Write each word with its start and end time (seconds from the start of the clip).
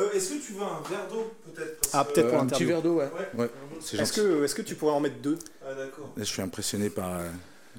Euh, 0.00 0.12
Est-ce 0.12 0.34
que 0.34 0.38
tu 0.46 0.52
veux 0.52 0.62
un 0.62 0.80
verre 0.88 1.08
d'eau 1.08 1.32
peut-être 1.44 1.80
Parce 1.80 1.94
Ah, 1.94 2.04
peut-être 2.04 2.28
pour 2.30 2.38
un 2.40 2.46
petit 2.46 2.64
verre 2.64 2.82
d'eau, 2.82 2.96
ouais. 2.96 3.10
Ouais. 3.34 3.40
Ouais, 3.44 3.50
c'est 3.80 3.96
Est-ce 3.98 4.14
gentil. 4.20 4.28
que, 4.38 4.44
est 4.44 4.54
que 4.54 4.62
tu 4.62 4.74
pourrais 4.74 4.92
en 4.92 5.00
mettre 5.00 5.18
deux 5.20 5.38
Ah 5.66 5.74
d'accord. 5.74 6.12
Là, 6.16 6.22
je 6.24 6.28
suis 6.28 6.42
impressionné 6.42 6.90
par 6.90 7.18
euh, 7.20 7.28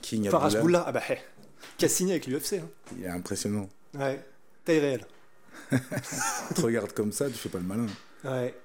King 0.02 0.30
Farage 0.30 0.55
Abdullah. 0.55 0.84
Ah 0.88 0.91
bah, 0.91 1.02
hé, 1.09 1.17
qui 1.77 1.85
a 1.85 1.89
signé 1.89 2.13
avec 2.13 2.27
l'UFC. 2.27 2.53
Hein. 2.53 2.67
Il 2.97 3.03
est 3.05 3.09
impressionnant. 3.09 3.67
Ouais, 3.97 4.23
taille 4.66 4.80
réelle. 4.80 5.05
Tu 5.70 5.77
te 6.55 6.61
regardes 6.61 6.94
comme 6.94 7.11
ça, 7.11 7.27
tu 7.27 7.34
fais 7.34 7.49
pas 7.49 7.57
le 7.59 7.63
malin. 7.66 7.88
Ouais. 8.23 8.55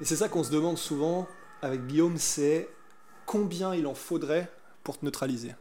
Et 0.00 0.04
c'est 0.04 0.16
ça 0.16 0.28
qu'on 0.28 0.44
se 0.44 0.50
demande 0.50 0.78
souvent 0.78 1.26
avec 1.62 1.86
Guillaume, 1.86 2.16
c'est 2.18 2.68
combien 3.26 3.74
il 3.74 3.86
en 3.86 3.94
faudrait 3.94 4.48
pour 4.84 4.98
te 4.98 5.04
neutraliser 5.04 5.54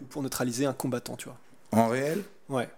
ou 0.00 0.04
pour 0.04 0.22
neutraliser 0.22 0.66
un 0.66 0.72
combattant, 0.72 1.16
tu 1.16 1.26
vois. 1.28 1.38
En 1.72 1.88
réel, 1.88 2.22
Ouais. 2.48 2.68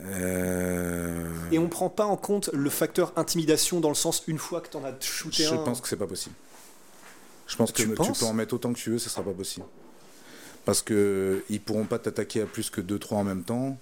Euh, 0.00 1.28
Et 1.52 1.58
on 1.58 1.68
prend 1.68 1.88
pas 1.88 2.04
en 2.04 2.16
compte 2.16 2.50
le 2.52 2.70
facteur 2.70 3.12
intimidation 3.16 3.80
dans 3.80 3.88
le 3.88 3.94
sens 3.94 4.22
une 4.26 4.38
fois 4.38 4.60
que 4.60 4.68
t'en 4.68 4.84
as 4.84 4.92
shooté 5.00 5.44
je 5.44 5.54
un. 5.54 5.58
pense 5.58 5.80
que 5.80 5.88
c'est 5.88 5.96
pas 5.96 6.06
possible. 6.06 6.34
Je 7.46 7.56
pense 7.56 7.72
que 7.72 7.82
Tu 7.82 7.88
peux 7.88 8.24
en 8.24 8.32
mettre 8.32 8.54
autant 8.54 8.72
que 8.72 8.78
tu 8.78 8.90
veux, 8.90 8.98
ce 8.98 9.08
sera 9.10 9.22
pas 9.22 9.32
possible. 9.32 9.66
Parce 10.64 10.80
que 10.82 11.44
ils 11.50 11.60
pourront 11.60 11.84
pas 11.84 11.98
t'attaquer 11.98 12.40
à 12.42 12.46
plus 12.46 12.70
que 12.70 12.80
2-3 12.80 13.14
en 13.16 13.24
même 13.24 13.42
temps. 13.44 13.76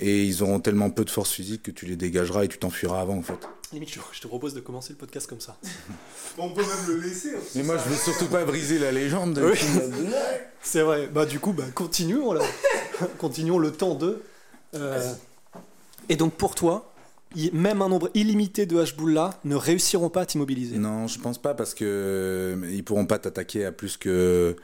Et 0.00 0.24
ils 0.24 0.42
auront 0.42 0.58
tellement 0.58 0.90
peu 0.90 1.04
de 1.04 1.10
force 1.10 1.30
physique 1.30 1.62
que 1.62 1.70
tu 1.70 1.86
les 1.86 1.94
dégageras 1.94 2.44
et 2.44 2.48
tu 2.48 2.58
t'enfuiras 2.58 3.00
avant 3.00 3.16
en 3.18 3.22
fait. 3.22 3.38
Limite, 3.72 3.90
je 3.90 4.00
je 4.12 4.20
te 4.20 4.26
propose 4.26 4.52
de 4.52 4.60
commencer 4.60 4.90
le 4.90 4.96
podcast 4.96 5.28
comme 5.28 5.40
ça. 5.40 5.56
On 6.38 6.50
peut 6.50 6.62
même 6.62 6.86
le 6.96 7.00
laisser. 7.00 7.30
hein, 7.36 7.38
Mais 7.54 7.62
moi 7.62 7.78
je 7.78 7.88
veux 7.88 7.96
surtout 7.96 8.26
pas 8.26 8.44
briser 8.44 8.80
la 8.80 8.90
légende 8.90 9.40
Oui. 9.42 9.56
C'est 10.62 10.82
vrai. 10.82 11.06
Bah 11.06 11.24
du 11.24 11.38
coup, 11.38 11.52
bah, 11.52 11.64
continuons 11.72 12.32
là. 12.32 12.42
continuons 13.18 13.58
le 13.60 13.70
temps 13.70 13.94
de. 13.94 14.20
Euh, 14.74 15.14
Et 16.08 16.16
donc 16.16 16.34
pour 16.34 16.54
toi, 16.54 16.92
même 17.52 17.82
un 17.82 17.88
nombre 17.88 18.10
illimité 18.14 18.66
de 18.66 18.78
Hashbullah 18.78 19.38
ne 19.44 19.56
réussiront 19.56 20.08
pas 20.08 20.22
à 20.22 20.26
t'immobiliser. 20.26 20.78
Non, 20.78 21.06
je 21.08 21.18
pense 21.18 21.38
pas 21.38 21.54
parce 21.54 21.74
que 21.74 21.84
euh, 21.84 22.70
ils 22.70 22.84
pourront 22.84 23.06
pas 23.06 23.18
t'attaquer 23.18 23.64
à 23.64 23.72
plus 23.72 23.96
que 23.96 24.56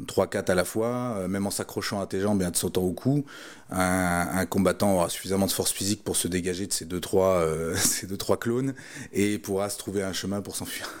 3-4 0.00 0.50
à 0.50 0.54
la 0.54 0.64
fois, 0.64 1.16
euh, 1.16 1.28
même 1.28 1.46
en 1.46 1.50
s'accrochant 1.50 2.00
à 2.00 2.06
tes 2.06 2.20
jambes 2.20 2.40
et 2.42 2.46
en 2.46 2.50
te 2.50 2.58
sautant 2.58 2.82
au 2.82 2.92
cou. 2.92 3.24
Un, 3.70 4.46
combattant 4.46 4.94
aura 4.94 5.08
suffisamment 5.08 5.46
de 5.46 5.52
force 5.52 5.72
physique 5.72 6.04
pour 6.04 6.16
se 6.16 6.28
dégager 6.28 6.66
de 6.66 6.72
ces 6.72 6.86
2-3 6.86 7.16
euh, 7.16 8.36
clones 8.40 8.74
et 9.12 9.38
pourra 9.38 9.68
se 9.68 9.78
trouver 9.78 10.02
un 10.02 10.12
chemin 10.12 10.40
pour 10.40 10.56
s'enfuir. 10.56 10.90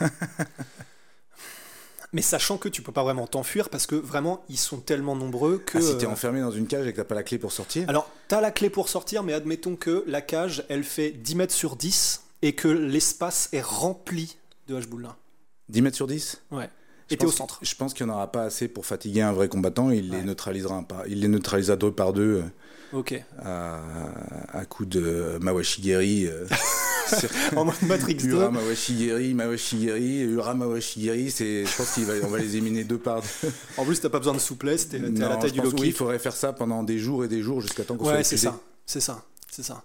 Mais 2.14 2.20
sachant 2.22 2.58
que 2.58 2.68
tu 2.68 2.82
peux 2.82 2.92
pas 2.92 3.02
vraiment 3.02 3.26
t'enfuir 3.26 3.70
parce 3.70 3.86
que 3.86 3.94
vraiment 3.94 4.44
ils 4.50 4.58
sont 4.58 4.78
tellement 4.78 5.16
nombreux 5.16 5.58
que. 5.58 5.78
Ah, 5.78 5.80
si 5.80 5.96
t'es 5.96 6.06
euh, 6.06 6.10
enfermé 6.10 6.40
dans 6.40 6.50
une 6.50 6.66
cage 6.66 6.86
et 6.86 6.92
que 6.92 6.96
t'as 6.98 7.04
pas 7.04 7.14
la 7.14 7.22
clé 7.22 7.38
pour 7.38 7.52
sortir 7.52 7.88
Alors, 7.88 8.10
t'as 8.28 8.40
la 8.40 8.50
clé 8.50 8.68
pour 8.70 8.88
sortir, 8.90 9.22
mais 9.22 9.32
admettons 9.32 9.76
que 9.76 10.04
la 10.06 10.20
cage, 10.20 10.64
elle 10.68 10.84
fait 10.84 11.10
10 11.10 11.34
mètres 11.36 11.54
sur 11.54 11.74
10 11.76 12.22
et 12.42 12.54
que 12.54 12.68
l'espace 12.68 13.48
est 13.52 13.62
rempli 13.62 14.36
de 14.68 14.76
Hashbullah. 14.76 15.16
10 15.70 15.82
mètres 15.82 15.96
sur 15.96 16.06
10 16.06 16.42
Ouais. 16.50 16.68
Je 17.08 17.14
Et 17.14 17.18
t'es 17.18 17.24
au 17.26 17.30
centre. 17.32 17.58
Je 17.62 17.74
pense 17.74 17.94
qu'il 17.94 18.04
n'y 18.06 18.12
en 18.12 18.14
aura 18.14 18.30
pas 18.30 18.42
assez 18.44 18.68
pour 18.68 18.84
fatiguer 18.86 19.22
un 19.22 19.32
vrai 19.32 19.48
combattant. 19.48 19.90
Il 19.90 20.10
Ouais. 20.10 20.18
les 20.18 20.22
neutralisera 20.24 20.82
par, 20.82 21.06
il 21.06 21.20
les 21.20 21.28
neutralisera 21.28 21.76
deux 21.76 21.92
par 21.92 22.12
deux 22.12 22.42
Ok. 22.92 23.12
euh, 23.12 23.20
à, 23.42 24.58
à 24.58 24.64
coup 24.66 24.84
de 24.84 25.38
Mawashigeri. 25.40 26.28
En 27.56 27.64
mode 27.64 27.82
Matrix 27.82 28.14
2. 28.14 28.28
Ura 28.28 28.50
Mawashigeri, 28.50 29.34
Mawashigeri, 29.34 30.20
Ura 30.22 30.54
Mawashigeri, 30.54 31.30
c'est, 31.30 31.64
je 31.66 31.76
pense 31.76 31.90
qu'on 31.94 32.28
va, 32.28 32.38
les 32.38 32.56
éliminer 32.56 32.84
deux 32.84 32.98
par 32.98 33.20
deux. 33.22 33.50
En 33.76 33.84
plus, 33.84 34.00
t'as 34.00 34.08
pas 34.08 34.18
besoin 34.18 34.34
de 34.34 34.38
souplesse, 34.38 34.88
t'es 34.88 34.96
à 34.98 35.28
la 35.28 35.36
taille 35.36 35.52
du 35.52 35.60
low 35.60 35.70
oui, 35.72 35.88
il 35.88 35.92
faudrait 35.92 36.18
faire 36.18 36.34
ça 36.36 36.52
pendant 36.52 36.82
des 36.82 36.98
jours 36.98 37.24
et 37.24 37.28
des 37.28 37.42
jours 37.42 37.60
jusqu'à 37.60 37.84
temps 37.84 37.96
qu'on 37.96 38.04
soit 38.04 38.14
Ouais, 38.14 38.24
c'est 38.24 38.36
épuisé. 38.36 38.48
ça. 38.48 38.60
C'est 38.86 39.00
ça. 39.00 39.24
C'est 39.50 39.62
ça. 39.62 39.84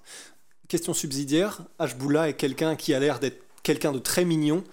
Question 0.68 0.94
subsidiaire. 0.94 1.62
Hashbullah 1.80 2.30
est 2.30 2.34
quelqu'un 2.34 2.76
qui 2.76 2.94
a 2.94 3.00
l'air 3.00 3.20
d'être 3.20 3.42
quelqu'un 3.64 3.92
de 3.92 4.00
très 4.00 4.24
mignon. 4.26 4.64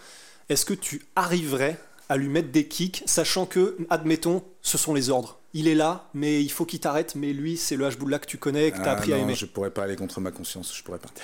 Est-ce 0.49 0.65
que 0.65 0.75
tu 0.75 1.03
arriverais 1.17 1.79
à 2.09 2.17
lui 2.17 2.29
mettre 2.29 2.51
des 2.51 2.67
kicks, 2.69 3.03
sachant 3.07 3.47
que, 3.47 3.77
admettons, 3.91 4.43
ce 4.61 4.77
sont 4.77 4.93
les 4.93 5.09
ordres 5.11 5.39
Il 5.55 5.67
est 5.69 5.75
là, 5.75 6.09
mais 6.15 6.43
il 6.43 6.51
faut 6.51 6.65
qu'il 6.67 6.79
t'arrête, 6.81 7.15
mais 7.15 7.33
lui, 7.33 7.57
c'est 7.57 7.77
le 7.77 7.87
Hashbullah 7.87 8.19
que 8.19 8.27
tu 8.27 8.37
connais 8.39 8.69
et 8.69 8.71
que 8.73 8.77
t'as 8.77 8.91
Ah, 8.91 8.97
appris 8.97 9.13
à 9.13 9.17
non, 9.17 9.23
aimer. 9.25 9.35
Je 9.35 9.47
pourrais 9.47 9.71
pas 9.71 9.85
aller 9.85 9.97
contre 9.97 10.21
ma 10.21 10.31
conscience, 10.31 10.77
je 10.77 10.83
pourrais 10.83 10.99
pas. 10.99 11.09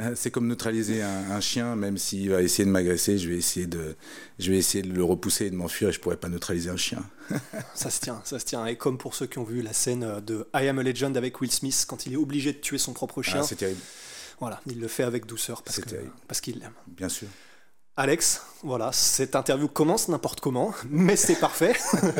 Euh, 0.00 0.12
C'est 0.14 0.30
comme 0.30 0.46
neutraliser 0.46 1.02
un, 1.02 1.30
un 1.30 1.40
chien, 1.40 1.74
même 1.76 1.96
s'il 1.96 2.30
va 2.30 2.42
essayer 2.42 2.64
de 2.66 2.70
m'agresser, 2.70 3.16
je 3.18 3.28
vais 3.28 3.36
essayer 3.36 3.66
de, 3.66 3.96
je 4.38 4.50
vais 4.50 4.58
essayer 4.58 4.82
de 4.82 4.92
le 4.92 5.02
repousser 5.02 5.46
et 5.46 5.50
de 5.50 5.56
m'enfuir, 5.56 5.88
et 5.88 5.92
je 5.92 6.00
pourrais 6.00 6.18
pas 6.18 6.28
neutraliser 6.28 6.68
un 6.70 6.76
chien. 6.76 7.02
Ça 7.74 7.90
se 7.90 8.00
tient, 8.00 8.20
ça 8.24 8.38
se 8.38 8.44
tient. 8.44 8.64
Et 8.66 8.76
comme 8.76 8.98
pour 8.98 9.14
ceux 9.14 9.26
qui 9.26 9.38
ont 9.38 9.44
vu 9.44 9.62
la 9.62 9.72
scène 9.72 10.04
euh, 10.04 10.20
de 10.20 10.46
I 10.54 10.68
Am 10.68 10.78
a 10.78 10.82
Legend 10.82 11.16
avec 11.16 11.40
Will 11.40 11.50
Smith, 11.50 11.84
quand 11.88 12.06
il 12.06 12.12
est 12.12 12.16
obligé 12.16 12.52
de 12.52 12.58
tuer 12.58 12.78
son 12.78 12.92
propre 12.92 13.22
chien, 13.22 13.40
Ah, 13.40 13.46
c'est 13.46 13.56
terrible, 13.56 13.80
voilà, 14.38 14.60
il 14.66 14.78
le 14.80 14.88
fait 14.88 15.02
avec 15.02 15.24
douceur 15.26 15.62
parce 15.62 15.80
que- 15.80 15.94
parce 16.28 16.40
qu'il 16.40 16.58
l'aime. 16.60 16.74
bien 16.86 17.08
sûr. 17.08 17.28
Alex, 17.98 18.42
voilà, 18.62 18.92
cette 18.92 19.34
interview 19.34 19.68
commence 19.68 20.08
n'importe 20.08 20.40
comment, 20.40 20.74
mais 20.90 21.16
c'est 21.16 21.36
parfait. 21.40 21.74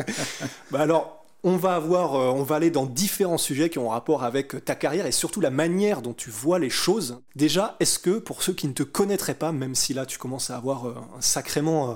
bah 0.71 0.79
alors, 0.81 1.16
on 1.43 1.55
va 1.55 1.75
avoir, 1.75 2.15
euh, 2.15 2.31
on 2.31 2.51
aller 2.51 2.71
dans 2.71 2.85
différents 2.85 3.37
sujets 3.37 3.69
qui 3.69 3.79
ont 3.79 3.89
rapport 3.89 4.23
avec 4.23 4.63
ta 4.65 4.75
carrière 4.75 5.05
et 5.05 5.11
surtout 5.11 5.41
la 5.41 5.49
manière 5.49 6.01
dont 6.01 6.13
tu 6.13 6.29
vois 6.29 6.59
les 6.59 6.69
choses. 6.69 7.21
Déjà, 7.35 7.75
est-ce 7.79 7.99
que 7.99 8.17
pour 8.19 8.43
ceux 8.43 8.53
qui 8.53 8.67
ne 8.67 8.73
te 8.73 8.83
connaîtraient 8.83 9.35
pas, 9.35 9.51
même 9.51 9.75
si 9.75 9.93
là 9.93 10.05
tu 10.05 10.17
commences 10.17 10.49
à 10.49 10.57
avoir 10.57 10.87
euh, 10.87 10.95
un 11.17 11.21
sacrément 11.21 11.91
euh, 11.91 11.95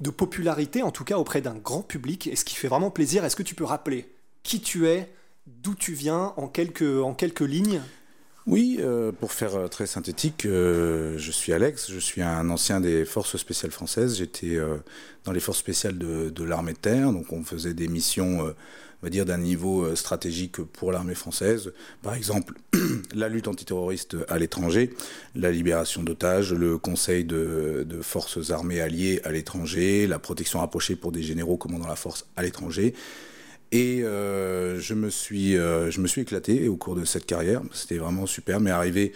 de 0.00 0.10
popularité, 0.10 0.82
en 0.82 0.90
tout 0.90 1.04
cas 1.04 1.18
auprès 1.18 1.40
d'un 1.40 1.54
grand 1.54 1.82
public, 1.82 2.26
et 2.26 2.36
ce 2.36 2.44
qui 2.44 2.56
fait 2.56 2.68
vraiment 2.68 2.90
plaisir, 2.90 3.24
est-ce 3.24 3.36
que 3.36 3.42
tu 3.42 3.54
peux 3.54 3.64
rappeler 3.64 4.12
qui 4.42 4.60
tu 4.60 4.88
es, 4.88 5.12
d'où 5.46 5.74
tu 5.74 5.92
viens, 5.92 6.32
en 6.36 6.48
quelques 6.48 7.40
lignes? 7.40 7.80
Oui, 8.46 8.78
euh, 8.80 9.12
pour 9.12 9.32
faire 9.32 9.54
euh, 9.54 9.68
très 9.68 9.86
synthétique, 9.86 10.46
euh, 10.46 11.18
je 11.18 11.30
suis 11.30 11.52
Alex, 11.52 11.90
je 11.90 11.98
suis 11.98 12.22
un 12.22 12.48
ancien 12.48 12.80
des 12.80 13.04
forces 13.04 13.36
spéciales 13.36 13.70
françaises. 13.70 14.16
J'étais 14.16 14.58
dans 15.24 15.32
les 15.32 15.40
forces 15.40 15.58
spéciales 15.58 15.98
de, 15.98 16.44
l'armée 16.44 16.72
de 16.72 16.78
terre, 16.78 17.12
donc 17.12 17.32
on 17.32 17.44
faisait 17.44 17.74
des 17.74 17.88
missions, 17.88 18.40
on 18.40 18.54
va 19.02 19.10
dire, 19.10 19.26
d'un 19.26 19.38
niveau 19.38 19.94
stratégique 19.94 20.62
pour 20.62 20.90
l'armée 20.90 21.14
française. 21.14 21.72
Par 22.02 22.14
exemple, 22.14 22.54
la 23.14 23.28
lutte 23.28 23.46
antiterroriste 23.46 24.16
à 24.28 24.38
l'étranger, 24.38 24.90
la 25.34 25.50
libération 25.50 26.02
d'otages, 26.02 26.54
le 26.54 26.78
conseil 26.78 27.24
de 27.24 28.00
forces 28.02 28.50
armées 28.50 28.80
alliées 28.80 29.20
à 29.24 29.32
l'étranger, 29.32 30.06
la 30.06 30.18
protection 30.18 30.60
rapprochée 30.60 30.96
pour 30.96 31.12
des 31.12 31.22
généraux 31.22 31.58
commandant 31.58 31.88
la 31.88 31.96
force 31.96 32.26
à 32.36 32.42
l'étranger. 32.42 32.94
Et 33.72 34.02
euh, 34.02 34.80
je, 34.80 34.94
me 34.94 35.10
suis, 35.10 35.56
euh, 35.56 35.90
je 35.90 36.00
me 36.00 36.08
suis 36.08 36.22
éclaté 36.22 36.68
au 36.68 36.76
cours 36.76 36.96
de 36.96 37.04
cette 37.04 37.26
carrière. 37.26 37.62
C'était 37.72 37.98
vraiment 37.98 38.26
super. 38.26 38.60
Mais 38.60 38.70
arrivé 38.70 39.12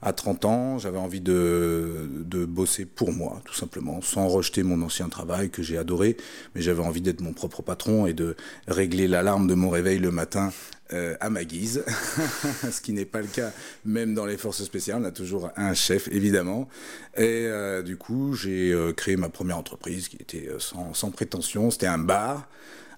à 0.00 0.12
30 0.12 0.44
ans, 0.46 0.78
j'avais 0.78 0.98
envie 0.98 1.20
de, 1.20 2.08
bosser 2.48 2.86
pour 2.86 3.12
moi, 3.12 3.42
tout 3.44 3.54
simplement, 3.54 4.00
sans 4.00 4.28
rejeter 4.28 4.62
mon 4.62 4.80
ancien 4.80 5.08
travail 5.08 5.50
que 5.50 5.62
j'ai 5.62 5.76
adoré. 5.76 6.16
Mais 6.54 6.62
j'avais 6.62 6.82
envie 6.82 7.02
d'être 7.02 7.20
mon 7.20 7.34
propre 7.34 7.60
patron 7.60 8.06
et 8.06 8.14
de 8.14 8.34
régler 8.66 9.08
l'alarme 9.08 9.46
de 9.46 9.54
mon 9.54 9.68
réveil 9.68 9.98
le 9.98 10.10
matin 10.10 10.52
euh, 10.94 11.14
à 11.20 11.28
ma 11.28 11.44
guise. 11.44 11.84
Ce 12.70 12.80
qui 12.80 12.94
n'est 12.94 13.04
pas 13.04 13.20
le 13.20 13.26
cas 13.26 13.50
même 13.84 14.14
dans 14.14 14.24
les 14.24 14.38
forces 14.38 14.64
spéciales. 14.64 15.02
On 15.02 15.04
a 15.04 15.10
toujours 15.10 15.50
un 15.56 15.74
chef, 15.74 16.08
évidemment. 16.08 16.66
Et 17.18 17.46
du 17.84 17.98
coup, 17.98 18.32
j'ai 18.32 18.74
créé 18.96 19.16
ma 19.16 19.28
première 19.28 19.58
entreprise 19.58 20.08
qui 20.08 20.16
était 20.16 20.48
sans 20.58 21.10
prétention. 21.10 21.70
C'était 21.70 21.88
un 21.88 21.98
bar 21.98 22.48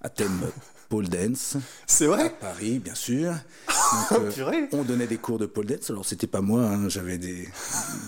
à 0.03 0.09
thème 0.09 0.47
pole 0.91 1.09
dance 1.09 1.57
C'est 1.87 2.05
à 2.05 2.09
vrai 2.09 2.35
Paris, 2.39 2.81
bien 2.81 2.95
sûr. 2.97 3.33
Donc, 4.11 4.21
euh, 4.21 4.31
Purée. 4.33 4.69
on 4.73 4.83
donnait 4.83 5.07
des 5.07 5.17
cours 5.17 5.39
de 5.39 5.47
pole 5.47 5.65
dance. 5.67 5.89
Alors, 5.89 6.05
c'était 6.05 6.27
pas 6.27 6.41
moi, 6.43 6.63
hein, 6.67 6.89
j'avais 6.89 7.17
des, 7.17 7.49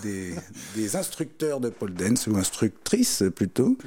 des, 0.03 0.35
des 0.75 0.95
instructeurs 0.95 1.59
de 1.61 1.69
pole 1.69 1.93
dance, 1.93 2.27
ou 2.27 2.35
instructrices 2.35 3.23
plutôt. 3.35 3.77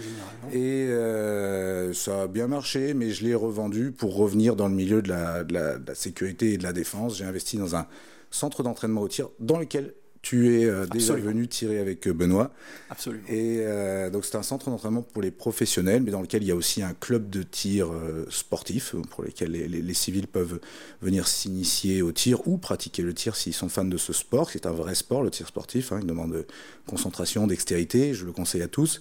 Et 0.53 0.87
euh, 0.89 1.93
ça 1.93 2.23
a 2.23 2.27
bien 2.27 2.49
marché, 2.49 2.95
mais 2.95 3.11
je 3.11 3.25
l'ai 3.25 3.35
revendu 3.35 3.93
pour 3.93 4.17
revenir 4.17 4.57
dans 4.57 4.67
le 4.69 4.75
milieu 4.75 5.03
de 5.03 5.11
la, 5.11 5.45
de 5.45 5.53
la- 5.55 5.79
de 5.79 5.87
la 5.87 5.95
sécurité 5.95 6.55
et 6.55 6.59
de 6.59 6.63
la 6.65 6.73
défense. 6.73 7.19
J'ai 7.19 7.25
investi 7.25 7.59
dans 7.59 7.77
un 7.77 7.87
centre 8.31 8.63
d'entraînement 8.63 9.03
au 9.03 9.09
tir 9.09 9.29
dans 9.41 9.59
lequel 9.59 9.93
tu 10.29 10.61
es 10.61 10.65
euh, 10.65 10.87
déjà 10.87 11.15
venu 11.15 11.47
tirer 11.47 11.79
avec 11.79 12.09
euh, 12.09 12.13
Benoît. 12.13 12.51
Absolument. 12.91 13.23
Et 13.29 13.59
euh, 13.61 14.11
donc 14.11 14.25
c'est 14.25 14.37
un 14.37 14.43
centre 14.43 14.71
d'entraînement 14.71 15.03
pour 15.03 15.23
les 15.23 15.31
professionnels, 15.31 16.03
mais 16.03 16.11
dans 16.11 16.21
lequel 16.23 16.43
il 16.43 16.49
y 16.49 16.51
a 16.51 16.57
aussi 16.57 16.83
un 16.83 16.95
club 16.95 17.31
de 17.31 17.43
tir 17.45 17.93
euh, 17.93 18.27
sportif, 18.31 18.95
pour 19.11 19.23
lesquels 19.25 19.53
les, 19.53 19.69
les- 19.69 19.83
les 19.83 19.95
civils 19.95 20.27
peuvent 20.27 20.59
venir 21.01 21.29
s'initier 21.29 22.03
au 22.03 22.11
tir 22.13 22.47
ou 22.49 22.59
pratiquer 22.59 23.03
le 23.03 23.15
tir 23.15 23.37
s'ils 23.37 23.55
sont 23.55 23.69
fans 23.69 23.85
de 23.85 23.99
ce 23.99 24.13
sport. 24.13 24.51
C'est 24.51 24.67
un 24.67 24.73
vrai 24.73 24.95
sport, 24.97 25.23
le 25.23 25.31
tir 25.31 25.47
sportif. 25.47 25.93
hein, 25.93 26.01
il 26.03 26.07
demande 26.09 26.33
de 26.33 26.47
concentration, 26.87 27.47
dextérité. 27.47 28.13
Je 28.15 28.25
le 28.25 28.33
conseille 28.33 28.63
à 28.63 28.69
tous. 28.69 29.01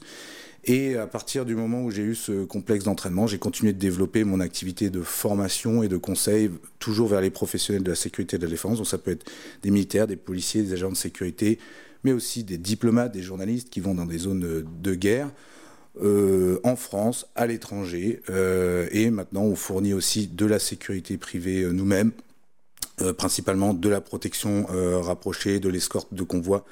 Et 0.68 0.98
à 0.98 1.06
partir 1.06 1.46
du 1.46 1.56
moment 1.56 1.84
où 1.84 1.92
j'ai 1.92 2.02
eu 2.02 2.16
ce 2.16 2.44
complexe 2.44 2.86
d'entraînement, 2.86 3.28
j'ai 3.28 3.38
continué 3.38 3.72
de 3.72 3.78
développer 3.78 4.24
mon 4.24 4.40
activité 4.40 4.90
de 4.90 5.02
formation 5.02 5.84
et 5.84 5.88
de 5.88 5.98
conseil, 5.98 6.50
toujours 6.80 7.08
vers 7.08 7.22
les 7.22 7.30
professionnels 7.30 7.84
de 7.84 7.92
la 7.92 7.96
sécurité 7.96 8.38
et 8.38 8.40
de 8.40 8.46
la 8.46 8.50
défense. 8.50 8.78
Donc 8.78 8.88
ça 8.88 8.98
peut 8.98 9.12
être 9.12 9.30
des 9.62 9.70
militaires, 9.70 10.08
des 10.08 10.16
policiers, 10.16 10.64
des 10.64 10.74
agents 10.74 10.90
de 10.90 10.96
sécurité, 10.96 11.60
mais 12.04 12.14
aussi 12.14 12.44
des 12.44 12.58
diplomates, 12.58 13.12
des 13.12 13.22
journalistes 13.22 13.70
qui 13.70 13.80
vont 13.80 13.94
dans 13.94 14.06
des 14.06 14.18
zones 14.18 14.66
de 14.82 14.96
guerre. 14.96 15.30
euh, 16.02 16.60
en 16.64 16.76
France, 16.76 17.28
à 17.36 17.48
l'étranger, 17.48 18.22
euh, 18.30 18.88
et 18.92 19.10
maintenant 19.10 19.44
on 19.44 19.56
fournit 19.56 19.94
aussi 19.94 20.28
de 20.28 20.46
la 20.46 20.60
sécurité 20.60 21.18
privée 21.18 21.62
euh, 21.64 21.72
nous-mêmes, 21.72 22.12
principalement 23.18 23.74
de 23.74 23.90
la 23.90 24.00
protection 24.00 24.68
rapprochée, 25.02 25.60
de 25.60 25.68
l'escorte 25.68 26.14
de 26.14 26.24
convois 26.24 26.64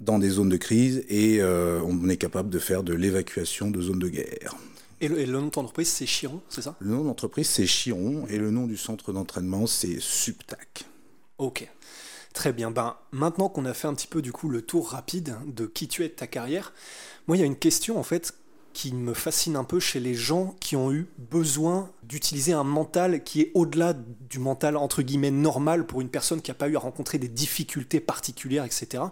dans 0.00 0.18
des 0.18 0.30
zones 0.30 0.48
de 0.48 0.56
crise, 0.56 1.04
et 1.08 1.40
euh, 1.40 1.80
on 1.84 2.08
est 2.08 2.16
capable 2.16 2.50
de 2.50 2.58
faire 2.58 2.82
de 2.82 2.94
l'évacuation 2.94 3.70
de 3.70 3.80
zones 3.80 3.98
de 3.98 4.08
guerre. 4.08 4.54
Et 5.00 5.08
le, 5.08 5.18
et 5.20 5.26
le 5.26 5.32
nom 5.32 5.46
de 5.46 5.50
ton 5.50 5.60
entreprise, 5.62 5.88
c'est 5.88 6.06
Chiron, 6.06 6.40
c'est 6.48 6.62
ça? 6.62 6.74
Le 6.80 6.90
nom 6.90 7.02
de 7.02 7.06
l'entreprise 7.06 7.48
c'est 7.48 7.66
Chiron, 7.66 8.26
et 8.28 8.38
le 8.38 8.50
nom 8.50 8.66
du 8.66 8.76
centre 8.76 9.12
d'entraînement 9.12 9.66
c'est 9.66 10.00
Subtac. 10.00 10.84
Ok. 11.38 11.68
Très 12.34 12.52
bien. 12.52 12.70
Ben, 12.70 12.96
maintenant 13.10 13.48
qu'on 13.48 13.64
a 13.64 13.74
fait 13.74 13.88
un 13.88 13.94
petit 13.94 14.06
peu 14.06 14.22
du 14.22 14.32
coup 14.32 14.48
le 14.48 14.62
tour 14.62 14.90
rapide 14.90 15.36
de 15.46 15.66
qui 15.66 15.88
tu 15.88 16.04
es 16.04 16.08
de 16.08 16.14
ta 16.14 16.26
carrière, 16.26 16.72
moi 17.26 17.36
il 17.36 17.40
y 17.40 17.42
a 17.42 17.46
une 17.46 17.56
question 17.56 17.98
en 17.98 18.02
fait 18.02 18.34
qui 18.74 18.92
me 18.92 19.12
fascine 19.12 19.56
un 19.56 19.64
peu 19.64 19.80
chez 19.80 19.98
les 19.98 20.14
gens 20.14 20.54
qui 20.60 20.76
ont 20.76 20.92
eu 20.92 21.08
besoin 21.18 21.90
d'utiliser 22.04 22.52
un 22.52 22.62
mental 22.62 23.24
qui 23.24 23.40
est 23.40 23.50
au-delà 23.54 23.92
du 24.30 24.38
mental 24.38 24.76
entre 24.76 25.02
guillemets 25.02 25.32
normal 25.32 25.84
pour 25.84 26.00
une 26.00 26.10
personne 26.10 26.40
qui 26.40 26.50
n'a 26.52 26.54
pas 26.54 26.68
eu 26.68 26.76
à 26.76 26.78
rencontrer 26.78 27.18
des 27.18 27.26
difficultés 27.26 27.98
particulières, 27.98 28.64
etc. 28.64 29.02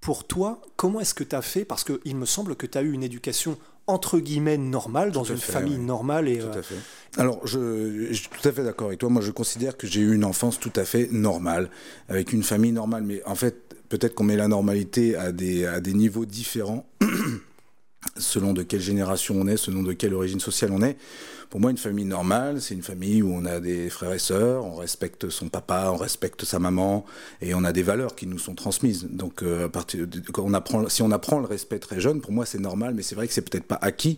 Pour 0.00 0.26
toi, 0.26 0.62
comment 0.76 1.00
est-ce 1.00 1.14
que 1.14 1.24
tu 1.24 1.36
as 1.36 1.42
fait? 1.42 1.64
Parce 1.64 1.84
qu'il 1.84 2.16
me 2.16 2.26
semble 2.26 2.56
que 2.56 2.66
tu 2.66 2.78
as 2.78 2.82
eu 2.82 2.92
une 2.92 3.02
éducation 3.02 3.58
entre 3.86 4.18
guillemets 4.18 4.56
normale, 4.56 5.10
dans 5.10 5.24
une 5.24 5.36
fait, 5.36 5.52
famille 5.52 5.76
oui. 5.76 5.84
normale. 5.84 6.28
Et, 6.28 6.38
Tout 6.38 6.46
euh, 6.46 6.58
à 6.58 6.62
fait. 6.62 6.76
Alors, 7.16 7.44
je, 7.46 8.06
je 8.10 8.14
suis 8.14 8.28
tout 8.28 8.48
à 8.48 8.52
fait 8.52 8.62
d'accord 8.62 8.88
avec 8.88 9.00
toi. 9.00 9.08
Moi, 9.08 9.20
je 9.20 9.32
considère 9.32 9.76
que 9.76 9.86
j'ai 9.86 10.00
eu 10.00 10.14
une 10.14 10.24
enfance 10.24 10.60
tout 10.60 10.72
à 10.76 10.84
fait 10.84 11.08
normale, 11.10 11.70
avec 12.08 12.32
une 12.32 12.42
famille 12.42 12.72
normale. 12.72 13.02
Mais 13.02 13.22
en 13.26 13.34
fait, 13.34 13.74
peut-être 13.88 14.14
qu'on 14.14 14.24
met 14.24 14.36
la 14.36 14.48
normalité 14.48 15.16
à 15.16 15.32
des, 15.32 15.66
à 15.66 15.80
des 15.80 15.92
niveaux 15.92 16.24
différents, 16.24 16.86
selon 18.16 18.52
de 18.52 18.62
quelle 18.62 18.80
génération 18.80 19.34
on 19.38 19.46
est, 19.46 19.56
selon 19.56 19.82
de 19.82 19.92
quelle 19.92 20.14
origine 20.14 20.40
sociale 20.40 20.70
on 20.72 20.82
est. 20.82 20.96
Pour 21.50 21.58
moi, 21.58 21.72
une 21.72 21.78
famille 21.78 22.04
normale, 22.04 22.60
c'est 22.60 22.74
une 22.74 22.82
famille 22.82 23.22
où 23.22 23.32
on 23.34 23.44
a 23.44 23.58
des 23.58 23.90
frères 23.90 24.12
et 24.12 24.20
sœurs, 24.20 24.64
on 24.64 24.76
respecte 24.76 25.30
son 25.30 25.48
papa, 25.48 25.90
on 25.92 25.96
respecte 25.96 26.44
sa 26.44 26.60
maman, 26.60 27.04
et 27.42 27.54
on 27.54 27.64
a 27.64 27.72
des 27.72 27.82
valeurs 27.82 28.14
qui 28.14 28.28
nous 28.28 28.38
sont 28.38 28.54
transmises. 28.54 29.08
Donc, 29.10 29.42
euh, 29.42 29.66
à 29.66 29.68
partir 29.68 30.06
de, 30.06 30.20
quand 30.30 30.44
on 30.46 30.54
apprend, 30.54 30.88
si 30.88 31.02
on 31.02 31.10
apprend 31.10 31.40
le 31.40 31.46
respect 31.46 31.80
très 31.80 32.00
jeune, 32.00 32.20
pour 32.20 32.30
moi, 32.30 32.46
c'est 32.46 32.60
normal, 32.60 32.94
mais 32.94 33.02
c'est 33.02 33.16
vrai 33.16 33.26
que 33.26 33.34
c'est 33.34 33.42
peut-être 33.42 33.64
pas 33.64 33.78
acquis 33.82 34.16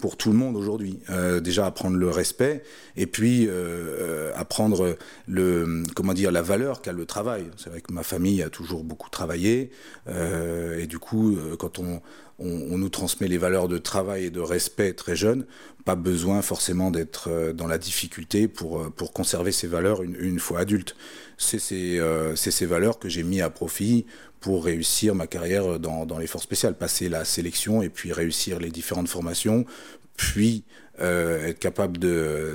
pour 0.00 0.16
tout 0.16 0.30
le 0.30 0.38
monde 0.38 0.56
aujourd'hui. 0.56 0.98
Euh, 1.10 1.40
déjà 1.40 1.66
apprendre 1.66 1.98
le 1.98 2.08
respect, 2.08 2.62
et 2.96 3.06
puis 3.06 3.46
euh, 3.46 3.50
euh, 3.50 4.32
apprendre 4.34 4.96
le, 5.28 5.82
comment 5.94 6.14
dire, 6.14 6.32
la 6.32 6.40
valeur 6.40 6.80
qu'a 6.80 6.92
le 6.92 7.04
travail. 7.04 7.44
C'est 7.58 7.68
vrai 7.68 7.82
que 7.82 7.92
ma 7.92 8.02
famille 8.02 8.42
a 8.42 8.48
toujours 8.48 8.84
beaucoup 8.84 9.10
travaillé, 9.10 9.70
euh, 10.08 10.80
et 10.80 10.86
du 10.86 10.98
coup, 10.98 11.36
euh, 11.36 11.56
quand 11.56 11.78
on, 11.78 12.00
on, 12.40 12.78
nous 12.78 12.88
transmet 12.88 13.28
les 13.28 13.38
valeurs 13.38 13.68
de 13.68 13.78
travail 13.78 14.26
et 14.26 14.30
de 14.30 14.40
respect 14.40 14.92
très 14.94 15.14
jeune, 15.14 15.44
pas 15.84 15.94
besoin 15.94 16.42
forcément 16.42 16.90
d'être 16.90 17.28
euh, 17.28 17.52
dans 17.52 17.66
la 17.66 17.78
difficulté 17.78 18.48
pour, 18.48 18.80
euh, 18.80 18.90
pour 18.90 19.12
conserver 19.12 19.52
ces 19.52 19.66
valeurs 19.66 20.02
une, 20.02 20.38
fois 20.38 20.60
adulte. 20.60 20.96
C'est 21.36 21.58
ces, 21.58 21.98
euh, 21.98 22.34
c'est 22.36 22.50
ces 22.50 22.66
valeurs 22.66 22.98
que 22.98 23.08
j'ai 23.08 23.22
mis 23.22 23.40
à 23.40 23.50
profit 23.50 24.06
pour 24.40 24.64
réussir 24.64 25.14
ma 25.14 25.26
carrière 25.26 25.78
dans, 25.78 26.06
dans 26.06 26.18
les 26.18 26.26
forces 26.26 26.46
passer 26.78 27.08
la 27.08 27.24
sélection 27.24 27.82
et 27.82 27.90
puis 27.90 28.12
réussir 28.12 28.58
les 28.58 28.70
différentes 28.70 29.08
formations, 29.08 29.66
puis 30.16 30.64
être 30.98 31.58
capable 31.58 31.96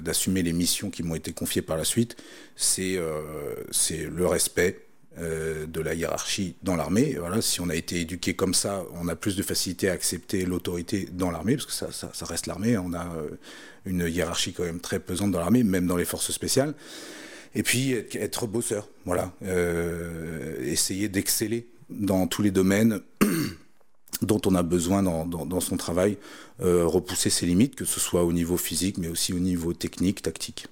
d'assumer 0.04 0.44
les 0.44 0.54
missions 0.54 0.92
qui 0.92 1.02
m'ont 1.02 1.16
été 1.16 1.34
confiées 1.34 1.64
par 1.64 1.78
la 1.78 1.84
suite. 1.84 2.16
C'est 2.56 2.98
euh, 2.98 3.56
c'est 3.72 4.08
le 4.08 4.28
respect, 4.28 4.85
euh, 5.18 5.66
de 5.66 5.80
la 5.80 5.94
hiérarchie 5.94 6.56
dans 6.62 6.76
l'armée. 6.76 7.16
Voilà, 7.18 7.42
si 7.42 7.62
on 7.62 7.70
a 7.70 7.76
été 7.76 8.02
éduqué 8.02 8.34
comme 8.34 8.54
ça, 8.54 8.84
on 8.96 9.08
a 9.08 9.16
plus 9.16 9.38
de 9.38 9.44
facilité 9.44 9.88
à 9.88 9.94
accepter 9.94 10.44
l'autorité 10.44 11.08
dans 11.10 11.32
l'armée, 11.32 11.56
parce 11.56 11.68
que 11.68 11.72
ça, 11.72 12.26
reste 12.26 12.48
l'armée. 12.48 12.78
On 12.78 12.92
a 12.92 13.06
euh, 13.16 13.30
une 13.86 14.10
hiérarchie 14.10 14.52
quand 14.52 14.66
même 14.66 14.82
très 14.82 15.00
pesante 15.00 15.32
dans 15.32 15.40
l'armée, 15.40 15.64
même 15.64 15.88
dans 15.88 15.96
les 15.96 16.04
forces 16.04 16.32
spéciales. 16.32 16.74
Et 17.54 17.64
puis 17.64 17.94
être, 17.94 18.46
bosseur, 18.46 18.90
voilà, 19.06 19.32
Euh, 19.42 20.62
essayer 20.66 21.08
d'exceller 21.08 21.66
dans 21.90 22.28
tous 22.28 22.42
les 22.42 22.52
domaines 22.52 23.00
dont 24.22 24.42
on 24.46 24.54
a 24.54 24.64
besoin 24.64 25.02
dans, 25.02 25.62
son 25.62 25.78
travail, 25.78 26.18
repousser 26.60 27.30
ses 27.30 27.46
limites, 27.46 27.76
que 27.76 27.86
ce 27.86 28.02
soit 28.02 28.26
au 28.26 28.34
niveau 28.34 28.58
physique, 28.58 28.98
mais 28.98 29.08
aussi 29.08 29.32
au 29.32 29.40
niveau 29.40 29.72
technique, 29.72 30.22
tactique. 30.22 30.68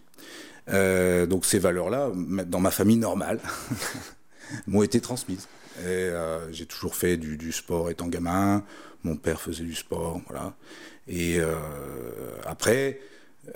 Donc 0.68 1.46
ces 1.46 1.60
valeurs-là, 1.60 2.12
dans 2.46 2.60
ma 2.60 2.72
famille 2.72 2.98
normale, 2.98 3.40
m'ont 4.68 4.84
été 4.84 5.02
transmises. 5.02 5.48
Et 5.80 5.88
euh, 5.88 6.52
j'ai 6.52 6.66
toujours 6.66 6.96
fait 6.96 7.18
du, 7.18 7.52
sport 7.52 7.90
étant 7.90 8.08
gamin. 8.08 8.64
Mon 9.04 9.16
père 9.16 9.42
faisait 9.42 9.64
du 9.64 9.76
sport, 9.76 10.22
voilà. 10.28 10.56
Et 11.08 11.40
euh, 11.40 11.56
après, 12.46 13.00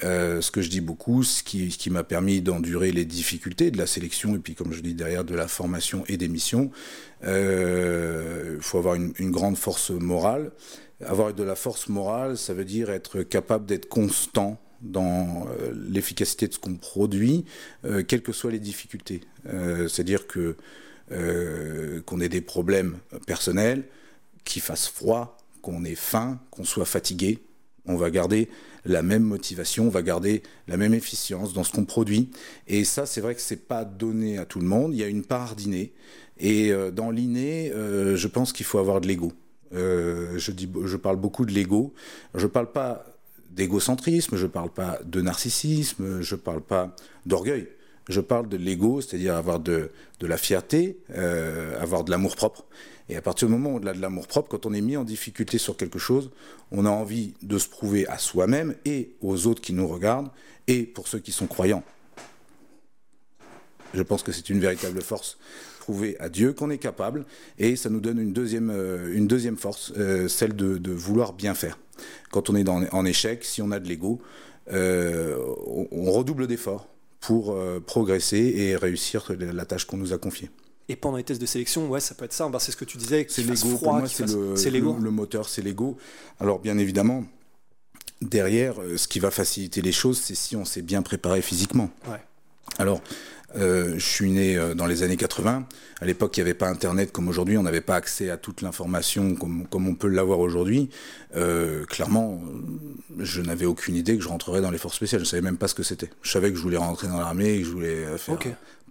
euh, 0.04 0.42
ce 0.42 0.51
que 0.51 0.62
je 0.62 0.69
dis 0.69 0.81
beaucoup, 0.81 1.24
ce 1.24 1.44
qui, 1.44 1.89
m'a 1.89 2.04
permis 2.04 2.42
d'endurer 2.42 2.92
les 2.92 3.06
difficultés 3.06 3.72
de 3.72 3.78
la 3.78 3.88
sélection 3.88 4.36
et 4.36 4.39
puis, 4.39 4.56
comme 4.56 4.74
je 4.74 4.81
dis 4.81 4.94
derrière, 4.94 5.24
de 5.24 5.36
la 5.36 5.48
formation 5.48 6.04
et 6.07 6.18
des 6.18 6.28
missions, 6.28 6.72
il 7.24 8.57
faut 8.62 8.78
avoir 8.78 8.95
une, 8.95 9.31
grande 9.31 9.57
force 9.57 9.92
morale. 9.92 10.51
Avoir 11.06 11.31
de 11.33 11.44
la 11.44 11.56
force 11.56 11.90
morale, 11.90 12.38
ça 12.38 12.56
veut 12.56 12.66
dire 12.66 12.90
être 12.90 13.22
capable 13.22 13.68
d'être 13.68 13.88
constant 13.88 14.60
dans 14.82 15.48
euh, 15.48 15.74
l'efficacité 15.90 16.48
de 16.48 16.54
ce 16.54 16.60
qu'on 16.60 16.76
produit, 16.76 17.46
euh, 17.86 18.04
quelles 18.04 18.22
que 18.22 18.32
soient 18.32 18.52
les 18.52 18.60
difficultés. 18.60 19.22
Euh, 19.48 19.88
C'est-à-dire 19.88 20.28
que 20.28 20.56
qu'on 22.06 22.20
ait 22.20 22.28
des 22.28 22.42
problèmes 22.42 22.98
personnels, 23.26 23.86
qu'il 24.44 24.62
fasse 24.62 24.90
froid, 24.90 25.38
qu'on 25.62 25.86
ait 25.86 25.96
faim, 25.96 26.38
qu'on 26.52 26.66
soit 26.66 26.84
fatigué, 26.84 27.40
on 27.86 27.96
va 27.96 28.12
garder 28.12 28.50
la 28.84 29.02
même 29.04 29.24
motivation, 29.24 29.86
on 29.86 29.90
va 29.90 30.02
garder 30.02 30.44
la 30.68 30.76
même 30.76 30.94
efficience 30.94 31.54
dans 31.54 31.64
ce 31.64 31.72
qu'on 31.72 31.86
produit. 31.86 32.30
Et 32.68 32.84
ça, 32.84 33.06
c'est 33.06 33.22
vrai 33.22 33.36
que 33.36 33.42
c'est 33.42 33.70
pas 33.70 33.86
donné 33.86 34.38
à 34.38 34.44
tout 34.44 34.60
le 34.60 34.66
monde. 34.66 34.94
Il 34.94 35.00
y 35.00 35.04
a 35.04 35.08
une 35.08 35.24
part 35.24 35.56
d'inné. 35.56 35.94
Et 36.40 36.74
dans 36.92 37.10
l'inné, 37.10 37.72
je 37.74 38.28
pense 38.28 38.52
qu'il 38.52 38.66
faut 38.66 38.80
avoir 38.80 39.00
de 39.00 39.07
l'ego. 39.07 39.31
Je, 39.72 40.38
je 40.38 40.98
parle 40.98 41.16
beaucoup 41.16 41.46
de 41.46 41.54
l'ego. 41.54 41.94
Je 42.36 42.48
parle 42.48 42.69
pas 42.74 43.17
d'égocentrisme, 43.57 44.37
je 44.37 44.47
parle 44.47 44.69
pas 44.69 44.99
de 45.04 45.19
narcissisme, 45.19 46.21
je 46.21 46.35
parle 46.35 46.61
pas 46.61 46.95
d'orgueil. 47.26 47.68
Je 48.07 48.21
parle 48.21 48.47
de 48.47 48.56
l'ego, 48.56 49.02
c'est-à-dire 49.02 49.35
avoir 49.35 49.59
de, 49.59 49.92
la 50.21 50.37
fierté, 50.37 50.97
euh, 51.14 51.78
avoir 51.81 52.06
de 52.06 52.11
l'amour 52.11 52.37
propre. 52.37 52.66
Et 53.09 53.18
à 53.18 53.21
partir 53.21 53.47
du 53.47 53.54
moment 53.54 53.71
où 53.71 53.80
on 53.80 53.87
a 53.87 53.94
de 53.94 54.02
l'amour 54.02 54.28
propre, 54.28 54.49
quand 54.49 54.66
on 54.66 54.73
est 54.73 54.81
mis 54.81 54.95
en 54.95 55.04
difficulté 55.04 55.57
sur 55.57 55.76
quelque 55.76 55.99
chose, 55.99 56.30
on 56.71 56.85
a 56.85 56.90
envie 56.90 57.33
de 57.42 57.57
se 57.57 57.68
prouver 57.68 58.07
à 58.07 58.18
soi-même 58.18 58.76
et 58.85 59.16
aux 59.21 59.47
autres 59.47 59.61
qui 59.61 59.73
nous 59.73 59.87
regardent, 59.87 60.30
et 60.68 60.83
pour 60.83 61.07
ceux 61.07 61.19
qui 61.19 61.31
sont 61.31 61.47
croyants. 61.47 61.83
Je 63.94 64.04
pense 64.04 64.23
que 64.23 64.31
c'est 64.31 64.49
une 64.49 64.59
véritable 64.59 65.02
force. 65.02 65.37
Prouver 65.80 66.18
à 66.19 66.30
Dieu 66.30 66.54
qu'on 66.54 66.69
est 66.69 66.78
capable, 66.78 67.26
et 67.57 67.76
ça 67.76 67.90
nous 67.90 68.02
donne 68.02 68.19
une 68.19 68.33
deuxième, 68.33 68.69
euh, 68.69 69.56
force, 69.57 69.94
euh, 69.97 70.28
celle 70.28 70.56
de, 70.56 70.92
vouloir 70.92 71.33
bien 71.33 71.54
faire. 71.54 71.78
Quand 72.31 72.49
on 72.49 72.56
est 72.56 72.63
dans, 72.63 72.83
en 72.92 73.06
échec, 73.06 73.44
si 73.44 73.61
on 73.61 73.71
a 73.71 73.80
de 73.80 73.87
l'ego, 73.87 74.21
euh, 74.71 75.37
on, 75.66 75.87
on, 75.92 76.11
redouble 76.11 76.47
d'efforts 76.47 76.87
pour 77.19 77.51
euh, 77.51 77.80
progresser 77.80 78.37
et 78.37 78.75
réussir 78.75 79.31
la 79.37 79.66
tâche 79.66 79.85
qu'on 79.85 79.97
nous 79.97 80.13
a 80.13 80.18
confiée. 80.18 80.49
Et 80.89 80.95
pendant 80.95 81.18
les 81.18 81.23
tests 81.23 81.42
de 81.42 81.45
sélection, 81.45 81.89
ouais, 81.89 81.99
ça 81.99 82.16
peut 82.16 82.25
être 82.25 82.33
ça. 82.33 82.47
Ben, 82.47 82.59
c'est 82.59 82.71
ce 82.71 82.77
que 82.77 82.85
tu 82.85 82.97
disais. 82.97 83.25
C'est 83.30 83.44
l'ego. 83.44 83.77
Pour 83.77 83.94
moi, 83.94 84.07
c'est 84.07 84.23
fasse... 84.23 84.33
le, 84.33 84.54
le, 84.54 85.04
le, 85.04 85.11
moteur, 85.11 85.49
c'est 85.49 85.61
l'ego. 85.61 85.97
Alors, 86.39 86.59
bien 86.59 86.77
évidemment, 86.77 87.25
derrière, 88.21 88.81
euh, 88.81 88.97
ce 88.97 89.07
qui 89.07 89.19
va 89.19 89.31
faciliter 89.31 89.81
les 89.81 89.92
choses, 89.92 90.19
c'est 90.19 90.35
si 90.35 90.56
on 90.56 90.66
s'est 90.66 90.81
bien 90.81 91.01
préparé 91.01 91.42
physiquement. 91.42 91.89
Ouais. 92.07 92.21
Alors, 92.77 93.01
Euh, 93.56 93.94
je 93.97 94.06
suis 94.06 94.30
né 94.30 94.57
euh, 94.57 94.73
dans 94.73 94.85
les 94.85 95.04
années 95.04 95.16
80. 95.16 95.66
À 96.01 96.06
l'époque, 96.06 96.35
il 96.35 96.42
n'y 96.42 96.49
avait 96.49 96.54
pas 96.54 96.68
Internet 96.68 97.11
comme 97.11 97.27
aujourd'hui. 97.27 97.57
On 97.57 97.63
n'avait 97.63 97.81
pas 97.81 97.95
accès 97.95 98.30
à 98.30 98.37
toute 98.37 98.61
l'information 98.61 99.35
comme, 99.35 99.66
comme 99.68 99.87
on 99.87 99.95
peut 99.95 100.09
l'avoir 100.09 100.39
aujourd'hui. 100.39 100.89
Euh, 101.35 101.85
clairement, 101.85 102.42
je 103.18 103.42
n'avais 103.42 103.66
aucune 103.66 103.95
idée 103.95 104.18
que 104.18 104.23
je 104.23 104.27
rentrerais 104.27 104.61
dans 104.61 104.71
les 104.71 104.77
forces 104.77 104.97
spéciales. 104.97 105.21
Je 105.21 105.25
ne 105.25 105.30
savais 105.30 105.42
même 105.42 105.57
pas 105.57 105.68
ce 105.68 105.75
que 105.75 105.83
c'était. 105.83 106.09
Je 106.21 106.31
savais 106.31 106.51
que 106.51 106.57
je 106.57 106.61
voulais 106.61 106.77
rentrer 106.77 107.07
dans 107.07 107.19
l'armée 107.19 107.54
et 107.54 107.59
que 107.61 107.66
je 107.66 107.71
voulais 107.71 108.06
euh, 108.06 108.18
faire 108.18 108.37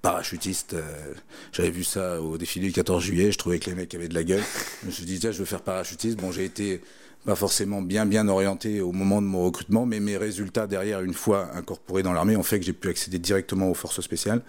parachutiste. 0.02 0.75
Euh, 0.75 1.14
J'avais 1.52 1.70
vu 1.70 1.84
ça 1.84 2.20
au 2.20 2.38
défilé 2.38 2.68
du 2.68 2.72
14 2.72 3.02
juillet. 3.02 3.32
Je 3.32 3.38
trouvais 3.38 3.58
que 3.58 3.68
les 3.68 3.76
mecs 3.76 3.94
avaient 3.94 4.08
de 4.08 4.14
la 4.14 4.25
gueule. 4.25 4.42
Je 4.82 4.86
me 4.86 4.92
suis 4.92 5.04
dit, 5.04 5.18
tiens, 5.18 5.32
je 5.32 5.38
veux 5.38 5.44
faire 5.44 5.62
parachutiste. 5.62 6.18
Bon, 6.18 6.32
j'ai 6.32 6.44
été 6.44 6.80
pas 7.26 7.35
forcément 7.35 7.83
bien 7.83 8.06
bien 8.06 8.28
orienté 8.28 8.80
au 8.80 8.92
moment 8.92 9.21
de 9.21 9.26
mon 9.26 9.45
recrutement, 9.45 9.85
mais 9.85 10.00
mes 10.00 10.16
résultats 10.16 10.66
derrière, 10.66 11.00
une 11.02 11.12
fois 11.14 11.50
incorporé 11.54 12.02
dans 12.02 12.12
l'armée, 12.12 12.37
ont 12.37 12.42
fait 12.42 12.59
que 12.61 12.64
j'ai 12.64 12.73
pu 12.73 12.88
accéder 12.88 13.18
directement 13.18 13.71
aux 13.71 13.75
forces 13.75 14.00
spéciales. 14.00 14.42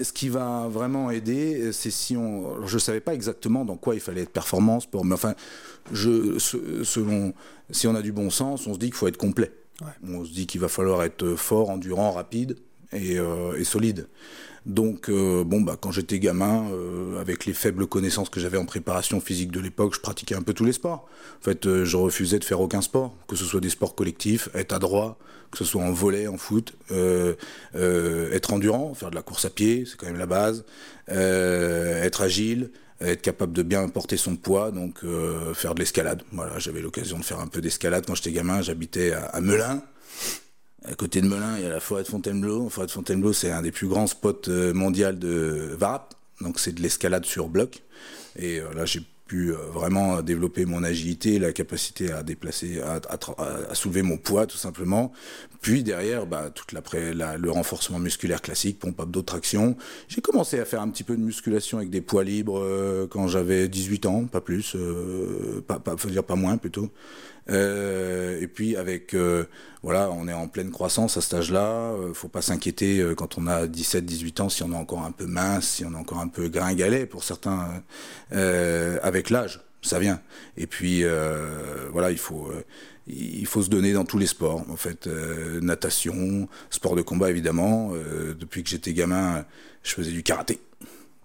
Ce 0.00 0.12
qui 0.12 0.28
va 0.28 0.66
vraiment 0.68 1.10
aider, 1.12 1.70
c'est 1.72 1.92
si 1.92 2.16
on. 2.16 2.54
alors, 2.56 2.66
Je 2.66 2.74
ne 2.74 2.80
savais 2.80 3.00
pas 3.00 3.14
exactement 3.14 3.64
dans 3.64 3.76
quoi 3.76 3.94
il 3.94 4.00
fallait 4.00 4.22
être 4.22 4.32
performant, 4.32 4.80
sport, 4.80 5.04
mais 5.04 5.14
enfin, 5.14 5.34
je, 5.92 6.36
se- 6.40 6.82
selon, 6.82 7.32
si 7.70 7.86
on 7.86 7.94
a 7.94 8.02
du 8.02 8.10
bon 8.10 8.28
sens, 8.28 8.66
on 8.66 8.74
se 8.74 8.78
dit 8.80 8.86
qu'il 8.86 8.96
faut 8.96 9.06
être 9.06 9.16
complet. 9.16 9.52
On 10.08 10.24
se 10.24 10.32
dit 10.32 10.46
qu'il 10.48 10.60
va 10.60 10.68
falloir 10.68 11.02
être 11.04 11.34
fort, 11.36 11.70
endurant, 11.70 12.10
rapide 12.10 12.56
et, 12.94 13.18
euh, 13.18 13.58
et 13.58 13.64
solide. 13.64 14.08
Donc, 14.66 15.10
euh, 15.10 15.44
bon, 15.44 15.60
bah, 15.60 15.76
quand 15.78 15.90
j'étais 15.90 16.18
gamin, 16.18 16.70
euh, 16.72 17.20
avec 17.20 17.44
les 17.44 17.52
faibles 17.52 17.86
connaissances 17.86 18.30
que 18.30 18.40
j'avais 18.40 18.56
en 18.56 18.64
préparation 18.64 19.20
physique 19.20 19.50
de 19.50 19.60
l'époque, 19.60 19.94
je 19.94 20.00
pratiquais 20.00 20.34
un 20.34 20.42
peu 20.42 20.54
tous 20.54 20.64
les 20.64 20.72
sports. 20.72 21.06
En 21.40 21.44
fait, 21.44 21.84
je 21.84 21.96
refusais 21.98 22.38
de 22.38 22.44
faire 22.44 22.60
aucun 22.60 22.80
sport, 22.80 23.14
que 23.28 23.36
ce 23.36 23.44
soit 23.44 23.60
des 23.60 23.68
sports 23.68 23.94
collectifs, 23.94 24.48
être 24.54 24.72
adroit, 24.72 25.18
que 25.50 25.58
ce 25.58 25.64
soit 25.64 25.82
en 25.82 25.92
volet, 25.92 26.28
en 26.28 26.38
foot, 26.38 26.74
être 26.90 28.52
endurant, 28.52 28.94
faire 28.94 29.10
de 29.10 29.14
la 29.14 29.22
course 29.22 29.44
à 29.44 29.50
pied, 29.50 29.84
c'est 29.86 29.96
quand 29.96 30.06
même 30.06 30.18
la 30.18 30.26
base, 30.26 30.64
être 31.08 32.22
agile, 32.22 32.70
être 33.00 33.22
capable 33.22 33.52
de 33.52 33.62
bien 33.62 33.86
porter 33.88 34.16
son 34.16 34.34
poids, 34.34 34.72
donc 34.72 35.00
faire 35.54 35.74
de 35.74 35.80
l'escalade. 35.80 36.22
Voilà, 36.32 36.58
j'avais 36.58 36.80
l'occasion 36.80 37.18
de 37.18 37.24
faire 37.24 37.38
un 37.38 37.46
peu 37.46 37.60
d'escalade 37.60 38.04
quand 38.06 38.14
j'étais 38.14 38.32
gamin. 38.32 38.62
J'habitais 38.62 39.12
à 39.12 39.40
Melun. 39.40 39.82
À 40.86 40.94
côté 40.94 41.22
de 41.22 41.26
Melun, 41.26 41.56
il 41.56 41.62
y 41.62 41.66
a 41.66 41.70
la 41.70 41.80
forêt 41.80 42.02
de 42.02 42.08
Fontainebleau. 42.08 42.64
La 42.64 42.70
forêt 42.70 42.86
de 42.86 42.92
Fontainebleau, 42.92 43.32
c'est 43.32 43.50
un 43.50 43.62
des 43.62 43.72
plus 43.72 43.88
grands 43.88 44.06
spots 44.06 44.48
euh, 44.48 44.74
mondiaux 44.74 45.12
de 45.12 45.74
Varap. 45.78 46.14
Donc, 46.42 46.60
c'est 46.60 46.72
de 46.72 46.82
l'escalade 46.82 47.24
sur 47.24 47.48
bloc. 47.48 47.82
Et 48.36 48.60
euh, 48.60 48.72
là, 48.74 48.84
j'ai 48.84 49.02
pu 49.26 49.52
euh, 49.52 49.56
vraiment 49.72 50.20
développer 50.20 50.66
mon 50.66 50.82
agilité, 50.82 51.38
la 51.38 51.52
capacité 51.54 52.12
à 52.12 52.22
déplacer, 52.22 52.82
à 52.82 53.74
soulever 53.74 54.02
mon 54.02 54.18
poids, 54.18 54.46
tout 54.46 54.58
simplement. 54.58 55.12
Puis 55.64 55.82
derrière, 55.82 56.26
bah, 56.26 56.50
toute 56.54 56.72
la- 56.72 57.38
le 57.38 57.50
renforcement 57.50 57.98
musculaire 57.98 58.42
classique, 58.42 58.78
pompe 58.78 59.00
abdos, 59.00 59.22
traction. 59.22 59.78
J'ai 60.08 60.20
commencé 60.20 60.60
à 60.60 60.66
faire 60.66 60.82
un 60.82 60.90
petit 60.90 61.04
peu 61.04 61.16
de 61.16 61.22
musculation 61.22 61.78
avec 61.78 61.88
des 61.88 62.02
poids 62.02 62.22
libres 62.22 62.58
euh, 62.62 63.06
quand 63.10 63.28
j'avais 63.28 63.66
18 63.66 64.04
ans, 64.04 64.26
pas 64.26 64.42
plus, 64.42 64.76
euh, 64.76 65.64
pas, 65.66 65.78
pas, 65.78 65.96
faut 65.96 66.10
dire 66.10 66.22
pas 66.22 66.34
moins 66.34 66.58
plutôt. 66.58 66.90
Euh, 67.48 68.38
et 68.42 68.46
puis 68.46 68.76
avec, 68.76 69.14
euh, 69.14 69.44
voilà, 69.82 70.10
on 70.10 70.28
est 70.28 70.34
en 70.34 70.48
pleine 70.48 70.70
croissance 70.70 71.16
à 71.16 71.22
cet 71.22 71.32
âge-là. 71.32 71.92
Euh, 71.94 72.12
faut 72.12 72.28
pas 72.28 72.42
s'inquiéter 72.42 73.00
euh, 73.00 73.14
quand 73.14 73.38
on 73.38 73.46
a 73.46 73.66
17-18 73.66 74.42
ans 74.42 74.50
si 74.50 74.62
on 74.64 74.70
est 74.72 74.76
encore 74.76 75.02
un 75.02 75.12
peu 75.12 75.24
mince, 75.24 75.66
si 75.66 75.84
on 75.86 75.92
est 75.94 75.96
encore 75.96 76.18
un 76.18 76.28
peu 76.28 76.48
gringalet 76.48 77.06
pour 77.06 77.24
certains. 77.24 77.82
avec 78.30 79.30
l'âge, 79.30 79.62
ça 79.80 79.98
vient. 79.98 80.20
Et 80.58 80.66
puis 80.66 81.04
voilà, 81.90 82.10
il 82.10 82.18
faut. 82.18 82.52
Il 83.06 83.46
faut 83.46 83.62
se 83.62 83.68
donner 83.70 83.92
dans 83.92 84.04
tous 84.04 84.18
les 84.18 84.26
sports, 84.26 84.64
en 84.70 84.76
fait, 84.76 85.06
Euh, 85.06 85.60
natation, 85.60 86.48
sport 86.70 86.96
de 86.96 87.02
combat 87.02 87.30
évidemment. 87.30 87.90
Euh, 87.92 88.34
depuis 88.34 88.62
que 88.62 88.70
j'étais 88.70 88.92
gamin, 88.94 89.44
je 89.82 89.92
faisais 89.92 90.10
du 90.10 90.22
karaté. 90.22 90.60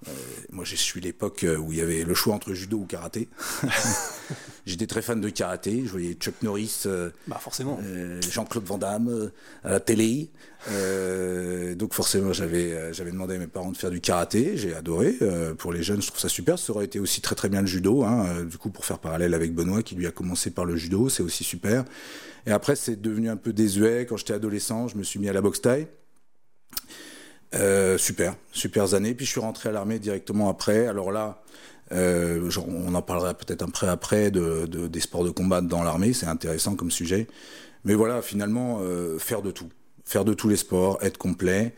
Euh, 0.07 0.11
moi, 0.51 0.63
je 0.63 0.75
suis 0.75 1.01
l'époque 1.01 1.45
où 1.59 1.71
il 1.73 1.77
y 1.77 1.81
avait 1.81 2.03
le 2.03 2.13
choix 2.13 2.33
entre 2.33 2.53
judo 2.53 2.77
ou 2.77 2.85
karaté. 2.85 3.27
J'étais 4.65 4.87
très 4.87 5.01
fan 5.01 5.19
de 5.19 5.29
karaté. 5.29 5.81
Je 5.85 5.89
voyais 5.89 6.13
Chuck 6.13 6.35
Norris, 6.41 6.83
euh, 6.85 7.09
Bah 7.27 7.37
forcément. 7.41 7.79
euh, 7.83 8.21
Jean-Claude 8.29 8.63
Van 8.65 8.77
Damme 8.77 9.09
euh, 9.09 9.29
à 9.63 9.71
la 9.71 9.79
télé. 9.79 10.29
Euh, 10.69 11.75
donc 11.75 11.93
forcément, 11.93 12.31
j'avais 12.33 12.71
euh, 12.73 12.93
j'avais 12.93 13.11
demandé 13.11 13.35
à 13.35 13.39
mes 13.39 13.47
parents 13.47 13.71
de 13.71 13.77
faire 13.77 13.89
du 13.89 13.99
karaté. 13.99 14.55
J'ai 14.57 14.73
adoré. 14.73 15.17
Euh, 15.21 15.53
pour 15.55 15.73
les 15.73 15.81
jeunes, 15.83 16.01
je 16.01 16.07
trouve 16.07 16.19
ça 16.19 16.29
super. 16.29 16.59
Ça 16.59 16.71
aurait 16.73 16.85
été 16.85 16.99
aussi 16.99 17.19
très 17.21 17.35
très 17.35 17.49
bien 17.49 17.61
le 17.61 17.67
judo. 17.67 18.03
Hein. 18.03 18.25
Euh, 18.27 18.45
Du 18.45 18.57
coup, 18.57 18.69
pour 18.69 18.85
faire 18.85 18.99
parallèle 18.99 19.33
avec 19.33 19.53
Benoît, 19.53 19.81
qui 19.83 19.95
lui 19.95 20.07
a 20.07 20.11
commencé 20.11 20.51
par 20.51 20.65
le 20.65 20.75
judo, 20.77 21.09
c'est 21.09 21.23
aussi 21.23 21.43
super. 21.43 21.83
Et 22.45 22.51
après, 22.51 22.75
c'est 22.75 23.01
devenu 23.01 23.29
un 23.29 23.37
peu 23.37 23.51
désuet. 23.53 24.05
Quand 24.07 24.17
j'étais 24.17 24.33
adolescent, 24.33 24.87
je 24.87 24.97
me 24.97 25.03
suis 25.03 25.19
mis 25.19 25.27
à 25.29 25.33
la 25.33 25.41
boxe 25.41 25.61
thaï. 25.61 25.87
Euh, 27.55 27.97
super, 27.97 28.35
super 28.51 28.93
années. 28.93 29.13
Puis 29.15 29.25
je 29.25 29.31
suis 29.31 29.39
rentré 29.39 29.69
à 29.69 29.71
l'armée 29.71 29.99
directement 29.99 30.49
après. 30.49 30.87
Alors 30.87 31.11
là, 31.11 31.41
euh, 31.91 32.49
on 32.67 32.93
en 32.93 33.01
parlera 33.01 33.33
peut-être 33.33 33.63
après 33.63 33.87
après 33.87 34.29
de, 34.31 34.67
de- 34.67 34.87
des 34.87 34.99
sports 34.99 35.23
de 35.23 35.31
combat 35.31 35.61
dans 35.61 35.83
l'armée. 35.83 36.13
C'est 36.13 36.27
intéressant 36.27 36.75
comme 36.75 36.91
sujet. 36.91 37.27
Mais 37.85 37.95
voilà, 37.95 38.21
finalement, 38.21 38.79
euh, 38.81 39.17
faire 39.19 39.41
de 39.41 39.51
tout, 39.51 39.69
faire 40.05 40.25
de 40.25 40.33
tous 40.33 40.49
les 40.49 40.57
sports, 40.57 40.99
être 41.01 41.17
complet. 41.17 41.73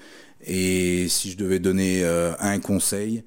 Et 0.46 1.08
si 1.08 1.32
je 1.32 1.38
devais 1.38 1.60
donner 1.60 2.04
euh, 2.04 2.34
un 2.40 2.60
conseil, 2.60 3.24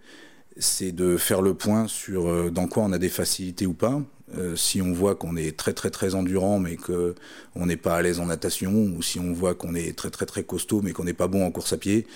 c'est 0.59 0.93
de 0.93 1.17
faire 1.17 1.43
le 1.43 1.55
point 1.55 1.89
sur 1.89 2.53
dans 2.53 2.69
quoi 2.69 2.85
on 2.85 2.93
a 2.93 2.99
des 2.99 3.09
facilités 3.09 3.67
ou 3.67 3.75
pas. 3.75 4.03
Euh, 4.39 4.57
si 4.57 4.83
on 4.83 4.93
voit 4.93 5.15
qu'on 5.15 5.37
est 5.37 5.57
très 5.57 5.73
très 5.73 5.91
très 5.91 6.15
endurant 6.15 6.59
mais 6.59 6.77
que 6.77 7.15
on 7.55 7.67
n'est 7.67 7.77
pas 7.77 7.97
à 7.97 8.03
l'aise 8.03 8.21
en 8.21 8.27
natation, 8.27 8.73
ou 8.73 9.03
si 9.03 9.19
on 9.19 9.33
voit 9.33 9.55
qu'on 9.55 9.75
est 9.75 9.97
très 9.97 10.11
très 10.11 10.27
très 10.27 10.43
costaud 10.43 10.81
mais 10.83 10.93
qu'on 10.93 11.05
n'est 11.05 11.13
pas 11.13 11.29
bon 11.29 11.45
en 11.45 11.51
course 11.51 11.73
à 11.73 11.77
pied, 11.77 12.07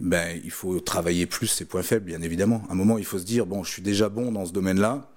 ben 0.00 0.38
il 0.44 0.50
faut 0.50 0.80
travailler 0.80 1.26
plus 1.26 1.46
ses 1.46 1.64
points 1.64 1.82
faibles, 1.82 2.06
bien 2.06 2.22
évidemment. 2.22 2.62
À 2.68 2.72
un 2.72 2.74
moment, 2.74 2.98
il 2.98 3.04
faut 3.04 3.18
se 3.18 3.24
dire 3.24 3.46
bon, 3.46 3.64
je 3.64 3.70
suis 3.70 3.82
déjà 3.82 4.08
bon 4.08 4.32
dans 4.32 4.44
ce 4.44 4.52
domaine-là. 4.52 5.10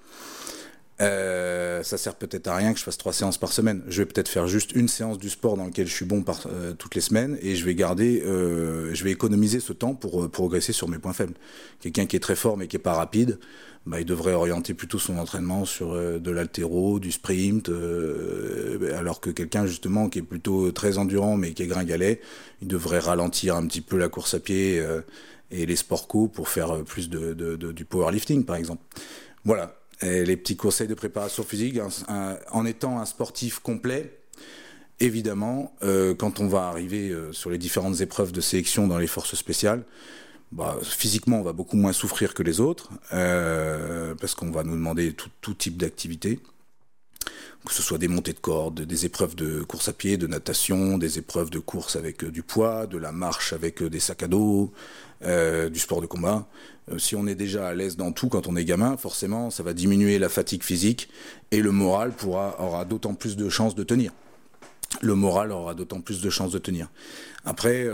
Euh, 0.99 1.83
ça 1.83 1.95
sert 1.95 2.15
peut-être 2.15 2.47
à 2.47 2.55
rien 2.55 2.73
que 2.73 2.79
je 2.79 2.83
fasse 2.83 2.97
trois 2.97 3.13
séances 3.13 3.37
par 3.37 3.53
semaine. 3.53 3.83
Je 3.87 4.01
vais 4.01 4.07
peut-être 4.07 4.29
faire 4.29 4.47
juste 4.47 4.71
une 4.71 4.87
séance 4.87 5.19
du 5.19 5.29
sport 5.29 5.55
dans 5.55 5.65
lequel 5.65 5.85
je 5.85 5.93
suis 5.93 6.05
bon 6.05 6.25
euh, 6.47 6.73
toutes 6.73 6.95
les 6.95 7.01
semaines 7.01 7.37
et 7.43 7.55
je 7.55 7.63
vais 7.65 7.75
garder, 7.75 8.23
je 8.25 9.03
vais 9.03 9.11
économiser 9.11 9.59
ce 9.59 9.73
temps 9.73 9.93
pour 9.93 10.27
progresser 10.31 10.73
sur 10.73 10.87
mes 10.87 10.97
points 10.97 11.13
faibles. 11.13 11.35
Quelqu'un 11.81 12.07
qui 12.07 12.15
est 12.15 12.19
très 12.19 12.35
fort 12.35 12.57
mais 12.57 12.67
qui 12.67 12.77
est 12.77 12.79
pas 12.79 12.95
rapide, 12.95 13.37
bah, 13.87 13.99
il 13.99 14.05
devrait 14.05 14.33
orienter 14.33 14.73
plutôt 14.73 14.99
son 14.99 15.17
entraînement 15.17 15.65
sur 15.65 15.93
euh, 15.93 16.19
de 16.19 16.31
l'altéro, 16.31 16.99
du 16.99 17.11
sprint, 17.11 17.69
euh, 17.69 18.95
alors 18.97 19.19
que 19.19 19.29
quelqu'un 19.29 19.65
justement 19.65 20.09
qui 20.09 20.19
est 20.19 20.23
plutôt 20.23 20.71
très 20.71 20.97
endurant 20.97 21.37
mais 21.37 21.53
qui 21.53 21.63
est 21.63 21.67
gringalet, 21.67 22.21
il 22.61 22.67
devrait 22.67 22.99
ralentir 22.99 23.55
un 23.55 23.65
petit 23.65 23.81
peu 23.81 23.97
la 23.97 24.09
course 24.09 24.33
à 24.33 24.39
pied 24.39 24.79
euh, 24.79 25.01
et 25.49 25.65
les 25.65 25.75
sports 25.75 26.07
co 26.07 26.27
pour 26.27 26.49
faire 26.49 26.71
euh, 26.75 26.83
plus 26.83 27.09
de, 27.09 27.33
du 27.55 27.85
powerlifting 27.85 28.45
par 28.45 28.57
exemple. 28.57 28.83
Voilà, 29.45 29.75
les 30.01 30.35
petits 30.35 30.57
conseils 30.57 30.89
de 30.89 30.93
préparation 30.93 31.43
physique, 31.43 31.79
en 32.51 32.65
étant 32.65 32.99
un 32.99 33.05
sportif 33.05 33.59
complet, 33.59 34.17
évidemment, 34.99 35.75
euh, 35.83 36.15
quand 36.15 36.39
on 36.39 36.47
va 36.47 36.67
arriver 36.67 37.09
euh, 37.09 37.31
sur 37.31 37.49
les 37.49 37.57
différentes 37.57 38.01
épreuves 38.01 38.31
de 38.31 38.41
sélection 38.41 38.87
dans 38.87 38.97
les 38.97 39.07
forces 39.07 39.35
spéciales, 39.35 39.83
bah, 40.51 40.77
physiquement, 40.81 41.39
on 41.39 41.43
va 41.43 41.53
beaucoup 41.53 41.75
moins 41.75 41.93
souffrir 41.93 42.33
que 42.33 42.41
les 42.41 42.61
autres, 42.61 42.89
euh, 43.13 44.15
parce 44.15 44.33
qu'on 44.33 44.51
va 44.51 44.63
nous 44.63 44.75
demander 44.75 45.13
tout, 45.13 45.53
type 45.53 45.77
d'activité, 45.77 46.39
que 47.65 47.73
ce 47.73 47.81
soit 47.81 47.97
des 47.97 48.07
montées 48.07 48.31
de 48.31 48.39
cordes, 48.39 48.81
des 48.81 49.05
épreuves 49.05 49.35
de 49.35 49.61
course 49.63 49.89
à 49.89 49.93
pied, 49.93 50.15
de 50.15 50.25
natation, 50.25 50.97
des 50.97 51.17
épreuves 51.17 51.49
de 51.49 51.59
course 51.59 51.97
avec 51.97 52.23
euh, 52.23 52.31
du 52.31 52.43
poids, 52.43 52.87
de 52.87 52.97
la 52.97 53.11
marche 53.11 53.51
avec 53.51 53.81
euh, 53.81 53.89
des 53.89 53.99
sacs 53.99 54.23
à 54.23 54.27
dos, 54.27 54.71
du 55.19 55.79
sport 55.79 55.99
de 55.99 56.05
combat. 56.05 56.47
Si 56.99 57.15
on 57.15 57.25
est 57.25 57.35
déjà 57.35 57.67
à 57.67 57.73
l'aise 57.73 57.97
dans 57.97 58.11
tout 58.11 58.29
quand 58.29 58.47
on 58.47 58.55
est 58.55 58.63
gamin, 58.63 58.95
forcément, 58.97 59.49
ça 59.49 59.63
va 59.63 59.73
diminuer 59.73 60.19
la 60.19 60.29
fatigue 60.29 60.61
physique 60.61 61.09
et 61.49 61.59
le 61.59 61.71
moral 61.71 62.13
aura 62.23 62.85
d'autant 62.85 63.15
plus 63.15 63.35
de 63.35 63.49
chances 63.49 63.73
de 63.73 63.83
tenir. 63.83 64.11
Le 65.01 65.15
moral 65.15 65.51
aura 65.51 65.73
d'autant 65.73 66.01
plus 66.01 66.21
de 66.21 66.29
chances 66.29 66.51
de 66.51 66.59
tenir. 66.59 66.91
Après, 67.45 67.89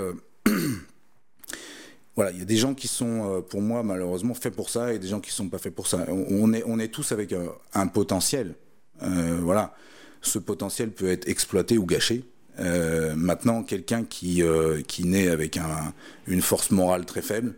voilà, 2.15 2.31
il 2.31 2.39
y 2.39 2.41
a 2.41 2.45
des 2.45 2.57
gens 2.57 2.73
qui 2.73 2.87
sont, 2.87 3.37
euh, 3.37 3.41
pour 3.41 3.61
moi, 3.61 3.83
malheureusement, 3.83 4.33
faits 4.33 4.55
pour 4.55 4.69
ça 4.69 4.93
et 4.93 4.99
des 4.99 5.07
gens 5.07 5.19
qui 5.19 5.31
sont 5.31 5.49
pas 5.49 5.57
faits 5.57 5.73
pour 5.73 5.87
ça. 5.87 6.05
On, 6.09 6.53
est, 6.53 6.63
on 6.67 6.79
est 6.79 6.89
tous 6.89 7.11
avec 7.11 7.33
un, 7.33 7.47
un 7.73 7.87
potentiel. 7.87 8.55
Euh, 9.01 9.39
voilà, 9.41 9.75
ce 10.21 10.39
potentiel 10.39 10.91
peut 10.91 11.09
être 11.09 11.27
exploité 11.27 11.77
ou 11.77 11.85
gâché. 11.85 12.23
Euh, 12.59 13.15
maintenant, 13.15 13.63
quelqu'un 13.63 14.03
qui, 14.03 14.43
euh, 14.43 14.81
qui 14.87 15.05
naît 15.05 15.27
avec 15.27 15.57
un, 15.57 15.93
une 16.27 16.41
force 16.41 16.71
morale 16.71 17.05
très 17.05 17.21
faible 17.21 17.55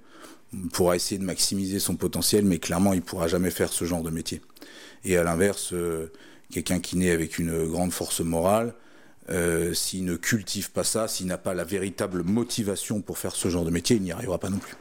pourra 0.72 0.96
essayer 0.96 1.20
de 1.20 1.26
maximiser 1.26 1.80
son 1.80 1.96
potentiel, 1.98 2.46
mais 2.46 2.60
clairement, 2.60 2.94
il 2.94 3.02
pourra 3.02 3.28
jamais 3.28 3.52
faire 3.52 3.74
ce 3.74 3.84
genre 3.84 4.04
de 4.04 4.10
métier. 4.10 4.42
Et 5.04 5.18
à 5.18 5.24
l'inverse, 5.24 5.74
euh, 5.74 6.12
quelqu'un 6.50 6.80
qui 6.80 6.96
naît 6.98 7.12
avec 7.12 7.40
une 7.40 7.68
grande 7.68 7.92
force 7.92 8.22
morale, 8.22 8.74
euh, 9.29 9.74
s'il 9.74 10.05
ne 10.05 10.15
cultive 10.15 10.72
pas 10.72 10.84
ça, 10.84 11.08
s'il 11.08 11.25
n'a 11.27 11.38
pas 11.38 11.53
la 11.53 11.63
véritable 11.63 12.24
motivation 12.24 13.01
pour 13.01 13.17
faire 13.17 13.36
ce 13.36 13.50
genre 13.50 13.65
de 13.65 13.72
métier, 13.72 13.96
il 13.96 14.01
n'y 14.03 14.12
arrivera 14.12 14.38
pas 14.39 14.50
non 14.50 14.60
plus. 14.60 14.75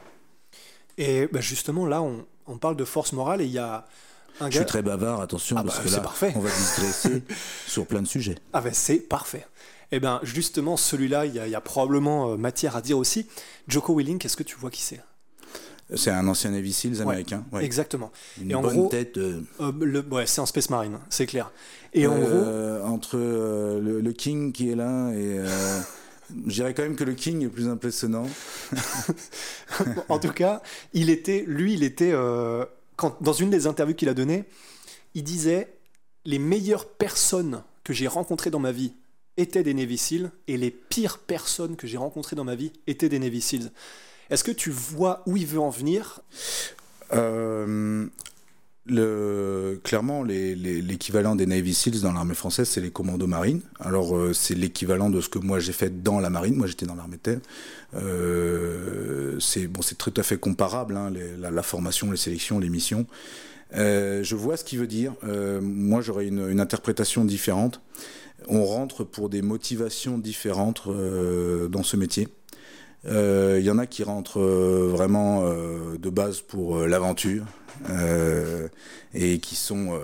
Et 0.98 1.28
bah, 1.32 1.40
justement, 1.40 1.86
là, 1.86 2.02
on, 2.02 2.24
on 2.46 2.58
parle 2.58 2.76
de 2.76 2.84
force 2.84 3.12
morale 3.12 3.40
et 3.40 3.46
il 3.46 3.50
y 3.52 3.58
a 3.58 3.86
un 4.40 4.46
Je 4.50 4.54
gars. 4.54 4.60
suis 4.60 4.66
très 4.66 4.82
bavard, 4.82 5.20
attention, 5.20 5.56
Ah 5.58 5.64
parce 5.64 5.78
bah, 5.78 5.82
que 5.84 5.88
c'est 5.88 5.96
là, 5.96 6.02
parfait. 6.02 6.32
on 6.36 6.40
va 6.40 6.50
digresser 6.50 7.22
sur 7.66 7.86
plein 7.86 8.02
de 8.02 8.06
sujets. 8.06 8.36
Ah 8.52 8.60
ben 8.60 8.72
c'est 8.74 8.98
parfait. 8.98 9.46
Eh 9.92 10.00
bien, 10.00 10.18
justement, 10.22 10.76
celui-là, 10.76 11.26
il 11.26 11.34
y, 11.34 11.54
a 11.54 11.60
probablement 11.60 12.36
matière 12.36 12.74
à 12.74 12.80
dire 12.82 12.98
aussi. 12.98 13.28
Joko 13.68 13.94
Willing, 13.94 14.24
est-ce 14.24 14.36
que 14.36 14.42
tu 14.42 14.56
vois 14.56 14.70
qui 14.70 14.82
c'est? 14.82 15.00
C'est 15.96 16.10
un 16.10 16.26
ancien 16.28 16.50
Navy 16.50 16.72
Seals 16.72 17.00
américain. 17.02 17.44
Exactement. 17.60 18.10
Une 18.40 18.50
et 18.50 18.54
en 18.54 18.62
bonne 18.62 18.88
tête. 18.88 19.18
Euh, 19.18 19.40
le, 19.80 20.00
ouais, 20.00 20.26
c'est 20.26 20.40
en 20.40 20.46
Space 20.46 20.70
Marine, 20.70 20.98
c'est 21.10 21.26
clair. 21.26 21.52
Et 21.92 22.06
en 22.06 22.18
gros. 22.18 22.84
Entre 22.84 23.16
le, 23.16 24.12
King 24.12 24.52
qui 24.52 24.70
est 24.70 24.76
là 24.76 25.10
et. 25.12 25.40
Je 26.46 26.54
dirais 26.54 26.72
quand 26.72 26.82
même 26.82 26.96
que 26.96 27.04
le 27.04 27.12
King 27.12 27.44
est 27.44 27.48
plus 27.48 27.68
impressionnant. 27.68 28.26
en 30.08 30.18
tout 30.18 30.32
cas, 30.32 30.62
il 30.94 31.10
était, 31.10 31.44
lui, 31.46 31.74
il 31.74 31.82
était, 31.82 32.14
quand, 32.96 33.22
dans 33.22 33.34
une 33.34 33.50
des 33.50 33.66
interviews 33.66 33.94
qu'il 33.94 34.08
a 34.08 34.14
données, 34.14 34.44
il 35.14 35.22
disait 35.22 35.68
les 36.24 36.38
meilleures 36.38 36.86
personnes 36.86 37.62
que 37.84 37.92
j'ai 37.92 38.08
rencontrées 38.08 38.50
dans 38.50 38.58
ma 38.58 38.72
vie 38.72 38.94
étaient 39.36 39.62
des 39.62 39.74
Navy 39.74 39.98
Seals 39.98 40.30
et 40.48 40.56
les 40.56 40.70
pires 40.70 41.18
personnes 41.18 41.76
que 41.76 41.86
j'ai 41.86 41.98
rencontrées 41.98 42.36
dans 42.36 42.44
ma 42.44 42.54
vie 42.54 42.72
étaient 42.86 43.08
des 43.08 43.18
Navy 43.18 43.40
Seals. 43.40 43.70
Est-ce 44.30 44.44
que 44.44 44.50
tu 44.50 44.70
vois 44.70 45.22
où 45.26 45.36
il 45.36 45.46
veut 45.46 45.60
en 45.60 45.70
venir? 45.70 46.20
Euh, 48.92 49.76
clairement, 49.82 50.22
l'équivalent 50.22 51.36
des 51.36 51.46
Navy 51.46 51.72
Seals 51.72 52.02
dans 52.02 52.12
l'armée 52.12 52.34
française, 52.34 52.68
c'est 52.68 52.80
les 52.80 52.90
commandos 52.90 53.26
marines. 53.26 53.62
Alors, 53.80 54.14
euh, 54.14 54.32
c'est 54.34 54.54
l'équivalent 54.54 55.08
de 55.08 55.20
ce 55.20 55.28
que 55.28 55.38
moi 55.38 55.58
j'ai 55.58 55.72
fait 55.72 56.02
dans 56.02 56.20
la 56.20 56.30
marine. 56.30 56.54
Moi, 56.54 56.66
j'étais 56.66 56.86
dans 56.86 56.94
l'armée 56.94 57.16
de 57.16 57.22
terre. 57.22 57.40
Euh, 57.94 59.38
c'est 59.40 59.70
tout 59.96 60.14
à 60.16 60.22
fait 60.22 60.36
comparable, 60.36 60.96
hein, 60.96 61.10
la, 61.38 61.62
formation, 61.62 62.10
les 62.10 62.16
sélections, 62.16 62.58
les 62.58 62.68
missions. 62.68 63.06
je 63.72 64.34
vois 64.34 64.56
ce 64.56 64.64
qu'il 64.64 64.78
veut 64.78 64.86
dire. 64.86 65.14
moi, 65.62 66.00
j'aurais 66.02 66.26
une, 66.26 66.60
interprétation 66.60 67.24
différente. 67.24 67.80
On 68.48 68.64
rentre 68.66 69.04
pour 69.04 69.30
des 69.30 69.40
motivations 69.40 70.18
différentes 70.18 70.88
dans 71.70 71.82
ce 71.82 71.96
métier. 71.96 72.28
Il 73.06 73.10
euh, 73.12 73.60
y 73.60 73.70
en 73.70 73.78
a 73.78 73.86
qui 73.86 74.02
rentrent 74.02 74.40
euh, 74.40 74.88
vraiment 74.90 75.42
euh, 75.44 75.98
de 75.98 76.08
base 76.08 76.40
pour 76.40 76.78
l'aventure 76.86 77.44
et 79.14 79.38
qui 79.40 79.56
sont 79.56 80.00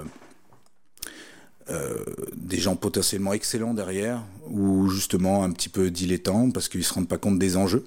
des 2.37 2.59
gens 2.59 2.75
potentiellement 2.75 3.33
excellents 3.33 3.75
derrière 3.75 4.25
ou 4.49 4.88
justement 4.88 5.45
un 5.45 5.52
petit 5.52 5.69
peu 5.69 5.90
dilettants 5.90 6.50
parce 6.50 6.69
qu'ils 6.69 6.83
se 6.83 6.92
rendent 6.92 7.09
pas 7.09 7.16
compte 7.16 7.38
des 7.38 7.57
enjeux. 7.57 7.85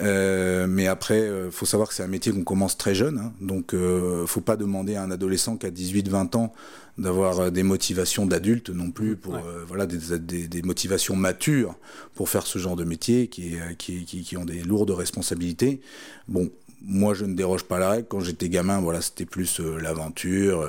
Mais 0.00 0.86
après, 0.86 1.28
il 1.46 1.52
faut 1.52 1.66
savoir 1.66 1.88
que 1.88 1.94
c'est 1.94 2.02
un 2.02 2.08
métier 2.08 2.32
qu'on 2.32 2.44
commence 2.44 2.76
très 2.76 2.94
jeune, 2.94 3.18
hein, 3.18 3.32
donc 3.40 3.74
ne 3.74 4.26
faut 4.26 4.40
pas 4.40 4.56
demander 4.56 4.96
à 4.96 5.02
un 5.02 5.10
adolescent 5.10 5.56
qui 5.56 5.66
a 5.66 5.70
18-20 5.70 6.36
ans 6.36 6.52
d'avoir 6.98 7.40
euh, 7.40 7.50
des 7.50 7.62
motivations 7.62 8.26
d'adultes 8.26 8.70
non 8.70 8.90
plus 8.90 9.16
pour 9.16 9.34
euh, 9.36 9.64
voilà 9.66 9.86
des, 9.86 10.18
des, 10.46 10.62
motivations 10.62 11.16
matures 11.16 11.76
pour 12.14 12.28
faire 12.28 12.46
ce 12.46 12.58
genre 12.58 12.76
de 12.76 12.84
métier 12.84 13.28
qui, 13.28 13.56
euh, 13.56 13.74
qui, 13.76 14.04
qui, 14.04 14.22
qui, 14.22 14.36
ont 14.36 14.44
des 14.44 14.62
lourdes 14.62 14.90
responsabilités. 14.90 15.80
Bon, 16.28 16.50
moi 16.82 17.14
je 17.14 17.24
ne 17.24 17.34
déroge 17.34 17.64
pas 17.64 17.76
à 17.76 17.80
la 17.80 17.90
règle. 17.90 18.08
Quand 18.08 18.20
j'étais 18.20 18.48
gamin, 18.48 18.80
voilà, 18.80 19.00
c'était 19.00 19.26
plus 19.26 19.60
l'aventure, 19.60 20.68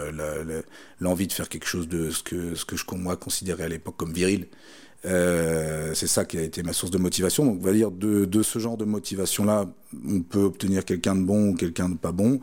l'envie 1.00 1.28
de 1.28 1.34
faire 1.34 1.50
quelque 1.50 1.68
chose 1.68 1.88
de 1.88 2.10
ce 2.10 2.24
que 2.24 2.56
ce 2.56 2.66
que 2.66 2.78
je 2.78 2.86
moi 2.96 3.18
considérais 3.18 3.64
à 3.64 3.68
l'époque 3.68 3.98
comme 3.98 4.14
viril. 4.14 4.48
Euh, 5.06 5.94
c'est 5.94 6.08
ça 6.08 6.26
qui 6.26 6.38
a 6.38 6.42
été 6.42 6.64
ma 6.64 6.74
source 6.74 6.92
de 6.92 6.98
motivation. 6.98 7.46
Donc, 7.46 7.60
on 7.62 7.66
va 7.66 7.74
dire 7.74 7.92
de, 7.92 8.44
ce 8.44 8.60
genre 8.60 8.78
de 8.78 8.86
motivation-là, 8.86 9.66
on 10.08 10.22
peut 10.22 10.44
obtenir 10.44 10.86
quelqu'un 10.86 11.16
de 11.16 11.24
bon 11.24 11.50
ou 11.50 11.56
quelqu'un 11.56 11.90
de 11.90 11.96
pas 11.96 12.12
bon. 12.12 12.40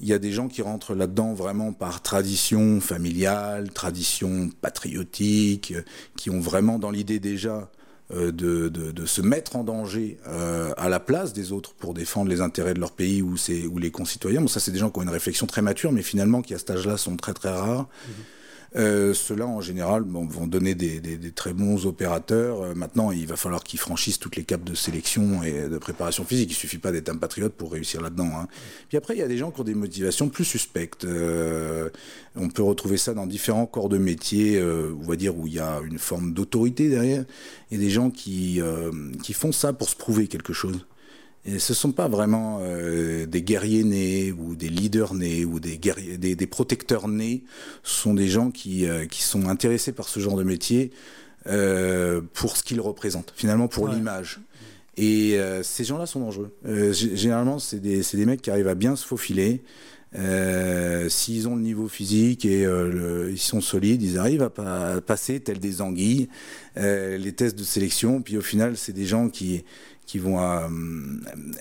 Il 0.00 0.08
y 0.08 0.12
a 0.12 0.18
des 0.18 0.32
gens 0.32 0.48
qui 0.48 0.62
rentrent 0.62 0.94
là-dedans 0.94 1.32
vraiment 1.32 1.72
par 1.72 2.02
tradition 2.02 2.80
familiale, 2.80 3.70
tradition 3.70 4.50
patriotique, 4.60 5.74
qui 6.16 6.30
ont 6.30 6.40
vraiment 6.40 6.80
dans 6.80 6.90
l'idée 6.90 7.20
déjà 7.20 7.70
euh, 8.12 8.32
de, 8.32 9.06
se 9.06 9.22
mettre 9.22 9.56
en 9.56 9.62
danger 9.62 10.18
euh, 10.26 10.72
à 10.76 10.88
la 10.88 10.98
place 10.98 11.32
des 11.32 11.52
autres 11.52 11.74
pour 11.74 11.94
défendre 11.94 12.30
les 12.30 12.40
intérêts 12.40 12.74
de 12.74 12.80
leur 12.80 12.92
pays 12.92 13.22
ou, 13.22 13.36
ou 13.70 13.78
les 13.78 13.90
concitoyens. 13.92 14.40
Bon, 14.40 14.48
ça, 14.48 14.58
c'est 14.58 14.72
des 14.72 14.78
gens 14.78 14.90
qui 14.90 14.98
ont 14.98 15.02
une 15.02 15.08
réflexion 15.08 15.46
très 15.46 15.62
mature, 15.62 15.92
mais 15.92 16.02
finalement 16.02 16.42
qui 16.42 16.52
à 16.52 16.58
cet 16.58 16.70
âge-là 16.70 16.96
sont 16.96 17.16
très 17.16 17.32
très 17.32 17.50
rares. 17.50 17.82
Mmh. 17.82 18.10
Euh, 18.74 19.12
Ceux-là, 19.12 19.46
en 19.46 19.60
général, 19.60 20.04
vont 20.04 20.46
donner 20.46 20.74
des, 20.74 21.32
très 21.32 21.52
bons 21.52 21.86
opérateurs. 21.86 22.62
Euh, 22.62 22.74
maintenant, 22.74 23.10
il 23.10 23.26
va 23.26 23.36
falloir 23.36 23.62
qu'ils 23.62 23.78
franchissent 23.78 24.18
toutes 24.18 24.36
les 24.36 24.44
capes 24.44 24.64
de 24.64 24.74
sélection 24.74 25.42
et 25.42 25.68
de 25.68 25.78
préparation 25.78 26.24
physique. 26.24 26.50
Il 26.50 26.54
suffit 26.54 26.78
pas 26.78 26.92
d'être 26.92 27.08
un 27.08 27.16
patriote 27.16 27.52
pour 27.52 27.72
réussir 27.72 28.00
là-dedans. 28.00 28.30
Hein. 28.34 28.48
Puis 28.88 28.96
après, 28.96 29.14
il 29.14 29.18
y 29.18 29.22
a 29.22 29.28
des 29.28 29.38
gens 29.38 29.50
qui 29.50 29.60
ont 29.60 29.64
des 29.64 29.74
motivations 29.74 30.28
plus 30.28 30.44
suspectes. 30.44 31.04
Euh, 31.04 31.90
on 32.34 32.48
peut 32.48 32.62
retrouver 32.62 32.96
ça 32.96 33.14
dans 33.14 33.26
différents 33.26 33.66
corps 33.66 33.88
de 33.88 33.98
métier, 33.98 34.62
on 34.62 35.06
va 35.06 35.16
dire, 35.16 35.36
où 35.36 35.46
il 35.46 35.54
y 35.54 35.60
a 35.60 35.80
une 35.80 35.98
forme 35.98 36.32
d'autorité 36.32 36.88
derrière. 36.88 37.24
Et 37.70 37.78
des 37.78 37.90
gens 37.90 38.10
qui, 38.10 38.60
qui 39.22 39.32
font 39.32 39.52
ça 39.52 39.72
pour 39.72 39.88
se 39.88 39.96
prouver 39.96 40.28
quelque 40.28 40.52
chose. 40.52 40.86
Et 41.44 41.58
ce 41.58 41.72
ne 41.72 41.76
sont 41.76 41.92
pas 41.92 42.06
vraiment 42.06 42.60
euh, 42.62 43.26
des 43.26 43.42
guerriers 43.42 43.82
nés 43.82 44.32
ou 44.32 44.54
des 44.54 44.68
leaders 44.68 45.14
nés 45.14 45.44
ou 45.44 45.58
des, 45.58 45.76
guerriers, 45.76 46.16
des, 46.16 46.36
des 46.36 46.46
protecteurs 46.46 47.08
nés. 47.08 47.42
Ce 47.82 48.02
sont 48.02 48.14
des 48.14 48.28
gens 48.28 48.52
qui, 48.52 48.86
euh, 48.86 49.06
qui 49.06 49.22
sont 49.22 49.48
intéressés 49.48 49.92
par 49.92 50.08
ce 50.08 50.20
genre 50.20 50.36
de 50.36 50.44
métier 50.44 50.92
euh, 51.48 52.20
pour 52.34 52.56
ce 52.56 52.62
qu'ils 52.62 52.80
représentent, 52.80 53.32
finalement 53.34 53.66
pour 53.66 53.88
l'image. 53.88 54.40
Et 54.96 55.36
euh, 55.38 55.64
ces 55.64 55.84
gens-là 55.84 56.06
sont 56.06 56.20
dangereux. 56.20 56.54
Généralement, 56.92 57.58
c'est 57.58 57.80
des, 57.80 58.02
des, 58.02 58.26
mecs 58.26 58.42
qui 58.42 58.50
arrivent 58.50 58.68
à 58.68 58.76
bien 58.76 58.94
se 58.94 59.04
faufiler. 59.04 59.62
S'ils 61.08 61.48
ont 61.48 61.56
le 61.56 61.62
niveau 61.62 61.88
physique 61.88 62.44
et 62.44 62.66
le, 62.66 63.30
ils 63.32 63.38
sont 63.38 63.62
solides, 63.62 64.02
ils 64.02 64.18
arrivent 64.18 64.42
à, 64.42 64.92
à 64.92 65.00
passer 65.00 65.40
tel 65.40 65.58
des 65.58 65.80
anguilles 65.80 66.28
les 66.76 67.32
tests 67.32 67.58
de 67.58 67.64
sélection. 67.64 68.20
Puis 68.20 68.36
au 68.36 68.42
final, 68.42 68.76
c'est 68.76 68.92
des 68.92 69.06
gens 69.06 69.30
qui 69.30 69.64
qui 70.06 70.18
vont 70.18 70.40
euh, 70.40 70.68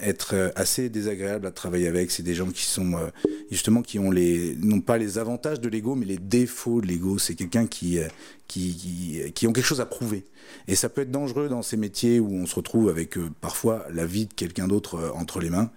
être 0.02 0.52
assez 0.56 0.90
désagréables 0.90 1.46
à 1.46 1.52
travailler 1.52 1.88
avec. 1.88 2.12
C'est 2.12 2.24
des 2.24 2.34
gens 2.34 2.50
qui 2.50 2.64
sont 2.64 2.94
euh, 2.94 3.08
justement 3.52 3.82
qui 3.82 4.00
ont 4.00 4.12
les 4.12 4.56
non 4.60 4.82
pas 4.82 4.98
les 4.98 5.18
avantages 5.18 5.62
de 5.62 5.70
l'ego, 5.70 5.96
mais 5.96 6.06
les 6.06 6.18
défauts 6.18 6.82
de 6.82 6.88
l'ego. 6.88 7.18
C'est 7.18 7.36
quelqu'un 7.36 7.68
qui, 7.68 8.00
euh, 8.00 8.08
qui, 8.48 8.76
qui 8.76 9.32
qui 9.34 9.48
ont 9.48 9.54
quelque 9.54 9.66
chose 9.66 9.82
à 9.82 9.86
prouver. 9.86 10.26
Et 10.68 10.76
ça 10.76 10.90
peut 10.90 11.02
être 11.02 11.12
dangereux 11.12 11.50
dans 11.50 11.62
ces 11.62 11.78
métiers 11.78 12.20
où 12.20 12.34
on 12.34 12.46
se 12.46 12.56
retrouve 12.56 12.90
avec 12.90 13.18
parfois 13.40 13.86
la 13.94 14.06
vie 14.06 14.26
de 14.26 14.34
quelqu'un 14.34 14.68
d'autre 14.68 15.14
entre 15.16 15.40
les 15.40 15.50
mains. 15.50 15.72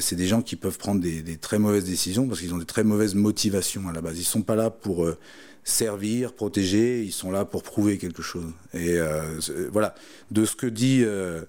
c'est 0.00 0.16
des 0.16 0.26
gens 0.26 0.42
qui 0.42 0.56
peuvent 0.56 0.76
prendre 0.76 1.00
des, 1.00 1.36
très 1.38 1.58
mauvaises 1.58 1.84
décisions 1.84 2.28
parce 2.28 2.40
qu'ils 2.40 2.52
ont 2.52 2.58
des 2.58 2.66
très 2.66 2.84
mauvaises 2.84 3.14
motivations 3.14 3.88
à 3.88 3.92
la 3.92 4.02
base. 4.02 4.18
Ils 4.18 4.24
sont 4.24 4.42
pas 4.42 4.54
là 4.54 4.68
pour 4.68 5.08
servir, 5.64 6.34
protéger, 6.34 7.02
ils 7.02 7.12
sont 7.12 7.30
là 7.30 7.46
pour 7.46 7.62
prouver 7.62 7.96
quelque 7.96 8.22
chose. 8.22 8.52
Et 8.74 8.98
voilà, 9.72 9.94
de 10.30 10.44
ce 10.44 10.56
que 10.56 10.66
dit 10.66 11.02
euh, 11.04 11.42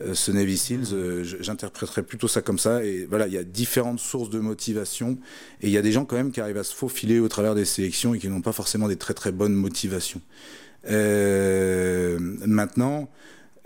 ce 0.00 0.32
Navy 0.32 0.58
Seals, 0.58 0.92
euh, 0.92 1.24
j'interpréterais 1.40 2.02
plutôt 2.02 2.26
ça 2.26 2.42
comme 2.42 2.58
ça. 2.58 2.84
Et 2.84 3.06
voilà, 3.06 3.28
il 3.28 3.32
y 3.32 3.38
a 3.38 3.44
différentes 3.44 4.00
sources 4.00 4.30
de 4.30 4.40
motivation. 4.40 5.18
Et 5.60 5.68
il 5.68 5.70
y 5.70 5.78
a 5.78 5.82
des 5.82 5.92
gens 5.92 6.04
quand 6.04 6.16
même 6.16 6.32
qui 6.32 6.40
arrivent 6.40 6.58
à 6.58 6.64
se 6.64 6.74
faufiler 6.74 7.20
au 7.20 7.28
travers 7.28 7.54
des 7.54 7.64
sélections 7.64 8.14
et 8.14 8.18
qui 8.18 8.28
n'ont 8.28 8.42
pas 8.42 8.52
forcément 8.52 8.88
des 8.88 8.96
très 8.96 9.14
très 9.14 9.30
bonnes 9.30 9.54
motivations. 9.54 10.20
Euh, 10.90 12.18
maintenant, 12.46 13.08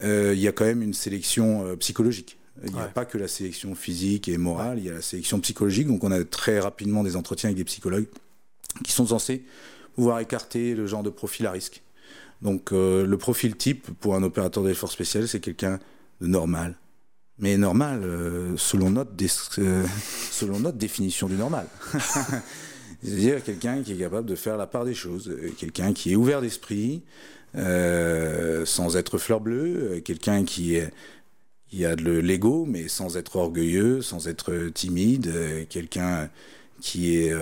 euh, 0.02 0.32
il 0.34 0.40
y 0.40 0.48
a 0.48 0.52
quand 0.52 0.64
même 0.64 0.82
une 0.82 0.94
sélection 0.94 1.66
euh, 1.66 1.76
psychologique. 1.76 2.38
Il 2.64 2.72
n'y 2.72 2.80
a 2.80 2.86
pas 2.86 3.04
que 3.04 3.18
la 3.18 3.28
sélection 3.28 3.76
physique 3.76 4.26
et 4.26 4.36
morale, 4.36 4.78
il 4.78 4.84
y 4.84 4.90
a 4.90 4.94
la 4.94 5.02
sélection 5.02 5.38
psychologique. 5.40 5.86
Donc 5.86 6.02
on 6.02 6.10
a 6.10 6.24
très 6.24 6.58
rapidement 6.58 7.04
des 7.04 7.14
entretiens 7.14 7.48
avec 7.48 7.56
des 7.56 7.64
psychologues 7.64 8.08
qui 8.84 8.90
sont 8.90 9.06
censés 9.06 9.44
pouvoir 9.94 10.18
écarter 10.18 10.74
le 10.74 10.86
genre 10.86 11.04
de 11.04 11.10
profil 11.10 11.46
à 11.46 11.52
risque. 11.52 11.82
Donc 12.42 12.72
le 12.72 13.16
profil 13.16 13.56
type 13.56 13.88
pour 14.00 14.16
un 14.16 14.24
opérateur 14.24 14.64
des 14.64 14.74
forces 14.74 14.92
spéciales, 14.92 15.28
c'est 15.28 15.38
quelqu'un 15.38 15.78
normal. 16.20 16.76
Mais 17.38 17.56
normal, 17.56 18.02
euh, 18.02 18.56
selon, 18.56 18.90
notre 18.90 19.12
euh, 19.58 19.84
selon 20.30 20.58
notre 20.60 20.76
définition 20.76 21.28
du 21.28 21.36
normal. 21.36 21.66
C'est-à-dire 23.02 23.44
quelqu'un 23.44 23.82
qui 23.82 23.92
est 23.92 23.96
capable 23.96 24.28
de 24.28 24.34
faire 24.34 24.56
la 24.56 24.66
part 24.66 24.84
des 24.84 24.94
choses, 24.94 25.28
euh, 25.28 25.52
quelqu'un 25.56 25.92
qui 25.92 26.12
est 26.12 26.16
ouvert 26.16 26.40
d'esprit, 26.40 27.04
sans 27.54 28.96
être 28.96 29.18
fleur 29.18 29.40
bleue, 29.40 30.00
quelqu'un 30.04 30.44
qui, 30.44 30.78
a 30.78 31.96
de 31.96 32.10
l'ego, 32.10 32.66
mais 32.68 32.88
sans 32.88 33.16
être 33.16 33.36
orgueilleux, 33.36 34.02
sans 34.02 34.28
être 34.28 34.68
timide, 34.74 35.32
quelqu'un 35.68 36.28
qui 36.80 37.16
est... 37.16 37.32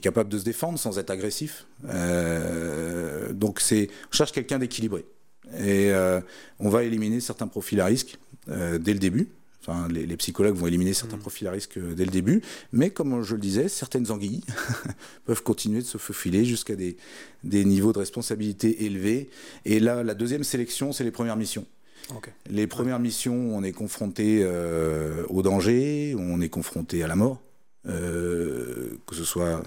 capable 0.00 0.30
de 0.30 0.38
se 0.38 0.44
défendre 0.44 0.78
sans 0.78 0.98
être 0.98 1.10
agressif. 1.10 1.66
donc 3.32 3.60
on 3.70 4.12
cherche 4.12 4.32
quelqu'un 4.32 4.58
d'équilibré. 4.58 5.04
Et 5.58 5.90
euh, 5.90 6.20
on 6.58 6.68
va 6.68 6.84
éliminer 6.84 7.20
certains 7.20 7.46
profils 7.46 7.80
à 7.80 7.86
risque 7.86 8.18
euh, 8.48 8.78
dès 8.78 8.92
le 8.92 8.98
début. 8.98 9.28
Enfin, 9.62 9.86
les, 9.88 10.06
les, 10.06 10.16
psychologues 10.16 10.56
vont 10.56 10.66
éliminer 10.66 10.92
certains 10.92 11.16
mmh. 11.16 11.20
profils 11.20 11.46
à 11.46 11.52
risque 11.52 11.76
euh, 11.76 11.94
dès 11.94 12.04
le 12.04 12.10
début, 12.10 12.42
mais 12.72 12.90
comme 12.90 13.22
je 13.22 13.34
le 13.34 13.40
disais, 13.40 13.68
certaines 13.68 14.10
anguilles 14.10 14.42
peuvent 15.24 15.42
continuer 15.44 15.80
de 15.80 15.86
se 15.86 15.98
faufiler 15.98 16.44
jusqu'à 16.44 16.74
des, 16.74 16.96
des, 17.44 17.64
niveaux 17.64 17.92
de 17.92 18.00
responsabilité 18.00 18.86
élevés. 18.86 19.30
Et 19.64 19.78
là, 19.78 20.02
la 20.02 20.14
deuxième 20.14 20.42
sélection, 20.42 20.92
c'est 20.92 21.04
les 21.04 21.12
premières 21.12 21.36
missions. 21.36 21.64
Okay. 22.16 22.32
Les 22.50 22.66
premières 22.66 22.98
missions, 22.98 23.56
on 23.56 23.62
est 23.62 23.70
confronté 23.70 24.40
euh, 24.42 25.24
au 25.28 25.42
danger, 25.42 26.16
on 26.18 26.40
est 26.40 26.48
confronté 26.48 27.04
à 27.04 27.06
la 27.06 27.14
mort, 27.14 27.40
euh, 27.86 28.98
que 29.06 29.14
ce 29.14 29.22
soit 29.22 29.62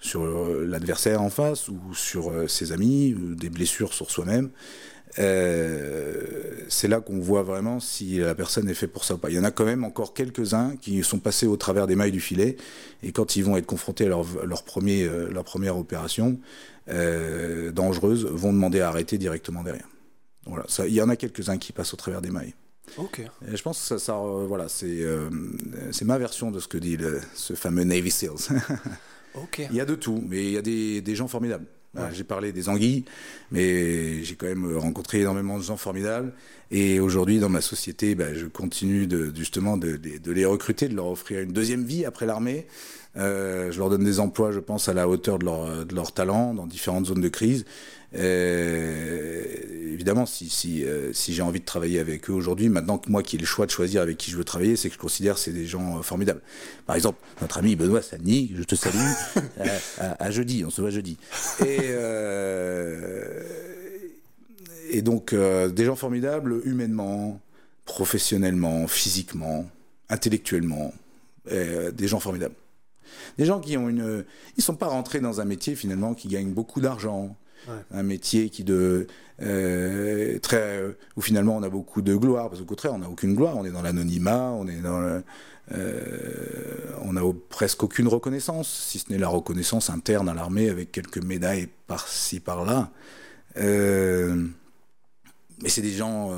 sur 0.00 0.26
l'adversaire 0.60 1.22
en 1.22 1.30
face 1.30 1.68
ou 1.68 1.78
sur 1.94 2.30
ses 2.50 2.72
amis, 2.72 3.14
des 3.16 3.48
blessures 3.48 3.94
sur 3.94 4.10
soi-même. 4.10 4.50
C'est 5.16 6.88
là 6.88 7.00
qu'on 7.00 7.18
voit 7.18 7.42
vraiment 7.42 7.80
si 7.80 8.18
la 8.18 8.34
personne 8.34 8.68
est 8.68 8.74
faite 8.74 8.92
pour 8.92 9.04
ça 9.04 9.14
ou 9.14 9.18
pas. 9.18 9.30
Il 9.30 9.36
y 9.36 9.38
en 9.38 9.44
a 9.44 9.50
quand 9.50 9.64
même 9.64 9.84
encore 9.84 10.14
quelques-uns 10.14 10.76
qui 10.76 11.02
sont 11.02 11.18
passés 11.18 11.46
au 11.46 11.56
travers 11.56 11.86
des 11.86 11.96
mailles 11.96 12.12
du 12.12 12.20
filet 12.20 12.56
et 13.02 13.12
quand 13.12 13.36
ils 13.36 13.44
vont 13.44 13.56
être 13.56 13.66
confrontés 13.66 14.04
à 14.04 14.08
leur, 14.08 14.24
leur, 14.44 14.62
premier, 14.62 15.08
leur 15.30 15.44
première 15.44 15.76
opération 15.78 16.38
dangereuse, 16.86 18.26
vont 18.26 18.52
demander 18.52 18.80
à 18.80 18.88
arrêter 18.88 19.18
directement 19.18 19.62
derrière. 19.62 19.88
Voilà, 20.46 20.64
il 20.86 20.94
y 20.94 21.02
en 21.02 21.08
a 21.08 21.16
quelques-uns 21.16 21.58
qui 21.58 21.72
passent 21.72 21.94
au 21.94 21.96
travers 21.96 22.22
des 22.22 22.30
mailles. 22.30 22.54
Ok. 22.98 23.20
je 23.46 23.62
pense 23.62 23.80
que 23.80 23.86
ça, 23.86 23.98
ça 23.98 24.16
euh, 24.16 24.46
voilà, 24.46 24.68
c'est 24.68 25.02
euh, 25.02 25.28
ma 26.02 26.18
version 26.18 26.50
de 26.50 26.60
ce 26.60 26.68
que 26.68 26.78
dit 26.78 26.96
ce 27.34 27.54
fameux 27.54 27.84
Navy 27.84 28.10
Seals. 28.10 28.30
ok. 29.34 29.66
Il 29.70 29.76
y 29.76 29.80
a 29.80 29.84
de 29.84 29.94
tout, 29.94 30.22
mais 30.26 30.44
il 30.44 30.52
y 30.52 30.56
a 30.56 30.62
des, 30.62 31.00
des 31.00 31.14
gens 31.14 31.28
formidables. 31.28 31.66
J'ai 32.12 32.24
parlé 32.24 32.52
des 32.52 32.68
anguilles, 32.68 33.04
mais 33.50 34.22
j'ai 34.22 34.34
quand 34.34 34.46
même 34.46 34.76
rencontré 34.76 35.20
énormément 35.20 35.58
de 35.58 35.62
gens 35.62 35.76
formidables. 35.76 36.32
Et 36.70 37.00
aujourd'hui, 37.00 37.38
dans 37.38 37.48
ma 37.48 37.60
société, 37.60 38.14
bah, 38.14 38.34
je 38.34 38.46
continue 38.46 39.08
justement 39.34 39.76
de, 39.76 39.98
les 40.26 40.44
recruter, 40.44 40.88
de 40.88 40.96
leur 40.96 41.06
offrir 41.06 41.40
une 41.40 41.52
deuxième 41.52 41.84
vie 41.84 42.04
après 42.04 42.26
l'armée. 42.26 42.66
Euh, 43.16 43.72
je 43.72 43.78
leur 43.78 43.88
donne 43.88 44.04
des 44.04 44.20
emplois, 44.20 44.52
je 44.52 44.60
pense, 44.60 44.88
à 44.88 44.92
la 44.92 45.08
hauteur 45.08 45.38
de 45.38 45.94
leur 45.94 46.12
talent 46.12 46.54
dans 46.54 46.66
différentes 46.66 47.06
zones 47.06 47.20
de 47.20 47.28
crise. 47.28 47.64
Euh, 48.14 49.44
évidemment, 49.92 50.26
si, 50.26 50.48
si, 50.48 50.84
euh, 50.84 51.12
si 51.12 51.34
j'ai 51.34 51.42
envie 51.42 51.60
de 51.60 51.64
travailler 51.64 51.98
avec 51.98 52.30
eux 52.30 52.32
aujourd'hui, 52.32 52.68
maintenant 52.68 52.98
que 52.98 53.10
moi 53.10 53.22
qui 53.22 53.36
ai 53.36 53.38
le 53.38 53.46
choix 53.46 53.66
de 53.66 53.70
choisir 53.70 54.02
avec 54.02 54.16
qui 54.16 54.30
je 54.30 54.36
veux 54.36 54.44
travailler, 54.44 54.76
c'est 54.76 54.88
que 54.88 54.94
je 54.94 55.00
considère 55.00 55.34
que 55.34 55.40
c'est 55.40 55.52
des 55.52 55.66
gens 55.66 55.98
euh, 55.98 56.02
formidables. 56.02 56.40
Par 56.86 56.96
exemple, 56.96 57.18
notre 57.40 57.58
ami 57.58 57.76
Benoît 57.76 58.02
Sani, 58.02 58.52
je 58.56 58.62
te 58.62 58.74
salue, 58.74 58.96
à, 59.98 60.30
jeudi, 60.30 60.64
on 60.64 60.70
se 60.70 60.80
voit 60.80 60.90
jeudi. 60.90 61.18
Et, 61.64 61.78
et 64.90 65.02
donc, 65.02 65.34
des 65.34 65.84
gens 65.84 65.96
formidables 65.96 66.60
humainement, 66.64 67.40
professionnellement, 67.84 68.86
physiquement, 68.86 69.68
intellectuellement, 70.08 70.94
des 71.50 72.08
gens 72.08 72.20
formidables. 72.20 72.54
Des 73.38 73.44
gens 73.44 73.60
qui 73.60 73.76
ont 73.76 73.88
une. 73.88 74.24
Ils 74.56 74.62
sont 74.62 74.76
pas 74.76 74.86
rentrés 74.86 75.20
dans 75.20 75.40
un 75.40 75.44
métier 75.44 75.74
finalement 75.74 76.14
qui 76.14 76.28
gagne 76.28 76.52
beaucoup 76.52 76.80
d'argent, 76.80 77.36
un 77.90 78.02
métier 78.02 78.48
qui 78.50 78.64
de 78.64 79.06
euh, 79.42 80.38
très 80.38 80.82
où 81.16 81.20
finalement 81.20 81.56
on 81.56 81.62
a 81.62 81.68
beaucoup 81.68 82.00
de 82.00 82.14
gloire 82.14 82.48
parce 82.48 82.60
qu'au 82.60 82.66
contraire 82.66 82.94
on 82.94 82.98
n'a 82.98 83.08
aucune 83.08 83.34
gloire. 83.34 83.56
On 83.56 83.64
est 83.64 83.70
dans 83.70 83.82
l'anonymat 83.82 84.50
on 84.52 84.66
est 84.66 84.80
dans 84.80 85.22
euh, 85.72 86.90
on 87.02 87.12
n'a 87.14 87.22
presque 87.50 87.82
aucune 87.82 88.08
reconnaissance 88.08 88.68
si 88.68 88.98
ce 88.98 89.12
n'est 89.12 89.18
la 89.18 89.28
reconnaissance 89.28 89.90
interne 89.90 90.28
à 90.28 90.34
l'armée 90.34 90.70
avec 90.70 90.92
quelques 90.92 91.22
médailles 91.22 91.68
par-ci 91.86 92.40
par-là. 92.40 92.90
Euh, 93.58 94.46
mais 95.62 95.68
c'est 95.68 95.82
des 95.82 95.92
gens 95.92 96.32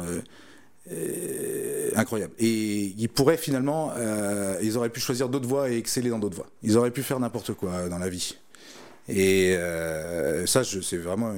incroyables. 1.95 2.33
Et 2.39 2.95
ils 2.97 3.09
pourraient 3.09 3.37
finalement 3.37 3.93
ils 4.63 4.77
auraient 4.77 4.91
pu 4.91 5.01
choisir 5.01 5.29
d'autres 5.29 5.49
voies 5.49 5.71
et 5.71 5.77
exceller 5.77 6.11
dans 6.11 6.19
d'autres 6.19 6.37
voies. 6.37 6.49
Ils 6.63 6.77
auraient 6.77 6.91
pu 6.91 7.03
faire 7.03 7.21
n'importe 7.21 7.53
quoi 7.55 7.89
dans 7.89 7.99
la 7.99 8.09
vie 8.09 8.37
et 9.09 9.57
euh, 9.57 10.47
ça, 10.47 10.63
c'est 10.65 10.97
vraiment 10.97 11.35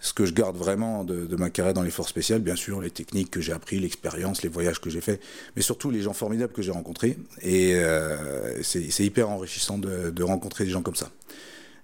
ce 0.00 0.12
que 0.12 0.26
je 0.26 0.34
garde 0.34 0.56
vraiment 0.56 1.04
de, 1.04 1.34
ma 1.36 1.48
carrière 1.48 1.74
dans 1.74 1.82
les 1.82 1.90
forces 1.90 2.10
spéciales, 2.10 2.40
bien 2.40 2.56
sûr, 2.56 2.80
les 2.80 2.90
techniques 2.90 3.30
que 3.30 3.40
j'ai 3.40 3.52
appris, 3.52 3.78
l'expérience, 3.78 4.42
les 4.42 4.48
voyages 4.48 4.80
que 4.80 4.90
j'ai 4.90 5.00
faits, 5.00 5.20
mais 5.56 5.62
surtout 5.62 5.90
les 5.90 6.02
gens 6.02 6.12
formidables 6.12 6.52
que 6.52 6.62
j'ai 6.62 6.72
rencontrés. 6.72 7.16
Et 7.40 7.74
euh, 7.76 8.62
c'est 8.62 9.04
hyper 9.04 9.30
enrichissant 9.30 9.78
de, 9.78 10.22
rencontrer 10.22 10.64
des 10.64 10.70
gens 10.70 10.82
comme 10.82 10.96
ça. 10.96 11.10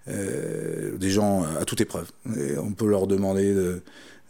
Euh, 0.09 0.97
des 0.97 1.11
gens 1.11 1.45
à 1.45 1.65
toute 1.65 1.81
épreuve. 1.81 2.11
on 2.27 2.73
peut 2.73 2.89
leur 2.89 3.07
demander 3.07 3.55
de, 3.55 3.83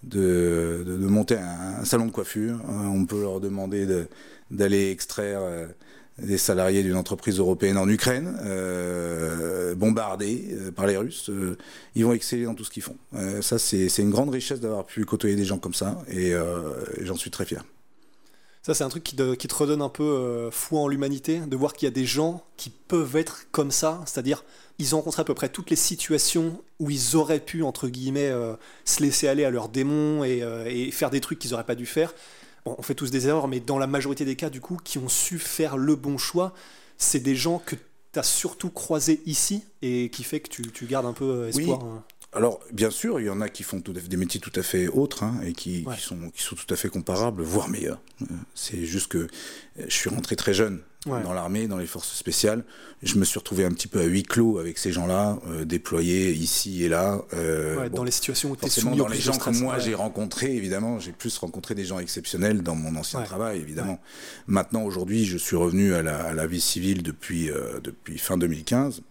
de, 0.03 0.85
monter 1.01 1.37
un, 1.37 1.85
salon 1.85 2.07
de 2.07 2.13
coiffure, 2.13 2.61
on 2.69 3.07
peut 3.07 3.21
leur 3.21 3.41
demander 3.41 3.87
d'aller 4.51 4.91
extraire 4.91 5.41
des 6.23 6.39
salariés 6.39 6.83
d'une 6.83 6.97
entreprise 6.97 7.39
européenne 7.39 7.79
en 7.79 7.89
Ukraine, 7.89 8.39
euh, 8.45 9.75
bombardés 9.75 10.49
euh, 10.53 10.71
par 10.71 10.87
les 10.87 10.97
Russes, 10.97 11.31
euh, 11.31 11.57
ils 11.95 12.05
vont 12.05 12.13
exceller 12.13 12.45
dans 12.45 12.55
tout 12.55 12.65
ce 12.65 12.71
qu'ils 12.71 12.83
font. 12.83 12.97
ça, 13.41 13.59
c'est 13.59 13.99
une 13.99 14.11
grande 14.11 14.31
richesse 14.31 14.61
d'avoir 14.61 14.85
pu 14.85 15.05
côtoyer 15.05 15.37
des 15.37 15.45
gens 15.45 15.59
comme 15.59 15.75
ça, 15.75 16.03
et, 16.09 16.35
j'en 17.01 17.17
suis 17.17 17.31
très 17.31 17.45
fier. 17.45 17.65
Ça, 18.63 18.75
c'est 18.75 18.85
un 18.85 18.91
truc 18.91 19.03
qui, 19.03 19.17
te 19.17 19.55
redonne 19.55 19.81
un 19.81 19.89
peu 19.89 20.49
foi 20.53 20.81
en 20.81 20.89
l'humanité, 20.89 21.41
de 21.41 21.57
voir 21.57 21.73
qu'il 21.73 21.87
y 21.87 21.91
a 21.91 21.95
des 21.95 22.05
gens 22.05 22.45
qui 22.57 22.71
peuvent 22.71 23.17
être 23.17 23.47
comme 23.51 23.71
ça, 23.71 24.03
c'est-à-dire 24.07 24.45
ils 24.79 24.95
ont 24.95 24.99
rencontré 24.99 25.23
à 25.23 25.25
peu 25.25 25.35
près 25.35 25.49
toutes 25.49 25.71
les 25.71 25.77
situations 25.77 26.63
où 26.79 26.91
ils 26.91 27.17
auraient 27.17 27.41
pu, 27.41 27.63
entre 27.63 27.89
guillemets, 27.89 28.33
se 28.85 29.03
laisser 29.03 29.29
aller 29.29 29.45
à 29.45 29.51
leurs 29.51 29.69
démons 29.69 30.25
et, 30.25 30.43
et 30.67 30.91
faire 30.91 31.11
des 31.11 31.21
trucs 31.21 31.39
qu'ils 31.39 31.53
n'auraient 31.53 31.65
pas 31.65 31.75
dû 31.75 31.87
faire 31.87 32.15
on 32.67 32.83
fait 32.83 32.95
tous 32.95 33.11
des 33.11 33.27
erreurs, 33.27 33.49
mais 33.49 33.61
dans 33.61 33.79
la 33.79 33.87
majorité 33.87 34.25
des 34.25 34.37
cas, 34.37 34.51
du 34.51 34.61
coup, 34.61 34.79
qui 34.83 34.99
ont 34.99 35.09
su 35.09 35.39
faire 35.39 35.77
le 35.77 35.97
bon 35.97 36.19
choix, 36.19 36.53
c'est 36.99 37.21
des 37.21 37.37
gens 37.37 37.59
que 37.59 37.77
tu 38.13 38.19
as 38.19 38.23
surtout 38.23 38.71
croisés 38.71 39.23
ici 39.27 39.65
et 39.83 40.11
qui 40.11 40.25
fait 40.25 40.41
que 40.41 40.49
tu, 40.49 40.87
gardes 40.87 41.07
un 41.07 41.13
peu 41.13 41.25
euh, 41.25 41.49
espoir. 41.49 41.83
Hein. 41.83 42.05
Alors, 42.33 42.61
bien 42.73 42.91
sûr, 42.91 43.19
il 43.19 43.27
y 43.27 43.31
en 43.31 43.41
a 43.41 43.49
qui 43.49 43.65
font 43.65 43.81
tout 43.81 43.93
des 43.93 44.17
métiers 44.17 44.39
tout 44.39 44.53
à 44.55 44.63
fait 44.63 44.87
autres 44.87 45.25
hein, 45.25 45.41
et 45.45 45.53
qui, 45.53 45.85
sont, 45.99 46.31
qui 46.31 46.43
sont 46.43 46.55
tout 46.55 46.73
à 46.73 46.77
fait 46.77 46.89
comparables, 46.89 47.43
voire 47.43 47.69
meilleurs. 47.69 48.01
Euh, 48.23 48.27
c'est 48.55 48.85
juste 48.85 49.09
que 49.09 49.19
euh, 49.19 49.27
je 49.89 49.93
suis 49.93 50.11
rentré 50.11 50.37
très 50.37 50.55
jeune 50.55 50.81
dans 51.07 51.33
l'armée, 51.33 51.67
dans 51.67 51.79
les 51.79 51.87
forces 51.87 52.15
spéciales. 52.15 52.63
Je 53.03 53.17
me 53.17 53.25
suis 53.25 53.39
retrouvé 53.39 53.65
un 53.65 53.71
petit 53.71 53.89
peu 53.89 54.01
à 54.01 54.05
huis 54.05 54.23
clos 54.23 54.59
avec 54.59 54.79
ces 54.79 54.93
gens-là, 54.93 55.39
euh, 55.49 55.65
déployés 55.65 56.31
ici 56.31 56.85
et 56.85 56.89
là. 56.89 57.21
dans 57.93 58.05
les 58.05 58.11
situations 58.13 58.51
où 58.51 58.57
tu 58.57 58.67
es 58.67 58.69
soumis 58.69 58.99
dans 58.99 59.09
les 59.09 59.19
gens 59.19 59.37
que 59.37 59.51
moi 59.51 59.79
j'ai 59.81 59.95
rencontrés, 59.95 60.55
évidemment, 60.55 61.01
j'ai 61.01 61.13
plus 61.13 61.37
rencontré 61.39 61.75
des 61.75 61.87
gens 61.87 61.99
exceptionnels 61.99 62.63
dans 62.63 62.77
mon 62.77 62.95
ancien 62.97 63.23
travail, 63.23 63.59
évidemment. 63.59 63.99
Maintenant, 64.47 64.83
aujourd'hui, 64.83 65.25
je 65.25 65.39
suis 65.39 65.57
revenu 65.57 65.95
à 65.95 66.03
la, 66.03 66.23
à 66.23 66.35
la 66.35 66.47
vie 66.47 66.61
civile 66.61 67.03
depuis, 67.03 67.51
depuis 67.83 68.19
fin 68.19 68.37
2015. 68.37 69.03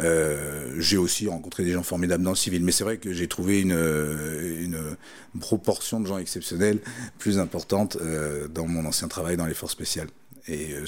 Euh, 0.00 0.74
j'ai 0.78 0.96
aussi 0.96 1.28
rencontré 1.28 1.64
des 1.64 1.72
gens 1.72 1.82
formidables 1.82 2.22
dans 2.22 2.30
le 2.30 2.36
civil, 2.36 2.62
mais 2.62 2.72
c'est 2.72 2.84
vrai 2.84 2.98
que 2.98 3.12
j'ai 3.12 3.26
trouvé 3.26 3.60
une, 3.60 3.72
une, 3.72 4.96
proportion 5.40 6.00
de 6.00 6.06
gens 6.06 6.18
exceptionnels 6.18 6.80
plus 7.18 7.38
importante 7.38 7.96
euh, 8.00 8.48
dans 8.48 8.66
mon 8.66 8.84
ancien 8.84 9.08
travail 9.08 9.36
dans 9.36 9.46
les 9.46 9.54
forces 9.54 9.72
spéciales. 9.72 10.08
Et 10.46 10.72
euh, 10.72 10.86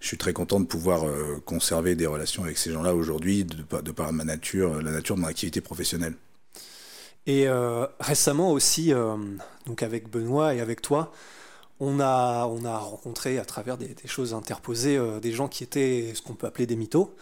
je 0.00 0.06
suis 0.06 0.18
très 0.18 0.32
content 0.32 0.60
de 0.60 0.66
pouvoir 0.66 1.04
conserver 1.44 1.94
des 1.94 2.06
relations 2.06 2.42
avec 2.44 2.58
ces 2.58 2.72
gens-là 2.72 2.94
aujourd'hui, 2.94 3.44
de, 3.44 3.62
par 3.92 4.12
la 4.12 4.24
nature 4.24 4.78
de 4.78 5.12
mon 5.14 5.26
activité 5.26 5.60
professionnelle. 5.60 6.14
Et 7.26 7.46
récemment 8.00 8.50
aussi, 8.50 8.92
donc 9.66 9.82
avec 9.84 10.10
Benoît 10.10 10.54
et 10.54 10.60
avec 10.60 10.82
toi, 10.82 11.12
on 11.78 12.00
a, 12.00 12.46
on 12.46 12.64
a 12.64 12.76
rencontré 12.78 13.38
à 13.38 13.44
travers 13.44 13.76
des, 13.76 13.88
des 13.88 14.08
choses 14.08 14.34
interposées 14.34 15.00
des 15.20 15.32
gens 15.32 15.46
qui 15.46 15.62
étaient 15.62 16.12
ce 16.14 16.22
qu'on 16.22 16.34
peut 16.34 16.48
appeler 16.48 16.66
des 16.66 16.76
mythos. 16.76 17.14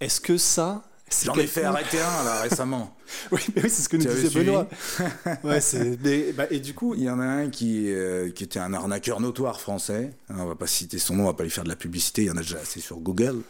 Est-ce 0.00 0.20
que 0.20 0.36
ça, 0.36 0.84
J'en 1.24 1.34
ai 1.36 1.46
fait 1.46 1.62
arrêter 1.62 2.00
un 2.00 2.24
là 2.24 2.40
récemment. 2.42 2.96
oui, 3.30 3.40
mais 3.54 3.62
oui, 3.62 3.70
c'est 3.70 3.82
ce 3.82 3.88
que 3.88 3.96
nous 3.96 4.04
disait 4.04 4.28
Benoît. 4.28 4.68
ouais, 5.44 6.32
bah, 6.32 6.46
et 6.50 6.58
du 6.58 6.74
coup, 6.74 6.94
il 6.96 7.04
y 7.04 7.10
en 7.10 7.20
a 7.20 7.24
un 7.24 7.48
qui, 7.48 7.92
euh, 7.92 8.30
qui 8.30 8.42
était 8.42 8.58
un 8.58 8.74
arnaqueur 8.74 9.20
notoire 9.20 9.60
français. 9.60 10.10
On 10.28 10.46
va 10.46 10.56
pas 10.56 10.66
citer 10.66 10.98
son 10.98 11.14
nom, 11.14 11.22
on 11.22 11.26
va 11.26 11.34
pas 11.34 11.44
lui 11.44 11.50
faire 11.50 11.62
de 11.62 11.68
la 11.68 11.76
publicité. 11.76 12.22
Il 12.22 12.26
y 12.26 12.30
en 12.30 12.36
a 12.36 12.40
déjà 12.40 12.58
assez 12.58 12.80
sur 12.80 12.98
Google. 12.98 13.42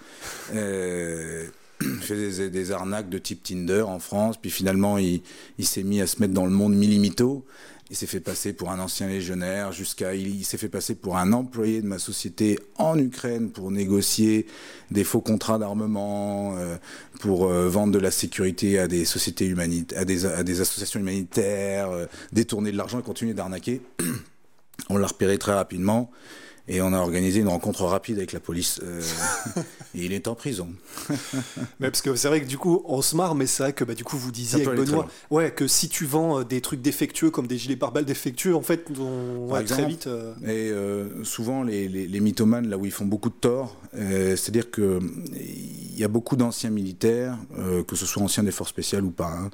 Euh, 0.54 1.46
il 1.80 2.02
fait 2.02 2.16
des, 2.16 2.50
des, 2.50 2.72
arnaques 2.72 3.08
de 3.08 3.18
type 3.18 3.42
Tinder 3.42 3.82
en 3.82 4.00
France, 4.00 4.36
puis 4.36 4.50
finalement 4.50 4.98
il, 4.98 5.22
il 5.58 5.66
s'est 5.66 5.82
mis 5.82 6.02
à 6.02 6.06
se 6.06 6.20
mettre 6.20 6.34
dans 6.34 6.44
le 6.44 6.52
monde 6.52 6.74
millimito. 6.74 7.46
Il 7.88 7.94
s'est 7.94 8.06
fait 8.06 8.20
passer 8.20 8.52
pour 8.52 8.70
un 8.70 8.80
ancien 8.80 9.06
légionnaire, 9.06 9.70
jusqu'à 9.70 10.14
il, 10.14 10.44
s'est 10.44 10.58
fait 10.58 10.68
passer 10.68 10.96
pour 10.96 11.18
un 11.18 11.32
employé 11.32 11.82
de 11.82 11.86
ma 11.86 12.00
société 12.00 12.58
en 12.78 12.98
Ukraine 12.98 13.50
pour 13.50 13.70
négocier 13.70 14.46
des 14.90 15.04
faux 15.04 15.20
contrats 15.20 15.58
d'armement, 15.58 16.56
euh, 16.56 16.76
pour 17.20 17.46
euh, 17.46 17.68
vendre 17.68 17.92
de 17.92 18.00
la 18.00 18.10
sécurité 18.10 18.80
à 18.80 18.88
des 18.88 19.04
sociétés 19.04 19.46
humanitaires, 19.46 20.00
à 20.00 20.04
des, 20.04 20.60
associations 20.60 20.98
humanitaires, 20.98 21.90
euh, 21.90 22.06
détourner 22.32 22.72
de 22.72 22.76
l'argent 22.76 22.98
et 22.98 23.02
continuer 23.02 23.34
d'arnaquer. 23.34 23.80
On 24.90 24.96
l'a 24.96 25.06
repéré 25.06 25.38
très 25.38 25.54
rapidement. 25.54 26.10
Et 26.68 26.82
on 26.82 26.92
a 26.92 26.98
organisé 26.98 27.40
une 27.40 27.48
rencontre 27.48 27.84
rapide 27.84 28.18
avec 28.18 28.32
la 28.32 28.40
police. 28.40 28.80
Euh, 28.82 29.00
et 29.94 30.04
il 30.04 30.12
est 30.12 30.26
en 30.26 30.34
prison. 30.34 30.68
mais 31.78 31.90
parce 31.90 32.02
que 32.02 32.16
c'est 32.16 32.26
vrai 32.26 32.40
que 32.40 32.46
du 32.46 32.58
coup, 32.58 32.82
on 32.86 33.02
se 33.02 33.14
marre, 33.14 33.36
mais 33.36 33.46
c'est 33.46 33.62
vrai 33.62 33.72
que 33.72 33.84
bah, 33.84 33.94
du 33.94 34.02
coup, 34.02 34.16
vous 34.16 34.32
disiez 34.32 34.66
avec 34.66 34.80
Benoît 34.80 35.06
ouais, 35.30 35.52
que 35.52 35.68
si 35.68 35.88
tu 35.88 36.06
vends 36.06 36.40
euh, 36.40 36.44
des 36.44 36.60
trucs 36.60 36.82
défectueux 36.82 37.30
comme 37.30 37.46
des 37.46 37.56
gilets 37.56 37.76
pare-balles 37.76 38.04
défectueux, 38.04 38.56
en 38.56 38.62
fait, 38.62 38.88
on 38.98 39.46
va 39.46 39.62
très 39.62 39.86
vite. 39.86 40.08
Euh, 40.08 40.34
et 40.44 41.24
souvent, 41.24 41.62
les, 41.62 41.88
les, 41.88 42.08
les, 42.08 42.20
mythomanes, 42.20 42.68
là 42.68 42.78
où 42.78 42.84
ils 42.84 42.90
font 42.90 43.06
beaucoup 43.06 43.30
de 43.30 43.34
tort, 43.34 43.76
c'est-à-dire 43.92 44.70
qu'il 44.70 45.00
y 45.96 46.02
a 46.02 46.08
beaucoup 46.08 46.36
d'anciens 46.36 46.70
militaires, 46.70 47.36
que 47.86 47.94
ce 47.94 48.06
soit 48.06 48.22
anciens 48.22 48.42
des 48.42 48.50
forces 48.50 48.70
spéciales 48.70 49.04
ou 49.04 49.10
pas, 49.10 49.30
hein, 49.30 49.50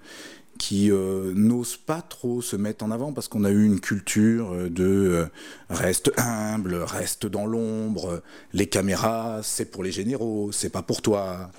qui 0.63 0.93
euh, 0.93 1.33
n'osent 1.35 1.77
pas 1.77 2.03
trop 2.03 2.41
se 2.41 2.55
mettre 2.55 2.85
en 2.85 2.93
avant 2.93 3.13
parce 3.13 3.27
qu'on 3.27 3.43
a 3.43 3.51
eu 3.51 3.65
une 3.67 3.81
culture 3.81 4.53
euh, 4.53 4.71
de 4.71 4.85
euh, 4.85 5.27
reste 5.71 6.13
humble, 6.17 6.77
reste 6.77 7.27
dans 7.27 7.47
l'ombre, 7.47 8.23
les 8.53 8.69
caméras 8.69 9.41
c'est 9.43 9.65
pour 9.65 9.83
les 9.83 9.91
généraux, 9.91 10.53
c'est 10.53 10.69
pas 10.69 10.83
pour 10.83 11.03
toi. 11.03 11.51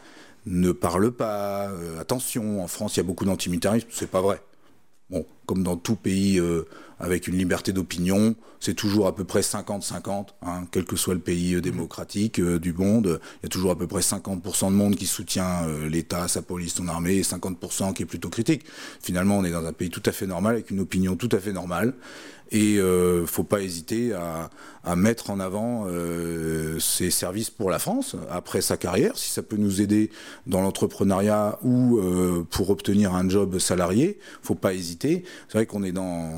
ne 0.46 0.72
parle 0.72 1.12
pas. 1.12 1.70
Attention, 2.00 2.64
en 2.64 2.68
France, 2.68 2.96
il 2.96 3.00
y 3.00 3.02
a 3.02 3.04
beaucoup 3.04 3.26
d'antimilitarisme, 3.26 3.90
c'est 3.92 4.10
pas 4.10 4.22
vrai. 4.22 4.42
Bon, 5.10 5.26
comme 5.48 5.64
dans 5.64 5.76
tout 5.76 5.98
pays 5.98 6.40
avec 7.04 7.28
une 7.28 7.38
liberté 7.38 7.74
d'opinion, 7.74 8.36
c'est 8.60 8.74
toujours 8.74 9.08
à 9.08 9.16
peu 9.16 9.24
près 9.24 9.42
50-50, 9.42 10.28
hein, 10.42 10.64
quel 10.72 10.86
que 10.86 10.96
soit 10.96 11.14
le 11.14 11.20
pays 11.20 11.56
euh, 11.56 11.62
démocratique 11.62 12.42
du 12.42 12.74
monde. 12.74 13.20
Il 13.42 13.44
y 13.44 13.48
a 13.48 13.50
toujours 13.50 13.72
à 13.72 13.78
peu 13.78 13.88
près 13.88 14.00
50% 14.00 14.68
de 14.68 14.76
monde 14.76 14.96
qui 14.96 15.06
soutient 15.06 15.68
l'État, 15.90 16.28
sa 16.28 16.42
police, 16.42 16.76
son 16.76 16.88
armée, 16.88 17.18
et 17.18 17.22
50% 17.22 17.94
qui 17.94 18.04
est 18.04 18.06
plutôt 18.06 18.30
critique. 18.30 18.64
Finalement, 19.02 19.38
on 19.38 19.44
est 19.44 19.52
dans 19.52 19.66
un 19.66 19.74
pays 19.74 19.90
tout 19.90 20.04
à 20.06 20.12
fait 20.12 20.28
normal, 20.28 20.56
avec 20.56 20.72
une 20.72 20.80
opinion 20.80 21.16
tout 21.16 21.30
à 21.32 21.40
fait 21.40 21.52
normale. 21.52 21.94
Et 22.54 22.78
euh, 22.78 23.26
faut 23.26 23.44
pas 23.44 23.62
hésiter 23.62 24.14
à, 24.14 24.52
à, 24.84 24.96
mettre 24.96 25.32
en 25.32 25.40
avant 25.40 25.86
euh, 25.88 26.80
ses 26.80 27.10
services 27.10 27.50
pour 27.50 27.72
la 27.72 27.80
France 27.80 28.16
après 28.30 28.62
sa 28.62 28.78
carrière, 28.78 29.18
si 29.18 29.32
ça 29.32 29.42
peut 29.42 29.58
nous 29.58 29.82
aider 29.82 30.12
dans 30.46 30.62
l'entrepreneuriat 30.62 31.58
ou 31.64 31.98
euh, 31.98 32.46
pour 32.48 32.70
obtenir 32.70 33.16
un 33.16 33.28
job 33.28 33.58
salarié. 33.58 34.20
Faut 34.44 34.54
pas 34.54 34.76
hésiter. 34.76 35.24
C'est 35.48 35.58
vrai 35.58 35.66
qu'on 35.66 35.84
est 35.84 35.92
dans 35.92 36.30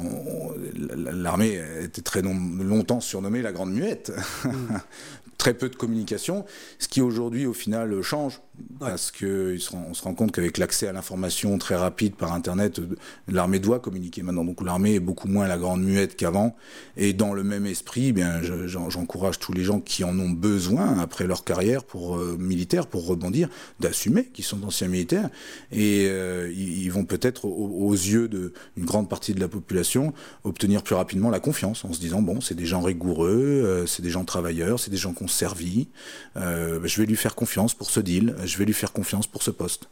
l'armée 0.96 1.62
était 1.82 2.02
très 2.02 2.22
longtemps 2.22 3.02
surnommée 3.02 3.42
la 3.42 3.52
grande 3.52 3.74
muette. 3.74 4.14
Mm. 4.46 4.50
très 5.38 5.54
peu 5.54 5.68
de 5.68 5.76
communication, 5.76 6.46
ce 6.80 6.88
qui 6.88 7.02
aujourd'hui 7.02 7.46
au 7.46 7.54
final 7.54 8.02
change 8.02 8.40
parce 8.80 9.12
que 9.12 9.58
on 9.74 9.94
se 9.94 10.04
rend 10.04 10.14
compte 10.14 10.32
qu'avec 10.32 10.58
l'accès 10.58 10.88
à 10.88 10.94
l'information 10.94 11.58
très 11.58 11.76
rapide 11.76 12.16
par 12.16 12.34
Internet, 12.34 12.82
l'armée 13.28 13.60
doit 13.60 13.80
communiquer 13.80 14.22
maintenant. 14.22 14.44
Donc 14.44 14.62
l'armée 14.64 14.96
est 14.96 15.00
beaucoup 15.00 15.28
moins 15.28 15.48
la 15.48 15.58
grande 15.58 15.84
muette 15.84 16.16
qu'avant. 16.16 16.56
Et 16.98 17.14
dans 17.14 17.34
le 17.34 17.44
même 17.44 17.66
esprit, 17.66 18.14
eh 18.16 18.68
j'encourage 18.68 19.40
tous 19.40 19.54
les 19.54 19.64
gens 19.64 19.80
qui 19.80 20.04
en 20.04 20.18
ont 20.20 20.30
besoin 20.30 21.00
après 21.00 21.26
leur 21.26 21.44
carrière 21.44 21.84
pour 21.84 22.18
euh, 22.18 22.36
militaire, 22.38 22.88
pour 22.88 23.06
rebondir, 23.08 23.50
d'assumer 23.80 24.26
qu'ils 24.26 24.46
sont 24.46 24.64
anciens 24.64 24.88
militaires. 24.88 25.30
Et 25.72 26.08
euh, 26.10 26.52
ils, 26.54 26.90
vont 26.90 27.06
peut-être, 27.06 27.46
aux, 27.46 27.94
yeux 27.94 28.28
d'une 28.28 28.52
grande 28.86 29.10
partie 29.10 29.34
de 29.34 29.40
la 29.40 29.48
population, 29.48 30.14
obtenir 30.44 30.84
plus 30.84 30.96
rapidement 30.96 31.30
la 31.30 31.40
confiance 31.40 31.86
en 31.86 31.94
se 31.94 32.00
disant 32.00 32.22
bon, 32.22 32.42
c'est 32.42 32.56
des 32.56 32.66
gens 32.66 32.82
rigoureux, 32.82 33.64
euh, 33.66 33.86
c'est 33.86 34.02
des 34.02 34.10
gens 34.10 34.26
travailleurs, 34.26 34.80
c'est 34.80 34.92
des 34.92 34.98
gens 34.98 35.14
qu'on 35.14 35.28
servi. 35.28 35.88
je 36.36 37.02
vais 37.02 37.06
lui 37.06 37.16
faire 37.16 37.36
confiance 37.36 37.74
pour 37.74 37.90
ce 37.90 38.00
deal 38.00 38.36
je 38.46 38.58
vais 38.58 38.66
lui 38.66 38.74
faire 38.74 38.94
confiance 38.94 39.28
pour 39.28 39.44
ce 39.44 39.52
poste. 39.52 39.90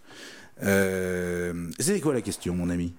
Euh, 0.63 1.69
c'est 1.79 1.99
quoi 1.99 2.13
la 2.13 2.21
question, 2.21 2.53
mon 2.55 2.69
ami? 2.69 2.93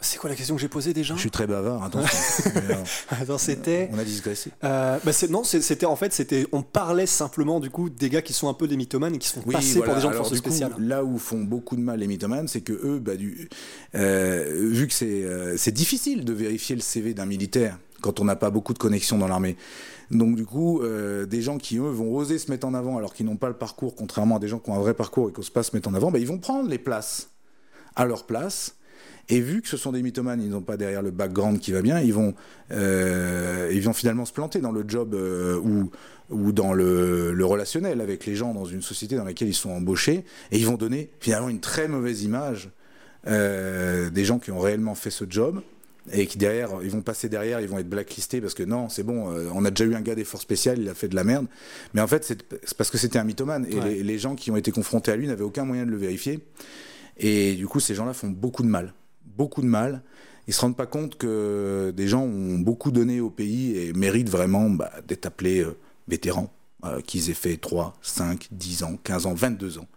C'est 0.00 0.18
quoi 0.18 0.30
la 0.30 0.36
question 0.36 0.54
que 0.54 0.60
j'ai 0.60 0.68
posée 0.68 0.92
déjà? 0.92 1.16
Je 1.16 1.20
suis 1.20 1.30
très 1.30 1.48
bavard, 1.48 1.82
attention. 1.82 2.52
Attends, 3.10 3.36
c'était. 3.36 3.90
On 3.92 3.98
a 3.98 4.04
digressé. 4.04 4.52
Euh, 4.62 4.96
bah 5.04 5.10
non, 5.28 5.42
c'était 5.42 5.86
en 5.86 5.96
fait, 5.96 6.12
c'était, 6.12 6.46
on 6.52 6.62
parlait 6.62 7.06
simplement 7.06 7.58
du 7.58 7.68
coup 7.68 7.90
des 7.90 8.08
gars 8.08 8.22
qui 8.22 8.32
sont 8.32 8.48
un 8.48 8.54
peu 8.54 8.68
des 8.68 8.76
mythomanes 8.76 9.16
et 9.16 9.18
qui 9.18 9.26
sont 9.26 9.40
passés 9.42 9.80
pour 9.80 9.96
des 9.96 10.00
gens 10.00 10.10
de 10.10 10.14
force 10.14 10.34
spéciale. 10.36 10.72
là 10.78 11.02
où 11.02 11.18
font 11.18 11.40
beaucoup 11.40 11.74
de 11.74 11.80
mal 11.80 11.98
les 11.98 12.06
mythomanes, 12.06 12.46
c'est 12.46 12.60
que 12.60 12.72
eux, 12.72 13.00
bah, 13.00 13.16
du, 13.16 13.48
euh, 13.96 14.68
vu 14.70 14.86
que 14.86 14.94
c'est, 14.94 15.24
euh, 15.24 15.56
c'est 15.56 15.72
difficile 15.72 16.24
de 16.24 16.32
vérifier 16.32 16.76
le 16.76 16.82
CV 16.82 17.12
d'un 17.12 17.26
militaire 17.26 17.76
quand 18.00 18.20
on 18.20 18.24
n'a 18.24 18.36
pas 18.36 18.50
beaucoup 18.50 18.74
de 18.74 18.78
connexions 18.78 19.18
dans 19.18 19.26
l'armée. 19.26 19.56
Donc 20.10 20.36
du 20.36 20.46
coup, 20.46 20.80
euh, 20.80 21.26
des 21.26 21.42
gens 21.42 21.58
qui 21.58 21.76
eux 21.76 21.90
vont 21.90 22.14
oser 22.14 22.38
se 22.38 22.50
mettre 22.50 22.66
en 22.66 22.74
avant 22.74 22.96
alors 22.96 23.12
qu'ils 23.12 23.26
n'ont 23.26 23.36
pas 23.36 23.48
le 23.48 23.54
parcours, 23.54 23.94
contrairement 23.94 24.36
à 24.36 24.38
des 24.38 24.48
gens 24.48 24.58
qui 24.58 24.70
ont 24.70 24.74
un 24.74 24.80
vrai 24.80 24.94
parcours 24.94 25.28
et 25.28 25.32
qui 25.32 25.40
n'osent 25.40 25.50
pas 25.50 25.62
se 25.62 25.76
mettre 25.76 25.88
en 25.88 25.94
avant, 25.94 26.10
bah, 26.10 26.18
ils 26.18 26.26
vont 26.26 26.38
prendre 26.38 26.68
les 26.68 26.78
places 26.78 27.30
à 27.94 28.06
leur 28.06 28.24
place. 28.24 28.76
Et 29.30 29.40
vu 29.40 29.60
que 29.60 29.68
ce 29.68 29.76
sont 29.76 29.92
des 29.92 30.02
mythomanes, 30.02 30.40
ils 30.40 30.48
n'ont 30.48 30.62
pas 30.62 30.78
derrière 30.78 31.02
le 31.02 31.10
background 31.10 31.58
qui 31.60 31.72
va 31.72 31.82
bien, 31.82 32.00
ils 32.00 32.14
vont, 32.14 32.34
euh, 32.70 33.70
ils 33.70 33.82
vont 33.82 33.92
finalement 33.92 34.24
se 34.24 34.32
planter 34.32 34.60
dans 34.60 34.72
le 34.72 34.84
job 34.88 35.12
euh, 35.12 35.58
ou, 35.58 35.90
ou 36.30 36.52
dans 36.52 36.72
le, 36.72 37.34
le, 37.34 37.44
relationnel 37.44 38.00
avec 38.00 38.24
les 38.24 38.34
gens 38.34 38.54
dans 38.54 38.64
une 38.64 38.80
société 38.80 39.16
dans 39.16 39.24
laquelle 39.24 39.48
ils 39.48 39.54
sont 39.54 39.70
embauchés, 39.70 40.24
et 40.50 40.58
ils 40.58 40.64
vont 40.64 40.76
donner 40.76 41.10
finalement 41.20 41.50
une 41.50 41.60
très 41.60 41.88
mauvaise 41.88 42.22
image 42.22 42.70
des 43.26 44.24
gens 44.24 44.38
qui 44.38 44.50
ont 44.52 44.58
réellement 44.58 44.94
fait 44.94 45.10
ce 45.10 45.26
job 45.28 45.60
et 46.12 46.26
qui 46.26 46.38
derrière, 46.38 46.70
ils 46.82 46.90
vont 46.90 47.02
passer 47.02 47.28
derrière, 47.28 47.60
ils 47.60 47.68
vont 47.68 47.78
être 47.78 47.88
blacklistés 47.88 48.40
parce 48.40 48.54
que 48.54 48.62
non, 48.62 48.88
c'est 48.88 49.02
bon, 49.02 49.32
euh, 49.32 49.48
on 49.54 49.64
a 49.64 49.70
déjà 49.70 49.90
eu 49.90 49.94
un 49.94 50.00
gars 50.00 50.14
des 50.14 50.24
forces 50.24 50.42
spéciales, 50.42 50.78
il 50.78 50.88
a 50.88 50.94
fait 50.94 51.08
de 51.08 51.14
la 51.14 51.24
merde. 51.24 51.46
Mais 51.94 52.00
en 52.00 52.06
fait, 52.06 52.24
c'est 52.24 52.42
parce 52.76 52.90
que 52.90 52.98
c'était 52.98 53.18
un 53.18 53.24
mythomane 53.24 53.66
et 53.66 54.02
les, 54.02 54.18
gens 54.18 54.34
qui 54.34 54.50
ont 54.50 54.56
été 54.56 54.70
confrontés 54.70 55.12
à 55.12 55.16
lui 55.16 55.26
n'avaient 55.26 55.44
aucun 55.44 55.64
moyen 55.64 55.86
de 55.86 55.90
le 55.90 55.96
vérifier. 55.96 56.40
Et 57.16 57.54
du 57.54 57.66
coup, 57.66 57.80
ces 57.80 57.94
gens-là 57.94 58.12
font 58.12 58.28
beaucoup 58.28 58.62
de 58.62 58.68
mal, 58.68 58.94
beaucoup 59.36 59.62
de 59.62 59.66
mal. 59.66 60.02
Ils 60.46 60.54
se 60.54 60.60
rendent 60.60 60.76
pas 60.76 60.86
compte 60.86 61.18
que 61.18 61.92
des 61.94 62.08
gens 62.08 62.22
ont 62.22 62.58
beaucoup 62.58 62.90
donné 62.90 63.20
au 63.20 63.30
pays 63.30 63.76
et 63.76 63.92
méritent 63.92 64.30
vraiment 64.30 64.70
bah, 64.70 64.90
d'être 65.06 65.26
appelés 65.26 65.60
euh, 65.60 65.76
vétérans, 66.08 66.52
euh, 66.84 67.00
qu'ils 67.00 67.30
aient 67.30 67.34
fait 67.34 67.56
3, 67.58 67.96
5, 68.02 68.48
10 68.50 68.82
ans, 68.84 68.98
15 69.02 69.26
ans, 69.26 69.34
22 69.34 69.78
ans. 69.78 69.88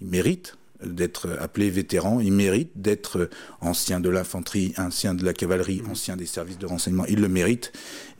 Ils 0.00 0.08
méritent 0.08 0.56
d'être 0.86 1.36
appelé 1.40 1.70
vétéran, 1.70 2.20
il 2.20 2.32
mérite 2.32 2.70
d'être 2.76 3.28
ancien 3.60 4.00
de 4.00 4.08
l'infanterie, 4.08 4.74
ancien 4.78 5.14
de 5.14 5.24
la 5.24 5.32
cavalerie, 5.32 5.82
mmh. 5.82 5.90
ancien 5.90 6.16
des 6.16 6.26
services 6.26 6.58
de 6.58 6.66
renseignement, 6.66 7.04
il 7.06 7.20
le 7.20 7.28
mérite. 7.28 7.72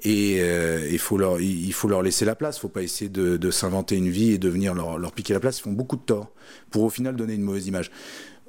Et 0.03 0.39
euh, 0.41 0.87
il, 0.91 0.99
faut 0.99 1.17
leur, 1.17 1.41
il 1.41 1.73
faut 1.73 1.89
leur 1.89 2.03
laisser 2.03 2.25
la 2.25 2.35
place, 2.35 2.57
il 2.57 2.59
ne 2.59 2.63
faut 2.63 2.69
pas 2.69 2.83
essayer 2.83 3.09
de, 3.09 3.51
s'inventer 3.51 3.97
une 3.97 4.11
vie 4.11 4.33
et 4.33 4.39
de 4.39 4.49
venir 4.49 4.75
leur, 4.75 4.99
leur 4.99 5.13
piquer 5.13 5.33
la 5.33 5.41
place, 5.41 5.61
ils 5.61 5.63
font 5.63 5.73
beaucoup 5.73 5.97
de 5.97 6.03
tort 6.03 6.31
pour 6.71 6.83
au 6.83 6.91
final 6.91 7.17
donner 7.17 7.35
une 7.35 7.43
mauvaise 7.43 7.67
image. 7.67 7.91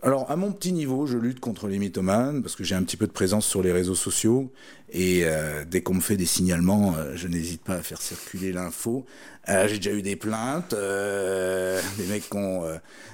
Alors, 0.05 0.29
à 0.29 0.35
mon 0.35 0.51
petit 0.51 0.71
niveau, 0.71 1.07
je 1.07 1.17
lutte 1.17 1.39
contre 1.39 1.67
les 1.67 1.79
mythomanes 1.79 2.43
parce 2.43 2.55
que 2.55 2.63
j'ai 2.63 2.75
un 2.75 2.83
petit 2.83 2.95
peu 2.95 3.07
de 3.07 3.11
présence 3.11 3.43
sur 3.43 3.63
les 3.63 3.71
réseaux 3.71 3.95
sociaux. 3.95 4.51
Et 4.91 5.23
euh, 5.23 5.65
dès 5.65 5.81
qu'on 5.81 5.95
me 5.95 5.99
fait 5.99 6.15
des 6.15 6.27
signalements, 6.27 6.93
euh, 6.95 7.13
je 7.15 7.27
n'hésite 7.27 7.63
pas 7.63 7.73
à 7.73 7.81
faire 7.81 7.99
circuler 7.99 8.53
l'info. 8.53 9.07
Euh, 9.49 9.67
j'ai 9.67 9.77
déjà 9.77 9.93
eu 9.93 10.03
des 10.03 10.15
plaintes, 10.15 10.75
des 10.75 12.05
mecs 12.07 12.29
qui 12.29 12.37
ont 12.37 12.61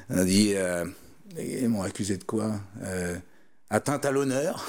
dit. 0.09 0.53
ils 1.39 1.69
m'ont 1.69 1.81
accusé 1.81 2.17
de 2.17 2.25
quoi 2.25 2.51
Atteinte 3.69 4.03
à 4.03 4.11
l'honneur, 4.11 4.67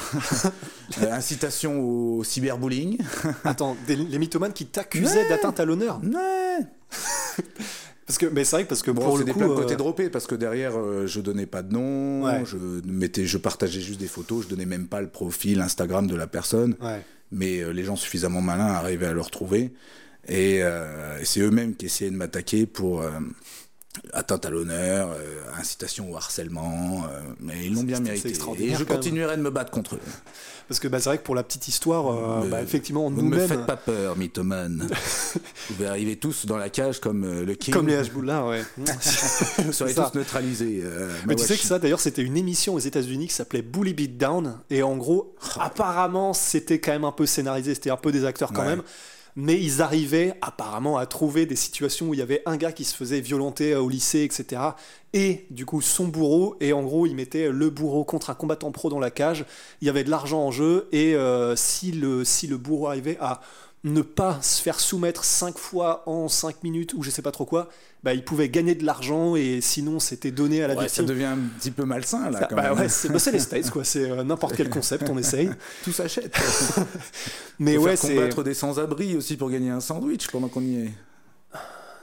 incitation 1.10 1.80
au 1.80 2.22
cyberbullying. 2.22 2.98
Attends, 3.42 3.76
les 3.88 4.18
mythomanes 4.20 4.52
qui 4.52 4.66
t'accusaient 4.66 5.28
d'atteinte 5.28 5.58
à 5.58 5.64
l'honneur? 5.64 6.00
Ouais 6.04 6.68
parce 8.12 8.18
que, 8.18 8.26
mais 8.26 8.44
c'est 8.44 8.56
vrai 8.56 8.64
parce 8.66 8.82
que 8.82 8.90
bon, 8.90 9.02
pour 9.02 9.16
le 9.16 9.24
des 9.24 9.32
coup, 9.32 9.40
côté 9.40 9.74
droppé 9.74 10.10
parce 10.10 10.26
que 10.26 10.34
derrière 10.34 10.78
euh, 10.78 11.06
je 11.06 11.20
donnais 11.20 11.46
pas 11.46 11.62
de 11.62 11.72
nom, 11.72 12.44
je 12.44 12.58
mettais, 12.84 13.24
je 13.24 13.38
partageais 13.38 13.80
juste 13.80 13.98
des 13.98 14.06
photos, 14.06 14.44
je 14.44 14.48
donnais 14.48 14.66
même 14.66 14.86
pas 14.86 15.00
le 15.00 15.08
profil 15.08 15.62
Instagram 15.62 16.06
de 16.06 16.14
la 16.14 16.26
personne. 16.26 16.76
Mais 17.30 17.60
euh, 17.60 17.70
les 17.70 17.84
gens 17.84 17.96
suffisamment 17.96 18.42
malins 18.42 18.66
arrivaient 18.66 19.06
à 19.06 19.14
le 19.14 19.22
retrouver. 19.22 19.72
Et, 20.28 20.58
euh, 20.60 21.18
et 21.20 21.24
c'est 21.24 21.40
eux-mêmes 21.40 21.74
qui 21.74 21.86
essayaient 21.86 22.10
de 22.10 22.16
m'attaquer 22.16 22.66
pour 22.66 23.02
atteinte 24.12 24.46
à 24.46 24.50
l'honneur, 24.50 25.16
incitation 25.58 26.10
au 26.10 26.16
harcèlement, 26.16 27.04
mais 27.40 27.66
ils 27.66 27.74
l'ont 27.74 27.82
bien 27.82 28.00
mérité. 28.00 28.32
Et 28.58 28.74
je 28.74 28.84
continuerai 28.84 29.36
de 29.36 29.42
me 29.42 29.50
battre 29.50 29.70
contre 29.70 29.96
eux. 29.96 30.00
Parce 30.72 30.80
que 30.80 30.88
bah, 30.88 31.00
c'est 31.00 31.10
vrai 31.10 31.18
que 31.18 31.22
pour 31.22 31.34
la 31.34 31.42
petite 31.42 31.68
histoire, 31.68 32.06
euh, 32.10 32.48
bah, 32.48 32.62
effectivement, 32.62 33.10
nous 33.10 33.20
Ne 33.20 33.36
me 33.36 33.46
faites 33.46 33.66
pas 33.66 33.76
peur, 33.76 34.16
mythomane. 34.16 34.88
vous 35.34 35.74
pouvez 35.74 35.86
arriver 35.86 36.16
tous 36.16 36.46
dans 36.46 36.56
la 36.56 36.70
cage 36.70 36.98
comme 36.98 37.24
euh, 37.24 37.44
le 37.44 37.54
King. 37.54 37.74
Comme 37.74 37.88
les 37.88 37.96
Hashbullah, 37.96 38.46
ouais. 38.46 38.64
vous 39.58 39.72
serez 39.72 39.92
tous 39.92 40.14
neutralisés. 40.14 40.80
Euh, 40.82 41.10
Mais 41.26 41.34
tu 41.34 41.44
sais 41.44 41.56
que 41.56 41.62
ça, 41.62 41.78
d'ailleurs, 41.78 42.00
c'était 42.00 42.22
une 42.22 42.38
émission 42.38 42.72
aux 42.74 42.78
États-Unis 42.78 43.28
qui 43.28 43.34
s'appelait 43.34 43.60
Bully 43.60 43.92
Beat 43.92 44.16
Down. 44.16 44.60
Et 44.70 44.82
en 44.82 44.96
gros, 44.96 45.34
oh. 45.38 45.60
apparemment, 45.60 46.32
c'était 46.32 46.80
quand 46.80 46.92
même 46.92 47.04
un 47.04 47.12
peu 47.12 47.26
scénarisé, 47.26 47.74
c'était 47.74 47.90
un 47.90 47.98
peu 47.98 48.12
des 48.12 48.24
acteurs 48.24 48.52
quand 48.54 48.64
même 48.64 48.82
mais 49.36 49.60
ils 49.60 49.80
arrivaient 49.80 50.34
apparemment 50.42 50.98
à 50.98 51.06
trouver 51.06 51.46
des 51.46 51.56
situations 51.56 52.08
où 52.08 52.14
il 52.14 52.20
y 52.20 52.22
avait 52.22 52.42
un 52.46 52.56
gars 52.56 52.72
qui 52.72 52.84
se 52.84 52.94
faisait 52.94 53.20
violenter 53.20 53.74
au 53.74 53.88
lycée, 53.88 54.22
etc. 54.22 54.62
Et 55.14 55.46
du 55.50 55.66
coup 55.66 55.80
son 55.80 56.06
bourreau, 56.06 56.56
et 56.60 56.72
en 56.72 56.82
gros 56.82 57.06
il 57.06 57.14
mettait 57.14 57.50
le 57.50 57.70
bourreau 57.70 58.04
contre 58.04 58.30
un 58.30 58.34
combattant 58.34 58.72
pro 58.72 58.90
dans 58.90 59.00
la 59.00 59.10
cage, 59.10 59.44
il 59.80 59.86
y 59.86 59.90
avait 59.90 60.04
de 60.04 60.10
l'argent 60.10 60.42
en 60.42 60.50
jeu, 60.50 60.88
et 60.92 61.14
euh, 61.14 61.56
si, 61.56 61.92
le, 61.92 62.24
si 62.24 62.46
le 62.46 62.56
bourreau 62.56 62.88
arrivait 62.88 63.18
à 63.20 63.40
ne 63.84 64.00
pas 64.00 64.40
se 64.42 64.62
faire 64.62 64.78
soumettre 64.78 65.24
cinq 65.24 65.58
fois 65.58 66.04
en 66.06 66.28
cinq 66.28 66.62
minutes 66.62 66.94
ou 66.94 67.02
je 67.02 67.10
sais 67.10 67.22
pas 67.22 67.32
trop 67.32 67.44
quoi, 67.44 67.68
bah, 68.04 68.14
il 68.14 68.24
pouvait 68.24 68.48
gagner 68.48 68.74
de 68.74 68.84
l'argent 68.84 69.34
et 69.34 69.60
sinon 69.60 69.98
c'était 69.98 70.30
donné 70.30 70.62
à 70.62 70.68
la 70.68 70.76
ouais, 70.76 70.88
Ça 70.88 71.02
devient 71.02 71.24
un 71.24 71.38
petit 71.58 71.72
peu 71.72 71.84
malsain 71.84 72.30
là. 72.30 72.46
quand 72.48 72.56
bah. 72.56 72.74
Ouais, 72.74 72.86
bah, 72.86 73.18
c'est 73.18 73.32
les 73.32 73.38
States 73.40 73.70
quoi, 73.70 73.84
c'est 73.84 74.08
euh, 74.10 74.22
n'importe 74.22 74.56
quel 74.56 74.70
concept, 74.70 75.08
on 75.10 75.18
essaye. 75.18 75.50
Tout 75.84 75.92
s'achète. 75.92 76.34
Mais 77.58 77.76
ouais, 77.76 77.96
c'est 77.96 78.14
combattre 78.14 78.44
des 78.44 78.54
sans-abri 78.54 79.16
aussi 79.16 79.36
pour 79.36 79.50
gagner 79.50 79.70
un 79.70 79.80
sandwich 79.80 80.28
pendant 80.28 80.48
qu'on 80.48 80.62
y 80.62 80.76
est. 80.76 80.92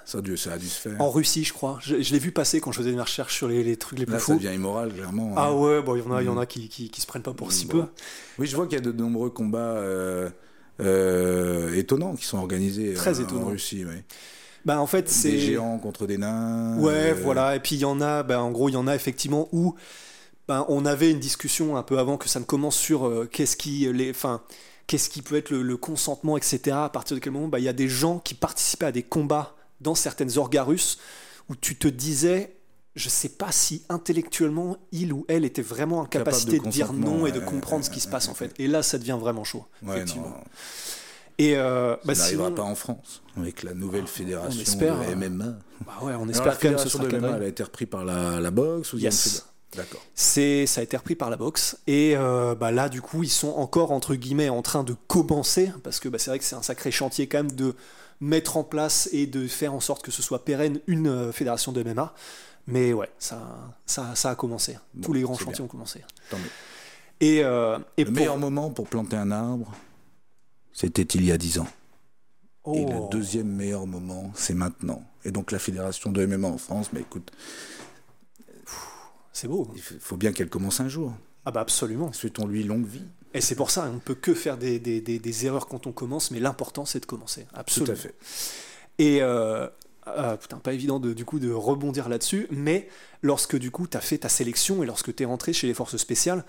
Ça 0.06 0.18
a, 0.18 0.22
dû, 0.22 0.38
ça 0.38 0.54
a 0.54 0.58
dû 0.58 0.68
se 0.68 0.82
faire. 0.82 1.00
En 1.00 1.12
Russie, 1.12 1.44
je 1.44 1.54
crois. 1.54 1.78
Je, 1.84 1.96
l'ai 1.96 2.18
vu 2.18 2.32
passer 2.32 2.60
quand 2.60 2.72
je 2.72 2.80
faisais 2.80 2.92
mes 2.92 3.00
recherches 3.00 3.36
sur 3.36 3.48
les, 3.48 3.64
les 3.64 3.78
trucs 3.78 4.00
les 4.00 4.06
plus 4.06 4.14
Là, 4.14 4.20
fous. 4.20 4.32
Ça 4.32 4.38
devient 4.40 4.56
immoral, 4.56 4.92
clairement. 4.92 5.36
Ah 5.38 5.50
hein. 5.50 5.54
ouais, 5.54 5.84
bon, 5.84 5.96
il 5.96 6.00
y 6.00 6.02
en 6.02 6.12
a, 6.12 6.24
il 6.24 6.26
y 6.26 6.30
en 6.30 6.38
a 6.40 6.46
mm. 6.46 6.48
qui, 6.48 6.68
qui, 6.68 6.90
qui, 6.90 7.00
se 7.00 7.06
prennent 7.06 7.22
pas 7.22 7.34
pour 7.34 7.52
si 7.52 7.68
peu. 7.68 7.84
Oui, 8.40 8.48
je 8.48 8.56
vois 8.56 8.66
qu'il 8.66 8.76
y 8.76 8.82
a 8.82 8.84
de 8.84 8.92
nombreux 8.92 9.30
combats. 9.30 9.60
Euh, 9.60 10.32
étonnants 10.80 12.16
qui 12.16 12.26
sont 12.26 12.38
organisés 12.38 12.94
Très 12.94 13.20
euh, 13.20 13.26
en 13.36 13.46
Russie. 13.46 13.86
Bah, 14.66 14.80
en 14.80 14.88
fait, 14.88 15.10
c'est 15.10 15.32
des 15.32 15.40
géants 15.40 15.78
contre 15.80 16.06
des 16.06 16.18
nains. 16.18 16.78
Ouais, 16.80 17.12
euh, 17.12 17.20
voilà. 17.22 17.56
Et 17.56 17.60
puis 17.60 17.76
il 17.76 17.80
y 17.80 17.86
en 17.86 18.02
a, 18.02 18.24
bah, 18.24 18.42
en 18.42 18.52
gros, 18.52 18.70
il 18.70 18.74
y 18.74 18.78
en 18.78 18.88
a 18.88 18.96
effectivement 18.96 19.48
où 19.52 19.76
ben, 20.48 20.66
on 20.68 20.86
avait 20.86 21.12
une 21.12 21.20
discussion 21.20 21.78
un 21.78 21.84
peu 21.84 22.00
avant 22.00 22.18
que 22.18 22.28
ça 22.28 22.40
ne 22.40 22.46
commence 22.46 22.78
sur 22.78 23.28
qu'est-ce 23.32 23.56
qui 23.56 23.88
les, 23.94 24.10
enfin, 24.10 24.42
qu'est-ce 24.88 25.10
qui 25.10 25.22
peut 25.22 25.36
être 25.36 25.52
le, 25.52 25.78
consentement, 25.78 26.38
etc. 26.38 26.76
À 26.76 26.90
partir 26.90 27.16
de 27.16 27.22
quel 27.22 27.34
moment, 27.34 27.48
bah, 27.48 27.60
il 27.60 27.66
y 27.66 27.70
a 27.70 27.74
des 27.74 27.88
gens 27.88 28.20
qui 28.20 28.34
participaient 28.34 28.88
à 28.88 28.92
des 28.92 29.04
combats 29.04 29.56
dans 29.82 29.96
certaines 29.96 30.38
orgas 30.38 30.64
russes 30.64 31.00
où 31.50 31.56
tu 31.56 31.78
te 31.78 31.88
disais 31.88 32.59
je 32.96 33.08
sais 33.10 33.30
pas 33.30 33.52
si 33.52 33.84
intellectuellement 33.90 34.78
il 34.92 35.14
ou 35.14 35.26
elle 35.28 35.46
était 35.46 35.62
vraiment 35.62 36.00
en 36.00 36.06
capacité 36.06 36.60
de, 36.60 36.64
de 36.66 36.70
dire 36.70 36.92
non 36.94 37.26
et 37.26 37.32
de 37.32 37.40
comprendre 37.40 37.86
ce 37.86 37.90
qui 37.90 38.00
se 38.00 38.08
passe 38.08 38.28
en 38.28 38.34
fait. 38.34 38.52
Et 38.60 38.68
là, 38.68 38.84
ça 38.84 38.98
devient 38.98 39.18
vraiment 39.20 39.44
chaud. 39.44 39.66
Effectivement. 39.88 40.30
non, 40.30 40.36
Et 41.38 41.56
euh, 41.58 41.94
ça 41.96 42.00
bah, 42.06 42.14
n'arrivera 42.16 42.46
sinon- 42.48 42.56
pas 42.56 42.64
en 42.64 42.76
France 42.76 43.22
avec 43.38 43.64
la 43.64 43.74
nouvelle 43.74 44.08
fédération 44.08 44.60
espère, 44.62 44.98
de 45.00 45.06
euh, 45.06 45.16
MMA. 45.16 45.46
bah 45.86 45.94
ouais, 46.02 46.14
on 46.14 46.24
Alors, 46.24 46.30
espère 46.30 46.46
la 46.48 46.56
quand 46.56 46.64
même 46.70 46.76
que 46.76 46.82
ce 46.82 46.90
sera 46.90 47.06
de 47.06 47.18
MMA, 47.18 47.38
elle 47.38 47.44
a 47.44 47.48
été 47.48 47.64
reprise 47.64 47.88
par 47.90 48.04
la, 48.04 48.40
la 48.42 48.52
boxe 48.52 48.94
ou 48.94 48.98
Yes. 48.98 49.46
D'accord. 49.76 50.02
C'est, 50.16 50.66
ça 50.66 50.82
a 50.82 50.84
été 50.84 50.98
repris 50.98 51.14
par 51.14 51.30
la 51.30 51.38
boxe. 51.38 51.78
Et 51.86 52.16
euh, 52.18 52.56
bah 52.56 52.72
là, 52.72 52.90
du 52.90 53.02
coup, 53.04 53.22
ils 53.22 53.30
sont 53.30 53.50
encore, 53.52 53.92
entre 53.92 54.16
guillemets, 54.16 54.50
en 54.50 54.64
train 54.64 54.84
de 54.84 54.96
commencer, 55.08 55.72
parce 55.84 56.00
que 56.00 56.10
bah, 56.10 56.18
c'est 56.18 56.32
vrai 56.32 56.40
que 56.40 56.44
c'est 56.46 56.56
un 56.56 56.64
sacré 56.64 56.90
chantier 56.90 57.28
quand 57.28 57.38
même 57.38 57.52
de 57.52 57.76
mettre 58.20 58.58
en 58.58 58.64
place 58.64 59.08
et 59.14 59.28
de 59.28 59.48
faire 59.48 59.76
en 59.76 59.80
sorte 59.80 60.02
que 60.04 60.10
ce 60.12 60.24
soit 60.24 60.44
pérenne 60.44 60.80
une 60.88 61.08
euh, 61.08 61.32
fédération 61.32 61.72
de 61.72 61.84
MMA. 61.84 62.14
Mais 62.72 62.94
ouais, 62.94 63.10
ça, 63.20 63.42
ça, 63.86 64.16
ça 64.16 64.30
a 64.32 64.36
commencé. 64.36 64.78
Bon, 64.94 65.06
Tous 65.08 65.14
les 65.14 65.22
grands 65.22 65.36
chantiers 65.38 65.56
bien. 65.56 65.66
ont 65.66 65.68
commencé. 65.68 66.02
Tant 66.30 66.38
mieux. 66.38 66.44
Et, 67.22 67.44
euh, 67.44 67.78
et 67.98 68.04
Le 68.04 68.12
pour- 68.12 68.16
meilleur 68.16 68.38
moment 68.38 68.70
pour 68.70 68.88
planter 68.88 69.16
un 69.18 69.32
arbre, 69.32 69.74
c'était 70.72 71.02
il 71.04 71.26
y 71.26 71.32
a 71.32 71.38
10 71.38 71.60
ans. 71.60 71.68
Et 72.74 72.86
Oh. 72.86 72.90
le 72.90 73.10
deuxième 73.10 73.48
meilleur 73.48 73.88
moment, 73.88 74.32
c'est 74.36 74.54
maintenant. 74.54 75.04
Et 75.26 75.32
donc 75.32 75.52
la 75.52 75.60
fédération 75.60 76.12
de 76.12 76.26
MMA 76.26 76.48
en 76.48 76.58
France, 76.58 76.90
mais 76.94 77.02
écoute, 77.02 77.32
C'est 79.34 79.48
beau. 79.48 79.70
il 79.76 79.82
f- 79.82 80.00
faut 80.00 80.18
bien 80.18 80.32
qu'elle 80.32 80.50
commence 80.50 80.80
un 80.80 80.90
jour. 80.90 81.14
Ah 81.46 81.52
bah 81.52 81.62
absolument. 81.62 82.12
Souhaitons-lui 82.12 82.64
longue 82.64 82.86
vie. 82.86 83.06
Et 83.34 83.42
c'est 83.42 83.56
pour 83.56 83.70
ça, 83.72 83.86
on 83.90 83.94
ne 83.96 84.00
peut 84.00 84.16
que 84.16 84.34
faire 84.34 84.58
des, 84.58 84.80
des- 84.80 85.02
des- 85.02 85.20
des 85.20 85.46
erreurs 85.46 85.68
quand 85.68 85.88
on 85.88 85.92
commence, 85.92 86.32
mais 86.32 86.40
l'important 86.40 86.86
c'est 86.86 87.00
de 87.00 87.06
commencer. 87.06 87.44
Tout 87.44 87.56
Absolument. 87.60 87.94
à 87.94 87.96
fait. 87.96 88.16
Et 88.98 89.22
euh, 89.22 89.68
euh, 90.18 90.38
pas 90.38 90.74
évident 90.74 91.00
de, 91.00 91.14
du 91.14 91.26
coup 91.26 91.40
de 91.40 91.52
rebondir 91.52 92.10
là-dessus, 92.10 92.48
mais 92.52 92.88
lorsque 93.22 93.58
du 93.58 93.72
coup 93.72 93.88
tu 93.88 93.98
as 93.98 94.02
fait 94.02 94.20
ta 94.20 94.30
sélection 94.30 94.84
et 94.84 94.86
lorsque 94.86 95.16
tu 95.16 95.24
es 95.24 95.26
rentré 95.26 95.54
chez 95.54 95.68
les 95.68 95.74
forces 95.74 95.98
spéciales, 95.98 96.44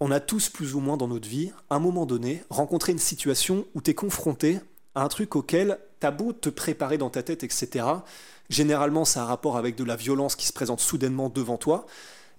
on 0.00 0.10
a 0.10 0.20
tous 0.20 0.48
plus 0.48 0.74
ou 0.74 0.80
moins 0.80 0.96
dans 0.96 1.08
notre 1.08 1.28
vie, 1.28 1.52
à 1.70 1.76
un 1.76 1.78
moment 1.78 2.06
donné, 2.06 2.44
rencontré 2.50 2.92
une 2.92 2.98
situation 2.98 3.66
où 3.74 3.80
tu 3.80 3.90
es 3.90 3.94
confronté 3.94 4.60
à 4.94 5.02
un 5.02 5.08
truc 5.08 5.34
auquel 5.36 5.78
tu 6.00 6.06
as 6.06 6.10
beau 6.10 6.32
te 6.32 6.48
préparer 6.48 6.98
dans 6.98 7.10
ta 7.10 7.22
tête, 7.22 7.42
etc. 7.42 7.84
Généralement, 8.48 9.04
ça 9.04 9.20
a 9.20 9.24
un 9.24 9.26
rapport 9.26 9.56
avec 9.56 9.76
de 9.76 9.84
la 9.84 9.96
violence 9.96 10.36
qui 10.36 10.46
se 10.46 10.52
présente 10.52 10.80
soudainement 10.80 11.28
devant 11.28 11.56
toi 11.56 11.86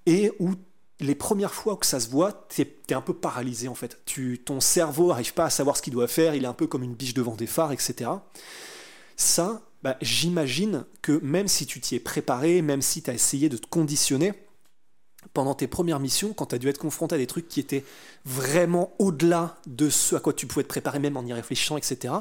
et 0.06 0.32
où 0.40 0.56
les 1.02 1.16
premières 1.16 1.54
fois 1.54 1.78
que 1.78 1.86
ça 1.86 2.00
se 2.00 2.10
voit, 2.10 2.46
tu 2.50 2.62
es, 2.62 2.94
un 2.94 3.02
peu 3.02 3.14
paralysé 3.14 3.68
en 3.68 3.76
fait. 3.76 4.00
Tu, 4.06 4.40
ton 4.44 4.60
cerveau 4.60 5.10
n'arrive 5.10 5.34
pas 5.34 5.46
à 5.46 5.50
savoir 5.50 5.78
ce 5.78 5.82
qu'il 5.82 5.94
doit 5.94 6.08
faire, 6.08 6.36
il 6.36 6.44
est 6.44 6.48
un 6.48 6.54
peu 6.54 6.68
comme 6.68 6.84
une 6.84 6.96
biche 6.96 7.14
devant 7.14 7.36
des 7.36 7.48
phares, 7.48 7.72
etc. 7.72 8.10
Ça, 9.16 9.62
bah, 9.84 9.98
j'imagine 10.02 10.86
que 11.02 11.20
même 11.24 11.48
si 11.48 11.66
tu 11.66 11.80
t'y 11.80 11.96
es 11.96 12.00
préparé, 12.00 12.62
même 12.62 12.82
si 12.82 13.02
tu 13.02 13.10
as 13.10 13.14
essayé 13.14 13.50
de 13.50 13.58
te 13.58 13.68
conditionner, 13.68 14.34
pendant 15.34 15.54
tes 15.54 15.68
premières 15.68 16.00
missions, 16.00 16.34
quand 16.34 16.48
tu 16.48 16.56
as 16.56 16.58
dû 16.58 16.70
être 16.70 16.78
confronté 16.78 17.16
à 17.16 17.18
des 17.18 17.28
trucs 17.28 17.48
qui 17.48 17.60
étaient 17.60 17.84
vraiment 18.26 18.94
au-delà 19.00 19.58
de 19.68 19.90
ce 19.90 20.16
à 20.16 20.20
quoi 20.20 20.34
tu 20.34 20.48
pouvais 20.48 20.64
te 20.64 20.70
préparer, 20.70 21.00
même 21.00 21.18
en 21.18 21.26
y 21.26 21.34
réfléchissant, 21.34 21.78
etc., 21.78 22.14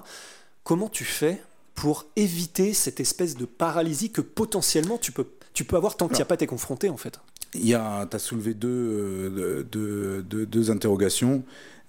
comment 0.64 0.88
tu 0.88 1.04
fais 1.04 1.40
pour 1.74 2.06
éviter 2.16 2.74
cette 2.74 2.98
espèce 3.00 3.36
de 3.36 3.44
paralysie 3.44 4.10
que 4.10 4.20
potentiellement 4.20 4.98
tu 4.98 5.12
peux, 5.12 5.26
tu 5.54 5.64
peux 5.64 5.76
avoir 5.76 5.96
tant 5.96 6.08
qu'il 6.08 6.16
n'y 6.16 6.22
a 6.22 6.26
pas 6.26 6.34
été 6.34 6.46
confronté 6.46 6.88
en 6.88 6.96
fait? 6.96 7.20
Tu 7.52 7.72
as 7.74 8.18
soulevé 8.18 8.52
deux, 8.52 8.68
euh, 8.68 9.62
deux, 9.62 10.22
deux- 10.22 10.44
deux 10.46 10.70
interrogations. 10.70 11.44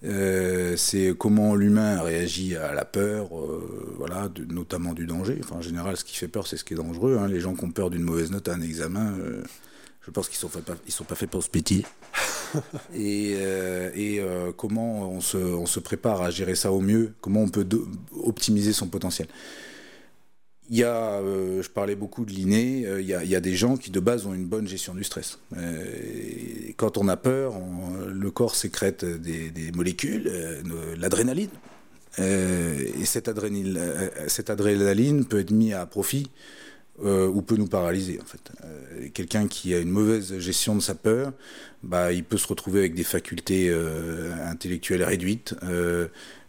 Euh, 0.06 0.78
c'est 0.78 1.14
comment 1.18 1.56
l'humain 1.56 2.02
réagit 2.02 2.56
à 2.56 2.74
la 2.74 2.86
peur, 2.86 3.38
euh, 3.38 3.94
voilà, 3.98 4.30
de- 4.30 4.46
notamment 4.46 4.94
du 4.94 5.06
danger. 5.06 5.38
Enfin, 5.44 5.58
en 5.58 5.62
général, 5.62 5.98
ce 5.98 6.06
qui 6.06 6.16
fait 6.16 6.30
peur, 6.30 6.48
c'est 6.48 6.56
ce 6.58 6.64
qui 6.64 6.74
est 6.74 6.78
dangereux. 6.78 7.18
hein. 7.20 7.28
Les 7.28 7.42
gens 7.42 7.54
qui 7.54 7.66
ont 7.66 7.72
peur 7.72 7.90
d'une 7.90 8.04
mauvaise 8.04 8.32
note 8.32 8.48
à 8.48 8.54
un 8.54 8.62
examen, 8.62 9.14
euh, 9.20 9.44
je 10.06 10.12
pense 10.12 10.30
qu'ils 10.30 10.38
sont 10.38 10.48
fait 10.48 10.62
pas, 10.62 10.76
ils 10.88 10.94
sont 10.94 11.04
pas 11.04 11.16
faits 11.16 11.30
pour 11.30 11.44
se 11.44 11.50
pétiller. 11.50 11.86
et 12.94 13.36
euh, 13.40 13.92
et 13.94 14.20
euh, 14.22 14.52
comment 14.56 15.12
on 15.12 15.20
se, 15.22 15.38
on 15.38 15.66
se 15.66 15.80
prépare 15.82 16.22
à 16.22 16.32
gérer 16.32 16.56
ça 16.56 16.72
au 16.72 16.80
mieux? 16.80 17.14
Comment 17.22 17.42
on 17.42 17.50
peut 17.50 17.68
optimiser 18.24 18.72
son 18.74 18.88
potentiel? 18.88 19.28
Il 20.70 20.78
y 20.78 20.84
a, 20.84 20.94
euh, 20.94 21.64
je 21.64 21.70
parlais 21.70 21.96
beaucoup 21.96 22.26
de 22.26 22.32
l'inné, 22.32 22.86
euh, 22.86 23.02
il 23.02 23.08
y, 23.08 23.36
a, 23.36 23.40
des 23.40 23.56
gens 23.56 23.76
qui 23.76 23.90
de 23.90 24.00
base 24.00 24.28
ont 24.28 24.36
une 24.36 24.46
bonne 24.46 24.68
gestion 24.68 24.94
du 24.94 25.04
stress. 25.04 25.40
Euh, 25.58 25.84
quand 26.78 26.98
on 26.98 27.08
a 27.08 27.18
peur, 27.18 27.56
le 28.08 28.32
corps 28.32 28.56
sécrète 28.56 29.04
des, 29.04 29.72
molécules, 29.76 30.32
l'adrénaline. 30.98 31.50
Et 32.20 33.06
cette 33.06 33.28
adrénaline, 33.28 35.26
peut 35.26 35.40
être 35.40 35.52
mise 35.52 35.74
à 35.74 35.86
profit 35.86 36.30
ou 37.02 37.42
peut 37.42 37.56
nous 37.56 37.68
paralyser 37.68 38.20
en 38.22 38.26
fait. 38.26 38.52
Quelqu'un 39.14 39.48
qui 39.48 39.74
a 39.74 39.80
une 39.80 39.90
mauvaise 39.90 40.38
gestion 40.38 40.76
de 40.76 40.82
sa 40.82 40.96
peur, 40.96 41.32
bah, 41.82 42.14
il 42.14 42.24
peut 42.24 42.38
se 42.38 42.48
retrouver 42.48 42.80
avec 42.80 42.94
des 42.94 43.04
facultés 43.04 43.74
intellectuelles 44.46 45.04
réduites, 45.04 45.56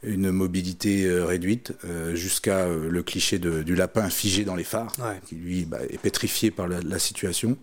une 0.02 0.30
mobilité 0.30 1.04
euh, 1.04 1.24
réduite, 1.26 1.74
euh, 1.84 2.14
jusqu'à 2.14 2.60
euh, 2.66 2.88
le 2.88 3.02
cliché 3.02 3.38
de- 3.38 3.62
du 3.62 3.74
lapin 3.74 4.08
figé 4.10 4.44
dans 4.44 4.56
les 4.56 4.64
phares, 4.64 4.92
Ouais. 4.98 5.20
qui 5.26 5.34
lui 5.34 5.64
bah, 5.66 5.78
est 5.88 5.98
pétrifié 5.98 6.50
par 6.50 6.68
la, 6.68 6.80
la 6.80 6.98
situation. 6.98 7.58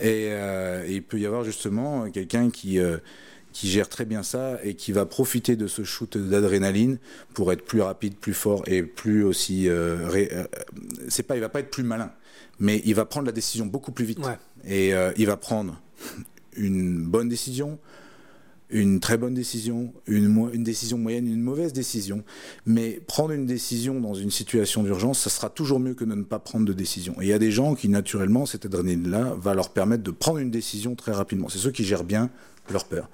Et, 0.00 0.26
et 0.28 0.92
il 0.92 1.02
peut 1.02 1.18
y 1.18 1.26
avoir 1.26 1.42
justement 1.44 2.08
quelqu'un 2.10 2.50
qui, 2.50 2.78
qui 3.52 3.68
gère 3.68 3.88
très 3.88 4.04
bien 4.04 4.22
ça 4.22 4.60
et 4.62 4.74
qui 4.74 4.92
va 4.92 5.06
profiter 5.06 5.56
de 5.56 5.66
ce 5.66 5.82
shoot 5.82 6.16
d'adrénaline 6.16 6.98
pour 7.34 7.52
être 7.52 7.64
plus 7.64 7.80
rapide, 7.80 8.14
plus 8.14 8.32
fort 8.34 8.62
et 8.68 8.84
plus 8.84 9.24
aussi. 9.24 9.68
euh, 9.68 10.06
ré- 10.08 10.30
c'est 11.08 11.24
pas, 11.24 11.34
il 11.34 11.40
va 11.40 11.48
pas 11.48 11.58
être 11.58 11.70
plus 11.72 11.82
malin, 11.82 12.12
mais 12.60 12.80
il 12.84 12.94
va 12.94 13.06
prendre 13.06 13.26
la 13.26 13.32
décision 13.32 13.66
beaucoup 13.66 13.90
plus 13.90 14.04
vite. 14.04 14.20
Ouais. 14.20 14.38
Et 14.64 14.94
euh, 14.94 15.10
il 15.16 15.26
va 15.26 15.36
prendre 15.36 15.80
une 16.56 17.02
bonne 17.02 17.28
décision, 17.28 17.80
une 18.70 19.00
très 19.00 19.16
bonne 19.16 19.34
décision, 19.34 19.92
une, 20.06 20.62
décision 20.62 20.98
moyenne, 20.98 21.26
une 21.26 21.40
mauvaise 21.40 21.72
décision. 21.72 22.22
Mais 22.66 23.00
prendre 23.06 23.32
une 23.32 23.46
décision 23.46 24.00
dans 24.00 24.14
une 24.14 24.30
situation 24.30 24.82
d'urgence, 24.82 25.20
ça 25.20 25.30
sera 25.30 25.48
toujours 25.48 25.80
mieux 25.80 25.94
que 25.94 26.04
de 26.04 26.14
ne 26.14 26.22
pas 26.22 26.38
prendre 26.38 26.66
de 26.66 26.72
décision. 26.72 27.14
Et 27.20 27.24
il 27.24 27.28
y 27.28 27.32
a 27.32 27.38
des 27.38 27.50
gens 27.50 27.74
qui, 27.74 27.88
naturellement, 27.88 28.46
cette 28.46 28.66
adrénaline-là 28.66 29.34
va 29.38 29.54
leur 29.54 29.70
permettre 29.70 30.02
de 30.02 30.10
prendre 30.10 30.38
une 30.38 30.50
décision 30.50 30.94
très 30.94 31.12
rapidement. 31.12 31.48
C'est 31.48 31.58
ceux 31.58 31.72
qui 31.72 31.84
gèrent 31.84 32.04
bien 32.04 32.30
leur 32.70 32.84
peur. 32.84 33.08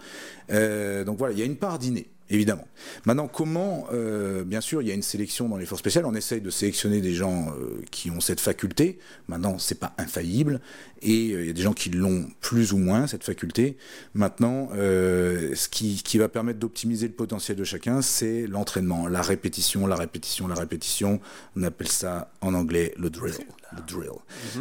Euh, 0.51 1.05
donc 1.05 1.19
voilà, 1.19 1.33
il 1.33 1.39
y 1.39 1.43
a 1.43 1.47
une 1.47 1.57
part 1.57 1.79
d'inné. 1.79 2.09
Évidemment. 2.31 2.67
Maintenant, 3.05 3.29
comment 3.29 3.87
euh, 3.93 4.45
Bien 4.45 4.63
sûr, 4.63 4.81
il 4.81 4.89
y 4.89 4.91
a 4.91 4.95
une 4.95 5.03
sélection 5.03 5.49
dans 5.49 5.59
les 5.59 5.67
forces 5.67 5.81
spéciales. 5.81 6.07
On 6.07 6.15
essaye 6.15 6.41
de 6.41 6.49
sélectionner 6.49 7.03
des 7.03 7.13
gens 7.13 7.49
euh, 7.49 7.83
qui 7.91 8.11
ont 8.11 8.21
cette 8.21 8.41
faculté. 8.41 8.99
Maintenant, 9.29 9.59
c'est 9.59 9.79
pas 9.79 9.93
infaillible, 9.99 10.61
et 11.03 11.33
euh, 11.33 11.43
il 11.43 11.47
y 11.49 11.51
a 11.51 11.53
des 11.53 11.63
gens 11.63 11.75
qui 11.75 11.91
l'ont 11.91 12.27
plus 12.41 12.73
ou 12.73 12.79
moins 12.79 13.07
cette 13.07 13.25
faculté. 13.25 13.77
Maintenant, 14.15 14.71
ce 14.75 15.69
qui, 15.69 16.03
qui 16.03 16.17
va 16.19 16.29
permettre 16.29 16.59
d'optimiser 16.59 17.09
le 17.09 17.13
potentiel 17.13 17.59
de 17.59 17.65
chacun, 17.65 18.01
c'est 18.01 18.47
l'entraînement, 18.47 19.07
la 19.07 19.21
répétition, 19.21 19.87
la 19.87 19.97
répétition, 19.97 20.49
la 20.49 20.55
répétition. 20.55 21.21
On 21.57 21.63
appelle 21.63 21.89
ça 21.89 22.33
en 22.41 22.55
anglais 22.55 22.95
le 22.97 23.11
drill. 23.11 23.35
Le 23.77 23.83
drill. 23.87 24.11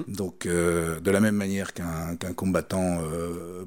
Donc, 0.08 0.46
euh, 0.46 1.00
de 1.00 1.12
la 1.12 1.22
même 1.22 1.36
manière 1.36 1.74
qu'un 1.74 2.16
combattant 2.36 3.02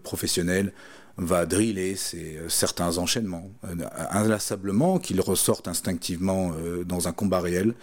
professionnel 0.02 0.72
va 1.18 1.46
driller 1.46 1.96
ses, 1.96 2.36
euh, 2.36 2.48
certains 2.48 2.98
enchaînements. 2.98 3.50
Euh, 3.64 3.74
inlassablement, 4.10 4.98
qu'ils 4.98 5.20
ressortent 5.20 5.68
instinctivement 5.68 6.52
euh, 6.58 6.84
dans 6.84 7.08
un 7.08 7.12
combat 7.12 7.40
réel, 7.40 7.74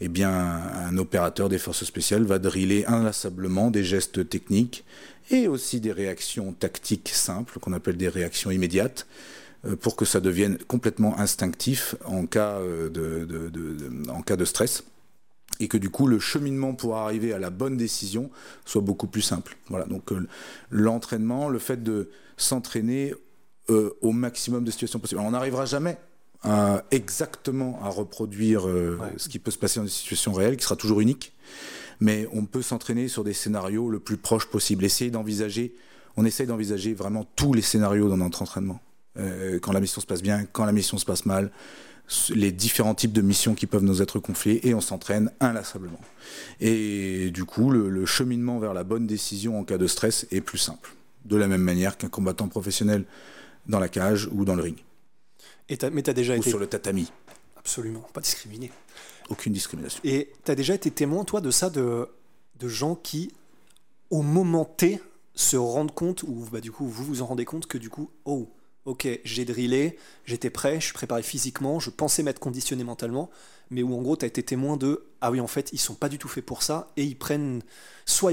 eh 0.00 0.08
bien, 0.08 0.30
un 0.30 0.96
opérateur 0.98 1.48
des 1.48 1.58
forces 1.58 1.84
spéciales 1.84 2.24
va 2.24 2.38
driller 2.38 2.86
inlassablement 2.86 3.70
des 3.70 3.84
gestes 3.84 4.28
techniques 4.28 4.84
et 5.30 5.46
aussi 5.46 5.80
des 5.80 5.92
réactions 5.92 6.52
tactiques 6.52 7.10
simples, 7.10 7.58
qu'on 7.60 7.72
appelle 7.72 7.96
des 7.96 8.08
réactions 8.08 8.50
immédiates, 8.50 9.06
pour 9.80 9.94
que 9.94 10.06
ça 10.06 10.20
devienne 10.20 10.56
complètement 10.66 11.18
instinctif 11.18 11.94
en 12.06 12.24
cas, 12.26 12.58
de, 12.60 12.88
de- 13.26 13.50
de- 13.50 14.10
en 14.10 14.22
cas 14.22 14.36
de 14.36 14.46
stress. 14.46 14.82
Et 15.60 15.68
que 15.68 15.76
du 15.76 15.90
coup 15.90 16.06
le 16.06 16.18
cheminement 16.18 16.72
pour 16.72 16.96
arriver 16.96 17.34
à 17.34 17.38
la 17.38 17.50
bonne 17.50 17.76
décision 17.76 18.30
soit 18.64 18.80
beaucoup 18.80 19.06
plus 19.06 19.20
simple. 19.20 19.58
Voilà, 19.68 19.84
donc 19.84 20.10
l'entraînement, 20.70 21.50
le 21.50 21.58
fait 21.58 21.82
de 21.82 22.08
s'entraîner 22.42 23.14
euh, 23.68 23.90
au 24.00 24.12
maximum 24.12 24.64
de 24.64 24.70
situations 24.70 24.98
possibles. 24.98 25.20
Alors, 25.20 25.28
on 25.28 25.32
n'arrivera 25.32 25.64
jamais 25.66 25.96
à 26.42 26.82
exactement 26.90 27.78
à 27.82 27.88
reproduire 27.90 28.66
euh, 28.66 28.96
Ouais. 29.00 29.12
ce 29.18 29.28
qui 29.28 29.38
peut 29.38 29.50
se 29.50 29.58
passer 29.58 29.78
dans 29.78 29.84
des 29.84 29.90
situations 29.90 30.32
réelles, 30.32 30.56
qui 30.56 30.64
sera 30.64 30.76
toujours 30.76 31.00
unique, 31.00 31.34
mais 32.00 32.26
on 32.32 32.46
peut 32.46 32.62
s'entraîner 32.62 33.08
sur 33.08 33.24
des 33.24 33.34
scénarios 33.34 33.90
le 33.90 34.00
plus 34.00 34.16
proche 34.16 34.46
possible. 34.46 34.84
Essayer 34.84 35.10
d'envisager, 35.10 35.74
on 36.16 36.24
essaye 36.24 36.46
d'envisager 36.46 36.94
vraiment 36.94 37.26
tous 37.36 37.52
les 37.52 37.62
scénarios 37.62 38.08
dans 38.08 38.16
notre 38.16 38.40
entraînement. 38.42 38.80
Euh, 39.18 39.58
quand 39.60 39.72
la 39.72 39.80
mission 39.80 40.00
se 40.00 40.06
passe 40.06 40.22
bien, 40.22 40.46
quand 40.50 40.64
la 40.64 40.72
mission 40.72 40.96
se 40.96 41.04
passe 41.04 41.26
mal, 41.26 41.50
les 42.34 42.50
différents 42.50 42.94
types 42.96 43.12
de 43.12 43.20
missions 43.20 43.54
qui 43.54 43.66
peuvent 43.66 43.84
nous 43.84 44.00
être 44.02 44.18
confiées 44.18 44.66
et 44.66 44.74
on 44.74 44.80
s'entraîne 44.80 45.30
inlassablement. 45.40 46.00
Et 46.60 47.30
du 47.30 47.44
coup, 47.44 47.70
le, 47.70 47.88
le 47.88 48.06
cheminement 48.06 48.58
vers 48.58 48.74
la 48.74 48.82
bonne 48.82 49.06
décision 49.06 49.58
en 49.60 49.64
cas 49.64 49.78
de 49.78 49.86
stress 49.86 50.26
est 50.32 50.40
plus 50.40 50.58
simple. 50.58 50.90
De 51.24 51.36
la 51.36 51.46
même 51.48 51.62
manière 51.62 51.96
qu'un 51.98 52.08
combattant 52.08 52.48
professionnel 52.48 53.04
dans 53.66 53.78
la 53.78 53.88
cage 53.88 54.28
ou 54.32 54.44
dans 54.44 54.54
le 54.54 54.62
ring 54.62 54.78
Et 55.68 55.76
t'as- 55.76 55.90
Mais 55.90 56.02
tu 56.02 56.10
as 56.10 56.14
déjà 56.14 56.34
ou 56.34 56.38
été. 56.40 56.48
sur 56.50 56.58
le 56.58 56.66
tatami. 56.66 57.12
Absolument, 57.56 58.00
pas 58.14 58.20
discriminé. 58.20 58.72
Aucune 59.28 59.52
discrimination. 59.52 60.00
Et 60.02 60.32
tu 60.44 60.50
as 60.50 60.54
déjà 60.54 60.74
été 60.74 60.90
témoin, 60.90 61.24
toi, 61.24 61.40
de 61.40 61.50
ça, 61.50 61.70
de, 61.70 62.08
de 62.58 62.68
gens 62.68 62.94
qui 62.94 63.32
au 64.10 64.22
moment 64.22 64.64
T, 64.64 65.00
se 65.34 65.56
rendre 65.56 65.94
compte, 65.94 66.24
ou 66.24 66.46
bah, 66.50 66.60
du 66.60 66.72
coup, 66.72 66.86
vous 66.86 67.04
vous 67.04 67.22
en 67.22 67.26
rendez 67.26 67.44
compte 67.44 67.66
que 67.66 67.78
du 67.78 67.90
coup, 67.90 68.10
oh, 68.24 68.48
ok, 68.86 69.06
j'ai 69.24 69.44
drillé, 69.44 69.96
j'étais 70.24 70.50
prêt, 70.50 70.80
je 70.80 70.86
suis 70.86 70.92
préparé 70.94 71.22
physiquement, 71.22 71.78
je 71.78 71.90
pensais 71.90 72.22
m'être 72.24 72.40
conditionné 72.40 72.82
mentalement, 72.82 73.30
mais 73.70 73.84
où 73.84 73.94
en 73.94 74.02
gros, 74.02 74.16
tu 74.16 74.24
as 74.24 74.28
été 74.28 74.42
témoin 74.42 74.76
de, 74.76 75.04
ah 75.20 75.30
oui, 75.30 75.38
en 75.40 75.46
fait, 75.46 75.70
ils 75.72 75.78
sont 75.78 75.94
pas 75.94 76.08
du 76.08 76.18
tout 76.18 76.26
faits 76.26 76.44
pour 76.44 76.64
ça, 76.64 76.90
et 76.96 77.04
ils 77.04 77.16
prennent 77.16 77.62
soit 78.04 78.32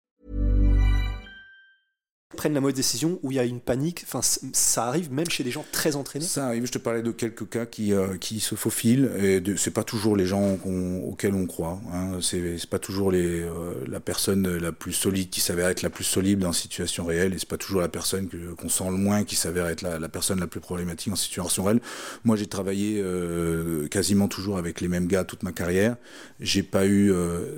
Prennent 2.35 2.53
la 2.53 2.61
mauvaise 2.61 2.75
décision, 2.75 3.19
où 3.23 3.31
il 3.31 3.35
y 3.35 3.39
a 3.39 3.43
une 3.43 3.59
panique. 3.59 4.03
Enfin, 4.07 4.21
ça 4.53 4.85
arrive 4.85 5.11
même 5.11 5.29
chez 5.29 5.43
des 5.43 5.51
gens 5.51 5.65
très 5.71 5.95
entraînés. 5.95 6.25
Ça 6.25 6.47
arrive, 6.47 6.65
je 6.65 6.71
te 6.71 6.77
parlais 6.77 7.01
de 7.01 7.11
quelques 7.11 7.47
cas 7.49 7.65
qui, 7.65 7.93
euh, 7.93 8.17
qui 8.17 8.39
se 8.39 8.55
faufilent, 8.55 9.11
et 9.17 9.41
c'est 9.57 9.71
pas 9.71 9.83
toujours 9.83 10.15
les 10.15 10.25
gens 10.25 10.57
auxquels 11.05 11.35
on 11.35 11.45
croit. 11.45 11.79
Hein. 11.93 12.19
C'est 12.21 12.69
pas 12.69 12.79
toujours 12.79 13.11
euh, 13.13 13.73
la 13.87 13.99
personne 13.99 14.57
la 14.57 14.71
plus 14.71 14.93
solide 14.93 15.29
qui 15.29 15.41
s'avère 15.41 15.67
être 15.67 15.81
la 15.81 15.89
plus 15.89 16.03
solide 16.03 16.43
une 16.43 16.53
situation 16.53 17.05
réelle, 17.05 17.33
et 17.33 17.39
c'est 17.39 17.47
pas 17.47 17.57
toujours 17.57 17.81
la 17.81 17.89
personne 17.89 18.29
qu'on 18.57 18.69
sent 18.69 18.89
le 18.89 18.97
moins 18.97 19.23
qui 19.23 19.35
s'avère 19.35 19.67
être 19.67 19.81
la, 19.81 19.99
la 19.99 20.09
personne 20.09 20.39
la 20.39 20.47
plus 20.47 20.59
problématique 20.59 21.13
en 21.13 21.17
situation 21.17 21.63
réelle. 21.63 21.81
Moi, 22.23 22.35
j'ai 22.35 22.47
travaillé 22.47 23.01
euh, 23.03 23.87
quasiment 23.87 24.27
toujours 24.27 24.57
avec 24.57 24.81
les 24.81 24.87
mêmes 24.87 25.07
gars 25.07 25.23
toute 25.23 25.43
ma 25.43 25.51
carrière. 25.51 25.95
J'ai 26.39 26.63
pas 26.63 26.85
eu 26.87 27.13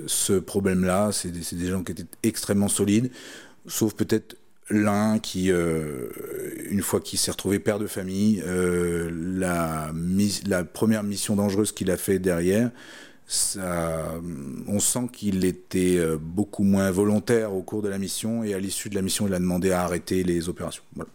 ce 0.06 0.34
problème-là. 0.34 1.10
C'est 1.12 1.30
des 1.30 1.66
gens 1.66 1.82
qui 1.82 1.92
étaient 1.92 2.04
extrêmement 2.22 2.68
solides, 2.68 3.10
sauf 3.66 3.94
peut-être 3.94 4.36
l'un 4.70 5.18
qui, 5.18 5.50
euh, 5.50 6.08
une 6.70 6.82
fois 6.82 7.00
qu'il 7.00 7.18
s'est 7.18 7.30
retrouvé 7.30 7.58
père 7.58 7.78
de 7.78 7.86
famille, 7.86 8.42
euh, 8.46 9.10
la, 9.12 9.92
première 10.64 11.02
mission 11.02 11.36
dangereuse 11.36 11.72
qu'il 11.72 11.90
a 11.90 11.96
fait 11.96 12.18
derrière, 12.18 12.70
ça, 13.26 14.14
on 14.66 14.80
sent 14.80 15.08
qu'il 15.12 15.44
était 15.44 15.96
euh, 15.96 16.18
beaucoup 16.20 16.62
moins 16.62 16.90
volontaire 16.90 17.54
au 17.54 17.62
cours 17.62 17.80
de 17.82 17.88
la 17.88 17.98
mission 17.98 18.44
et 18.44 18.52
à 18.54 18.58
l'issue 18.58 18.90
de 18.90 18.94
la 18.94 19.02
mission, 19.02 19.26
il 19.26 19.34
a 19.34 19.38
demandé 19.38 19.70
à 19.70 19.82
arrêter 19.82 20.22
les 20.24 20.48
opérations. 20.48 20.82
Voilà. 20.94 21.10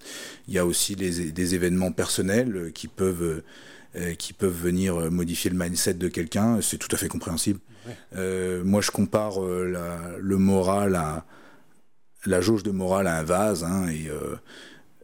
Il 0.48 0.54
y 0.54 0.58
a 0.58 0.66
aussi 0.66 0.96
les- 0.96 1.32
des 1.32 1.56
événements 1.56 1.92
personnels 1.92 2.72
qui 2.74 2.88
peuvent, 2.88 3.44
qui 4.20 4.34
peuvent 4.34 4.56
venir 4.56 5.12
modifier 5.12 5.50
le 5.50 5.58
mindset 5.58 5.96
de 5.96 6.08
quelqu'un. 6.08 6.60
C'est 6.62 6.78
tout 6.78 6.88
à 6.92 6.98
fait 6.98 7.08
compréhensible. 7.08 7.60
Euh, 8.16 8.64
moi, 8.64 8.82
je 8.82 8.92
compare 8.92 9.42
la- 9.42 10.16
le 10.20 10.38
moral 10.38 10.96
à 10.96 11.26
la 12.26 12.42
jauge 12.42 12.64
de 12.64 12.72
morale 12.72 13.08
à 13.08 13.18
un 13.18 13.24
vase. 13.24 13.64
hein, 13.64 13.88
et 13.90 14.10
euh, 14.10 14.36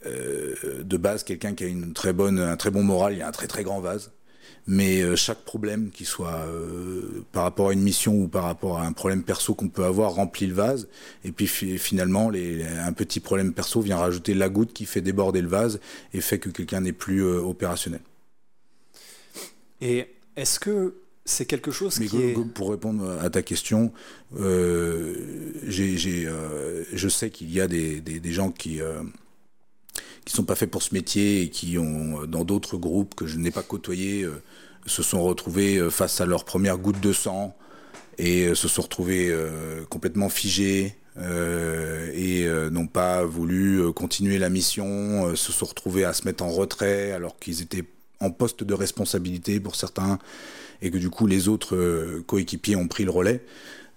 euh, 0.05 0.83
de 0.83 0.97
base, 0.97 1.23
quelqu'un 1.23 1.53
qui 1.53 1.63
a 1.63 1.67
une 1.67 1.93
très 1.93 2.13
bonne, 2.13 2.39
un 2.39 2.57
très 2.57 2.71
bon 2.71 2.83
moral, 2.83 3.13
il 3.13 3.19
y 3.19 3.21
a 3.21 3.27
un 3.27 3.31
très 3.31 3.47
très 3.47 3.63
grand 3.63 3.79
vase. 3.79 4.11
Mais 4.67 5.01
euh, 5.01 5.15
chaque 5.15 5.43
problème, 5.45 5.91
qui 5.91 6.05
soit 6.05 6.43
par 7.31 7.43
rapport 7.43 7.69
à 7.69 7.73
une 7.73 7.81
mission 7.81 8.15
ou 8.15 8.27
par 8.27 8.45
rapport 8.45 8.79
à 8.79 8.85
un 8.85 8.93
problème 8.93 9.21
perso 9.23 9.53
qu'on 9.53 9.69
peut 9.69 9.83
avoir, 9.85 10.13
remplit 10.13 10.47
le 10.47 10.55
vase. 10.55 10.87
Et 11.23 11.31
puis 11.31 11.45
fi- 11.47 11.77
finalement, 11.77 12.31
un 12.31 12.93
petit 12.93 13.19
problème 13.19 13.53
perso 13.53 13.81
vient 13.81 13.97
rajouter 13.97 14.33
la 14.33 14.49
goutte 14.49 14.73
qui 14.73 14.85
fait 14.85 15.01
déborder 15.01 15.41
le 15.41 15.47
vase 15.47 15.79
et 16.13 16.21
fait 16.21 16.39
que 16.39 16.49
quelqu'un 16.49 16.81
n'est 16.81 16.93
plus 16.93 17.23
opérationnel. 17.23 18.01
Et 19.81 20.07
est-ce 20.35 20.59
que 20.59 20.95
c'est 21.25 21.47
quelque 21.47 21.71
chose 21.71 21.99
Mais 21.99 22.05
qui 22.05 22.21
est... 22.21 22.33
pour 22.53 22.69
répondre 22.69 23.19
à 23.19 23.29
ta 23.31 23.41
question, 23.41 23.91
euh, 24.39 25.15
euh, 25.67 26.83
je 26.93 27.09
sais 27.09 27.31
qu'il 27.31 27.51
y 27.51 27.59
a 27.59 27.67
des, 27.67 27.99
des, 27.99 28.19
des 28.19 28.31
gens 28.31 28.51
qui 28.51 28.79
euh, 28.79 29.01
qui 30.23 30.33
sont 30.33 30.43
pas 30.43 30.55
faits 30.55 30.69
pour 30.69 30.83
ce 30.83 30.93
métier 30.93 31.41
et 31.41 31.49
qui 31.49 31.79
ont 31.79 32.25
dans 32.27 32.43
d'autres 32.43 32.77
groupes 32.77 33.15
que 33.15 33.25
je 33.25 33.37
n'ai 33.37 33.49
pas 33.49 33.63
côtoyés 33.63 34.23
euh, 34.23 34.41
se 34.85 35.01
sont 35.01 35.23
retrouvés 35.23 35.89
face 35.89 36.21
à 36.21 36.27
leur 36.27 36.45
première 36.45 36.77
goutte 36.77 36.99
de 36.99 37.11
sang 37.11 37.55
et 38.19 38.53
se 38.53 38.67
sont 38.67 38.83
retrouvés 38.83 39.35
complètement 39.89 40.29
figés 40.29 40.95
et 41.17 42.47
n'ont 42.69 42.85
pas 42.85 43.25
voulu 43.25 43.91
continuer 43.93 44.37
la 44.37 44.49
mission, 44.49 45.35
se 45.35 45.51
sont 45.51 45.65
retrouvés 45.65 46.05
à 46.05 46.13
se 46.13 46.25
mettre 46.25 46.43
en 46.43 46.49
retrait 46.49 47.13
alors 47.13 47.39
qu'ils 47.39 47.63
étaient 47.63 47.83
en 48.19 48.29
poste 48.29 48.63
de 48.63 48.75
responsabilité 48.75 49.59
pour 49.59 49.75
certains 49.75 50.19
et 50.85 50.91
que 50.91 50.97
du 50.99 51.09
coup 51.09 51.25
les 51.25 51.47
autres 51.47 51.75
euh, 51.75 52.23
coéquipiers 52.27 52.75
ont 52.75 52.87
pris 52.87 53.03
le 53.05 53.11
relais. 53.11 53.41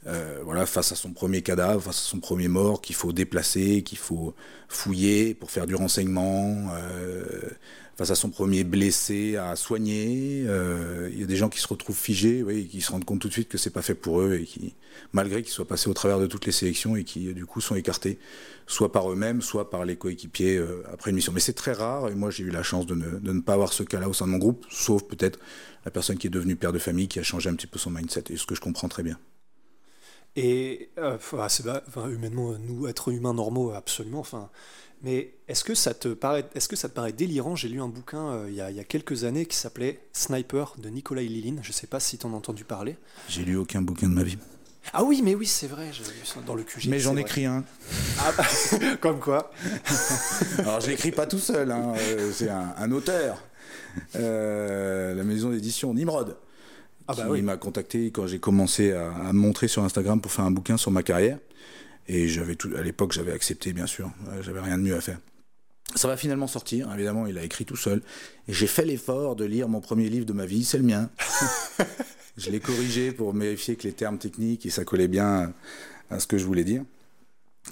Euh, 0.07 0.39
voilà, 0.43 0.65
face 0.65 0.91
à 0.91 0.97
son 0.97 1.11
premier 1.11 1.43
cadavre, 1.43 1.83
face 1.83 1.99
à 1.99 2.09
son 2.09 2.19
premier 2.19 2.49
mort, 2.49 2.81
qu'il 2.81 2.97
faut 2.97 3.13
déplacer, 3.13 3.83
qu'il 3.83 3.99
faut 3.99 4.35
fouiller 4.69 5.35
pour 5.35 5.51
faire 5.51 5.67
du 5.67 5.75
renseignement, 5.75 6.71
euh, 6.73 7.51
face 7.99 8.11
à 8.13 8.15
son 8.15 8.31
premier 8.31 8.63
blessé 8.63 9.37
à 9.37 9.57
soigner. 9.57 10.45
euh, 10.47 11.11
Il 11.13 11.21
y 11.21 11.25
a 11.25 11.27
des 11.27 11.37
gens 11.37 11.49
qui 11.49 11.59
se 11.59 11.67
retrouvent 11.67 11.99
figés, 11.99 12.45
oui, 12.45 12.61
et 12.61 12.65
qui 12.67 12.81
se 12.81 12.93
rendent 12.93 13.05
compte 13.05 13.21
tout 13.21 13.27
de 13.27 13.33
suite 13.33 13.49
que 13.49 13.59
c'est 13.59 13.71
pas 13.71 13.83
fait 13.83 13.97
pour 13.97 14.21
eux 14.21 14.37
et 14.41 14.45
qui, 14.45 14.77
malgré 15.13 15.43
qu'ils 15.43 15.53
soient 15.53 15.67
passés 15.67 15.91
au 15.91 15.95
travers 15.95 16.21
de 16.21 16.27
toutes 16.27 16.47
les 16.47 16.53
sélections 16.53 16.95
et 16.95 17.03
qui 17.03 17.35
du 17.35 17.45
coup 17.45 17.61
sont 17.61 17.75
écartés, 17.75 18.21
soit 18.69 18.93
par 18.93 19.11
eux-mêmes, 19.11 19.43
soit 19.43 19.69
par 19.69 19.85
les 19.85 19.97
coéquipiers 19.97 20.57
euh, 20.57 20.85
après 20.93 21.11
une 21.11 21.17
mission. 21.17 21.33
Mais 21.33 21.41
c'est 21.41 21.55
très 21.55 21.73
rare 21.73 22.09
et 22.09 22.15
moi 22.15 22.31
j'ai 22.31 22.45
eu 22.45 22.51
la 22.51 22.63
chance 22.63 22.87
de 22.87 22.95
ne, 22.95 23.19
de 23.19 23.33
ne 23.33 23.41
pas 23.41 23.55
avoir 23.55 23.73
ce 23.73 23.83
cas-là 23.83 24.09
au 24.09 24.13
sein 24.15 24.27
de 24.27 24.31
mon 24.31 24.39
groupe, 24.39 24.65
sauf 24.71 25.03
peut-être 25.03 25.41
la 25.85 25.91
personne 25.91 26.19
qui 26.19 26.29
est 26.29 26.31
devenue 26.31 26.55
père 26.55 26.73
de 26.73 26.79
famille, 26.79 27.09
qui 27.09 27.19
a 27.19 27.25
changé 27.25 27.51
un 27.51 27.55
petit 27.55 27.67
peu 27.67 27.81
son 27.81 27.91
mindset, 27.91 28.25
et 28.31 28.37
ce 28.37 28.47
que 28.47 28.55
je 28.55 28.61
comprends 28.61 28.89
très 28.89 29.03
bien. 29.03 29.19
Et 30.41 30.91
euh, 30.99 31.17
enfin, 31.17 31.47
pas- 31.65 31.83
enfin, 31.89 32.09
humainement, 32.09 32.55
nous, 32.61 32.87
être 32.87 33.09
humains 33.11 33.35
normaux, 33.35 33.73
absolument. 33.73 34.21
Enfin, 34.21 34.51
mais 35.03 35.33
est-ce 35.49 35.65
que 35.65 35.75
ça 35.75 35.95
te 35.95 36.09
paraît, 36.09 36.49
est-ce 36.55 36.69
que 36.69 36.77
ça 36.77 36.89
te 36.89 36.95
paraît 36.95 37.13
délirant? 37.13 37.57
J'ai 37.57 37.69
lu 37.69 37.81
un 37.81 37.89
bouquin 37.89 38.29
euh, 38.29 38.47
il, 38.49 38.55
y 38.55 38.61
a, 38.61 38.71
il 38.71 38.77
y 38.77 38.81
a 38.81 38.85
quelques 38.85 39.25
années 39.25 39.47
qui 39.47 39.57
s'appelait 39.57 39.99
Sniper 40.13 40.75
de 40.79 40.89
Nicolas 40.91 41.23
Lilin. 41.23 41.57
Je 41.63 41.73
sais 41.73 41.89
pas 41.89 41.99
si 41.99 42.19
tu 42.19 42.27
en 42.27 42.33
as 42.35 42.37
entendu 42.37 42.63
parler. 42.65 42.97
J'ai 43.29 43.43
lu 43.45 43.57
aucun 43.57 43.83
bouquin 43.83 44.09
de 44.09 44.15
ma 44.15 44.23
vie. 44.23 44.39
Ah 44.93 45.03
oui, 45.03 45.21
mais 45.25 45.35
oui, 45.35 45.47
c'est 45.47 45.67
vrai. 45.67 45.91
J'ai 45.93 46.05
lu 46.05 46.21
ça 46.25 46.41
dans 46.47 46.55
le 46.55 46.63
QG. 46.63 46.87
Mais 46.89 47.01
j'en 47.01 47.17
écris 47.17 47.45
un. 47.47 47.65
Ah, 48.21 48.33
bah, 48.37 48.45
comme 49.01 49.19
quoi. 49.19 49.51
Alors 50.61 50.81
je 50.81 50.91
l'écris 50.91 51.11
pas 51.11 51.27
tout 51.27 51.41
seul, 51.41 51.71
hein, 51.73 51.95
euh, 51.99 52.31
c'est 52.33 52.49
un, 52.49 52.75
un 52.79 52.93
auteur. 52.93 53.43
La 54.15 55.25
maison 55.25 55.51
d'édition 55.51 55.93
Nimrod. 55.95 56.37
Ah 57.09 57.15
bah 57.15 57.25
qui 57.25 57.31
oui. 57.31 57.43
m'a 57.43 57.57
contacté 57.57 58.11
quand 58.11 58.27
j'ai 58.27 58.39
commencé 58.39 58.93
à, 58.93 59.11
à 59.13 59.33
me 59.33 59.39
montrer 59.39 59.67
sur 59.69 59.83
Instagram 59.83 60.21
pour 60.21 60.31
faire 60.31 60.45
un 60.45 60.51
bouquin 60.51 60.77
sur 60.77 60.91
ma 60.91 61.03
carrière. 61.03 61.39
Et 62.07 62.29
j'avais 62.29 62.55
tout, 62.55 62.71
à 62.77 62.83
l'époque, 62.83 63.13
j'avais 63.13 63.33
accepté, 63.33 63.73
bien 63.73 63.87
sûr. 63.87 64.11
Euh, 64.29 64.43
J'avais 64.43 64.61
rien 64.61 64.79
de 64.79 64.83
mieux 64.83 64.97
à 64.97 65.01
faire. 65.01 65.19
Ça 65.95 66.07
va 66.09 66.17
finalement 66.19 66.47
sortir, 66.47 66.93
évidemment, 66.95 67.27
il 67.27 67.37
a 67.39 67.43
écrit 67.43 67.65
tout 67.65 67.77
seul. 67.77 68.03
Et 68.47 68.53
j'ai 68.53 68.67
fait 68.67 68.85
l'effort 68.85 69.37
de 69.37 69.45
lire 69.45 69.69
mon 69.69 69.81
premier 69.81 70.09
livre 70.09 70.27
de 70.27 70.33
ma 70.35 70.45
vie, 70.47 70.65
c'est 70.65 70.79
le 70.79 70.85
mien. 70.85 71.11
je 72.37 72.51
l'ai 72.51 72.61
corrigé 72.61 73.13
pour 73.13 73.35
vérifier 73.35 73.77
que 73.77 73.85
les 73.85 73.93
termes 73.95 74.19
techniques 74.19 74.65
et 74.67 74.71
ça 74.71 74.85
collait 74.85 75.09
bien 75.09 75.53
à 76.11 76.19
ce 76.21 76.27
que 76.27 76.37
je 76.39 76.45
voulais 76.45 76.65
dire. 76.65 76.83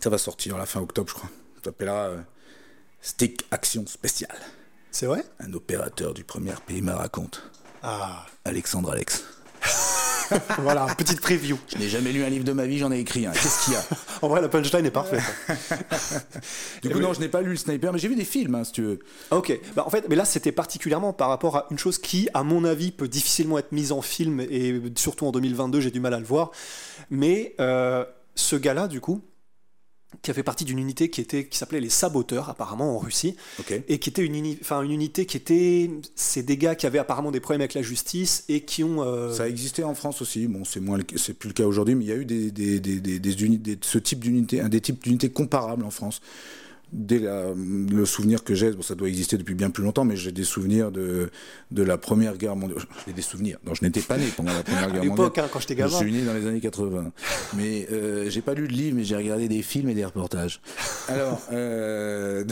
Ça 0.03 0.11
va 0.11 0.18
sortir 0.18 0.57
à 0.57 0.59
la 0.59 0.66
fin 0.66 0.80
octobre, 0.80 1.09
je 1.11 1.14
crois. 1.14 1.30
Ça 1.57 1.64
s'appellera 1.64 2.07
euh, 2.09 2.20
Stick 3.01 3.45
Action 3.51 3.87
Spéciale. 3.87 4.37
C'est 4.91 5.07
vrai? 5.07 5.22
Un 5.41 5.53
opérateur 5.53 6.14
du 6.14 6.24
premier 6.24 6.53
pays 6.66 6.82
me 6.82 6.93
raconte. 6.93 7.43
Ah, 7.89 8.26
Alexandre 8.45 8.91
Alex. 8.91 9.22
voilà, 10.59 10.87
petite 10.99 11.20
preview. 11.20 11.57
Je 11.68 11.78
n'ai 11.78 11.89
jamais 11.89 12.11
lu 12.11 12.24
un 12.24 12.28
livre 12.28 12.45
de 12.45 12.51
ma 12.51 12.66
vie, 12.66 12.78
j'en 12.78 12.91
ai 12.91 12.99
écrit 12.99 13.26
un. 13.26 13.30
Qu'est-ce 13.30 13.64
qu'il 13.64 13.74
y 13.74 13.76
a 13.76 13.84
En 14.22 14.28
vrai, 14.28 14.41
la 14.41 14.49
punchline 14.49 14.84
est 14.84 14.91
parfaite. 14.91 15.22
Du 16.82 16.91
coup, 16.91 16.99
non, 16.99 17.12
je 17.12 17.20
n'ai 17.20 17.28
pas 17.28 17.43
lu 17.43 17.51
le 17.51 17.57
sniper, 17.57 17.93
mais 17.93 18.01
j'ai 18.01 18.09
vu 18.09 18.16
des 18.16 18.24
films, 18.24 18.57
hein, 18.57 18.64
si 18.64 18.72
tu 18.72 18.82
veux. 18.82 18.99
Ok, 19.30 19.57
bah 19.76 19.84
en 19.87 19.91
fait, 19.91 20.09
mais 20.09 20.16
là 20.16 20.24
c'était 20.24 20.51
particulièrement 20.51 21.12
par 21.12 21.28
rapport 21.28 21.57
à 21.57 21.66
une 21.70 21.78
chose 21.78 21.99
qui, 21.99 22.28
à 22.34 22.43
mon 22.43 22.64
avis, 22.64 22.91
peut 22.91 23.07
difficilement 23.07 23.57
être 23.57 23.70
mise 23.70 23.93
en 23.93 24.03
film 24.03 24.41
et 24.41 24.82
surtout 24.97 25.26
en 25.26 25.30
2022, 25.30 25.78
j'ai 25.78 25.93
du 25.93 26.01
mal 26.01 26.12
à 26.12 26.18
le 26.18 26.26
voir. 26.26 26.51
Mais 27.11 27.55
euh, 27.61 28.05
ce 28.34 28.57
gars-là, 28.57 28.89
du 28.89 29.01
coup, 29.01 29.22
qui 30.23 30.31
a 30.31 30.35
fait 30.35 30.43
partie 30.43 30.64
d'une 30.64 30.79
unité 30.79 31.11
qui 31.11 31.21
était 31.21 31.47
qui 31.47 31.59
s'appelait 31.59 31.81
les 31.81 31.91
saboteurs 31.91 32.49
apparemment 32.49 32.97
en 32.97 32.99
Russie 32.99 33.37
et 33.89 33.99
qui 33.99 34.11
était 34.11 34.25
une, 34.25 34.35
uni- 34.35 34.59
une 34.71 34.91
unité 34.91 35.27
qui 35.27 35.37
était 35.37 35.91
c'est 36.14 36.43
des 36.43 36.57
gars 36.57 36.75
qui 36.75 36.87
avaient 36.87 36.99
apparemment 36.99 37.31
des 37.31 37.41
problèmes 37.41 37.61
avec 37.61 37.75
la 37.75 37.83
justice 37.83 38.45
et 38.49 38.62
qui 38.62 38.85
ont 38.85 39.03
euh, 39.03 39.33
Ça 39.33 39.45
a 39.45 39.49
existé 39.49 39.85
en 39.85 39.95
France 39.95 40.23
aussi. 40.23 40.47
Bon, 40.47 40.64
c'est 40.64 40.81
moins, 40.81 40.99
c'est 41.17 41.35
plus 41.35 41.49
le 41.49 41.55
cas 41.55 41.64
aujourd'hui, 41.64 41.95
mais 41.95 42.05
il 42.05 42.09
y 42.09 42.12
a 42.12 42.17
eu 42.17 42.25
des, 42.25 42.51
des, 42.51 42.81
des, 42.81 43.01
des, 43.01 43.19
des 43.19 43.45
unités, 43.45 43.79
ce 43.81 43.99
type 43.99 44.21
d'unité, 44.21 44.61
un 44.61 44.69
des 44.69 44.81
types 44.81 45.03
d'unités 45.03 45.31
comparables 45.31 45.85
en 45.85 45.91
France. 45.91 46.21
Dès 46.93 47.18
le 47.18 48.05
souvenir 48.05 48.45
que 48.45 48.55
j'ai, 48.55 48.70
bon, 48.72 48.82
ça 48.82 48.95
doit 48.95 49.09
exister 49.09 49.37
depuis 49.37 49.55
bien 49.55 49.70
plus 49.70 49.82
longtemps, 49.82 50.05
mais 50.05 50.16
j'ai 50.16 50.32
des 50.32 50.45
souvenirs 50.45 50.91
de, 50.93 51.30
de 51.70 51.82
la 51.82 51.99
Première 51.99 52.37
Guerre 52.37 52.57
mondiale. 52.57 52.82
J'ai 53.07 53.12
des 53.12 53.22
souvenirs. 53.22 53.59
Non, 53.64 53.74
je 53.74 53.84
n'étais 53.84 54.01
pas 54.01 54.16
né 54.16 54.26
pendant 54.37 54.53
la 54.53 54.62
Première 54.62 54.91
Guerre 54.93 55.05
mondiale. 55.05 55.32
Hein, 55.37 55.49
quand 55.53 55.61
j'étais 55.61 55.74
gamin. 55.74 55.91
Je 55.91 55.97
suis 55.97 56.12
né 56.12 56.22
dans 56.22 56.34
les 56.34 56.47
années 56.47 56.61
80. 56.61 57.12
Mais 57.57 57.89
euh, 57.91 58.30
j'ai 58.30 58.41
pas 58.41 58.55
lu 58.55 58.68
de 58.68 58.72
livre, 58.72 58.97
mais 58.97 59.05
j'ai 59.05 59.16
regardé 59.16 59.49
des 59.49 59.62
films 59.62 59.89
et 59.89 59.95
des 59.95 60.05
reportages. 60.05 60.61
Alors, 61.09 61.43
euh, 61.53 62.45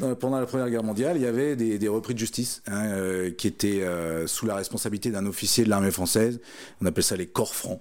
pendant 0.20 0.38
la 0.38 0.46
Première 0.46 0.70
Guerre 0.70 0.84
mondiale, 0.84 1.16
il 1.16 1.22
y 1.22 1.26
avait 1.26 1.56
des, 1.56 1.78
des 1.78 1.88
repris 1.88 2.14
de 2.14 2.18
justice 2.18 2.62
hein, 2.66 2.86
euh, 2.86 3.30
qui 3.30 3.46
étaient 3.46 3.82
euh, 3.82 4.26
sous 4.26 4.46
la 4.46 4.54
responsabilité 4.54 5.10
d'un 5.10 5.26
officier 5.26 5.64
de 5.64 5.70
l'armée 5.70 5.90
française. 5.90 6.40
On 6.80 6.86
appelle 6.86 7.04
ça 7.04 7.16
les 7.16 7.26
corps 7.26 7.54
francs 7.54 7.80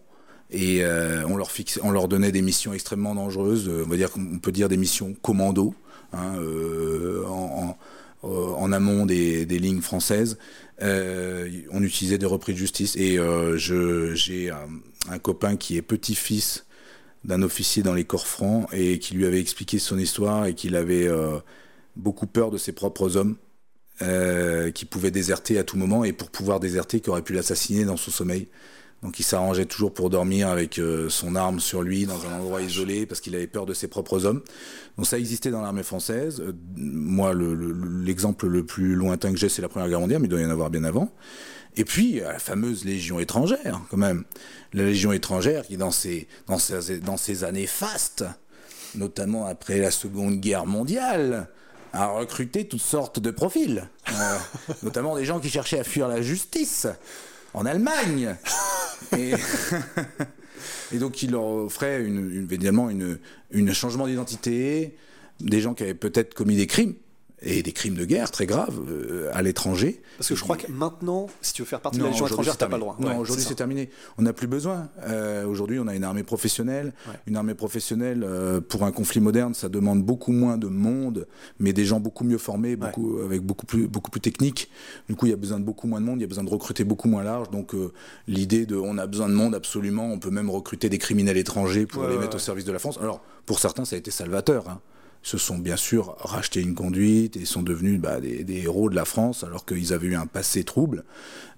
et 0.49 0.83
euh, 0.83 1.25
on 1.27 1.35
leur 1.35 1.51
on 1.81 1.91
leur 1.91 2.07
donnait 2.07 2.31
des 2.31 2.41
missions 2.41 2.73
extrêmement 2.73 3.15
dangereuses. 3.15 3.67
Euh, 3.67 3.83
on 3.85 3.89
va 3.89 3.97
dire 3.97 4.11
qu'on 4.11 4.39
peut 4.39 4.51
dire 4.51 4.69
des 4.69 4.77
missions 4.77 5.15
commando 5.21 5.73
hein, 6.13 6.35
euh, 6.37 7.25
en, 7.25 7.77
en, 8.23 8.71
amont 8.71 9.05
des, 9.05 9.45
des, 9.45 9.59
lignes 9.59 9.81
françaises. 9.81 10.37
on 10.79 11.83
utilisait 11.83 12.17
des 12.17 12.25
repris 12.25 12.53
de 12.53 12.57
justice 12.57 12.95
et 12.95 13.19
j'ai 13.55 14.49
un, 14.49 14.69
un, 15.09 15.19
copain 15.19 15.55
qui 15.55 15.77
est 15.77 15.81
petit-fils 15.81 16.65
d'un 17.23 17.41
officier 17.41 17.83
dans 17.83 17.93
les 17.93 18.05
corps 18.05 18.27
francs 18.27 18.67
et 18.71 18.99
qui 18.99 19.15
lui 19.15 19.25
avait 19.25 19.41
expliqué 19.41 19.79
son 19.79 19.97
histoire 19.97 20.45
et 20.45 20.55
qu'il 20.55 20.75
avait 20.75 21.09
beaucoup 21.95 22.27
peur 22.27 22.51
de 22.51 22.57
ses 22.57 22.71
propres 22.71 23.17
hommes. 23.17 23.35
Qui 24.73 24.85
pouvaient 24.85 25.11
déserter 25.11 25.57
à 25.57 25.63
tout 25.63 25.77
moment 25.77 26.03
et 26.03 26.13
pour 26.13 26.29
pouvoir 26.29 26.59
déserter, 26.59 26.99
qui 26.99 27.09
aurait 27.09 27.23
pu 27.23 27.33
l'assassiner 27.33 27.85
dans 27.85 27.97
son 27.97 28.11
sommeil. 28.11 28.47
Donc 29.03 29.19
il 29.19 29.23
s'arrangeait 29.23 29.65
toujours 29.65 29.93
pour 29.93 30.09
dormir 30.09 30.49
avec 30.49 30.79
euh, 30.79 31.07
son 31.09 31.35
arme 31.35 31.59
sur 31.59 31.83
lui 31.83 32.05
dans 32.05 32.25
un 32.25 32.39
endroit 32.39 32.61
isolé 32.61 33.05
parce 33.05 33.21
qu'il 33.21 33.35
avait 33.35 33.47
peur 33.47 33.65
de 33.65 33.73
ses 33.73 33.87
propres 33.87 34.25
hommes. 34.25 34.41
Donc 34.97 35.05
ça 35.05 35.19
existait 35.19 35.51
dans 35.51 35.61
l'armée 35.61 35.83
française. 35.83 36.41
Euh, 36.41 36.53
moi, 36.75 37.33
l'exemple 37.33 38.47
le, 38.47 38.65
plus 38.65 38.95
lointain 38.95 39.31
que 39.31 39.37
j'ai, 39.37 39.49
c'est 39.49 39.61
la 39.61 39.69
Première 39.69 39.87
Guerre 39.87 39.99
mondiale, 39.99 40.19
mais 40.21 40.27
il 40.27 40.31
doit 40.31 40.41
y 40.41 40.45
en 40.45 40.49
avoir 40.49 40.71
bien 40.71 40.83
avant. 40.83 41.11
Et 41.75 41.85
puis 41.85 42.21
la 42.21 42.39
fameuse 42.39 42.85
Légion 42.85 43.19
étrangère, 43.19 43.81
quand 43.91 43.97
même. 43.97 44.23
La 44.73 44.83
Légion 44.83 45.11
étrangère 45.13 45.67
qui, 45.67 45.77
dans 45.77 45.91
ces 45.91 47.43
années 47.43 47.67
fastes, 47.67 48.25
notamment 48.95 49.45
après 49.45 49.77
la 49.77 49.91
Seconde 49.91 50.39
Guerre 50.39 50.65
mondiale, 50.65 51.47
a 51.93 52.07
recruté 52.07 52.67
toutes 52.67 52.81
sortes 52.81 53.19
de 53.19 53.31
profils, 53.31 53.89
euh, 54.09 54.37
notamment 54.83 55.15
des 55.15 55.25
gens 55.25 55.39
qui 55.39 55.49
cherchaient 55.49 55.79
à 55.79 55.83
fuir 55.83 56.07
la 56.07 56.21
justice 56.21 56.87
en 57.53 57.65
Allemagne. 57.65 58.35
Et, 60.91 60.97
donc 60.97 61.21
il 61.21 61.31
leur 61.31 61.45
offrait 61.45 62.01
évidemment 62.01 62.89
une 62.89 63.73
changement 63.73 64.07
d'identité, 64.07 64.95
des 65.39 65.61
gens 65.61 65.73
qui 65.73 65.83
avaient 65.83 65.93
peut-être 65.93 66.33
commis 66.33 66.55
des 66.55 66.67
crimes, 66.67 66.95
et 67.41 67.61
des 67.61 67.71
crimes 67.71 67.95
de 67.95 68.05
guerre 68.05 68.31
très 68.31 68.47
graves 68.47 68.79
euh, 68.89 69.29
à 69.33 69.41
l'étranger. 69.43 70.01
Parce 70.17 70.29
que 70.29 70.35
je 70.35 70.41
crois 70.41 70.57
que 70.57 70.71
maintenant, 70.71 71.27
si 71.41 71.53
tu 71.53 71.61
veux 71.61 71.67
faire 71.67 71.81
partie 71.81 71.99
non, 71.99 72.05
de 72.05 72.07
la 72.07 72.11
Légion 72.13 72.27
étrangère, 72.27 72.57
t'as 72.57 72.67
pas 72.67 72.77
le 72.77 72.81
droit. 72.81 72.97
Non, 72.99 73.09
ouais, 73.09 73.15
aujourd'hui 73.15 73.45
c'est 73.47 73.55
terminé. 73.55 73.89
On 74.17 74.23
n'a 74.23 74.33
plus 74.33 74.47
besoin. 74.47 74.89
Euh, 75.03 75.45
aujourd'hui, 75.45 75.79
on 75.79 75.87
a 75.87 75.95
une 75.95 76.03
armée 76.03 76.23
professionnelle. 76.23 76.93
Ouais. 77.07 77.13
Une 77.27 77.35
armée 77.35 77.53
professionnelle, 77.53 78.23
euh, 78.23 78.59
pour 78.59 78.83
un 78.83 78.91
conflit 78.91 79.19
moderne, 79.19 79.53
ça 79.53 79.69
demande 79.69 80.03
beaucoup 80.03 80.31
moins 80.31 80.57
de 80.57 80.67
monde, 80.67 81.27
mais 81.59 81.73
des 81.73 81.85
gens 81.85 81.99
beaucoup 81.99 82.23
mieux 82.23 82.39
formés, 82.39 82.75
beaucoup, 82.75 83.17
ouais. 83.17 83.25
avec 83.25 83.41
beaucoup 83.43 83.67
plus, 83.67 83.87
beaucoup 83.87 84.09
plus 84.09 84.21
techniques. 84.21 84.71
Du 85.07 85.15
coup, 85.15 85.27
il 85.27 85.29
y 85.29 85.33
a 85.33 85.37
besoin 85.37 85.59
de 85.59 85.63
beaucoup 85.63 85.87
moins 85.87 86.01
de 86.01 86.05
monde, 86.05 86.17
il 86.19 86.21
y 86.21 86.25
a 86.25 86.29
besoin 86.29 86.43
de 86.43 86.49
recruter 86.49 86.83
beaucoup 86.83 87.07
moins 87.07 87.23
large. 87.23 87.51
Donc, 87.51 87.73
l'idée 88.27 88.65
de 88.65 88.75
on 88.75 88.97
a 88.97 89.05
besoin 89.05 89.29
de 89.29 89.33
monde 89.33 89.53
absolument, 89.53 90.11
on 90.11 90.17
peut 90.17 90.31
même 90.31 90.49
recruter 90.49 90.89
des 90.89 90.97
criminels 90.97 91.37
étrangers 91.37 91.85
pour 91.85 92.07
les 92.07 92.17
mettre 92.17 92.37
au 92.37 92.39
service 92.39 92.65
de 92.65 92.71
la 92.71 92.79
France. 92.79 92.97
Alors, 92.99 93.21
pour 93.45 93.59
certains, 93.59 93.85
ça 93.85 93.95
a 93.95 93.99
été 93.99 94.09
salvateur. 94.09 94.69
Hein 94.69 94.81
se 95.21 95.37
sont 95.37 95.57
bien 95.57 95.75
sûr 95.75 96.15
rachetés 96.19 96.61
une 96.61 96.75
conduite 96.75 97.35
et 97.35 97.45
sont 97.45 97.63
devenus 97.63 97.99
bah, 97.99 98.19
des, 98.21 98.43
des, 98.43 98.61
héros 98.61 98.89
de 98.89 98.95
la 98.95 99.05
France 99.05 99.43
alors 99.43 99.65
qu'ils 99.65 99.93
avaient 99.93 100.07
eu 100.07 100.15
un 100.15 100.25
passé 100.25 100.63
trouble. 100.63 101.03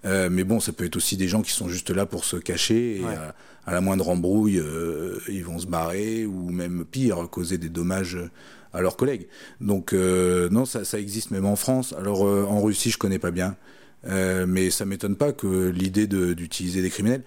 Euh, 0.04 0.28
mais 0.30 0.44
bon, 0.44 0.60
ça 0.60 0.72
peut 0.72 0.84
être 0.84 0.96
aussi 0.96 1.16
des 1.16 1.28
gens 1.28 1.42
qui 1.42 1.52
sont 1.52 1.68
juste 1.68 1.90
là 1.90 2.06
pour 2.06 2.24
se 2.24 2.36
cacher 2.36 2.98
et 2.98 3.04
ouais. 3.04 3.14
à, 3.14 3.34
à, 3.66 3.72
la 3.72 3.80
moindre 3.80 4.08
embrouille, 4.08 4.58
euh, 4.58 5.18
ils 5.28 5.44
vont 5.44 5.58
se 5.58 5.66
barrer 5.66 6.26
ou 6.26 6.50
même 6.50 6.84
pire, 6.84 7.28
causer 7.30 7.58
des 7.58 7.68
dommages 7.68 8.18
à 8.72 8.80
leurs 8.80 8.96
collègues. 8.96 9.28
Donc 9.60 9.92
euh, 9.92 10.48
non, 10.50 10.64
ça, 10.64 10.84
ça, 10.84 10.98
existe 10.98 11.30
même 11.30 11.46
en 11.46 11.56
France. 11.56 11.94
Alors 11.98 12.22
en 12.22 12.60
Russie, 12.62 12.90
je 12.90 12.98
connais 12.98 13.18
pas 13.18 13.30
bien, 13.30 13.56
mais 14.04 14.70
ça 14.70 14.84
m'étonne 14.84 15.16
pas 15.16 15.32
que 15.32 15.68
l'idée 15.68 16.06
d'utiliser 16.06 16.82
des 16.82 16.90
criminels 16.90 17.22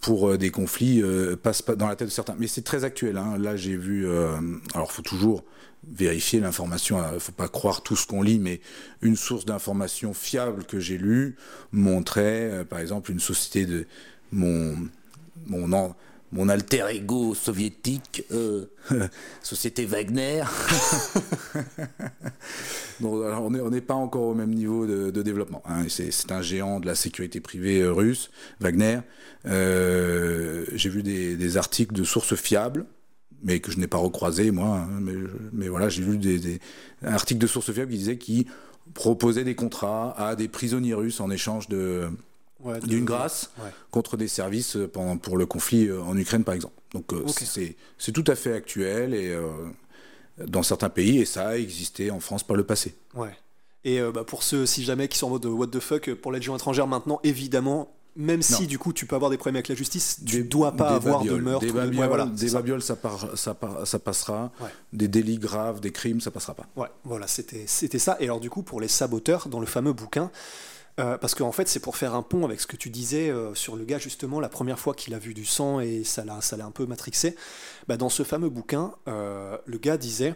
pour 0.00 0.30
euh, 0.30 0.38
des 0.38 0.50
conflits 0.50 1.02
euh, 1.02 1.36
passe 1.36 1.62
pas 1.62 1.76
dans 1.76 1.88
la 1.88 1.96
tête 1.96 2.08
de 2.08 2.12
certains. 2.12 2.34
Mais 2.38 2.46
c'est 2.46 2.62
très 2.62 2.84
actuel. 2.84 3.16
Hein. 3.16 3.36
Là, 3.38 3.56
j'ai 3.56 3.76
vu. 3.76 4.06
Euh, 4.06 4.36
alors, 4.74 4.92
faut 4.92 5.02
toujours 5.02 5.44
vérifier 5.90 6.40
l'information. 6.40 7.02
Il 7.14 7.20
faut 7.20 7.32
pas 7.32 7.48
croire 7.48 7.82
tout 7.82 7.96
ce 7.96 8.06
qu'on 8.06 8.22
lit, 8.22 8.38
mais 8.38 8.60
une 9.00 9.16
source 9.16 9.44
d'information 9.44 10.14
fiable 10.14 10.64
que 10.64 10.78
j'ai 10.78 10.96
lue 10.96 11.36
montrait, 11.72 12.64
par 12.70 12.78
exemple, 12.78 13.10
une 13.10 13.18
société 13.18 13.66
de 13.66 13.86
mon 14.30 14.76
mon 15.46 15.72
mon 16.32 16.48
alter 16.48 16.86
ego 16.90 17.34
soviétique, 17.34 18.24
euh, 18.32 18.64
société 19.42 19.84
Wagner. 19.84 20.42
on 23.02 23.70
n'est 23.70 23.80
pas 23.82 23.94
encore 23.94 24.22
au 24.22 24.34
même 24.34 24.50
niveau 24.50 24.86
de, 24.86 25.22
développement. 25.22 25.62
Hein. 25.66 25.84
C'est 25.88 26.32
un 26.32 26.40
géant 26.40 26.80
de 26.80 26.86
la 26.86 26.94
sécurité 26.94 27.40
privée 27.40 27.84
russe, 27.84 28.30
Wagner. 28.60 29.00
Euh, 29.46 30.64
J'ai 30.74 30.88
vu 30.88 31.02
des, 31.02 31.56
articles 31.56 31.94
de 31.94 32.04
sources 32.04 32.34
fiables, 32.34 32.86
mais 33.42 33.60
que 33.60 33.70
je 33.70 33.78
n'ai 33.78 33.88
pas 33.88 33.98
recroisé 33.98 34.50
moi. 34.50 34.78
Hein, 34.78 35.00
mais, 35.00 35.14
mais, 35.52 35.68
voilà, 35.68 35.90
j'ai 35.90 36.02
lu 36.02 36.16
des, 36.16 36.38
des 36.38 36.60
articles 37.02 37.40
de 37.40 37.46
sources 37.46 37.72
fiables 37.72 37.90
qui 37.90 37.98
disaient 37.98 38.18
qu'ils 38.18 38.46
proposaient 38.94 39.44
des 39.44 39.54
contrats 39.54 40.14
à 40.16 40.34
des 40.34 40.48
prisonniers 40.48 40.94
russes 40.94 41.20
en 41.20 41.30
échange 41.30 41.68
de 41.68 42.08
Ouais, 42.62 42.78
d'une 42.80 43.04
grâce 43.04 43.50
ouais. 43.58 43.70
contre 43.90 44.16
des 44.16 44.28
services 44.28 44.76
pendant, 44.92 45.16
pour 45.16 45.36
le 45.36 45.46
conflit 45.46 45.90
en 45.90 46.16
Ukraine, 46.16 46.44
par 46.44 46.54
exemple. 46.54 46.74
Donc 46.92 47.12
euh, 47.12 47.22
okay. 47.26 47.76
c'est 47.98 48.12
tout 48.12 48.24
à 48.26 48.34
fait 48.34 48.52
actuel 48.52 49.14
et 49.14 49.30
euh, 49.30 49.48
dans 50.46 50.62
certains 50.62 50.90
pays, 50.90 51.20
et 51.20 51.24
ça 51.24 51.48
a 51.48 51.56
existé 51.56 52.10
en 52.10 52.20
France 52.20 52.42
par 52.42 52.56
le 52.56 52.64
passé. 52.64 52.94
Ouais. 53.14 53.36
Et 53.84 54.00
euh, 54.00 54.12
bah, 54.12 54.24
pour 54.24 54.42
ceux, 54.42 54.66
si 54.66 54.84
jamais, 54.84 55.08
qui 55.08 55.18
sont 55.18 55.26
en 55.26 55.30
mode 55.30 55.46
what 55.46 55.68
the 55.68 55.80
fuck, 55.80 56.12
pour 56.14 56.32
l'aide 56.32 56.42
étrangère 56.42 56.86
maintenant, 56.86 57.18
évidemment, 57.24 57.94
même 58.14 58.42
si 58.42 58.66
du 58.66 58.78
coup 58.78 58.92
tu 58.92 59.06
peux 59.06 59.16
avoir 59.16 59.30
des 59.30 59.38
problèmes 59.38 59.56
avec 59.56 59.68
la 59.68 59.74
justice, 59.74 60.20
tu 60.26 60.38
ne 60.38 60.42
dois 60.42 60.72
pas 60.72 60.90
avoir 60.90 61.20
babioles, 61.20 61.38
de 61.38 61.42
meurtre. 61.42 61.66
Des 61.66 61.72
babioles, 61.72 62.00
ouais, 62.00 62.08
voilà, 62.08 62.26
des 62.26 62.50
babioles 62.50 62.82
ça, 62.82 62.94
par, 62.94 63.38
ça, 63.38 63.54
par, 63.54 63.86
ça, 63.86 63.98
passera. 63.98 64.52
Ouais. 64.60 64.68
Des 64.92 65.08
délits 65.08 65.38
graves, 65.38 65.80
des 65.80 65.92
crimes, 65.92 66.20
ça 66.20 66.30
passera 66.30 66.54
pas. 66.54 66.66
Ouais, 66.76 66.88
voilà, 67.04 67.26
c'était 67.26 67.66
ça. 67.66 68.18
Et 68.20 68.24
alors 68.24 68.40
du 68.40 68.50
coup, 68.50 68.62
pour 68.62 68.80
les 68.82 68.88
saboteurs, 68.88 69.48
dans 69.48 69.60
le 69.60 69.66
fameux 69.66 69.94
bouquin, 69.94 70.30
euh, 71.00 71.16
parce 71.16 71.34
qu'en 71.34 71.52
fait, 71.52 71.68
c'est 71.68 71.80
pour 71.80 71.96
faire 71.96 72.14
un 72.14 72.22
pont 72.22 72.44
avec 72.44 72.60
ce 72.60 72.66
que 72.66 72.76
tu 72.76 72.90
disais 72.90 73.30
euh, 73.30 73.54
sur 73.54 73.76
le 73.76 73.84
gars, 73.84 73.98
justement, 73.98 74.40
la 74.40 74.50
première 74.50 74.78
fois 74.78 74.94
qu'il 74.94 75.14
a 75.14 75.18
vu 75.18 75.32
du 75.32 75.46
sang 75.46 75.80
et 75.80 76.04
ça 76.04 76.24
l'a 76.24 76.66
un 76.66 76.70
peu 76.70 76.84
matrixé. 76.84 77.34
Bah, 77.88 77.96
dans 77.96 78.10
ce 78.10 78.22
fameux 78.22 78.50
bouquin, 78.50 78.92
euh, 79.08 79.56
le 79.64 79.78
gars 79.78 79.96
disait 79.96 80.34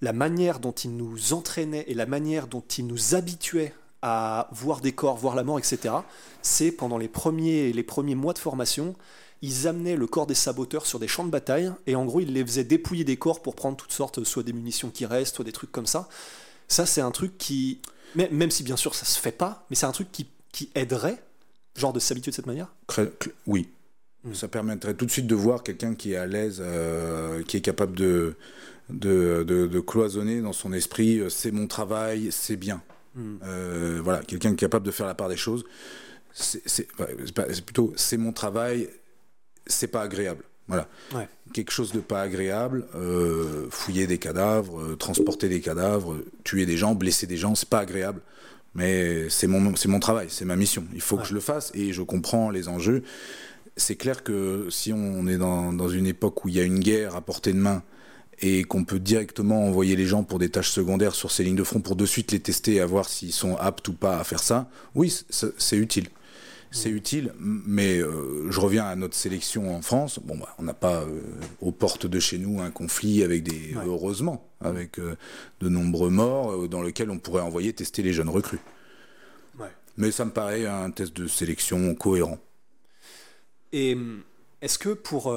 la 0.00 0.12
manière 0.12 0.60
dont 0.60 0.72
il 0.72 0.96
nous 0.96 1.32
entraînait 1.32 1.84
et 1.88 1.94
la 1.94 2.06
manière 2.06 2.46
dont 2.46 2.62
il 2.78 2.86
nous 2.86 3.16
habituait 3.16 3.74
à 4.00 4.48
voir 4.52 4.80
des 4.80 4.92
corps, 4.92 5.16
voir 5.16 5.34
la 5.34 5.42
mort, 5.42 5.58
etc., 5.58 5.92
c'est 6.40 6.70
pendant 6.70 6.98
les 6.98 7.08
premiers, 7.08 7.72
les 7.72 7.82
premiers 7.82 8.14
mois 8.14 8.32
de 8.32 8.38
formation, 8.38 8.94
ils 9.42 9.66
amenaient 9.66 9.96
le 9.96 10.06
corps 10.06 10.28
des 10.28 10.34
saboteurs 10.34 10.86
sur 10.86 11.00
des 11.00 11.08
champs 11.08 11.24
de 11.24 11.30
bataille 11.30 11.72
et 11.88 11.96
en 11.96 12.04
gros, 12.04 12.20
ils 12.20 12.32
les 12.32 12.44
faisaient 12.44 12.62
dépouiller 12.62 13.02
des 13.02 13.16
corps 13.16 13.42
pour 13.42 13.56
prendre 13.56 13.76
toutes 13.76 13.90
sortes, 13.90 14.22
soit 14.22 14.44
des 14.44 14.52
munitions 14.52 14.90
qui 14.90 15.04
restent, 15.04 15.34
soit 15.34 15.44
des 15.44 15.50
trucs 15.50 15.72
comme 15.72 15.86
ça. 15.86 16.08
Ça, 16.68 16.86
c'est 16.86 17.00
un 17.00 17.10
truc 17.10 17.36
qui 17.38 17.80
mais, 18.14 18.28
même 18.30 18.50
si 18.50 18.62
bien 18.62 18.76
sûr 18.76 18.94
ça 18.94 19.04
se 19.04 19.18
fait 19.18 19.32
pas, 19.32 19.66
mais 19.70 19.76
c'est 19.76 19.86
un 19.86 19.92
truc 19.92 20.10
qui, 20.12 20.28
qui 20.52 20.70
aiderait, 20.74 21.22
genre 21.76 21.92
de 21.92 22.00
s'habituer 22.00 22.30
de 22.30 22.36
cette 22.36 22.46
manière? 22.46 22.74
Oui. 23.46 23.68
Mmh. 24.24 24.34
Ça 24.34 24.48
permettrait 24.48 24.94
tout 24.94 25.06
de 25.06 25.10
suite 25.10 25.26
de 25.26 25.34
voir 25.34 25.62
quelqu'un 25.62 25.94
qui 25.94 26.12
est 26.12 26.16
à 26.16 26.26
l'aise, 26.26 26.60
euh, 26.60 27.42
qui 27.44 27.56
est 27.56 27.60
capable 27.60 27.96
de, 27.96 28.34
de, 28.90 29.44
de, 29.46 29.66
de, 29.66 29.80
cloisonner 29.80 30.40
dans 30.40 30.52
son 30.52 30.72
esprit 30.72 31.20
euh, 31.20 31.28
c'est 31.28 31.52
mon 31.52 31.66
travail, 31.66 32.28
c'est 32.32 32.56
bien. 32.56 32.82
Mmh. 33.14 33.36
Euh, 33.44 34.00
voilà, 34.02 34.22
quelqu'un 34.22 34.50
qui 34.50 34.54
est 34.54 34.68
capable 34.68 34.86
de 34.86 34.90
faire 34.90 35.06
la 35.06 35.14
part 35.14 35.28
des 35.28 35.36
choses. 35.36 35.64
C'est 36.32 36.86
plutôt 37.64 37.92
c'est 37.96 38.16
mon 38.16 38.32
travail, 38.32 38.90
c'est 39.66 39.88
pas 39.88 40.02
agréable. 40.02 40.44
Voilà. 40.68 40.86
Ouais. 41.14 41.28
Quelque 41.52 41.72
chose 41.72 41.92
de 41.92 42.00
pas 42.00 42.20
agréable, 42.20 42.86
euh, 42.94 43.68
fouiller 43.70 44.06
des 44.06 44.18
cadavres, 44.18 44.80
euh, 44.80 44.96
transporter 44.96 45.48
des 45.48 45.60
cadavres, 45.60 46.16
tuer 46.44 46.66
des 46.66 46.76
gens, 46.76 46.94
blesser 46.94 47.26
des 47.26 47.38
gens, 47.38 47.54
c'est 47.54 47.68
pas 47.68 47.80
agréable. 47.80 48.20
Mais 48.74 49.28
c'est 49.30 49.46
mon, 49.46 49.74
c'est 49.76 49.88
mon 49.88 49.98
travail, 49.98 50.26
c'est 50.28 50.44
ma 50.44 50.56
mission. 50.56 50.84
Il 50.94 51.00
faut 51.00 51.16
ouais. 51.16 51.22
que 51.22 51.28
je 51.28 51.34
le 51.34 51.40
fasse 51.40 51.72
et 51.74 51.92
je 51.92 52.02
comprends 52.02 52.50
les 52.50 52.68
enjeux. 52.68 53.02
C'est 53.76 53.96
clair 53.96 54.22
que 54.22 54.66
si 54.70 54.92
on 54.92 55.26
est 55.26 55.38
dans, 55.38 55.72
dans, 55.72 55.88
une 55.88 56.06
époque 56.06 56.44
où 56.44 56.48
il 56.48 56.56
y 56.56 56.60
a 56.60 56.64
une 56.64 56.80
guerre 56.80 57.16
à 57.16 57.22
portée 57.22 57.52
de 57.52 57.58
main 57.58 57.82
et 58.40 58.64
qu'on 58.64 58.84
peut 58.84 58.98
directement 58.98 59.64
envoyer 59.66 59.96
les 59.96 60.06
gens 60.06 60.22
pour 60.22 60.38
des 60.38 60.50
tâches 60.50 60.70
secondaires 60.70 61.14
sur 61.14 61.30
ces 61.30 61.44
lignes 61.44 61.56
de 61.56 61.64
front 61.64 61.80
pour 61.80 61.96
de 61.96 62.06
suite 62.06 62.30
les 62.32 62.40
tester 62.40 62.74
et 62.74 62.80
à 62.80 62.86
voir 62.86 63.08
s'ils 63.08 63.32
sont 63.32 63.56
aptes 63.56 63.88
ou 63.88 63.94
pas 63.94 64.18
à 64.18 64.24
faire 64.24 64.42
ça, 64.42 64.68
oui, 64.94 65.12
c'est 65.30 65.76
utile. 65.76 66.08
C'est 66.70 66.90
utile, 66.90 67.32
mais 67.38 67.98
euh, 67.98 68.50
je 68.50 68.60
reviens 68.60 68.84
à 68.84 68.94
notre 68.94 69.14
sélection 69.14 69.74
en 69.74 69.80
France. 69.80 70.20
Bon, 70.22 70.36
bah, 70.36 70.54
on 70.58 70.62
n'a 70.62 70.74
pas 70.74 71.02
euh, 71.02 71.20
aux 71.60 71.72
portes 71.72 72.06
de 72.06 72.20
chez 72.20 72.38
nous 72.38 72.60
un 72.60 72.70
conflit 72.70 73.22
avec 73.22 73.42
des, 73.42 73.74
heureusement, 73.86 74.46
avec 74.60 74.98
euh, 74.98 75.16
de 75.60 75.68
nombreux 75.68 76.10
morts 76.10 76.68
dans 76.68 76.82
lequel 76.82 77.10
on 77.10 77.18
pourrait 77.18 77.42
envoyer 77.42 77.72
tester 77.72 78.02
les 78.02 78.12
jeunes 78.12 78.28
recrues. 78.28 78.60
Mais 79.96 80.12
ça 80.12 80.24
me 80.24 80.30
paraît 80.30 80.64
un 80.64 80.92
test 80.92 81.16
de 81.16 81.26
sélection 81.26 81.92
cohérent. 81.96 82.38
Et 83.72 83.96
est-ce 84.62 84.78
que 84.78 84.90
pour 84.90 85.34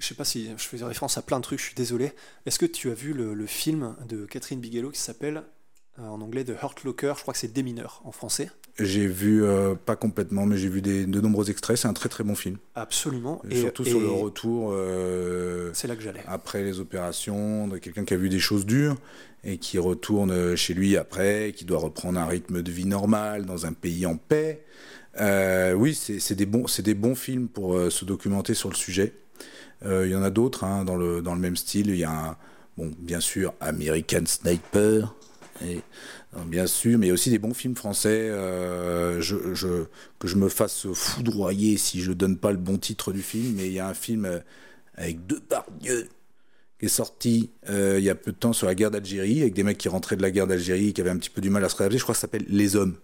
je 0.00 0.08
sais 0.08 0.16
pas 0.16 0.24
si 0.24 0.50
je 0.50 0.64
faisais 0.64 0.84
référence 0.84 1.16
à 1.16 1.22
plein 1.22 1.38
de 1.38 1.44
trucs, 1.44 1.60
je 1.60 1.66
suis 1.66 1.76
désolé. 1.76 2.12
Est-ce 2.44 2.58
que 2.58 2.66
tu 2.66 2.90
as 2.90 2.94
vu 2.94 3.12
le, 3.12 3.46
film 3.46 3.94
de 4.08 4.26
Catherine 4.26 4.58
Bigelow 4.58 4.90
qui 4.90 4.98
s'appelle 4.98 5.44
en 5.96 6.20
anglais 6.20 6.44
The 6.44 6.54
Hurt 6.60 6.82
Locker? 6.82 7.14
Je 7.16 7.22
crois 7.22 7.32
que 7.32 7.38
c'est 7.38 7.52
Démineur 7.52 8.02
en 8.04 8.10
français. 8.10 8.50
J'ai 8.80 9.06
vu, 9.06 9.44
euh, 9.44 9.76
pas 9.76 9.94
complètement, 9.94 10.46
mais 10.46 10.56
j'ai 10.56 10.68
vu 10.68 10.82
des, 10.82 11.06
de 11.06 11.20
nombreux 11.20 11.48
extraits. 11.48 11.76
C'est 11.76 11.86
un 11.86 11.92
très 11.92 12.08
très 12.08 12.24
bon 12.24 12.34
film. 12.34 12.56
Absolument. 12.74 13.40
Et, 13.48 13.60
surtout 13.60 13.84
sur 13.84 14.00
le 14.00 14.10
retour. 14.10 14.70
Euh, 14.72 15.70
c'est 15.74 15.86
là 15.86 15.94
que 15.94 16.02
j'allais. 16.02 16.22
Après 16.26 16.64
les 16.64 16.80
opérations, 16.80 17.68
de 17.68 17.78
quelqu'un 17.78 18.04
qui 18.04 18.14
a 18.14 18.16
vu 18.16 18.28
des 18.28 18.40
choses 18.40 18.66
dures 18.66 18.96
et 19.44 19.58
qui 19.58 19.78
retourne 19.78 20.56
chez 20.56 20.74
lui 20.74 20.96
après, 20.96 21.52
qui 21.54 21.64
doit 21.64 21.78
reprendre 21.78 22.18
un 22.18 22.26
rythme 22.26 22.62
de 22.62 22.72
vie 22.72 22.86
normal 22.86 23.46
dans 23.46 23.64
un 23.64 23.72
pays 23.72 24.06
en 24.06 24.16
paix. 24.16 24.64
Euh, 25.20 25.74
oui, 25.74 25.94
c'est 25.94 26.34
des, 26.34 26.46
bons, 26.46 26.66
des 26.80 26.94
bons 26.94 27.14
films 27.14 27.46
pour 27.46 27.78
se 27.92 28.04
documenter 28.04 28.54
sur 28.54 28.70
le 28.70 28.74
sujet. 28.74 29.12
Il 29.84 30.08
y 30.08 30.16
en 30.16 30.22
a 30.22 30.30
d'autres 30.30 30.64
hein, 30.64 30.84
dans, 30.84 30.96
le, 30.96 31.22
dans 31.22 31.34
le 31.34 31.40
même 31.40 31.56
style. 31.56 31.90
Il 31.90 31.96
y 31.96 32.04
a 32.04 32.10
un, 32.10 32.36
bon, 32.76 32.90
bien 32.98 33.20
sûr, 33.20 33.54
American 33.60 34.26
Sniper. 34.26 35.14
Et, 35.64 35.82
bien 36.46 36.66
sûr, 36.66 36.98
mais 36.98 37.06
il 37.06 37.08
y 37.08 37.10
a 37.10 37.14
aussi 37.14 37.30
des 37.30 37.38
bons 37.38 37.54
films 37.54 37.76
français. 37.76 38.28
Euh, 38.30 39.20
je, 39.20 39.36
que 40.18 40.28
je 40.28 40.36
me 40.36 40.48
fasse 40.48 40.86
foudroyer 40.92 41.76
si 41.76 42.00
je 42.02 42.12
donne 42.12 42.36
pas 42.36 42.50
le 42.50 42.58
bon 42.58 42.78
titre 42.78 43.12
du 43.12 43.22
film, 43.22 43.54
mais 43.56 43.66
il 43.66 43.72
y 43.72 43.80
a 43.80 43.88
un 43.88 43.94
film 43.94 44.24
euh, 44.24 44.40
avec 44.94 45.26
deux 45.26 45.36
Depardieu 45.36 46.08
qui 46.78 46.86
est 46.86 46.88
sorti 46.88 47.50
euh, 47.68 47.96
il 47.98 48.04
y 48.04 48.10
a 48.10 48.14
peu 48.14 48.32
de 48.32 48.36
temps 48.36 48.52
sur 48.52 48.66
la 48.66 48.74
guerre 48.74 48.90
d'Algérie, 48.90 49.42
avec 49.42 49.54
des 49.54 49.62
mecs 49.62 49.78
qui 49.78 49.88
rentraient 49.88 50.16
de 50.16 50.22
la 50.22 50.30
guerre 50.30 50.46
d'Algérie, 50.46 50.92
qui 50.92 51.00
avaient 51.00 51.10
un 51.10 51.18
petit 51.18 51.30
peu 51.30 51.40
du 51.40 51.50
mal 51.50 51.64
à 51.64 51.68
se 51.68 51.76
réadapter. 51.76 51.98
Je 51.98 52.02
crois 52.02 52.14
que 52.14 52.18
ça 52.18 52.22
s'appelle 52.22 52.46
Les 52.48 52.74
Hommes. 52.76 52.96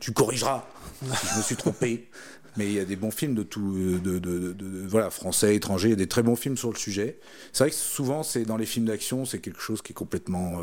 tu 0.00 0.12
corrigeras 0.12 0.66
si 1.02 1.26
je 1.32 1.38
me 1.38 1.42
suis 1.42 1.56
trompé. 1.56 2.08
Mais 2.56 2.66
il 2.66 2.72
y 2.72 2.80
a 2.80 2.84
des 2.84 2.96
bons 2.96 3.12
films 3.12 3.36
de 3.36 3.44
tout, 3.44 4.00
de, 4.02 4.86
voilà, 4.88 5.10
français, 5.10 5.54
étrangers, 5.54 5.88
il 5.88 5.90
y 5.92 5.94
a 5.94 5.96
des 5.96 6.08
très 6.08 6.24
bons 6.24 6.34
films 6.34 6.56
sur 6.56 6.72
le 6.72 6.76
sujet. 6.76 7.20
C'est 7.52 7.62
vrai 7.62 7.70
que 7.70 7.76
souvent, 7.76 8.24
c'est 8.24 8.42
dans 8.42 8.56
les 8.56 8.66
films 8.66 8.86
d'action, 8.86 9.24
c'est 9.24 9.38
quelque 9.38 9.60
chose 9.60 9.82
qui 9.82 9.92
est 9.92 9.94
complètement 9.94 10.60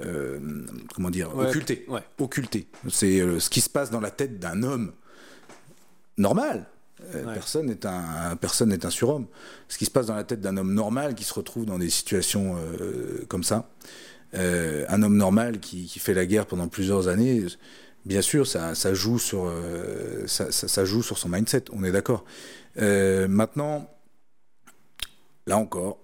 euh, 0.00 0.38
comment 0.94 1.10
dire, 1.10 1.36
occulté. 1.36 1.86
Occulté. 2.18 2.66
C'est 2.88 3.20
euh, 3.20 3.38
ce 3.38 3.50
qui 3.50 3.60
se 3.60 3.68
passe 3.68 3.90
dans 3.90 4.00
la 4.00 4.10
tête 4.10 4.38
d'un 4.38 4.62
homme 4.62 4.92
normal. 6.16 6.66
Euh, 7.14 7.34
personne 7.34 7.66
n'est 7.66 7.84
un, 7.84 8.36
personne 8.36 8.70
n'est 8.70 8.86
un 8.86 8.90
surhomme. 8.90 9.26
Ce 9.68 9.76
qui 9.76 9.84
se 9.84 9.90
passe 9.90 10.06
dans 10.06 10.14
la 10.14 10.24
tête 10.24 10.40
d'un 10.40 10.56
homme 10.56 10.72
normal 10.72 11.14
qui 11.14 11.24
se 11.24 11.34
retrouve 11.34 11.66
dans 11.66 11.78
des 11.78 11.90
situations 11.90 12.56
comme 13.28 13.42
ça, 13.42 13.68
un 14.34 15.02
homme 15.02 15.16
normal 15.16 15.58
qui, 15.58 15.88
fait 15.98 16.14
la 16.14 16.26
guerre 16.26 16.46
pendant 16.46 16.68
plusieurs 16.68 17.08
années, 17.08 17.44
bien 18.06 18.22
sûr, 18.22 18.46
ça, 18.46 18.74
ça 18.74 18.94
joue 18.94 19.18
sur, 19.18 19.52
ça, 20.26 20.52
ça, 20.52 20.84
joue 20.84 21.02
sur 21.02 21.18
son 21.18 21.28
mindset. 21.28 21.64
On 21.72 21.82
est 21.82 21.92
d'accord. 21.92 22.24
maintenant, 22.76 23.90
là 25.46 25.58
encore, 25.58 25.98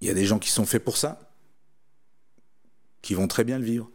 il 0.00 0.06
y 0.06 0.10
a 0.10 0.14
des 0.14 0.26
gens 0.26 0.38
qui 0.38 0.50
sont 0.50 0.64
faits 0.64 0.84
pour 0.84 0.96
ça 0.96 1.25
qui 3.06 3.14
vont 3.14 3.28
très 3.28 3.44
bien 3.44 3.60
le 3.60 3.64
vivre, 3.64 3.88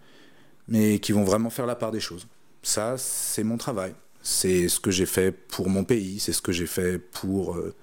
mais 0.69 0.99
qui 0.99 1.11
vont 1.11 1.25
vraiment 1.25 1.49
faire 1.49 1.65
la 1.65 1.75
part 1.75 1.91
des 1.91 1.99
choses. 1.99 2.27
Ça, 2.63 2.95
c'est 2.97 3.43
mon 3.43 3.57
travail. 3.57 3.93
C'est 4.23 4.69
ce 4.69 4.79
que 4.79 4.89
j'ai 4.89 5.05
fait 5.05 5.33
pour 5.33 5.67
mon 5.67 5.83
pays, 5.83 6.17
c'est 6.21 6.31
ce 6.31 6.41
que 6.41 6.53
j'ai 6.53 6.65
fait 6.65 6.97
pour 6.97 7.57
euh, 7.57 7.75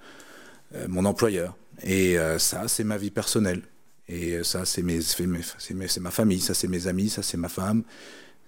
euh, 0.73 0.87
mon 0.87 1.05
employeur. 1.05 1.55
Et 1.83 2.17
euh, 2.17 2.39
ça, 2.39 2.67
c'est 2.67 2.83
ma 2.83 2.97
vie 2.97 3.11
personnelle. 3.11 3.61
Et 4.07 4.43
ça, 4.43 4.65
c'est 4.65 4.81
ma 4.81 6.09
famille, 6.09 6.39
ça, 6.39 6.55
c'est 6.55 6.67
mes 6.67 6.87
amis, 6.87 7.09
ça, 7.09 7.21
c'est 7.21 7.37
ma 7.37 7.49
femme, 7.49 7.83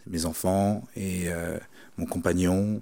mes 0.08 0.26
enfants 0.26 0.84
et 0.96 1.28
mon 2.00 2.08
compagnon. 2.08 2.82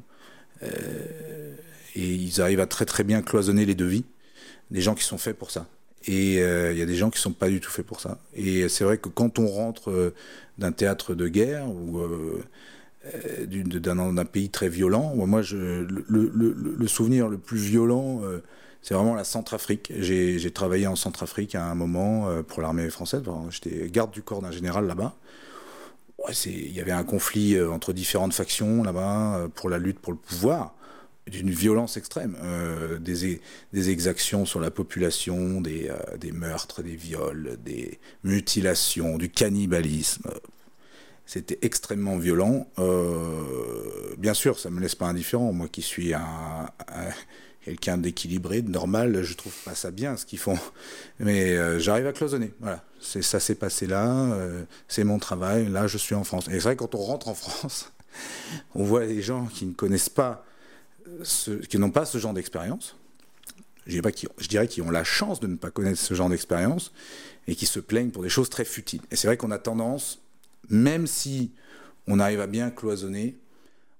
et 0.61 2.13
ils 2.15 2.39
arrivent 2.39 2.61
à 2.61 2.67
très 2.67 2.85
très 2.85 3.03
bien 3.03 3.21
cloisonner 3.21 3.65
les 3.65 3.75
devis. 3.75 4.05
Des 4.71 4.79
gens 4.79 4.95
qui 4.95 5.03
sont 5.03 5.17
faits 5.17 5.37
pour 5.37 5.51
ça. 5.51 5.67
Et 6.05 6.35
il 6.35 6.39
euh, 6.39 6.73
y 6.73 6.81
a 6.81 6.85
des 6.85 6.95
gens 6.95 7.09
qui 7.09 7.19
sont 7.19 7.33
pas 7.33 7.49
du 7.49 7.59
tout 7.59 7.69
faits 7.69 7.85
pour 7.85 7.99
ça. 7.99 8.19
Et 8.33 8.69
c'est 8.69 8.83
vrai 8.83 8.97
que 8.97 9.09
quand 9.09 9.39
on 9.39 9.47
rentre 9.47 9.91
euh, 9.91 10.13
d'un 10.57 10.71
théâtre 10.71 11.13
de 11.13 11.27
guerre 11.27 11.67
ou 11.69 11.99
euh, 11.99 12.43
d'un 13.45 14.25
pays 14.25 14.49
très 14.49 14.69
violent, 14.69 15.13
moi, 15.15 15.41
le, 15.51 16.87
souvenir 16.87 17.27
le 17.27 17.37
plus 17.37 17.57
violent, 17.57 18.21
c'est 18.81 18.93
vraiment 18.93 19.15
la 19.15 19.23
Centrafrique. 19.23 19.91
J'ai 19.99 20.51
travaillé 20.51 20.85
en 20.85 20.95
Centrafrique 20.95 21.55
à 21.55 21.65
un 21.65 21.75
moment 21.75 22.27
pour 22.43 22.61
l'armée 22.61 22.89
française. 22.89 23.23
J'étais 23.49 23.89
garde 23.89 24.11
du 24.11 24.21
corps 24.21 24.41
d'un 24.41 24.51
général 24.51 24.85
là-bas. 24.85 25.15
Il 26.45 26.71
y 26.73 26.81
avait 26.81 26.91
un 26.91 27.05
conflit 27.05 27.59
entre 27.61 27.93
différentes 27.93 28.33
factions 28.33 28.83
là-bas 28.83 29.47
pour 29.55 29.69
la 29.69 29.77
lutte 29.77 29.99
pour 29.99 30.11
le 30.11 30.19
pouvoir 30.19 30.75
d'une 31.29 31.49
violence 31.49 31.97
extrême, 31.97 32.35
euh, 32.41 32.97
des, 32.99 33.41
des, 33.73 33.89
exactions 33.89 34.45
sur 34.45 34.59
la 34.59 34.71
population, 34.71 35.61
des, 35.61 35.89
euh, 35.89 36.17
des, 36.17 36.31
meurtres, 36.31 36.81
des 36.83 36.95
viols, 36.95 37.57
des 37.63 37.99
mutilations, 38.23 39.17
du 39.17 39.29
cannibalisme. 39.29 40.29
C'était 41.25 41.59
extrêmement 41.61 42.17
violent. 42.17 42.67
Euh, 42.79 44.15
bien 44.17 44.33
sûr, 44.33 44.59
ça 44.59 44.69
me 44.69 44.79
laisse 44.79 44.95
pas 44.95 45.05
indifférent. 45.05 45.53
Moi 45.53 45.67
qui 45.67 45.83
suis 45.83 46.13
un, 46.13 46.67
quelqu'un 47.63 47.99
d'équilibré, 47.99 48.63
de 48.63 48.71
normal, 48.71 49.21
je 49.21 49.33
trouve 49.35 49.53
pas 49.63 49.75
ça 49.75 49.91
bien 49.91 50.17
ce 50.17 50.25
qu'ils 50.25 50.39
font. 50.39 50.57
Mais 51.19 51.79
j'arrive 51.79 52.07
à 52.07 52.13
cloisonner. 52.13 52.51
Voilà, 52.59 52.83
ça 52.99 53.39
s'est 53.39 53.55
passé 53.55 53.85
là. 53.85 54.35
c'est 54.87 55.03
mon 55.03 55.19
travail. 55.19 55.69
Là, 55.69 55.85
je 55.85 55.99
suis 55.99 56.15
en 56.15 56.23
France. 56.23 56.47
Et 56.47 56.53
c'est 56.53 56.59
vrai 56.59 56.75
quand 56.75 56.95
on 56.95 57.03
rentre 57.03 57.27
en 57.27 57.35
France, 57.35 57.91
on 58.73 58.83
voit 58.83 59.05
des 59.05 59.21
gens 59.21 59.45
qui 59.45 59.67
ne 59.67 59.73
connaissent 59.73 60.09
pas 60.09 60.43
qui 61.69 61.77
n'ont 61.77 61.91
pas 61.91 62.05
ce 62.05 62.17
genre 62.17 62.33
d'expérience, 62.33 62.95
je, 63.87 63.99
je 64.37 64.47
dirais 64.47 64.67
qu'ils 64.67 64.83
ont 64.83 64.91
la 64.91 65.03
chance 65.03 65.39
de 65.39 65.47
ne 65.47 65.55
pas 65.55 65.71
connaître 65.71 65.99
ce 65.99 66.13
genre 66.13 66.29
d'expérience 66.29 66.91
et 67.47 67.55
qui 67.55 67.65
se 67.65 67.79
plaignent 67.79 68.11
pour 68.11 68.23
des 68.23 68.29
choses 68.29 68.49
très 68.49 68.65
futiles. 68.65 69.01
Et 69.11 69.15
c'est 69.15 69.27
vrai 69.27 69.37
qu'on 69.37 69.51
a 69.51 69.57
tendance, 69.57 70.21
même 70.69 71.07
si 71.07 71.51
on 72.07 72.19
arrive 72.19 72.41
à 72.41 72.47
bien 72.47 72.69
cloisonner, 72.69 73.37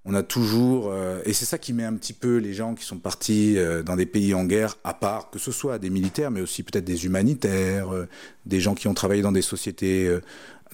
on 0.06 0.14
a 0.14 0.24
toujours, 0.24 0.92
euh, 0.92 1.22
et 1.26 1.34
c'est 1.34 1.46
ça 1.46 1.58
qui 1.58 1.74
met 1.74 1.84
un 1.84 1.94
petit 1.96 2.14
peu 2.14 2.38
les 2.38 2.54
gens 2.54 2.74
qui 2.74 2.86
sont 2.86 2.98
partis 2.98 3.58
euh, 3.58 3.84
dans 3.84 3.96
des 3.96 4.06
pays 4.06 4.34
en 4.34 4.46
guerre 4.46 4.78
à 4.84 4.94
part, 4.94 5.30
que 5.30 5.40
ce 5.40 5.52
soit 5.52 5.78
des 5.78 5.90
militaires, 5.90 6.32
mais 6.32 6.42
aussi 6.42 6.64
peut-être 6.64 6.86
des 6.86 7.06
humanitaires, 7.06 7.94
euh, 7.94 8.08
des 8.46 8.60
gens 8.60 8.76
qui 8.76 8.88
ont 8.88 8.94
travaillé 8.94 9.22
dans 9.22 9.32
des 9.32 9.42
sociétés 9.42 10.20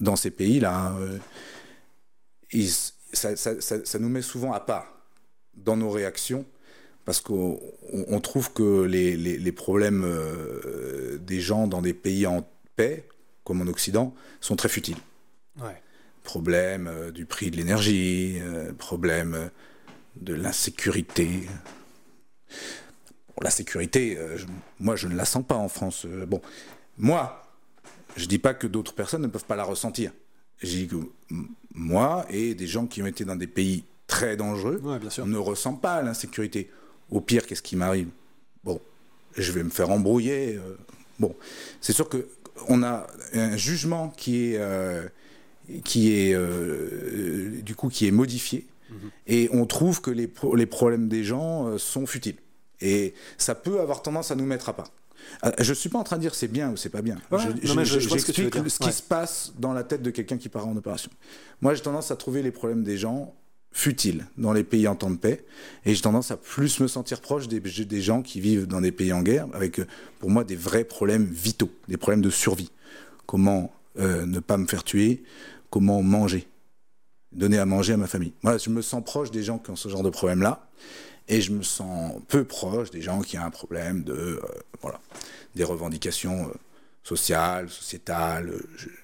dans 0.00 0.16
ces 0.16 0.30
pays-là. 0.30 0.96
Ça, 3.12 3.36
ça, 3.36 3.98
nous 3.98 4.08
met 4.08 4.22
souvent 4.22 4.52
à 4.52 4.60
part 4.60 4.95
dans 5.56 5.76
nos 5.76 5.90
réactions 5.90 6.44
parce 7.06 7.20
qu'on 7.20 8.20
trouve 8.20 8.52
que 8.52 8.82
les, 8.82 9.52
problèmes 9.52 10.02
euh, 10.04 11.18
des 11.18 11.40
gens 11.40 11.68
dans 11.68 11.80
des 11.80 11.94
pays 11.94 12.26
en 12.26 12.46
paix, 12.74 13.08
comme 13.44 13.62
en 13.62 13.68
Occident, 13.68 14.12
sont 14.40 14.56
très 14.56 14.68
futiles. 14.68 14.98
Ouais. 15.60 15.80
Problème 16.24 16.88
euh, 16.88 17.12
du 17.12 17.24
prix 17.24 17.52
de 17.52 17.56
l'énergie, 17.56 18.38
euh, 18.40 18.72
problème 18.72 19.50
de 20.16 20.34
l'insécurité. 20.34 21.48
la 23.40 23.50
sécurité, 23.50 24.18
moi 24.80 24.96
je 24.96 25.06
ne 25.06 25.14
la 25.14 25.24
sens 25.24 25.44
pas 25.46 25.56
en 25.56 25.68
France. 25.68 26.06
bon, 26.26 26.40
moi, 26.98 27.46
je 28.16 28.26
dis 28.26 28.38
pas 28.38 28.54
que 28.54 28.66
d'autres 28.66 28.94
personnes 28.94 29.22
ne 29.22 29.28
peuvent 29.28 29.44
pas 29.44 29.56
la 29.56 29.64
ressentir. 29.64 30.10
Je 30.58 30.68
dis 30.68 30.88
que 30.88 30.96
moi 31.72 32.26
et 32.30 32.54
des 32.54 32.66
gens 32.66 32.86
qui 32.86 33.00
ont 33.00 33.06
été 33.06 33.24
dans 33.24 33.36
des 33.36 33.46
pays 33.46 33.84
très 34.06 34.36
dangereux, 34.36 34.80
on 35.18 35.26
ne 35.26 35.38
ressent 35.38 35.74
pas 35.74 36.02
l'insécurité. 36.02 36.70
Au 37.10 37.20
pire, 37.20 37.46
qu'est-ce 37.46 37.62
qui 37.62 37.76
m'arrive? 37.76 38.08
Bon, 38.64 38.80
je 39.36 39.52
vais 39.52 39.62
me 39.62 39.70
faire 39.70 39.90
embrouiller. 39.90 40.56
Euh, 40.56 40.76
bon, 41.18 41.34
c'est 41.80 41.92
sûr 41.92 42.08
que 42.08 42.26
on 42.68 42.82
a 42.82 43.06
un 43.34 43.56
jugement 43.56 44.08
qui 44.08 44.52
est, 44.52 44.56
euh, 44.58 45.06
qui 45.84 46.12
est 46.12 46.34
euh, 46.34 47.60
du 47.62 47.74
coup 47.74 47.88
qui 47.88 48.06
est 48.06 48.10
modifié, 48.10 48.66
mhm. 48.90 49.10
et 49.26 49.48
on 49.52 49.66
trouve 49.66 50.00
que 50.00 50.10
les, 50.10 50.30
les 50.54 50.66
problèmes 50.66 51.08
des 51.08 51.22
gens 51.22 51.78
sont 51.78 52.06
futiles. 52.06 52.38
Et 52.80 53.14
ça 53.38 53.54
peut 53.54 53.80
avoir 53.80 54.02
tendance 54.02 54.30
à 54.30 54.34
nous 54.34 54.46
mettre 54.46 54.68
à 54.68 54.76
part. 54.76 54.90
Je 55.58 55.70
ne 55.70 55.74
suis 55.74 55.88
pas 55.88 55.98
en 55.98 56.04
train 56.04 56.16
de 56.16 56.22
dire 56.22 56.34
c'est 56.34 56.48
bien 56.48 56.70
ou 56.70 56.76
c'est 56.76 56.90
pas 56.90 57.02
bien. 57.02 57.16
J'explique 57.62 58.20
ce, 58.20 58.68
ce 58.68 58.78
qui 58.78 58.92
se 58.92 59.02
passe 59.02 59.52
dans 59.58 59.72
la 59.72 59.82
tête 59.82 60.02
de 60.02 60.10
quelqu'un 60.10 60.38
qui 60.38 60.48
part 60.48 60.66
en 60.68 60.76
opération. 60.76 61.10
Moi, 61.60 61.74
j'ai 61.74 61.82
tendance 61.82 62.10
à 62.10 62.16
trouver 62.16 62.42
les 62.42 62.52
problèmes 62.52 62.84
des 62.84 62.96
gens 62.96 63.34
futile 63.76 64.26
dans 64.38 64.54
les 64.54 64.64
pays 64.64 64.88
en 64.88 64.96
temps 64.96 65.10
de 65.10 65.18
paix. 65.18 65.44
Et 65.84 65.94
j'ai 65.94 66.00
tendance 66.00 66.30
à 66.30 66.38
plus 66.38 66.80
me 66.80 66.88
sentir 66.88 67.20
proche 67.20 67.46
des, 67.46 68.00
gens 68.00 68.22
qui 68.22 68.40
vivent 68.40 68.66
dans 68.66 68.80
des 68.80 68.90
pays 68.90 69.12
en 69.12 69.22
guerre, 69.22 69.46
avec 69.52 69.80
euh, 69.80 69.86
pour 70.18 70.30
moi 70.30 70.44
des 70.44 70.56
vrais 70.56 70.84
problèmes 70.84 71.26
vitaux, 71.26 71.70
des 71.86 71.98
problèmes 71.98 72.22
de 72.22 72.30
survie. 72.30 72.70
Comment 73.26 73.70
euh, 73.98 74.24
ne 74.24 74.40
pas 74.40 74.56
me 74.56 74.66
faire 74.66 74.82
tuer, 74.82 75.22
comment 75.70 76.02
manger? 76.02 76.48
donner 77.32 77.58
à 77.58 77.66
manger 77.66 77.92
à 77.92 77.96
ma 77.98 78.06
famille. 78.06 78.32
Moi, 78.42 78.56
je 78.56 78.70
me 78.70 78.80
sens 78.80 79.04
proche 79.04 79.30
des 79.30 79.42
gens 79.42 79.58
qui 79.58 79.70
ont 79.70 79.76
ce 79.76 79.90
genre 79.90 80.02
de 80.02 80.08
problème-là, 80.08 80.70
et 81.28 81.42
je 81.42 81.52
me 81.52 81.62
sens 81.62 82.14
peu 82.28 82.44
proche 82.44 82.90
des 82.90 83.02
gens 83.02 83.20
qui 83.20 83.36
ont 83.36 83.42
un 83.42 83.50
problème 83.50 84.04
de, 84.04 84.14
euh, 84.14 84.40
voilà, 84.80 85.00
des 85.54 85.64
revendications 85.64 86.50
sociales, 87.02 87.68
sociétales. 87.68 88.54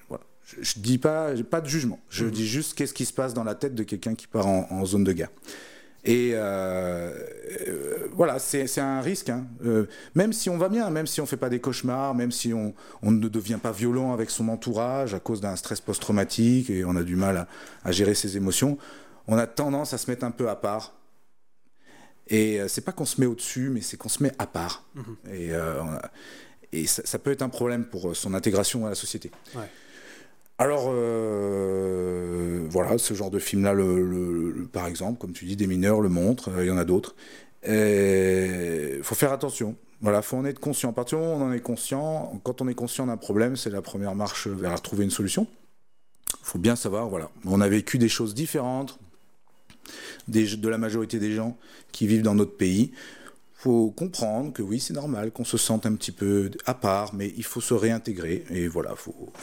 Voilà. 0.09 0.23
Je, 0.45 0.79
dis 0.79 0.97
pas, 0.97 1.31
pas 1.49 1.61
de 1.61 1.67
jugement. 1.67 1.99
Je 2.09 2.25
mmh. 2.25 2.31
dis 2.31 2.47
juste 2.47 2.73
qu'est-ce 2.75 2.93
qui 2.93 3.05
se 3.05 3.13
passe 3.13 3.33
dans 3.33 3.43
la 3.43 3.55
tête 3.55 3.75
de 3.75 3.83
quelqu'un 3.83 4.15
qui 4.15 4.27
part 4.27 4.47
en, 4.47 4.67
en 4.69 4.85
zone 4.85 5.03
de 5.03 5.13
guerre. 5.13 5.29
Et 6.05 6.31
euh, 6.33 7.13
euh, 7.67 8.07
voilà, 8.11 8.37
c'est 8.37 8.77
un 8.79 8.99
risque. 8.99 9.29
Hein. 9.29 9.45
Euh, 9.65 9.87
même 10.15 10.33
si 10.33 10.49
on 10.49 10.57
va 10.57 10.67
bien, 10.67 10.89
même 10.89 11.07
si 11.07 11.21
on 11.21 11.25
fait 11.25 11.37
pas 11.37 11.49
des 11.49 11.59
cauchemars, 11.59 12.13
même 12.13 12.31
si 12.31 12.53
on, 12.53 12.73
on 13.01 13.11
ne 13.11 13.27
devient 13.29 13.59
pas 13.61 13.71
violent 13.71 14.11
avec 14.11 14.29
son 14.29 14.49
entourage 14.49 15.13
à 15.13 15.19
cause 15.19 15.39
d'un 15.39 15.55
stress 15.55 15.79
post-traumatique 15.79 16.69
et 16.69 16.83
on 16.83 16.95
a 16.97 17.03
du 17.03 17.15
mal 17.15 17.37
à, 17.37 17.47
à, 17.85 17.91
gérer 17.93 18.15
ses 18.15 18.35
émotions, 18.35 18.77
on 19.27 19.37
a 19.37 19.47
tendance 19.47 19.93
à 19.93 19.97
se 19.97 20.11
mettre 20.11 20.25
un 20.25 20.31
peu 20.31 20.49
à 20.49 20.57
part. 20.57 20.93
Et 22.27 22.59
c'est 22.67 22.81
pas 22.81 22.93
qu'on 22.93 23.05
se 23.05 23.19
met 23.19 23.27
au-dessus, 23.27 23.69
mais 23.69 23.81
c'est 23.81 23.97
qu'on 23.97 24.09
se 24.09 24.23
met 24.23 24.31
à 24.39 24.47
part. 24.47 24.85
Mmh. 24.95 25.01
Et, 25.33 25.51
et 26.71 26.87
ça, 26.87 27.01
ça, 27.05 27.19
peut 27.19 27.31
être 27.31 27.41
un 27.41 27.49
problème 27.49 27.83
pour 27.83 28.15
son 28.15 28.33
intégration 28.33 28.85
à 28.85 28.89
la 28.89 28.95
société. 28.95 29.29
Ouais. 29.55 29.69
Alors, 30.63 30.85
euh, 30.87 32.65
voilà, 32.69 32.97
ce 32.97 33.13
genre 33.13 33.29
de 33.29 33.37
film-là, 33.37 33.75
par 34.71 34.87
exemple, 34.87 35.19
comme 35.19 35.33
tu 35.33 35.43
dis, 35.43 35.57
des 35.57 35.67
mineurs 35.67 35.99
le 35.99 36.07
montrent, 36.07 36.51
euh, 36.51 36.63
il 36.63 36.69
y 36.69 36.71
en 36.71 36.77
a 36.77 36.85
d'autres. 36.85 37.15
Il 37.67 39.03
faut 39.03 39.13
faire 39.13 39.33
attention. 39.33 39.75
Voilà, 39.99 40.21
faut 40.21 40.37
en 40.37 40.45
être 40.45 40.61
conscient. 40.61 40.91
À 40.91 40.93
partir 40.93 41.17
du 41.17 41.25
moment 41.25 41.35
où 41.35 41.41
on 41.41 41.49
en 41.49 41.51
est 41.51 41.59
conscient, 41.59 42.39
quand 42.45 42.61
on 42.61 42.69
est 42.69 42.75
conscient 42.75 43.07
d'un 43.07 43.17
problème, 43.17 43.57
c'est 43.57 43.71
la 43.71 43.81
première 43.81 44.15
marche 44.15 44.47
vers 44.47 44.81
trouver 44.81 45.03
une 45.03 45.09
solution. 45.09 45.47
Il 46.29 46.45
faut 46.45 46.59
bien 46.59 46.77
savoir, 46.77 47.09
voilà, 47.09 47.29
on 47.43 47.59
a 47.59 47.67
vécu 47.67 47.97
des 47.97 48.07
choses 48.07 48.33
différentes 48.33 48.97
de 50.29 50.69
la 50.69 50.77
majorité 50.77 51.19
des 51.19 51.33
gens 51.33 51.57
qui 51.91 52.07
vivent 52.07 52.23
dans 52.23 52.35
notre 52.35 52.55
pays. 52.55 52.93
Il 52.93 53.63
faut 53.63 53.91
comprendre 53.91 54.53
que 54.53 54.61
oui, 54.61 54.79
c'est 54.79 54.93
normal 54.93 55.31
qu'on 55.31 55.43
se 55.43 55.57
sente 55.57 55.85
un 55.85 55.95
petit 55.95 56.13
peu 56.13 56.51
à 56.65 56.73
part, 56.73 57.13
mais 57.13 57.33
il 57.35 57.43
faut 57.43 57.59
se 57.59 57.73
réintégrer. 57.73 58.45
Et 58.49 58.69
voilà, 58.69 58.95
faut, 58.95 59.33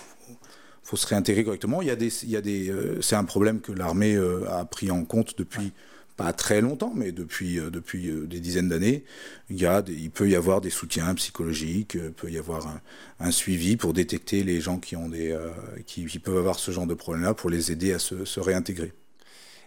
faut 0.90 0.96
se 0.96 1.06
réintégrer 1.06 1.44
correctement. 1.44 1.82
Il 1.82 1.88
y 1.88 1.90
a 2.36 2.40
des, 2.40 2.68
euh, 2.68 3.00
c'est 3.00 3.14
un 3.14 3.22
problème 3.22 3.60
que 3.60 3.70
l'armée 3.70 4.16
euh, 4.16 4.50
a 4.50 4.64
pris 4.64 4.90
en 4.90 5.04
compte 5.04 5.38
depuis 5.38 5.72
pas 6.16 6.32
très 6.32 6.60
longtemps, 6.60 6.92
mais 6.96 7.12
depuis, 7.12 7.60
euh, 7.60 7.70
depuis 7.70 8.10
des 8.26 8.40
dizaines 8.40 8.68
d'années. 8.68 9.04
Il, 9.50 9.60
y 9.60 9.66
a 9.66 9.84
il 9.86 10.10
peut 10.10 10.28
y 10.28 10.34
avoir 10.34 10.60
des 10.60 10.68
soutiens 10.68 11.14
psychologiques, 11.14 11.94
il 11.94 12.10
peut 12.10 12.28
y 12.28 12.38
avoir 12.38 12.80
un, 13.20 13.30
suivi 13.30 13.76
pour 13.76 13.92
détecter 13.92 14.42
les 14.42 14.60
gens 14.60 14.78
qui, 14.78 14.96
ont 14.96 15.08
des, 15.08 15.38
qui, 15.86 16.06
peuvent 16.18 16.38
avoir 16.38 16.58
ce 16.58 16.72
genre 16.72 16.88
de 16.88 16.94
problème-là, 16.94 17.34
pour 17.34 17.50
les 17.50 17.70
aider 17.70 17.92
à 17.92 18.00
se, 18.00 18.24
se 18.24 18.40
réintégrer. 18.40 18.92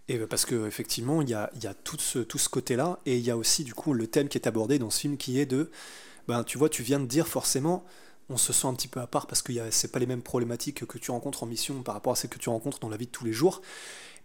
Et 0.09 0.17
parce 0.17 0.45
qu'effectivement, 0.45 1.21
il 1.21 1.29
y 1.29 1.33
a, 1.33 1.49
il 1.55 1.63
y 1.63 1.67
a 1.67 1.73
tout 1.73 1.97
ce, 1.99 2.19
tout 2.19 2.37
ce 2.37 2.49
côté-là, 2.49 2.99
et 3.05 3.17
il 3.17 3.23
y 3.23 3.31
a 3.31 3.37
aussi 3.37 3.63
du 3.63 3.73
coup 3.73 3.93
le 3.93 4.07
thème 4.07 4.27
qui 4.27 4.37
est 4.37 4.45
abordé 4.45 4.77
dans 4.77 4.89
ce 4.89 4.99
film 4.99 5.15
qui 5.15 5.39
est 5.39 5.45
de, 5.45 5.71
ben, 6.27 6.43
tu 6.43 6.57
vois, 6.57 6.67
tu 6.67 6.83
viens 6.83 6.99
de 6.99 7.05
dire 7.05 7.29
forcément, 7.29 7.85
on 8.29 8.37
se 8.37 8.53
sent 8.53 8.67
un 8.67 8.73
petit 8.73 8.87
peu 8.87 8.99
à 8.99 9.07
part 9.07 9.27
parce 9.27 9.41
que 9.41 9.53
c'est 9.71 9.91
pas 9.91 9.99
les 9.99 10.05
mêmes 10.05 10.21
problématiques 10.21 10.85
que 10.85 10.97
tu 10.97 11.11
rencontres 11.11 11.43
en 11.43 11.45
mission 11.45 11.81
par 11.83 11.95
rapport 11.95 12.13
à 12.13 12.15
celles 12.15 12.29
que 12.29 12.39
tu 12.39 12.49
rencontres 12.49 12.79
dans 12.79 12.89
la 12.89 12.97
vie 12.97 13.05
de 13.05 13.11
tous 13.11 13.25
les 13.25 13.33
jours. 13.33 13.61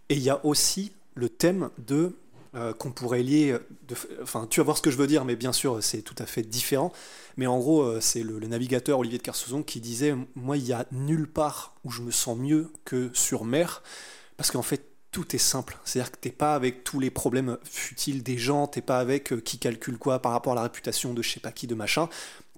Et 0.09 0.15
il 0.15 0.21
y 0.21 0.29
a 0.29 0.43
aussi 0.45 0.93
le 1.15 1.29
thème 1.29 1.69
de 1.77 2.15
euh, 2.55 2.73
qu'on 2.73 2.91
pourrait 2.91 3.21
lier, 3.21 3.55
enfin 4.23 4.47
tu 4.49 4.59
vas 4.59 4.63
voir 4.63 4.77
ce 4.77 4.81
que 4.81 4.89
je 4.89 4.97
veux 4.97 5.05
dire, 5.05 5.23
mais 5.23 5.35
bien 5.35 5.53
sûr 5.53 5.83
c'est 5.83 6.01
tout 6.01 6.15
à 6.17 6.25
fait 6.25 6.41
différent. 6.41 6.91
Mais 7.37 7.47
en 7.47 7.57
gros, 7.59 7.83
euh, 7.83 8.01
c'est 8.01 8.23
le, 8.23 8.37
navigateur 8.39 8.99
Olivier 8.99 9.17
de 9.17 9.23
Kersauzon 9.23 9.63
qui 9.63 9.79
disait 9.79 10.13
Moi, 10.35 10.57
il 10.57 10.65
y 10.65 10.73
a 10.73 10.85
nulle 10.91 11.25
part 11.25 11.75
où 11.85 11.91
je 11.91 12.01
me 12.01 12.11
sens 12.11 12.37
mieux 12.37 12.69
que 12.83 13.11
sur 13.13 13.45
mer, 13.45 13.81
parce 14.35 14.51
qu'en 14.51 14.61
fait, 14.61 14.83
tout 15.11 15.35
est 15.35 15.39
simple. 15.39 15.77
C'est-à-dire 15.85 16.11
que 16.11 16.17
t'es 16.17 16.31
pas 16.31 16.53
avec 16.53 16.83
tous 16.83 16.99
les 16.99 17.09
problèmes 17.09 17.57
futiles 17.63 18.23
des 18.23 18.37
gens, 18.37 18.67
t'es 18.67 18.81
pas 18.81 18.99
avec 18.99 19.31
euh, 19.31 19.39
qui 19.39 19.57
calcule 19.57 19.97
quoi 19.97 20.19
par 20.21 20.33
rapport 20.33 20.51
à 20.51 20.55
la 20.55 20.63
réputation 20.63 21.13
de 21.13 21.21
je 21.21 21.29
sais 21.29 21.39
pas 21.39 21.51
qui, 21.51 21.65
de 21.65 21.75
machin. 21.75 22.09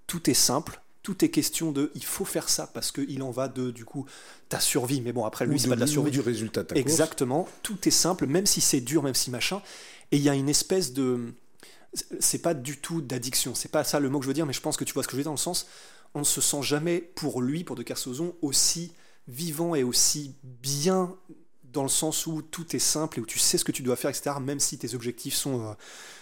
Tout 0.07 0.29
est 0.29 0.33
simple, 0.33 0.81
tout 1.03 1.25
est 1.25 1.29
question 1.29 1.71
de 1.71 1.91
il 1.95 2.03
faut 2.03 2.25
faire 2.25 2.49
ça 2.49 2.67
parce 2.67 2.91
qu'il 2.91 3.23
en 3.23 3.31
va 3.31 3.47
de 3.47 3.71
du 3.71 3.85
coup 3.85 4.05
ta 4.49 4.59
survie. 4.59 5.01
Mais 5.01 5.13
bon, 5.13 5.25
après 5.25 5.45
lui, 5.45 5.59
c'est 5.59 5.67
pas 5.67 5.75
de 5.75 5.81
la 5.81 5.87
survie. 5.87 6.11
du 6.11 6.19
résultat. 6.19 6.63
De 6.63 6.75
Exactement. 6.77 7.47
Tout 7.63 7.87
est 7.87 7.91
simple, 7.91 8.27
même 8.27 8.45
si 8.45 8.61
c'est 8.61 8.81
dur, 8.81 9.03
même 9.03 9.15
si 9.15 9.31
machin. 9.31 9.61
Et 10.11 10.17
il 10.17 10.23
y 10.23 10.29
a 10.29 10.35
une 10.35 10.49
espèce 10.49 10.93
de. 10.93 11.33
C'est 12.19 12.39
pas 12.39 12.53
du 12.53 12.77
tout 12.77 13.01
d'addiction. 13.01 13.55
C'est 13.55 13.71
pas 13.71 13.83
ça 13.83 13.99
le 13.99 14.09
mot 14.09 14.19
que 14.19 14.25
je 14.25 14.27
veux 14.27 14.33
dire, 14.33 14.45
mais 14.45 14.53
je 14.53 14.61
pense 14.61 14.77
que 14.77 14.83
tu 14.83 14.93
vois 14.93 15.03
ce 15.03 15.07
que 15.07 15.13
je 15.13 15.17
veux 15.17 15.23
dire 15.23 15.31
dans 15.31 15.35
le 15.35 15.37
sens. 15.37 15.67
On 16.13 16.19
ne 16.19 16.25
se 16.25 16.41
sent 16.41 16.61
jamais 16.61 16.99
pour 16.99 17.41
lui, 17.41 17.63
pour 17.63 17.75
De 17.75 17.83
Kersauzon, 17.83 18.35
aussi 18.41 18.93
vivant 19.27 19.75
et 19.75 19.83
aussi 19.83 20.35
bien 20.43 21.15
dans 21.63 21.83
le 21.83 21.89
sens 21.89 22.27
où 22.27 22.41
tout 22.41 22.75
est 22.75 22.79
simple 22.79 23.19
et 23.19 23.21
où 23.21 23.25
tu 23.25 23.39
sais 23.39 23.57
ce 23.57 23.63
que 23.63 23.71
tu 23.71 23.81
dois 23.81 23.95
faire, 23.95 24.09
etc., 24.09 24.35
même 24.41 24.59
si 24.59 24.77
tes 24.77 24.93
objectifs 24.93 25.35
sont 25.35 25.61
euh, 25.61 25.73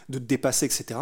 de 0.10 0.20
te 0.20 0.24
dépasser, 0.24 0.66
etc. 0.66 1.00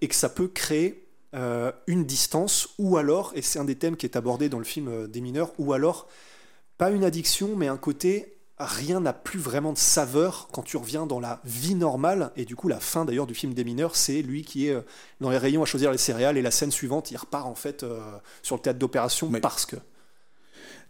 Et 0.00 0.08
que 0.08 0.14
ça 0.14 0.28
peut 0.28 0.48
créer 0.48 1.04
euh, 1.34 1.72
une 1.86 2.04
distance, 2.04 2.68
ou 2.78 2.96
alors, 2.96 3.32
et 3.34 3.42
c'est 3.42 3.58
un 3.58 3.64
des 3.64 3.76
thèmes 3.76 3.96
qui 3.96 4.06
est 4.06 4.16
abordé 4.16 4.48
dans 4.48 4.58
le 4.58 4.64
film 4.64 4.88
euh, 4.88 5.06
des 5.06 5.20
mineurs, 5.20 5.52
ou 5.58 5.72
alors, 5.72 6.08
pas 6.78 6.90
une 6.90 7.04
addiction, 7.04 7.56
mais 7.56 7.68
un 7.68 7.76
côté, 7.76 8.38
rien 8.58 9.00
n'a 9.00 9.12
plus 9.12 9.38
vraiment 9.38 9.72
de 9.72 9.78
saveur 9.78 10.48
quand 10.52 10.62
tu 10.62 10.76
reviens 10.76 11.06
dans 11.06 11.20
la 11.20 11.40
vie 11.44 11.74
normale, 11.74 12.32
et 12.36 12.44
du 12.44 12.54
coup, 12.54 12.68
la 12.68 12.80
fin 12.80 13.04
d'ailleurs 13.04 13.26
du 13.26 13.34
film 13.34 13.54
des 13.54 13.64
mineurs, 13.64 13.96
c'est 13.96 14.20
lui 14.20 14.44
qui 14.44 14.68
est 14.68 14.74
euh, 14.74 14.82
dans 15.20 15.30
les 15.30 15.38
rayons 15.38 15.62
à 15.62 15.66
choisir 15.66 15.90
les 15.90 15.98
céréales, 15.98 16.36
et 16.36 16.42
la 16.42 16.50
scène 16.50 16.70
suivante, 16.70 17.10
il 17.10 17.16
repart 17.16 17.46
en 17.46 17.54
fait 17.54 17.84
sur 18.42 18.56
le 18.56 18.62
théâtre 18.62 18.78
d'opération 18.78 19.30
parce 19.40 19.66
que... 19.66 19.76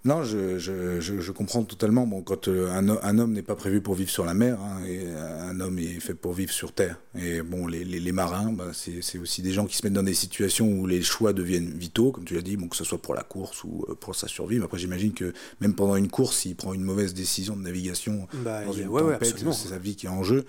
Non, 0.05 0.25
je, 0.25 0.59
je, 0.59 1.01
je, 1.01 1.33
comprends 1.33 1.63
totalement. 1.63 2.09
Bon, 2.09 2.23
quand 2.23 2.49
euh, 2.49 2.69
un, 2.73 2.89
un, 2.89 3.19
homme 3.21 3.33
n'est 3.33 3.43
pas 3.43 3.55
prévu 3.55 3.81
pour 3.81 3.95
vivre 3.95 4.11
sur 4.11 4.25
la 4.25 4.35
mer, 4.35 4.59
hein, 4.61 4.85
et 4.85 5.07
un 5.07 5.61
homme 5.61 5.79
est 5.79 6.01
fait 6.01 6.15
pour 6.15 6.33
vivre 6.33 6.51
sur 6.51 6.73
terre. 6.73 6.99
Et 7.17 7.41
bon, 7.43 7.69
les, 7.69 7.85
les, 7.85 8.01
les 8.01 8.13
marins, 8.13 8.53
bah, 8.53 8.73
c'est 8.73 9.19
aussi 9.19 9.43
des 9.43 9.53
gens 9.53 9.65
qui 9.65 9.77
se 9.77 9.87
mettent 9.87 9.93
dans 9.93 10.03
des 10.03 10.15
situations 10.15 10.67
où 10.67 10.89
les 10.89 11.03
choix 11.03 11.33
deviennent 11.33 11.71
vitaux, 11.71 12.11
comme 12.11 12.25
tu 12.25 12.35
l'as 12.35 12.43
dit, 12.43 12.57
bon, 12.57 12.67
que 12.67 12.75
ce 12.75 12.83
soit 12.83 13.01
pour 13.01 13.15
la 13.15 13.23
course 13.23 13.63
ou 13.63 13.87
euh, 13.89 13.95
pour 13.95 14.17
sa 14.17 14.27
survie. 14.27 14.59
Mais 14.59 14.65
après, 14.65 14.79
j'imagine 14.79 15.13
que 15.13 15.33
même 15.61 15.75
pendant 15.75 15.95
une 15.95 16.09
course, 16.09 16.39
s'il 16.39 16.57
prend 16.57 16.75
une 16.75 16.83
mauvaise 16.83 17.15
décision 17.15 17.55
de 17.55 17.63
navigation 17.63 18.27
bah, 18.45 18.65
dans 18.65 18.73
une 18.73 18.89
ouais, 18.89 19.03
tempête, 19.03 19.37
c'est 19.53 19.69
sa 19.69 19.79
vie 19.79 19.95
qui 19.95 20.07
est 20.07 20.11
en 20.11 20.25
jeu. 20.25 20.45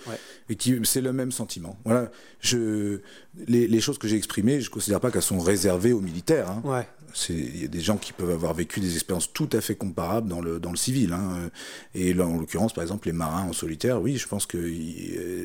Et 0.49 0.55
qui, 0.55 0.79
c'est 0.83 1.01
le 1.01 1.13
même 1.13 1.31
sentiment. 1.31 1.77
Voilà. 1.85 2.09
Je, 2.39 3.01
les, 3.47 3.67
les 3.67 3.81
choses 3.81 3.99
que 3.99 4.07
j'ai 4.07 4.17
exprimées, 4.17 4.61
je 4.61 4.69
ne 4.69 4.73
considère 4.73 4.99
pas 4.99 5.11
qu'elles 5.11 5.21
sont 5.21 5.39
réservées 5.39 5.93
aux 5.93 6.01
militaires. 6.01 6.49
Hein. 6.49 6.85
Il 7.29 7.61
y 7.61 7.65
a 7.65 7.67
des 7.67 7.81
gens 7.81 7.97
qui 7.97 8.13
peuvent 8.13 8.31
avoir 8.31 8.53
vécu 8.53 8.79
des 8.79 8.93
expériences 8.93 9.31
tout 9.31 9.49
à 9.53 9.61
fait 9.61 9.75
comparables 9.75 10.27
dans 10.27 10.41
le, 10.41 10.59
dans 10.59 10.71
le 10.71 10.77
civil. 10.77 11.13
Hein. 11.13 11.49
Et 11.93 12.13
là, 12.13 12.25
en 12.25 12.39
l'occurrence, 12.39 12.73
par 12.73 12.83
exemple, 12.83 13.07
les 13.07 13.13
marins 13.13 13.43
en 13.43 13.53
solitaire, 13.53 14.01
oui, 14.01 14.17
je 14.17 14.27
pense 14.27 14.45
que 14.45 14.57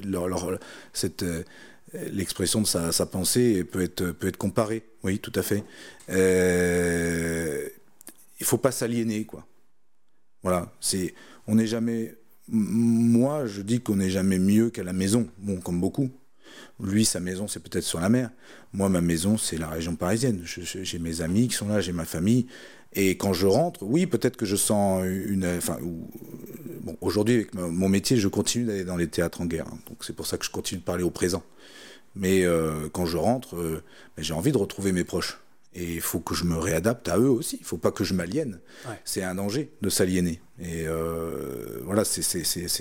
leur, 0.06 0.58
cette, 0.92 1.24
euh, 1.94 2.08
l'expression 2.10 2.60
de 2.60 2.66
sa, 2.66 2.92
sa, 2.92 3.06
pensée 3.06 3.64
peut 3.64 3.82
être, 3.82 4.10
peut 4.12 4.28
être 4.28 4.36
comparée. 4.36 4.82
Oui, 5.02 5.18
tout 5.18 5.32
à 5.34 5.42
fait. 5.42 5.64
Euh, 6.10 7.68
il 8.40 8.46
faut 8.46 8.58
pas 8.58 8.72
s'aliéner, 8.72 9.24
quoi. 9.24 9.46
Voilà, 10.42 10.72
c'est, 10.80 11.14
on 11.46 11.56
n'est 11.56 11.66
jamais. 11.66 12.14
Moi, 12.48 13.46
je 13.46 13.62
dis 13.62 13.80
qu'on 13.80 13.96
n'est 13.96 14.10
jamais 14.10 14.38
mieux 14.38 14.70
qu'à 14.70 14.84
la 14.84 14.92
maison. 14.92 15.28
Bon, 15.38 15.60
comme 15.60 15.80
beaucoup. 15.80 16.10
Lui, 16.80 17.04
sa 17.04 17.20
maison, 17.20 17.48
c'est 17.48 17.60
peut-être 17.60 17.84
sur 17.84 18.00
la 18.00 18.08
mer. 18.08 18.30
Moi, 18.72 18.88
ma 18.88 19.00
maison, 19.00 19.36
c'est 19.36 19.58
la 19.58 19.68
région 19.68 19.96
parisienne. 19.96 20.42
J'ai 20.44 20.98
mes 20.98 21.20
amis 21.20 21.48
qui 21.48 21.54
sont 21.54 21.68
là, 21.68 21.80
j'ai 21.80 21.92
ma 21.92 22.04
famille. 22.04 22.46
Et 22.94 23.16
quand 23.16 23.32
je 23.32 23.46
rentre, 23.46 23.82
oui, 23.82 24.06
peut-être 24.06 24.36
que 24.36 24.46
je 24.46 24.56
sens 24.56 25.04
une. 25.04 25.46
Enfin, 25.58 25.78
bon, 26.82 26.96
aujourd'hui, 27.00 27.34
avec 27.34 27.54
mon 27.54 27.88
métier, 27.88 28.16
je 28.16 28.28
continue 28.28 28.64
d'aller 28.64 28.84
dans 28.84 28.96
les 28.96 29.08
théâtres 29.08 29.40
en 29.40 29.46
guerre. 29.46 29.66
Hein. 29.68 29.78
donc 29.88 29.98
c'est 30.04 30.14
pour 30.14 30.26
ça 30.26 30.38
que 30.38 30.44
je 30.44 30.50
continue 30.50 30.80
de 30.80 30.84
parler 30.84 31.04
au 31.04 31.10
présent. 31.10 31.42
Mais 32.14 32.44
euh, 32.44 32.88
quand 32.92 33.06
je 33.06 33.16
rentre, 33.16 33.56
euh, 33.56 33.82
ben, 34.16 34.22
j'ai 34.22 34.34
envie 34.34 34.52
de 34.52 34.58
retrouver 34.58 34.92
mes 34.92 35.04
proches. 35.04 35.38
Et 35.74 35.94
il 35.94 36.00
faut 36.00 36.18
que 36.18 36.34
je 36.34 36.44
me 36.44 36.56
réadapte 36.56 37.08
à 37.08 37.18
eux 37.18 37.28
aussi. 37.28 37.56
Il 37.56 37.62
ne 37.62 37.66
faut 37.66 37.76
pas 37.76 37.92
que 37.92 38.02
je 38.02 38.14
m'aliène. 38.14 38.58
C'est 39.04 39.22
un 39.22 39.34
danger 39.34 39.70
de 39.82 39.90
s'aliéner. 39.90 40.40
Et 40.58 40.88
euh, 40.88 41.78
voilà, 41.84 42.04
c'est 42.04 42.22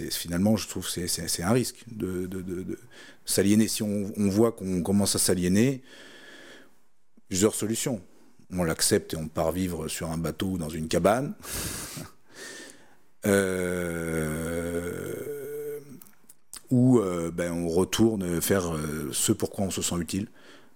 finalement, 0.10 0.56
je 0.56 0.68
trouve, 0.68 0.88
c'est 0.88 1.44
un 1.44 1.52
risque 1.52 1.84
de, 1.92 2.26
de, 2.26 2.42
de, 2.42 2.80
s'aliéner. 3.28 3.68
Si 3.68 3.84
on, 3.84 4.12
voit 4.18 4.52
qu'on 4.54 4.82
commence 4.82 5.16
à 5.16 5.20
s'aliéner, 5.20 5.84
plusieurs 7.28 7.54
solutions. 7.54 8.02
On 8.52 8.64
l'accepte 8.64 9.14
et 9.14 9.18
on 9.18 9.28
part 9.28 9.52
vivre 9.52 9.88
sur 9.88 10.10
un 10.10 10.18
bateau 10.18 10.48
ou 10.48 10.58
dans 10.58 10.70
une 10.70 10.88
cabane. 10.88 11.36
euh, 13.28 14.60
ou 16.72 17.00
euh, 17.00 17.30
ben, 17.32 17.52
on 17.52 17.68
retourne 17.68 18.42
faire 18.42 18.74
euh, 18.74 19.10
ce 19.12 19.34
pourquoi 19.34 19.66
on 19.66 19.72
se 19.72 19.84
sent 19.84 19.98
utile. 20.00 20.28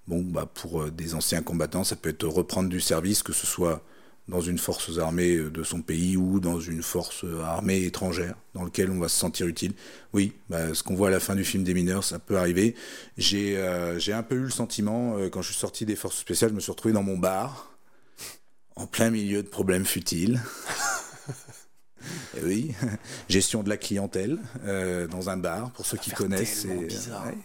Bon, 0.08 0.22
bah 0.22 0.50
pour 0.52 0.92
des 0.92 1.16
anciens 1.16 1.42
combattants, 1.42 1.84
ça 1.84 1.96
peut 1.96 2.10
être 2.10 2.28
reprendre 2.28 2.70
du 2.70 2.82
service, 2.82 3.24
que 3.24 3.34
ce 3.34 3.48
soit 3.48 3.84
dans 4.28 4.42
une 4.42 4.58
force 4.58 4.98
armée 4.98 5.36
euh, 5.36 5.50
de 5.50 5.64
son 5.64 5.82
pays 5.82 6.16
ou 6.18 6.40
dans 6.40 6.60
une 6.60 6.82
force 6.84 7.24
euh, 7.24 7.42
armée 7.44 7.84
étrangère 7.84 8.36
dans 8.54 8.64
lequel 8.64 8.90
on 8.92 9.00
va 9.00 9.08
se 9.10 9.18
sentir 9.18 9.48
utile. 9.48 9.74
Oui, 10.14 10.34
bah, 10.50 10.74
ce 10.74 10.84
qu'on 10.84 10.96
voit 10.96 11.08
à 11.10 11.12
la 11.12 11.20
fin 11.20 11.36
du 11.36 11.44
film 11.44 11.64
des 11.64 11.74
mineurs, 11.74 12.04
ça 12.04 12.20
peut 12.20 12.38
arriver. 12.38 12.76
J'ai 13.18 13.58
j'ai 13.98 14.14
un 14.14 14.24
peu 14.24 14.36
eu 14.36 14.44
le 14.44 14.50
sentiment, 14.50 15.18
quand 15.32 15.42
je 15.42 15.52
suis 15.52 15.60
sorti 15.60 15.86
des 15.86 15.96
forces 15.96 16.18
spéciales, 16.18 16.52
je 16.52 16.56
me 16.56 16.60
suis 16.60 16.72
retrouvé 16.72 16.94
dans 16.94 17.04
mon 17.04 17.18
bar, 17.18 17.72
en 18.76 18.88
plein 18.88 19.10
milieu 19.10 19.44
de 19.44 19.48
problèmes 19.48 19.86
futiles. 19.86 20.40
Oui, 22.44 22.74
gestion 23.30 23.62
de 23.64 23.70
la 23.70 23.78
clientèle 23.78 24.40
euh, 24.66 25.08
dans 25.08 25.30
un 25.30 25.38
bar, 25.38 25.72
pour 25.72 25.86
ceux 25.86 25.98
qui 25.98 26.12
connaissent. 26.12 26.64
tellement 26.64 26.82
c'est- 26.82 26.88
bizarre. 26.88 27.26
ouais. 27.28 27.38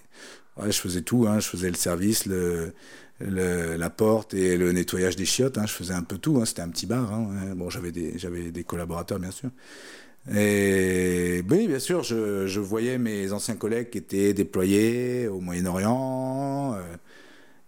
Ouais, 0.65 0.73
je 0.73 0.81
faisais 0.81 1.03
tout, 1.03 1.27
hein. 1.29 1.39
je 1.39 1.47
faisais 1.49 1.69
le 1.69 1.75
service, 1.77 2.25
le, 2.25 2.73
le- 3.21 3.77
la 3.77 3.91
porte 3.91 4.35
et 4.35 4.57
le 4.57 4.73
nettoyage 4.73 5.17
des 5.17 5.25
chiottes. 5.25 5.59
hein. 5.59 5.67
Je 5.67 5.73
faisais 5.73 5.95
un 5.95 6.03
peu 6.03 6.19
tout. 6.19 6.39
hein. 6.41 6.45
C'était 6.45 6.63
un 6.63 6.69
petit 6.69 6.87
bar. 6.87 7.13
hein. 7.13 7.55
Bon, 7.57 7.71
j'avais 7.71 7.93
des, 7.93 8.19
j'avais 8.19 8.51
des 8.51 8.65
collaborateurs, 8.65 9.19
bien 9.19 9.31
sûr. 9.31 9.51
Et 10.35 11.43
oui, 11.49 11.69
bien 11.69 11.79
sûr, 11.79 12.03
je, 12.03 12.47
je 12.47 12.61
voyais 12.61 12.99
mes 12.99 13.31
anciens 13.33 13.55
collègues 13.57 13.91
qui 13.91 13.99
étaient 13.99 14.35
déployés 14.35 15.29
au 15.29 15.41
Moyen-Orient. 15.41 16.75
euh, 16.77 16.83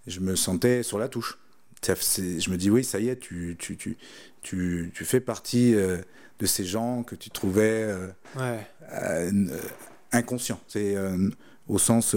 je 0.06 0.20
me 0.20 0.34
sentais 0.36 0.82
sur 0.82 0.98
la 0.98 1.08
touche. 1.08 1.38
Ça, 1.82 1.94
Je 1.94 2.50
me 2.50 2.56
dis, 2.56 2.70
oui, 2.70 2.82
ça 2.82 2.98
y 2.98 3.08
est, 3.08 3.16
tu, 3.20 3.54
tu, 3.58 3.76
tu, 3.76 3.96
tu, 4.42 4.90
tu 4.92 5.04
fais 5.04 5.20
partie 5.20 5.74
euh, 5.76 5.98
de 6.40 6.46
ces 6.46 6.64
gens 6.64 7.04
que 7.04 7.14
tu 7.14 7.30
trouvais 7.30 7.84
euh, 7.86 8.08
Ouais. 8.36 8.66
inconscients. 10.12 10.60
C'est 10.66 10.96
au 11.68 11.78
sens 11.78 12.16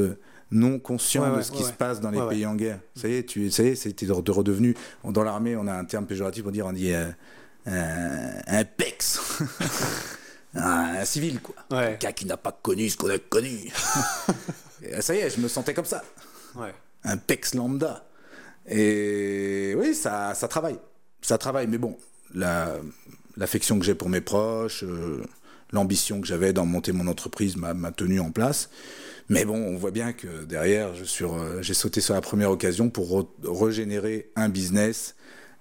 non 0.52 0.80
conscient 0.80 1.30
Ouais, 1.32 1.38
de 1.38 1.41
ce 1.41 1.52
qui 1.52 1.64
se 1.64 1.72
passe 1.72 1.99
dans 2.02 2.12
les 2.12 2.22
pays 2.30 2.45
en 2.45 2.56
guerre. 2.56 2.80
Ça 2.95 3.08
y 3.08 3.16
est, 3.16 3.24
tu, 3.24 3.49
ça 3.52 3.64
y 3.64 3.68
est, 3.70 3.76
c'était 3.76 4.06
de 4.06 4.14
de 4.22 4.32
redevenu. 4.32 4.76
Dans 5.04 5.24
l'armée, 5.24 5.56
on 5.56 5.66
a 5.68 5.74
un 5.74 5.86
terme 5.86 6.06
péjoratif 6.06 6.43
pour 6.43 6.52
dire, 6.52 6.66
on 6.66 6.74
dit 6.74 6.93
euh, 6.93 7.10
un, 7.66 8.60
un 8.60 8.64
pex. 8.66 9.20
un, 10.56 10.95
un 10.99 11.06
civil, 11.06 11.39
quoi. 11.41 11.56
Ouais. 11.72 11.97
Quelqu'un 11.99 12.12
qui 12.14 12.26
n'a 12.26 12.38
pas 12.38 12.52
connu 12.52 12.89
ce 12.89 12.97
qu'on 12.97 13.10
a 13.10 13.18
connu. 13.18 13.72
Et, 14.84 14.95
euh, 14.95 15.02
ça 15.02 15.16
y 15.16 15.20
est, 15.20 15.30
je 15.30 15.39
me 15.39 15.47
sentais 15.47 15.74
comme 15.74 15.86
ça 15.86 16.04
un 17.04 17.18
pex 17.18 17.56
lambda. 17.56 18.06
Et 18.68 19.74
oui, 19.78 19.95
ça, 19.95 20.34
ça 20.36 20.47
travaille. 20.47 20.78
Ça 21.22 21.38
travaille, 21.38 21.68
mais 21.68 21.78
bon, 21.78 21.97
la- 22.34 22.76
l'affection 23.38 23.80
que 23.80 23.86
j'ai 23.86 23.95
pour 23.95 24.10
mes 24.10 24.22
proches, 24.22 24.84
euh, 24.84 25.24
l'ambition 25.72 26.22
que 26.22 26.28
j'avais 26.28 26.53
d'en 26.53 26.65
monter 26.65 26.91
mon 26.91 27.07
entreprise 27.07 27.57
m'a 27.57 27.91
tenu 27.91 28.19
en 28.19 28.32
place. 28.32 28.69
Mais 29.30 29.45
bon, 29.45 29.55
on 29.55 29.78
voit 29.78 29.91
bien 29.91 30.11
que 30.13 30.43
derrière, 30.43 30.89
j'ai 31.61 31.74
sauté 31.74 32.01
sur 32.01 32.13
la 32.13 32.22
première 32.22 32.51
occasion 32.51 32.89
pour 32.89 33.09
re- 33.22 33.28
régénérer 33.65 34.30
un 34.36 34.49
business 34.49 35.15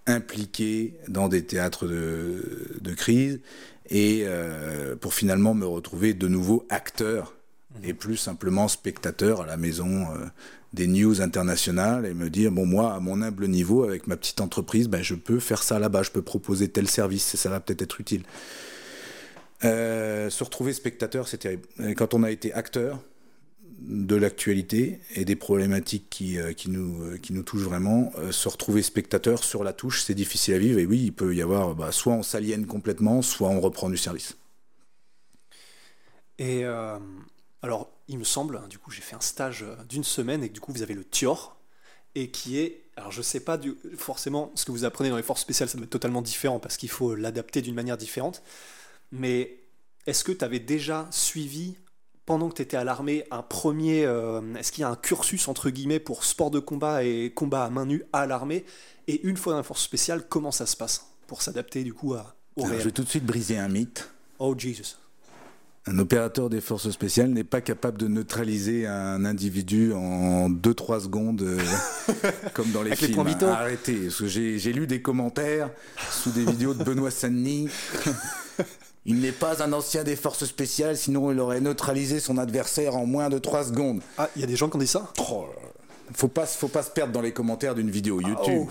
impliqué 0.07 0.95
dans 1.09 1.29
des 1.29 1.45
théâtres 1.45 1.87
de, 1.87 2.79
de 2.81 2.95
crise 2.95 3.41
et 3.89 4.23
euh, 4.25 4.97
pour 4.97 5.15
finalement 5.15 5.55
me 5.55 5.67
retrouver 5.67 6.15
de 6.15 6.27
nouveau 6.27 6.67
acteur 6.69 7.35
et 7.85 7.95
plus 7.95 8.17
simplement 8.17 8.67
spectateur 8.67 9.43
à 9.43 9.47
la 9.47 9.57
maison 9.57 10.07
euh, 10.11 10.27
des 10.73 10.87
news 10.87 11.21
internationales 11.21 12.07
et 12.07 12.15
me 12.15 12.31
dire 12.31 12.51
bon 12.51 12.67
moi 12.67 12.95
à 12.95 13.01
mon 13.01 13.23
humble 13.23 13.47
niveau 13.47 13.85
avec 13.85 14.07
ma 14.07 14.17
petite 14.17 14.41
entreprise 14.41 14.89
ben, 14.89 15.03
je 15.03 15.15
peux 15.15 15.39
faire 15.39 15.63
ça 15.63 15.79
là-bas 15.79 16.03
je 16.03 16.11
peux 16.11 16.23
proposer 16.23 16.69
tel 16.69 16.89
service 16.89 17.35
et 17.35 17.37
ça 17.37 17.51
va 17.51 17.61
peut-être 17.61 17.83
être 17.83 18.01
utile 18.01 18.23
Euh, 19.65 20.31
se 20.31 20.43
retrouver 20.43 20.73
spectateur 20.73 21.29
c'est 21.29 21.37
terrible 21.37 21.69
quand 21.95 22.15
on 22.15 22.23
a 22.23 22.31
été 22.31 22.51
acteur 22.55 22.99
de 23.81 24.17
l'actualité 24.17 25.01
et 25.15 25.25
des 25.25 25.37
problématiques 25.37 26.09
qui, 26.09 26.39
euh, 26.39 26.53
nous, 26.67 27.03
euh, 27.03 27.19
qui 27.19 27.33
nous 27.33 27.43
touchent 27.43 27.63
vraiment, 27.63 28.13
se 28.31 28.49
retrouver 28.49 28.83
spectateur 28.83 29.43
sur 29.43 29.65
la 29.65 29.73
touche, 29.73 30.03
c'est 30.03 30.15
difficile 30.15 30.55
à 30.55 30.59
vivre. 30.59 30.79
Et 30.79 30.85
oui, 30.85 31.01
il 31.05 31.13
peut 31.13 31.35
y 31.35 31.41
avoir, 31.41 31.75
bah, 31.75 31.91
soit 31.91 32.13
on 32.13 32.23
s'aliène 32.23 32.67
complètement, 32.67 33.23
soit 33.23 33.49
on 33.49 33.61
reprend 33.61 33.89
du 33.89 33.97
service. 33.97 34.37
Et 36.39 36.65
alors, 37.63 37.91
il 38.09 38.19
me 38.19 38.25
semble, 38.25 38.59
hein, 38.59 38.67
du 38.69 38.79
coup, 38.79 38.91
j'ai 38.91 39.01
fait 39.01 39.17
un 39.17 39.21
stage 39.21 39.65
d'une 39.89 40.05
semaine 40.05 40.45
et 40.45 40.51
du 40.51 40.61
coup, 40.61 40.73
vous 40.73 40.83
avez 40.83 40.95
le 40.95 41.05
TIOR, 41.05 41.57
et 42.15 42.31
qui 42.31 42.59
est, 42.59 42.83
alors 42.97 43.13
je 43.13 43.23
sais 43.23 43.41
pas 43.41 43.59
forcément 43.97 44.53
ce 44.55 44.65
que 44.65 44.73
vous 44.73 44.85
apprenez 44.85 45.11
dans 45.11 45.17
les 45.17 45.23
forces 45.23 45.41
spéciales, 45.41 45.69
ça 45.69 45.79
doit 45.79 45.85
être 45.85 45.91
totalement 45.91 46.23
différent 46.23 46.59
parce 46.59 46.77
qu'il 46.77 46.91
faut 46.91 47.15
l'adapter 47.15 47.63
d'une 47.63 47.75
manière 47.75 47.97
différente. 47.97 48.43
Mais 49.13 49.59
est-ce 50.07 50.25
que 50.25 50.33
tu 50.33 50.45
avais 50.45 50.61
déjà 50.61 51.07
suivi, 51.11 51.77
pendant 52.27 52.49
que 52.49 52.55
tu 52.55 52.63
étais 52.63 52.77
à 52.77 52.85
l'armée, 52.85 53.25
un 53.31 53.43
premier. 53.43 54.05
euh, 54.05 54.41
est-ce 54.55 54.73
qu'il 54.73 54.83
y 54.83 54.85
a 54.85 54.89
un 54.91 54.97
cursus, 54.97 55.49
entre 55.49 55.71
guillemets, 55.71 55.99
pour 56.01 56.25
sport 56.25 56.51
de 56.51 56.59
combat 56.61 57.05
et 57.05 57.31
combat 57.35 57.65
à 57.65 57.71
main 57.71 57.87
nue 57.87 58.05
à 58.13 58.27
l'armée? 58.27 58.65
Et 59.09 59.27
une 59.27 59.37
fois 59.37 59.53
dans 59.53 59.59
la 59.59 59.63
force 59.65 59.83
spéciale, 59.83 60.25
comment 60.29 60.53
ça 60.53 60.67
se 60.67 60.77
passe 60.77 61.07
pour 61.27 61.43
s'adapter 61.43 61.83
du 61.85 61.93
coup 61.93 62.15
à, 62.15 62.35
au 62.57 62.61
Alors, 62.61 62.69
je 62.69 62.73
réel 62.75 62.85
vais 62.87 62.93
tout 62.93 63.03
de 63.03 63.09
suite 63.09 63.25
briser 63.27 63.59
un 63.59 63.69
mythe. 63.69 64.11
Oh 64.39 64.55
Jesus. 64.57 64.97
Un 65.87 65.99
opérateur 65.99 66.51
des 66.51 66.61
forces 66.61 66.91
spéciales 66.91 67.31
n'est 67.31 67.43
pas 67.43 67.63
capable 67.63 67.99
de 67.99 68.07
neutraliser 68.07 68.87
un 68.87 69.25
individu 69.25 69.93
en 69.95 70.51
2-3 70.51 71.05
secondes, 71.05 71.43
euh, 71.43 71.59
comme 72.55 72.71
dans 72.71 72.83
les 72.83 72.93
Avec 72.93 73.01
les 73.01 73.07
films. 73.09 73.27
vitaux. 73.27 73.47
Arrêtez, 73.47 73.97
parce 74.05 74.19
que 74.19 74.27
j'ai 74.29 74.73
lu 74.73 74.87
des 74.87 75.01
commentaires 75.03 75.71
sous 76.11 76.31
des 76.31 76.45
vidéos 76.45 76.75
de 76.75 76.85
Benoît 76.85 77.11
Sanny. 77.11 77.69
Il 79.07 79.21
n'est 79.21 79.33
pas 79.33 79.63
un 79.63 79.73
ancien 79.73 80.05
des 80.05 80.17
forces 80.17 80.45
spéciales, 80.45 80.97
sinon 80.97 81.33
il 81.33 81.41
aurait 81.41 81.61
neutralisé 81.61 82.21
son 82.21 82.37
adversaire 82.37 82.97
en 82.97 83.07
moins 83.07 83.31
de 83.31 83.39
3 83.39 83.65
secondes. 83.65 84.01
Ah, 84.19 84.29
il 84.37 84.41
y 84.41 84.45
a 84.45 84.47
des 84.47 84.57
gens 84.57 84.69
qui 84.69 84.77
ont 84.77 84.81
dit 84.81 84.87
ça 84.87 85.11
Oh 85.19 85.47
faut 86.15 86.29
pas, 86.29 86.47
faut 86.47 86.69
pas 86.69 86.83
se 86.83 86.91
perdre 86.91 87.13
dans 87.13 87.23
les 87.23 87.33
commentaires 87.33 87.75
d'une 87.75 87.91
vidéo 87.91 88.21
YouTube. 88.21 88.69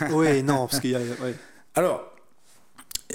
Oh. 0.00 0.04
oui, 0.12 0.42
non, 0.42 0.66
parce 0.66 0.80
qu'il 0.80 0.90
y 0.90 0.94
a. 0.94 0.98
ouais. 0.98 1.34
Alors, 1.74 2.02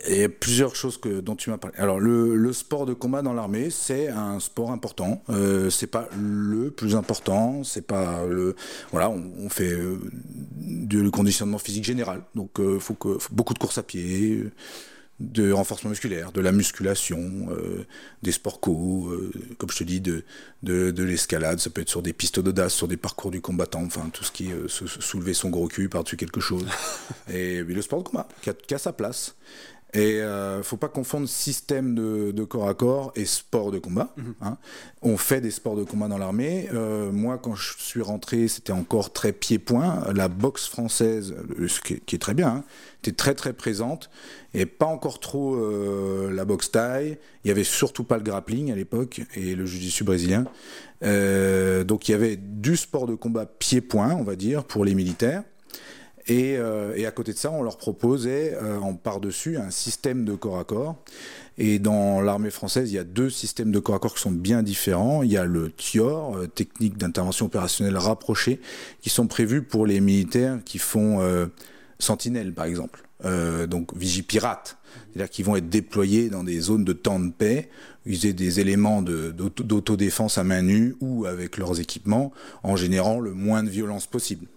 il 0.07 0.17
y 0.17 0.23
a 0.23 0.29
plusieurs 0.29 0.75
choses 0.75 0.97
que, 0.97 1.19
dont 1.19 1.35
tu 1.35 1.49
m'as 1.49 1.57
parlé. 1.57 1.75
Alors, 1.77 1.99
le, 1.99 2.35
le 2.35 2.53
sport 2.53 2.85
de 2.85 2.93
combat 2.93 3.21
dans 3.21 3.33
l'armée, 3.33 3.69
c'est 3.69 4.07
un 4.07 4.39
sport 4.39 4.71
important. 4.71 5.23
Euh, 5.29 5.69
c'est 5.69 5.87
pas 5.87 6.07
le 6.17 6.69
plus 6.69 6.95
important. 6.95 7.63
C'est 7.63 7.85
pas 7.85 8.25
le. 8.25 8.55
Voilà, 8.91 9.09
on, 9.09 9.23
on 9.39 9.49
fait 9.49 9.71
euh, 9.71 9.99
du 10.57 11.09
conditionnement 11.11 11.57
physique 11.57 11.85
général. 11.85 12.21
Donc, 12.35 12.59
euh, 12.59 12.79
faut 12.79 12.93
que 12.93 13.17
faut 13.17 13.33
beaucoup 13.33 13.53
de 13.53 13.59
courses 13.59 13.77
à 13.77 13.83
pied. 13.83 14.43
De 15.19 15.51
renforcement 15.51 15.91
musculaire, 15.91 16.31
de 16.33 16.41
la 16.41 16.51
musculation, 16.51 17.47
euh, 17.51 17.85
des 18.21 18.33
sports 18.33 18.59
co, 18.59 19.07
euh, 19.09 19.31
comme 19.57 19.69
je 19.71 19.77
te 19.77 19.83
dis, 19.85 20.01
de, 20.01 20.23
de, 20.63 20.91
de 20.91 21.03
l'escalade, 21.03 21.59
ça 21.59 21.69
peut 21.69 21.81
être 21.81 21.89
sur 21.89 22.01
des 22.01 22.11
pistes 22.11 22.39
d'audace, 22.41 22.73
sur 22.73 22.87
des 22.89 22.97
parcours 22.97 23.31
du 23.31 23.39
combattant, 23.39 23.83
enfin 23.83 24.09
tout 24.11 24.25
ce 24.25 24.31
qui 24.31 24.49
est 24.49 24.53
euh, 24.53 24.67
se- 24.67 24.87
se 24.87 25.01
soulever 25.01 25.33
son 25.33 25.49
gros 25.49 25.67
cul 25.69 25.87
par-dessus 25.87 26.17
quelque 26.17 26.41
chose. 26.41 26.65
Et 27.29 27.61
le 27.63 27.81
sport 27.81 28.03
de 28.03 28.09
combat, 28.09 28.27
qui 28.41 28.49
a, 28.49 28.53
qui 28.53 28.73
a 28.73 28.77
sa 28.77 28.91
place. 28.91 29.35
Et 29.95 30.21
euh, 30.21 30.61
faut 30.61 30.75
pas 30.75 30.89
confondre 30.89 31.27
système 31.29 31.95
de, 31.95 32.31
de 32.31 32.43
corps 32.43 32.67
à 32.67 32.73
corps 32.73 33.13
et 33.15 33.23
sport 33.23 33.71
de 33.71 33.79
combat. 33.79 34.13
hein. 34.41 34.57
On 35.01 35.15
fait 35.15 35.39
des 35.39 35.51
sports 35.51 35.77
de 35.77 35.85
combat 35.85 36.09
dans 36.09 36.17
l'armée. 36.17 36.67
Euh, 36.73 37.13
moi, 37.13 37.39
quand 37.41 37.55
je 37.55 37.73
suis 37.77 38.01
rentré, 38.01 38.49
c'était 38.49 38.73
encore 38.73 39.13
très 39.13 39.31
pied-point. 39.31 40.03
La 40.13 40.27
boxe 40.27 40.67
française, 40.67 41.33
ce 41.65 41.79
qui 41.79 41.93
est, 41.93 41.99
qui 42.05 42.15
est 42.15 42.19
très 42.19 42.33
bien, 42.33 42.47
hein, 42.49 42.63
était 43.03 43.13
très 43.13 43.35
très 43.35 43.53
présente 43.53 44.09
et 44.53 44.65
pas 44.65 44.85
encore 44.85 45.21
trop 45.21 45.55
euh, 45.55 46.29
la 46.29 46.43
boxe 46.43 46.71
taille. 46.71 47.17
Il 47.45 47.47
y 47.47 47.51
avait 47.51 47.63
surtout 47.63 48.03
pas 48.03 48.17
le 48.17 48.23
grappling 48.23 48.73
à 48.73 48.75
l'époque 48.75 49.21
et 49.33 49.55
le 49.55 49.65
jiu-jitsu 49.65 50.03
brésilien. 50.03 50.43
Euh, 51.03 51.85
donc 51.85 52.09
il 52.09 52.11
y 52.11 52.15
avait 52.15 52.35
du 52.35 52.75
sport 52.75 53.07
de 53.07 53.15
combat 53.15 53.45
pied-point, 53.45 54.13
on 54.13 54.23
va 54.23 54.35
dire, 54.35 54.65
pour 54.65 54.83
les 54.83 54.93
militaires. 54.93 55.43
Et, 56.27 56.57
euh, 56.57 56.93
et 56.95 57.05
à 57.05 57.11
côté 57.11 57.33
de 57.33 57.37
ça, 57.37 57.51
on 57.51 57.61
leur 57.61 57.77
proposait 57.77 58.57
euh, 58.61 58.79
en 58.79 58.95
par-dessus 58.95 59.57
un 59.57 59.69
système 59.69 60.25
de 60.25 60.33
corps 60.33 60.59
à 60.59 60.63
corps. 60.63 60.95
Et 61.57 61.79
dans 61.79 62.19
l'armée 62.19 62.49
française, 62.49 62.91
il 62.91 62.95
y 62.95 62.99
a 62.99 63.03
deux 63.03 63.29
systèmes 63.29 63.71
de 63.71 63.79
corps 63.79 63.95
à 63.95 63.99
corps 63.99 64.15
qui 64.15 64.21
sont 64.21 64.31
bien 64.31 64.61
différents. 64.61 65.23
Il 65.23 65.31
y 65.31 65.37
a 65.37 65.45
le 65.45 65.71
TIOR, 65.71 66.37
euh, 66.37 66.47
technique 66.47 66.97
d'intervention 66.97 67.45
opérationnelle 67.45 67.97
rapprochée, 67.97 68.59
qui 69.01 69.09
sont 69.09 69.27
prévus 69.27 69.61
pour 69.61 69.85
les 69.85 70.01
militaires 70.01 70.59
qui 70.65 70.79
font 70.79 71.21
euh, 71.21 71.45
sentinelle, 71.99 72.53
par 72.53 72.65
exemple. 72.65 73.03
Euh, 73.23 73.65
donc 73.65 73.95
vigipirate, 73.95 74.77
c'est-à-dire 75.13 75.29
qu'ils 75.29 75.45
vont 75.45 75.55
être 75.55 75.69
déployés 75.69 76.29
dans 76.29 76.43
des 76.43 76.59
zones 76.59 76.83
de 76.83 76.91
temps 76.91 77.19
de 77.19 77.31
paix, 77.31 77.69
user 78.05 78.33
des 78.33 78.59
éléments 78.59 79.01
d'autodéfense 79.01 80.37
à 80.37 80.43
main 80.43 80.61
nue 80.61 80.95
ou 80.99 81.25
avec 81.25 81.57
leurs 81.57 81.79
équipements, 81.79 82.33
en 82.61 82.75
générant 82.75 83.21
le 83.21 83.33
moins 83.33 83.63
de 83.63 83.69
violence 83.69 84.05
possible. 84.05 84.47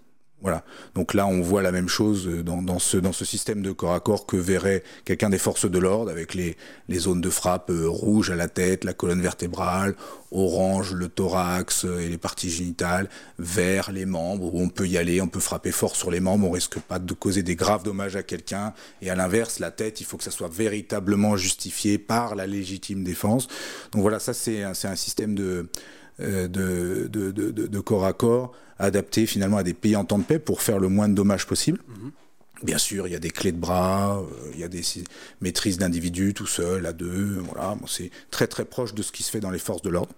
Voilà. 0.40 0.64
Donc 0.94 1.14
là, 1.14 1.26
on 1.26 1.40
voit 1.40 1.62
la 1.62 1.72
même 1.72 1.88
chose 1.88 2.28
dans, 2.44 2.62
dans 2.62 2.78
ce, 2.78 3.24
système 3.24 3.60
de 3.60 3.72
corps 3.72 3.94
à 3.94 4.00
corps 4.00 4.24
que 4.24 4.36
verrait 4.36 4.84
quelqu'un 5.04 5.30
des 5.30 5.38
forces 5.38 5.68
de 5.68 5.78
l'ordre 5.78 6.12
avec 6.12 6.34
les, 6.34 6.56
les 6.88 6.98
zones 7.00 7.20
de 7.20 7.30
frappe 7.30 7.70
euh, 7.70 7.88
rouge 7.88 8.30
à 8.30 8.36
la 8.36 8.48
tête, 8.48 8.84
la 8.84 8.92
colonne 8.92 9.20
vertébrale, 9.20 9.96
orange 10.30 10.92
le 10.92 11.08
thorax 11.08 11.84
euh, 11.84 11.98
et 11.98 12.08
les 12.08 12.18
parties 12.18 12.50
génitales, 12.50 13.08
vert 13.38 13.90
les 13.90 14.06
membres 14.06 14.54
où 14.54 14.60
on 14.60 14.68
peut 14.68 14.86
y 14.86 14.96
aller, 14.96 15.20
on 15.20 15.26
peut 15.28 15.40
frapper 15.40 15.72
fort 15.72 15.96
sur 15.96 16.10
les 16.10 16.20
membres, 16.20 16.46
on 16.46 16.52
risque 16.52 16.78
pas 16.78 17.00
de 17.00 17.12
causer 17.14 17.42
des 17.42 17.56
graves 17.56 17.82
dommages 17.82 18.14
à 18.14 18.22
quelqu'un. 18.22 18.74
Et 19.02 19.10
à 19.10 19.16
l'inverse, 19.16 19.58
la 19.58 19.72
tête, 19.72 20.00
il 20.00 20.04
faut 20.04 20.18
que 20.18 20.24
ça 20.24 20.30
soit 20.30 20.52
véritablement 20.52 21.36
justifié 21.36 21.98
par 21.98 22.36
la 22.36 22.46
légitime 22.46 23.02
défense. 23.02 23.48
Donc 23.92 24.02
voilà, 24.02 24.20
ça 24.20 24.34
c'est 24.34 24.62
un, 24.62 24.74
système 24.94 25.34
de, 25.34 25.42
euh, 25.42 25.70
de, 26.20 27.06
de, 27.08 27.30
de, 27.30 27.50
de- 27.50 27.66
de 27.66 27.80
corps 27.80 28.04
à 28.04 28.12
corps 28.12 28.52
adapté 28.78 29.26
finalement 29.26 29.56
à 29.56 29.62
des 29.62 29.74
pays 29.74 29.96
en 29.96 30.04
temps 30.04 30.18
de 30.18 30.24
paix 30.24 30.38
pour 30.38 30.62
faire 30.62 30.78
le 30.78 30.88
moins 30.88 31.08
de 31.08 31.14
dommages 31.14 31.46
possible. 31.46 31.80
Bien 32.62 32.78
sûr, 32.78 33.06
il 33.06 33.12
y 33.12 33.16
a 33.16 33.20
des 33.20 33.30
clés 33.30 33.52
de 33.52 33.56
bras, 33.58 34.18
euh, 34.20 34.50
il 34.52 34.58
y 34.58 34.64
a 34.64 34.68
des 34.68 34.82
maîtrises 35.40 35.78
d'individus 35.78 36.34
tout 36.34 36.46
seul, 36.46 36.86
à 36.86 36.92
deux, 36.92 37.38
voilà. 37.52 37.76
Bon, 37.76 37.86
c'est 37.86 38.10
très 38.32 38.48
très 38.48 38.64
proche 38.64 38.94
de 38.94 39.02
ce 39.02 39.12
qui 39.12 39.22
se 39.22 39.30
fait 39.30 39.38
dans 39.38 39.52
les 39.52 39.60
forces 39.60 39.82
de 39.82 39.90
l'ordre. 39.90 40.12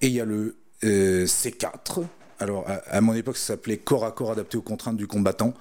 Et 0.00 0.08
il 0.08 0.12
y 0.12 0.20
a 0.20 0.24
le 0.24 0.56
euh, 0.84 1.24
C4. 1.26 2.04
Alors, 2.40 2.68
à, 2.68 2.74
à 2.90 3.00
mon 3.00 3.14
époque, 3.14 3.36
ça 3.36 3.46
s'appelait 3.54 3.76
corps 3.78 4.04
à 4.04 4.10
corps 4.10 4.32
adapté 4.32 4.56
aux 4.56 4.62
contraintes 4.62 4.96
du 4.96 5.06
combattant. 5.06 5.54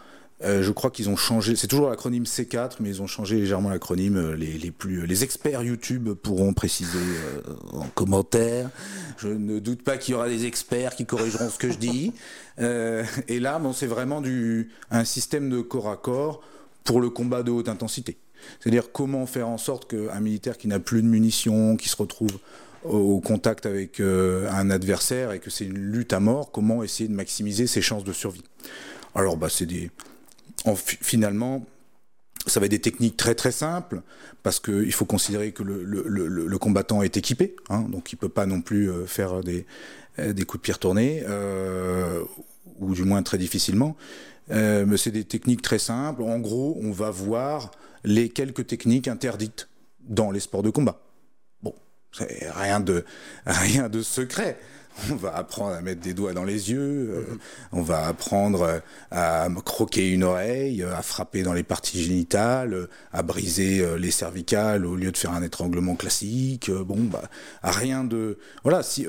Euh, 0.43 0.61
je 0.61 0.71
crois 0.71 0.91
qu'ils 0.91 1.09
ont 1.09 1.15
changé, 1.15 1.55
c'est 1.55 1.67
toujours 1.67 1.89
l'acronyme 1.89 2.23
C4, 2.23 2.73
mais 2.81 2.89
ils 2.89 3.01
ont 3.01 3.07
changé 3.07 3.37
légèrement 3.37 3.69
l'acronyme. 3.69 4.17
Euh, 4.17 4.35
les, 4.35 4.71
plus, 4.71 5.05
les 5.05 5.23
experts 5.23 5.63
YouTube 5.63 6.09
pourront 6.09 6.53
préciser 6.53 6.99
euh, 6.99 7.41
en 7.71 7.87
commentaire. 7.87 8.69
Je 9.17 9.29
ne 9.29 9.59
doute 9.59 9.81
pas 9.81 9.97
qu'il 9.97 10.11
y 10.11 10.15
aura 10.15 10.27
des 10.27 10.45
experts 10.45 10.95
qui 10.95 11.05
corrigeront 11.05 11.49
ce 11.49 11.57
que 11.57 11.71
je 11.71 11.77
dis. 11.77 12.13
et 12.57 13.39
là, 13.39 13.59
bon, 13.59 13.71
c'est 13.71 13.87
vraiment 13.87 14.21
du, 14.21 14.71
un 14.91 15.05
système 15.05 15.49
de 15.49 15.61
corps 15.61 15.89
à 15.89 15.97
corps 15.97 16.41
pour 16.83 16.99
le 16.99 17.09
combat 17.09 17.41
de 17.41 17.51
haute 17.51 17.69
intensité. 17.69 18.17
C'est-à-dire 18.59 18.91
comment 18.91 19.25
faire 19.25 19.47
en 19.47 19.57
sorte 19.57 19.89
qu'un 19.89 20.19
militaire 20.19 20.57
qui 20.57 20.67
n'a 20.67 20.79
plus 20.79 21.01
de 21.01 21.07
munitions, 21.07 21.77
qui 21.77 21.89
se 21.89 21.95
retrouve 21.95 22.37
au 22.83 23.19
contact 23.19 23.65
avec 23.65 23.99
un 23.99 24.69
adversaire 24.69 25.31
et 25.31 25.39
que 25.39 25.49
c'est 25.49 25.65
une 25.65 25.77
lutte 25.77 26.13
à 26.13 26.19
mort, 26.19 26.51
comment 26.51 26.83
essayer 26.83 27.09
de 27.09 27.15
maximiser 27.15 27.67
ses 27.67 27.81
chances 27.81 28.03
de 28.03 28.13
survie. 28.13 28.43
Alors, 29.15 29.37
bah, 29.37 29.47
c'est 29.49 29.65
des, 29.65 29.89
finalement, 30.75 31.65
ça 32.47 32.59
va 32.59 32.65
être 32.65 32.71
des 32.71 32.81
techniques 32.81 33.17
très 33.17 33.35
très 33.35 33.51
simples, 33.51 34.01
parce 34.43 34.59
qu'il 34.59 34.91
faut 34.93 35.05
considérer 35.05 35.51
que 35.51 35.63
le, 35.63 36.57
combattant 36.57 37.01
est 37.01 37.17
équipé, 37.17 37.55
hein, 37.69 37.81
donc 37.89 38.11
il 38.13 38.15
peut 38.15 38.29
pas 38.29 38.45
non 38.45 38.61
plus 38.61 38.89
euh, 38.89 39.05
faire 39.05 39.41
des, 39.41 39.65
euh, 40.19 40.33
des 40.33 40.45
coups 40.45 40.61
de 40.61 40.63
pierre 40.63 40.79
tournés, 40.79 41.23
euh, 41.27 42.23
ou 42.79 42.93
du 42.93 43.03
moins 43.03 43.23
très 43.23 43.37
difficilement. 43.37 43.95
mais 44.49 44.97
c'est 44.97 45.11
des 45.11 45.23
techniques 45.23 45.61
très 45.61 45.79
simples. 45.79 46.21
En 46.21 46.39
gros, 46.39 46.77
on 46.81 46.91
va 46.91 47.09
voir 47.09 47.71
les 48.03 48.29
quelques 48.29 48.67
techniques 48.67 49.07
interdites 49.07 49.67
dans 50.01 50.29
les 50.31 50.39
sports 50.39 50.61
de 50.61 50.69
combat. 50.69 50.99
Bon, 51.63 51.73
c'est 52.11 52.47
rien 52.51 52.79
de, 52.79 53.05
rien 53.45 53.89
de 53.89 54.01
secret. 54.01 54.57
on 55.11 55.15
va 55.15 55.35
apprendre 55.35 55.73
à 55.73 55.81
mettre 55.81 56.01
des 56.01 56.13
doigts 56.13 56.33
dans 56.33 56.43
les 56.43 56.71
yeux, 56.71 56.79
euh, 57.13 57.31
mhm. 57.31 57.39
on 57.73 57.81
va 57.81 58.07
apprendre 58.07 58.81
à 59.11 59.47
croquer 59.63 60.11
une 60.11 60.23
oreille, 60.23 60.83
à 60.83 61.01
frapper 61.01 61.43
dans 61.43 61.53
les 61.53 61.63
parties 61.63 62.03
génitales, 62.03 62.87
à 63.11 63.23
briser 63.23 63.81
euh, 63.81 63.97
les 63.97 64.11
cervicales 64.11 64.85
au 64.85 64.95
lieu 64.95 65.11
de 65.11 65.17
faire 65.17 65.33
un 65.33 65.43
étranglement 65.43 65.95
classique. 65.95 66.69
Euh, 66.69 66.83
bon, 66.83 66.97
bah, 66.99 67.23
rien 67.63 68.03
de. 68.03 68.37
Voilà, 68.63 68.83
si 68.83 69.07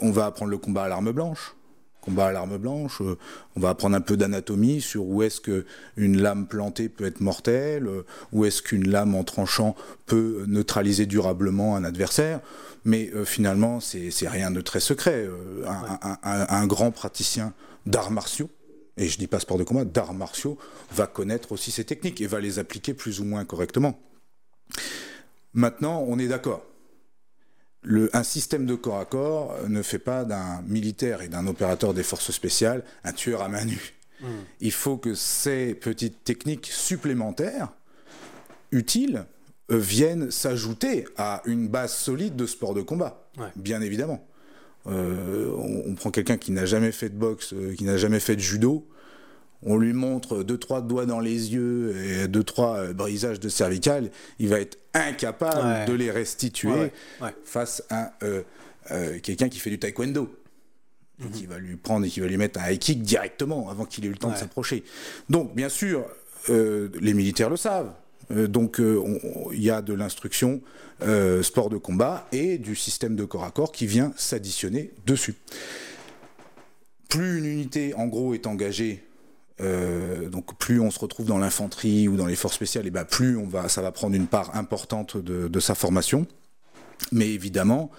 on 0.00 0.10
va 0.10 0.26
apprendre 0.26 0.50
le 0.50 0.58
combat 0.58 0.84
à 0.84 0.88
l'arme 0.88 1.12
blanche 1.12 1.54
combat 2.00 2.28
à 2.28 2.32
l'arme 2.32 2.58
blanche. 2.58 3.00
on 3.00 3.60
va 3.60 3.70
apprendre 3.70 3.96
un 3.96 4.00
peu 4.00 4.16
d'anatomie 4.16 4.80
sur 4.80 5.04
où 5.04 5.22
est-ce 5.22 5.40
qu'une 5.40 6.20
lame 6.20 6.46
plantée 6.46 6.88
peut 6.88 7.04
être 7.04 7.20
mortelle, 7.20 7.88
où 8.32 8.44
est-ce 8.44 8.62
qu'une 8.62 8.88
lame 8.88 9.14
en 9.14 9.24
tranchant 9.24 9.74
peut 10.06 10.44
neutraliser 10.46 11.06
durablement 11.06 11.76
un 11.76 11.84
adversaire. 11.84 12.40
Mais 12.84 13.10
euh, 13.14 13.24
finalement, 13.24 13.80
c'est 13.80 14.28
rien 14.28 14.50
de 14.50 14.60
très 14.60 14.80
secret. 14.80 15.26
Euh, 15.26 15.64
un, 16.22 16.66
grand 16.66 16.90
praticien 16.90 17.52
d'arts 17.86 18.10
martiaux, 18.10 18.50
et 18.96 19.08
je 19.08 19.18
dis 19.18 19.26
pas 19.26 19.40
sport 19.40 19.58
de 19.58 19.64
combat, 19.64 19.84
d'arts 19.84 20.14
martiaux, 20.14 20.58
va 20.92 21.06
connaître 21.06 21.52
aussi 21.52 21.70
ces 21.70 21.84
techniques 21.84 22.20
et 22.20 22.26
va 22.26 22.40
les 22.40 22.58
appliquer 22.58 22.94
plus 22.94 23.20
ou 23.20 23.24
moins 23.24 23.44
correctement. 23.44 24.00
Maintenant, 25.54 26.04
on 26.06 26.18
est 26.18 26.28
d'accord. 26.28 26.64
Un 27.84 28.22
système 28.22 28.66
de 28.66 28.74
corps 28.74 28.98
à 28.98 29.04
corps 29.04 29.56
ne 29.68 29.82
fait 29.82 29.98
pas 29.98 30.24
d'un 30.24 30.62
militaire 30.62 31.22
et 31.22 31.28
d'un 31.28 31.46
opérateur 31.46 31.94
des 31.94 32.02
forces 32.02 32.30
spéciales 32.32 32.82
un 33.04 33.12
tueur 33.12 33.42
à 33.42 33.48
main 33.48 33.64
nue. 33.64 33.94
Hmm. 34.20 34.26
Il 34.60 34.72
faut 34.72 34.96
que 34.96 35.14
ces 35.14 35.74
petites 35.74 36.24
techniques 36.24 36.66
supplémentaires, 36.66 37.72
utiles, 38.72 39.26
euh, 39.70 39.78
viennent 39.78 40.30
s'ajouter 40.30 41.06
à 41.16 41.42
une 41.44 41.68
base 41.68 41.94
solide 41.94 42.36
de 42.36 42.46
sport 42.46 42.74
de 42.74 42.82
combat, 42.82 43.28
bien 43.56 43.80
évidemment. 43.80 44.26
Euh, 44.86 45.52
on, 45.86 45.94
prend 45.94 46.10
quelqu'un 46.10 46.38
qui 46.38 46.52
n'a 46.52 46.64
jamais 46.64 46.92
fait 46.92 47.10
de 47.10 47.16
boxe, 47.16 47.52
euh, 47.52 47.74
qui 47.74 47.84
n'a 47.84 47.98
jamais 47.98 48.20
fait 48.20 48.36
de 48.36 48.40
judo, 48.40 48.88
on 49.62 49.76
lui 49.76 49.92
montre 49.92 50.42
deux 50.42 50.58
trois 50.58 50.80
doigts 50.80 51.06
dans 51.06 51.20
les 51.20 51.52
yeux 51.52 51.96
et 51.96 52.28
deux 52.28 52.44
trois 52.44 52.92
brisages 52.92 53.40
de 53.40 53.48
cervical, 53.48 54.10
il 54.38 54.48
va 54.48 54.60
être 54.60 54.78
incapable 54.94 55.90
de 55.90 55.96
les 55.96 56.10
restituer 56.10 56.92
face 57.44 57.82
à 57.90 58.12
quelqu'un 59.22 59.48
qui 59.48 59.58
fait 59.58 59.70
du 59.70 59.78
taekwondo. 59.78 60.32
Mhm. 61.20 61.30
qui 61.32 61.46
va 61.46 61.58
lui 61.58 61.74
prendre 61.74 62.06
et 62.06 62.08
qui 62.08 62.20
va 62.20 62.28
lui 62.28 62.36
mettre 62.36 62.60
un 62.60 62.70
high 62.70 62.78
kick 62.78 63.02
directement 63.02 63.68
avant 63.70 63.84
qu'il 63.84 64.04
ait 64.04 64.08
eu 64.08 64.12
le 64.12 64.18
temps 64.18 64.30
de 64.30 64.36
s'approcher. 64.36 64.84
Donc, 65.28 65.52
bien 65.52 65.68
sûr, 65.68 66.04
les 66.48 67.12
militaires 67.12 67.50
le 67.50 67.56
savent. 67.56 67.92
Euh, 68.30 68.46
donc 68.46 68.80
euh, 68.80 69.02
il 69.52 69.62
y 69.62 69.70
a 69.70 69.82
de 69.82 69.94
l'instruction 69.94 70.60
euh, 71.02 71.42
sport 71.42 71.70
de 71.70 71.76
combat 71.76 72.26
et 72.32 72.58
du 72.58 72.74
système 72.76 73.16
de 73.16 73.24
corps 73.24 73.44
à 73.44 73.50
corps 73.50 73.72
qui 73.72 73.86
vient 73.86 74.12
s'additionner 74.16 74.92
dessus. 75.06 75.34
Plus 77.08 77.38
une 77.38 77.46
unité 77.46 77.94
en 77.94 78.06
gros 78.06 78.34
est 78.34 78.46
engagée 78.46 79.04
donc 79.60 80.56
plus 80.58 80.80
on 80.80 80.90
se 80.90 80.98
retrouve 80.98 81.26
dans 81.26 81.38
l'infanterie 81.38 82.08
ou 82.08 82.16
dans 82.16 82.26
les 82.26 82.36
forces 82.36 82.54
spéciales, 82.54 82.86
et 82.86 82.90
ben 82.90 83.04
plus 83.04 83.36
on 83.36 83.46
va, 83.46 83.68
ça 83.68 83.82
va 83.82 83.92
prendre 83.92 84.14
une 84.14 84.26
part 84.26 84.54
importante 84.56 85.16
de 85.16 85.60
sa 85.60 85.74
formation. 85.74 86.26
Mais 87.12 87.28
évidemment, 87.28 87.90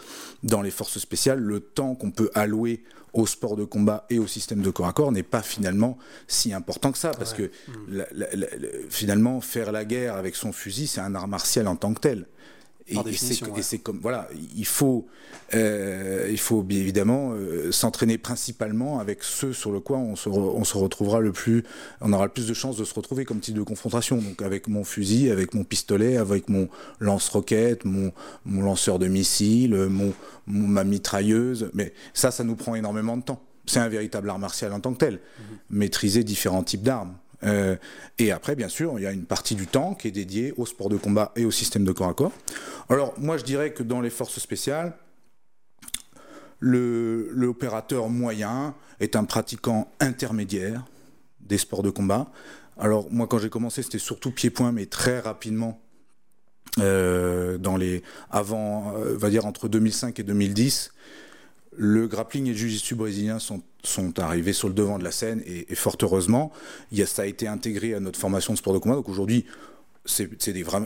dans 0.44 0.62
les 0.62 0.72
forces 0.72 1.00
spéciales, 1.00 1.40
le 1.40 1.62
temps 1.62 1.96
qu'on 1.96 2.12
peut 2.12 2.30
allouer 2.36 2.84
au 3.14 3.26
sport 3.26 3.56
de 3.56 3.64
combat 3.64 4.06
et 4.10 4.20
au 4.20 4.28
système 4.28 4.62
de 4.62 4.70
corps 4.70 4.88
à 4.88 4.94
corps 4.94 5.12
n'est 5.12 5.24
pas 5.24 5.42
finalement 5.42 5.98
si 6.28 6.54
important 6.54 6.92
que 6.92 6.98
ça, 6.98 7.12
parce 7.12 7.34
que 7.34 7.50
finalement, 8.90 9.42
faire 9.42 9.72
la 9.72 9.86
guerre 9.86 10.16
avec 10.16 10.36
son 10.36 10.52
fusil, 10.52 10.86
c'est 10.88 11.02
un 11.02 11.16
art 11.16 11.28
martial 11.28 11.68
en 11.68 11.76
tant 11.76 11.94
que 11.94 12.02
tel. 12.02 12.28
Et, 12.90 13.62
c'est 13.62 13.78
comme 13.80 14.00
voilà, 14.02 14.28
il 14.56 14.66
faut, 14.66 15.08
euh, 15.54 16.28
il 16.30 16.40
faut 16.40 16.64
bien 16.64 16.80
évidemment 16.80 17.32
euh, 17.34 17.72
s'entraîner 17.72 18.18
principalement 18.18 19.00
avec 19.00 19.24
ceux 19.24 19.54
sur 19.54 19.72
le 19.72 19.80
quoi 19.80 19.98
on 19.98 20.16
se, 20.16 20.28
on 20.30 20.64
se 20.64 20.78
retrouvera 20.78 21.20
le 21.20 21.32
plus, 21.32 21.64
on 22.02 22.12
aura 22.14 22.26
le 22.26 22.32
plus 22.32 22.48
de 22.48 22.54
chances 22.54 22.78
de 22.78 22.84
se 22.84 22.94
retrouver 22.94 23.26
comme 23.26 23.40
type 23.40 23.56
de 23.56 23.64
confrontation. 23.64 24.18
Donc 24.18 24.42
avec 24.42 24.68
mon 24.68 24.84
fusil, 24.84 25.30
avec 25.30 25.54
mon 25.54 25.64
pistolet, 25.64 26.18
avec 26.18 26.50
mon 26.50 26.68
lance-roquette, 27.00 27.86
mon, 27.86 28.12
mon 28.46 28.64
lanceur 28.64 28.98
de 28.98 29.08
missiles, 29.08 29.76
mon, 29.76 30.14
ma 30.48 30.84
mitrailleuse. 30.84 31.70
Mais 31.74 31.94
ça, 32.14 32.32
ça 32.32 32.44
nous 32.44 32.56
prend 32.56 32.76
énormément 32.76 33.18
de 33.18 33.24
temps. 33.24 33.42
C'est 33.66 33.80
un 33.80 33.90
véritable 33.90 34.30
art 34.30 34.40
martial 34.40 34.74
en 34.74 34.80
tant 34.80 34.94
que 34.94 34.98
tel. 34.98 35.16
Mm-hmm. 35.16 35.56
Maîtriser 35.70 36.24
différents 36.24 36.64
types 36.64 36.82
d'armes. 36.82 37.16
Euh, 37.44 37.76
et 38.18 38.32
après, 38.32 38.56
bien 38.56 38.70
sûr, 38.70 38.94
il 38.98 39.04
y 39.04 39.08
a 39.08 39.12
une 39.12 39.26
partie 39.26 39.56
du 39.56 39.68
temps 39.68 39.94
qui 39.94 40.08
est 40.08 40.12
dédiée 40.12 40.54
au 40.58 40.66
sport 40.66 40.90
de 40.90 40.98
combat 40.98 41.32
et 41.36 41.46
au 41.46 41.52
système 41.52 41.86
de 41.86 41.92
corps 41.92 42.10
à 42.10 42.14
corps. 42.14 42.34
Alors, 42.90 43.14
moi, 43.18 43.38
je 43.38 43.44
dirais 43.44 43.74
que 43.74 43.84
dans 43.84 44.02
les 44.02 44.10
forces 44.10 44.40
spéciales, 44.40 44.94
l'opérateur 46.62 48.10
moyen 48.10 48.76
est 49.00 49.16
un 49.16 49.24
pratiquant 49.24 49.90
intermédiaire 50.00 50.84
des 51.40 51.58
sports 51.58 51.84
de 51.84 51.90
combat. 51.90 52.32
Alors, 52.78 53.08
moi, 53.12 53.28
quand 53.28 53.40
j'ai 53.40 53.50
commencé, 53.50 53.84
c'était 53.84 54.00
surtout 54.00 54.32
pied-point, 54.32 54.72
mais 54.72 54.86
très 54.86 55.20
rapidement, 55.20 55.82
euh, 56.78 57.58
dans 57.58 57.78
les 57.78 58.04
avant, 58.30 58.94
euh, 58.96 59.18
va 59.18 59.30
dire 59.30 59.46
entre 59.46 59.68
2005 59.68 60.20
et 60.20 60.24
2010, 60.24 60.92
le 61.76 62.08
grappling 62.08 62.48
et 62.48 62.52
le 62.52 62.58
jiu-jitsu 62.58 62.96
brésilien 62.96 63.40
sont, 63.40 63.62
sont, 63.84 64.20
arrivés 64.20 64.54
sur 64.54 64.68
le 64.68 64.74
devant 64.74 65.00
de 65.00 65.04
la 65.04 65.12
scène 65.12 65.42
et, 65.46 65.76
fort 65.76 65.98
heureusement, 66.02 66.52
il 66.92 67.00
y 67.00 67.02
a, 67.02 67.06
ça 67.06 67.24
a 67.24 67.26
été 67.26 67.48
intégré 67.48 67.94
à 67.94 68.00
notre 68.00 68.20
formation 68.20 68.54
de 68.54 68.58
sport 68.58 68.74
de 68.74 68.80
combat. 68.80 68.96
Donc 68.96 69.10
aujourd'hui, 69.10 69.46
c'est 70.06 70.30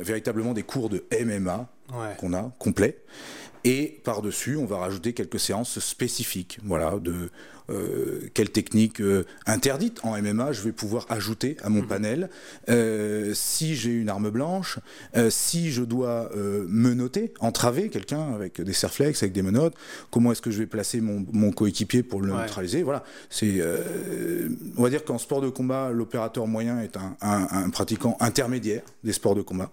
véritablement 0.01 0.53
des 0.53 0.63
cours 0.63 0.89
de 0.89 1.05
MMA 1.23 1.67
qu'on 2.17 2.33
a, 2.33 2.51
complets. 2.59 2.97
Et 3.65 3.99
par-dessus, 4.03 4.57
on 4.57 4.65
va 4.65 4.77
rajouter 4.77 5.13
quelques 5.13 5.39
séances 5.39 5.79
spécifiques. 5.79 6.59
Voilà, 6.63 6.97
de 6.99 7.29
euh, 7.69 8.29
quelle 8.33 8.49
technique 8.49 8.99
euh, 8.99 9.25
interdite 9.45 10.01
en 10.03 10.21
MMA 10.21 10.51
je 10.51 10.61
vais 10.61 10.73
pouvoir 10.73 11.05
ajouter 11.07 11.55
à 11.63 11.69
mon 11.69 11.81
mhm. 11.81 11.87
panel. 11.87 12.29
Euh, 12.69 13.31
si 13.33 13.75
j'ai 13.75 13.91
une 13.91 14.09
arme 14.09 14.29
blanche, 14.29 14.79
si 15.29 15.71
je 15.71 15.83
dois 15.83 16.29
menoter, 16.67 17.33
entraver 17.39 17.89
quelqu'un 17.89 18.33
avec 18.33 18.61
des 18.61 18.73
serflex, 18.73 19.23
avec 19.23 19.33
des 19.33 19.41
menottes, 19.41 19.75
comment 20.11 20.31
est-ce 20.31 20.41
que 20.41 20.51
je 20.51 20.59
vais 20.59 20.65
placer 20.65 21.01
mon, 21.01 21.51
coéquipier 21.51 22.03
pour 22.03 22.21
le 22.21 22.27
neutraliser 22.33 22.83
Voilà, 22.83 23.03
c'est, 23.29 23.61
on 24.77 24.83
va 24.83 24.89
dire 24.89 25.03
qu'en 25.05 25.17
sport 25.17 25.41
de 25.41 25.49
combat, 25.49 25.91
l'opérateur 25.91 26.47
moyen 26.47 26.81
est 26.81 26.97
un, 26.97 27.15
un 27.21 27.69
pratiquant 27.69 28.17
intermédiaire 28.19 28.81
des 29.03 29.13
sports 29.13 29.35
de 29.35 29.41
combat. 29.41 29.71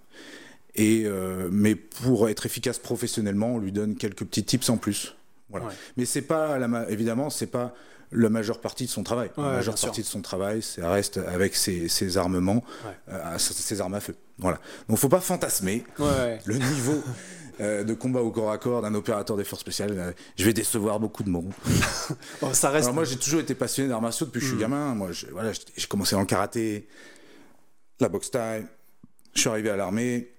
Et, 0.75 1.03
euh, 1.05 1.49
mais 1.51 1.75
pour 1.75 2.29
être 2.29 2.47
efficace 2.47 2.79
professionnellement, 2.79 3.55
on 3.55 3.59
lui 3.59 3.73
donne 3.73 3.97
quelques 3.97 4.25
petits 4.25 4.45
tips 4.45 4.69
en 4.71 4.77
plus. 4.77 5.17
Voilà. 5.51 5.67
Mais 5.97 6.05
c'est 6.05 6.23
pas, 6.23 6.59
la, 6.59 6.89
évidemment, 6.91 7.29
c'est 7.29 7.47
pas 7.47 7.75
la 8.13 8.29
majeure 8.29 8.61
partie 8.61 8.85
de 8.85 8.91
son 8.91 9.03
travail. 9.03 9.31
la 9.37 9.43
majeure 9.43 9.75
partie 9.75 10.03
de 10.03 10.07
son 10.07 10.21
travail, 10.23 10.63
ça 10.63 10.91
reste 10.91 11.19
avec 11.19 11.55
ses, 11.55 12.17
armements, 12.17 12.63
euh, 13.09 13.39
ses 13.39 13.81
armes 13.81 13.95
à 13.95 14.01
feu. 14.01 14.15
Voilà. 14.39 14.61
Donc, 14.89 14.99
faut 14.99 15.09
pas 15.09 15.21
fantasmer 15.21 15.85
le 15.99 16.57
niveau. 16.57 17.03
Euh, 17.61 17.85
de 17.85 17.93
combat 17.93 18.23
au 18.23 18.31
corps 18.31 18.53
à 18.53 18.57
corps 18.57 18.81
d'un 18.81 18.95
opérateur 18.95 19.37
des 19.37 19.45
forces 19.45 19.61
spéciales, 19.61 20.15
je 20.35 20.45
vais 20.47 20.55
décevoir 20.55 20.99
beaucoup 20.99 21.23
de 21.23 21.29
monde. 21.29 21.53
ça 22.53 22.71
reste... 22.71 22.85
Alors 22.87 22.95
moi, 22.95 23.05
j'ai 23.05 23.19
toujours 23.19 23.41
été 23.41 23.55
passionné 23.55 23.91
d'arts 23.91 24.01
martiaux 24.01 24.25
depuis 24.25 24.39
que 24.39 24.47
je 24.47 24.51
suis 24.51 24.57
mm. 24.57 24.61
gamin. 24.61 24.95
Moi, 24.95 25.11
voilà, 25.33 25.53
j'ai 25.53 25.87
commencé 25.87 26.15
dans 26.15 26.23
le 26.23 26.27
karaté, 26.27 26.89
la 27.99 28.09
boxe 28.09 28.31
taille. 28.31 28.65
Je 29.35 29.41
suis 29.41 29.51
arrivé 29.51 29.69
à 29.69 29.77
l'armée 29.77 30.31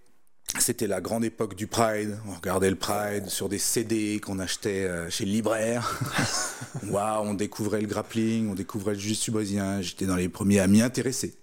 c'était 0.59 0.87
la 0.87 1.01
grande 1.01 1.23
époque 1.23 1.55
du 1.55 1.67
Pride. 1.67 2.17
On 2.27 2.35
regardait 2.35 2.69
le 2.69 2.75
Pride 2.75 3.27
sur 3.27 3.49
des 3.49 3.57
CD 3.57 4.19
qu'on 4.19 4.39
achetait 4.39 4.85
euh, 4.85 5.09
chez 5.09 5.25
le 5.25 5.31
libraire. 5.31 5.99
Waouh, 6.89 7.27
on 7.27 7.33
découvrait 7.33 7.81
le 7.81 7.87
grappling, 7.87 8.49
on 8.49 8.55
découvrait 8.55 8.93
le 8.93 8.99
jiu 8.99 9.31
brésilien. 9.31 9.81
J'étais 9.81 10.05
dans 10.05 10.15
les 10.15 10.29
premiers 10.29 10.59
à 10.59 10.67
m'y 10.67 10.81
intéresser. 10.81 11.33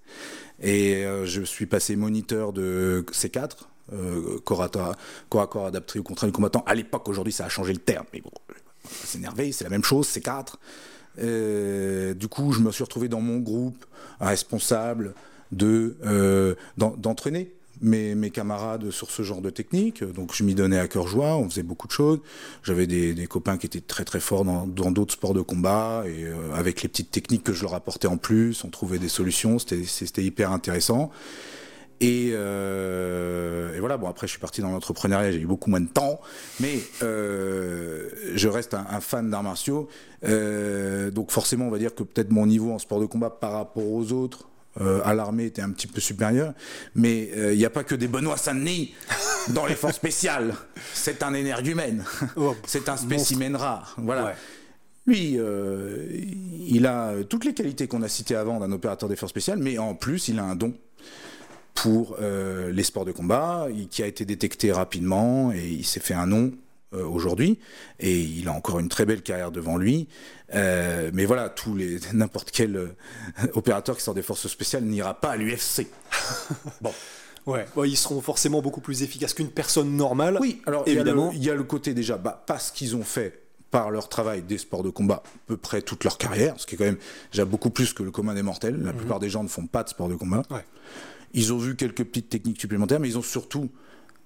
Et 0.61 1.04
euh, 1.04 1.24
je 1.26 1.42
suis 1.42 1.66
passé 1.66 1.96
moniteur 1.96 2.52
de 2.52 3.04
C4, 3.12 3.50
euh, 3.92 4.38
corps, 4.44 4.62
à, 4.62 4.68
corps 5.28 5.42
à 5.42 5.46
corps 5.46 5.66
adapté 5.66 5.98
au 5.98 6.02
contrat 6.02 6.26
du 6.26 6.32
combattant. 6.32 6.64
À 6.66 6.74
l'époque, 6.74 7.09
aujourd'hui, 7.09 7.32
ça 7.32 7.46
a 7.46 7.48
changé 7.48 7.72
le 7.72 7.78
terme. 7.78 8.06
Mais 8.12 8.20
bon, 8.20 8.32
c'est 9.04 9.18
énervé, 9.18 9.52
c'est 9.52 9.64
la 9.64 9.70
même 9.70 9.84
chose, 9.84 10.09
C4. 10.09 10.54
Euh, 11.20 12.14
du 12.14 12.28
coup, 12.28 12.52
je 12.52 12.61
me 12.61 12.70
suis 12.70 12.84
retrouvé 12.84 13.09
dans 13.09 13.20
mon 13.20 13.38
groupe, 13.38 13.84
responsable 14.20 15.14
de 15.52 15.96
euh, 16.04 16.54
d'entraîner 16.76 17.52
mes, 17.81 18.31
camarades 18.31 18.91
sur 18.91 19.11
ce 19.11 19.22
genre 19.22 19.41
de 19.41 19.51
technique. 19.51 20.05
Donc 20.05 20.35
je 20.35 20.45
m'y 20.45 20.55
donnais 20.55 20.79
à 20.79 20.89
cœur 20.89 21.07
joie, 21.07 21.37
on 21.37 21.49
faisait 21.49 21.62
beaucoup 21.62 21.87
de 21.87 21.93
choses. 21.93 22.20
J'avais 22.62 22.87
des, 22.87 23.26
copains 23.26 23.59
qui 23.59 23.66
étaient 23.66 23.81
très 23.81 24.05
très 24.05 24.20
forts 24.20 24.45
dans 24.45 24.91
d'autres 24.91 25.14
sports 25.14 25.35
de 25.35 25.41
combat 25.43 26.05
et 26.07 26.24
euh, 26.24 26.55
avec 26.55 26.83
les 26.83 26.89
petites 26.89 27.11
techniques 27.11 27.45
que 27.45 27.53
je 27.53 27.62
leur 27.62 27.74
apportais 27.74 28.09
en 28.09 28.16
plus, 28.16 28.64
on 28.64 28.70
trouvait 28.70 28.99
des 28.99 29.09
solutions, 29.09 29.59
c'était 29.59 30.22
hyper 30.22 30.53
intéressant. 30.53 31.11
Et, 32.01 32.31
euh, 32.33 33.74
et, 33.74 33.81
voilà, 33.81 33.97
bon 33.97 34.07
après 34.07 34.29
je 34.29 34.31
suis 34.31 34.41
parti 34.41 34.61
dans 34.61 34.70
l'entrepreneuriat, 34.70 35.33
j'ai 35.33 35.41
eu 35.41 35.47
beaucoup 35.47 35.68
moins 35.68 35.81
de 35.81 35.89
temps, 35.89 36.20
mais 36.61 36.79
euh, 37.03 38.09
je 38.35 38.49
reste 38.49 38.74
un, 38.74 39.01
fan 39.01 39.31
d'arts 39.31 39.43
martiaux. 39.43 39.89
Donc 40.22 41.31
forcément 41.31 41.66
on 41.66 41.70
va 41.70 41.79
dire 41.79 41.95
que 41.95 42.05
peut-être 42.05 42.31
mon 42.31 42.47
niveau 42.47 42.72
en 42.72 42.79
sport 42.79 43.01
de 43.01 43.07
combat 43.07 43.31
par 43.31 43.53
rapport 43.53 43.87
aux 43.87 44.12
autres 44.12 44.49
à 44.81 45.14
l'armée 45.14 45.47
était 45.47 45.62
un 45.62 45.70
petit 45.70 45.87
peu 45.87 46.01
supérieur. 46.01 46.55
Mais 46.95 47.31
il 47.33 47.39
euh, 47.39 47.55
n'y 47.55 47.64
a 47.64 47.70
pas 47.70 47.85
que 47.85 47.95
des 47.95 48.09
Benoît 48.09 48.37
Saint-Denis 48.37 48.95
dans 49.49 49.66
les 49.66 49.74
forces 49.74 49.97
spéciales. 49.97 50.55
C'est 50.95 51.22
un 51.22 51.35
énergumène. 51.35 52.05
Oh, 52.37 52.55
c'est 52.66 52.89
un 52.89 52.97
spécimen 52.97 53.57
rare. 53.57 53.95
Voilà. 53.99 54.26
Ouais. 54.26 54.35
Lui, 55.07 55.37
euh, 55.39 56.07
il 56.66 56.87
a 56.87 57.14
toutes 57.29 57.45
les 57.47 57.55
qualités 57.55 57.89
qu'on 57.89 58.03
a 58.03 58.09
citées 58.09 58.37
avant 58.37 58.61
d'un 58.61 58.70
opérateur 58.72 59.09
des 59.09 59.16
forces 59.16 59.31
spéciales, 59.31 59.59
mais 59.59 59.79
en 59.79 59.95
plus, 59.95 60.29
il 60.29 60.39
a 60.39 60.45
un 60.45 60.55
don 60.55 60.74
pour 61.74 62.16
euh, 62.20 62.72
les 62.72 62.83
sports 62.83 63.05
de 63.05 63.12
combat, 63.12 63.68
qui 63.91 64.03
a 64.03 64.07
été 64.07 64.24
détecté 64.24 64.72
rapidement 64.72 65.53
et 65.53 65.66
il 65.66 65.85
s'est 65.85 66.01
fait 66.01 66.14
un 66.14 66.26
nom 66.26 66.53
euh, 66.95 67.05
aujourd'hui 67.05 67.59
et 68.01 68.18
il 68.18 68.49
a 68.49 68.53
encore 68.53 68.78
une 68.78 68.89
très 68.89 69.05
belle 69.05 69.20
carrière 69.20 69.51
devant 69.51 69.76
lui. 69.76 70.09
Euh, 70.55 71.11
mais 71.12 71.26
voilà, 71.26 71.51
tous 71.51 71.74
les 71.74 71.99
n'importe 72.14 72.51
quel 72.51 72.76
euh, 72.76 72.97
opérateur 73.53 73.95
qui 73.95 74.03
sort 74.03 74.14
des 74.14 74.22
forces 74.22 74.49
spéciales 74.49 74.84
n'ira 74.84 75.12
pas 75.20 75.32
à 75.32 75.36
l'UFC. 75.36 75.86
bon. 76.80 76.93
Ouais, 77.45 77.66
ils 77.86 77.97
seront 77.97 78.20
forcément 78.22 78.62
beaucoup 78.62 78.80
plus 78.80 79.03
efficaces 79.03 79.34
qu'une 79.34 79.51
personne 79.51 79.97
normale. 79.97 80.39
Oui, 80.41 80.62
alors 80.66 80.82
évidemment. 80.86 81.30
Il 81.34 81.45
y, 81.45 81.51
a 81.51 81.55
le 81.55 81.64
côté 81.64 81.95
déjà, 81.95 82.18
bah, 82.18 82.43
parce 82.47 82.70
qu'ils 82.70 82.95
ont 82.97 83.03
fait 83.03 83.43
par 83.70 83.91
leur 83.91 84.09
travail 84.09 84.43
des 84.43 84.59
sports 84.59 84.82
de 84.82 84.91
combat 84.91 85.22
à 85.24 85.39
peu 85.47 85.57
près 85.57 85.82
toute 85.82 86.05
leur 86.05 86.16
carrière, 86.18 86.55
ce 86.59 86.66
qui 86.66 86.74
est 86.74 86.78
quand 86.78 86.84
même 86.84 86.99
déjà 87.32 87.45
beaucoup 87.47 87.70
plus 87.70 87.93
que 87.93 88.03
le 88.03 88.11
commun 88.11 88.34
des 88.34 88.43
mortels. 88.43 88.78
La 88.82 88.93
-hmm. 88.93 88.97
plupart 88.97 89.20
des 89.20 89.30
gens 89.30 89.43
ne 89.43 89.49
font 89.49 89.66
pas 89.66 89.82
de 89.82 89.91
sport 89.91 90.09
de 90.09 90.14
combat. 90.14 90.43
Ouais. 90.51 90.64
Ils 91.34 91.53
ont 91.53 91.59
vu 91.59 91.76
quelques 91.76 92.05
petites 92.05 92.30
techniques 92.30 92.61
supplémentaires, 92.61 93.01
mais 93.01 93.09
ils 93.09 93.18
ont 93.18 93.22
surtout 93.22 93.70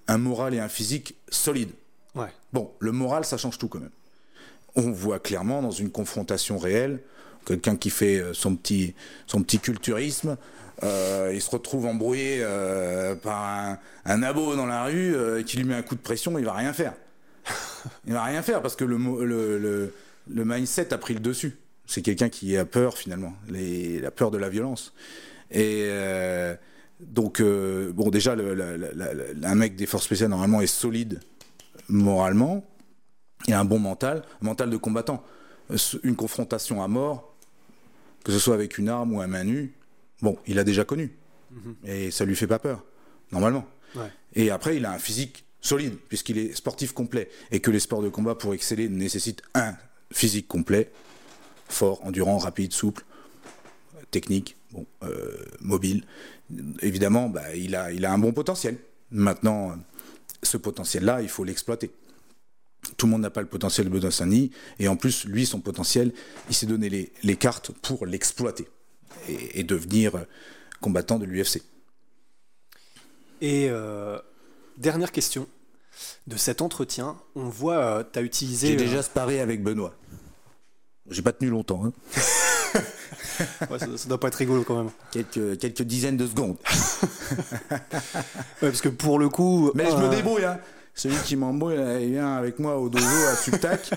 un 0.07 0.17
moral 0.17 0.53
et 0.53 0.59
un 0.59 0.69
physique 0.69 1.15
solide. 1.29 1.71
Bon, 2.51 2.71
le 2.79 2.91
moral, 2.91 3.25
ça 3.25 3.37
change 3.37 3.57
tout 3.57 3.67
quand 3.67 3.79
même. 3.79 3.89
On 4.75 4.91
voit 4.91 5.19
clairement 5.19 5.61
dans 5.61 5.71
une 5.71 5.91
confrontation 5.91 6.57
réelle, 6.57 6.99
quelqu'un 7.45 7.75
qui 7.75 7.89
fait 7.89 8.19
euh, 8.19 8.33
son 8.33 8.55
petit, 8.55 8.95
culturisme, 9.61 10.37
euh, 10.83 11.31
il 11.33 11.41
se 11.41 11.49
retrouve 11.49 11.85
embrouillé 11.85 12.39
euh, 12.41 13.15
par 13.15 13.77
un, 14.05 14.23
abo 14.23 14.55
dans 14.55 14.65
la 14.65 14.85
rue 14.85 15.15
qui 15.45 15.57
lui 15.57 15.63
met 15.63 15.75
un 15.75 15.81
coup 15.81 15.95
de 15.95 16.01
pression, 16.01 16.37
il 16.37 16.45
va 16.45 16.53
rien 16.53 16.73
faire. 16.73 16.93
il 18.07 18.13
va 18.13 18.23
rien 18.23 18.41
faire 18.41 18.61
parce 18.61 18.75
que 18.75 18.85
le, 18.85 18.97
le, 20.27 20.45
mindset 20.45 20.93
a 20.93 20.97
pris 20.97 21.13
le 21.13 21.19
dessus. 21.19 21.57
C'est 21.85 22.01
quelqu'un 22.01 22.29
qui 22.29 22.55
a 22.57 22.65
peur 22.65 22.97
finalement, 22.97 23.33
la 23.49 24.11
peur 24.11 24.31
de 24.31 24.37
la 24.37 24.49
violence. 24.49 24.93
Et 25.51 25.87
donc, 26.99 27.41
bon, 27.41 28.09
déjà, 28.09 28.35
la, 28.35 29.49
un 29.49 29.55
mec 29.55 29.75
des 29.75 29.85
forces 29.85 30.05
spéciales 30.05 30.29
normalement 30.29 30.61
est 30.61 30.67
solide 30.67 31.19
moralement, 31.89 32.63
il 33.47 33.53
a 33.53 33.59
un 33.59 33.65
bon 33.65 33.79
mental, 33.79 34.23
un 34.41 34.45
mental 34.45 34.69
de 34.69 34.77
combattant. 34.77 35.23
Une 36.03 36.15
confrontation 36.15 36.83
à 36.83 36.87
mort, 36.87 37.35
que 38.23 38.31
ce 38.31 38.39
soit 38.39 38.53
avec 38.53 38.77
une 38.77 38.89
arme 38.89 39.13
ou 39.13 39.21
à 39.21 39.27
main 39.27 39.43
nue, 39.43 39.73
bon, 40.21 40.37
il 40.45 40.59
a 40.59 40.63
déjà 40.63 40.85
connu. 40.85 41.11
Mm 41.51 41.57
-hmm. 41.57 41.89
Et 41.89 42.11
ça 42.11 42.25
lui 42.25 42.35
fait 42.35 42.47
pas 42.47 42.59
peur, 42.59 42.83
normalement. 43.31 43.65
Ouais. 43.95 44.11
Et 44.33 44.51
après, 44.51 44.75
il 44.77 44.85
a 44.85 44.91
un 44.91 44.99
physique 44.99 45.45
solide, 45.61 45.95
puisqu'il 46.09 46.37
est 46.37 46.53
sportif 46.55 46.91
complet. 46.93 47.29
Et 47.51 47.59
que 47.59 47.71
les 47.71 47.79
sports 47.79 48.03
de 48.03 48.09
combat, 48.09 48.35
pour 48.35 48.53
exceller, 48.53 48.89
nécessitent 48.89 49.43
un 49.55 49.75
physique 50.11 50.47
complet, 50.47 50.91
fort, 51.69 51.99
endurant, 52.05 52.37
rapide, 52.37 52.73
souple, 52.73 53.03
technique, 54.11 54.55
bon, 54.71 54.85
euh, 55.03 55.37
mobile. 55.61 56.03
Évidemment, 56.81 57.29
bah, 57.29 57.55
il, 57.55 57.75
a, 57.75 57.91
il 57.91 58.05
a 58.05 58.11
un 58.11 58.19
bon 58.19 58.33
potentiel. 58.33 58.77
Maintenant, 59.11 59.77
ce 60.43 60.57
potentiel-là, 60.57 61.21
il 61.21 61.29
faut 61.29 61.43
l'exploiter. 61.43 61.91
Tout 62.97 63.05
le 63.05 63.11
monde 63.11 63.21
n'a 63.21 63.29
pas 63.29 63.41
le 63.41 63.47
potentiel 63.47 63.87
de 63.87 63.91
Benoît 63.91 64.11
Saint-Denis, 64.11 64.51
et 64.79 64.87
en 64.87 64.95
plus, 64.95 65.25
lui, 65.25 65.45
son 65.45 65.61
potentiel, 65.61 66.11
il 66.49 66.55
s'est 66.55 66.65
donné 66.65 66.89
les, 66.89 67.11
les, 67.23 67.35
cartes 67.37 67.71
pour 67.71 68.05
l'exploiter 68.05 68.67
et, 69.29 69.59
et, 69.59 69.63
devenir 69.63 70.25
combattant 70.81 71.17
de 71.17 71.25
l'UFC. 71.25 71.61
Et 73.41 73.67
euh, 73.69 74.19
dernière 74.77 75.11
question 75.11 75.47
de 76.27 76.37
cet 76.37 76.61
entretien, 76.61 77.17
on 77.35 77.49
voit, 77.49 77.77
euh, 77.77 78.03
tu 78.11 78.19
as 78.19 78.21
utilisé. 78.21 78.69
J'ai 78.69 78.75
déjà 78.75 79.03
sparé 79.03 79.39
avec 79.39 79.63
Benoît. 79.63 79.93
J'ai 81.09 81.21
pas 81.21 81.33
tenu 81.33 81.49
longtemps. 81.49 81.85
Hein. 81.85 81.93
ouais, 83.69 83.79
ça, 83.79 83.87
ça, 83.97 84.09
doit 84.09 84.19
pas 84.19 84.27
être 84.27 84.35
rigolo 84.35 84.63
quand 84.63 84.77
même. 84.77 84.91
Quelques, 85.11 85.57
quelques 85.59 85.83
dizaines 85.83 86.17
de 86.17 86.27
secondes. 86.27 86.57
ouais, 87.71 87.79
parce 88.61 88.81
que 88.81 88.89
pour 88.89 89.19
le 89.19 89.29
coup. 89.29 89.71
Mais 89.75 89.85
euh... 89.85 89.91
je 89.91 90.03
me 90.03 90.09
débrouille, 90.09 90.45
hein. 90.45 90.59
Celui 90.95 91.17
qui 91.17 91.35
m'embrouille, 91.35 91.75
il 92.01 92.11
vient 92.11 92.35
avec 92.35 92.59
moi 92.59 92.77
au 92.77 92.87
dojo 92.87 93.05
à 93.31 93.35
Subtac. 93.35 93.89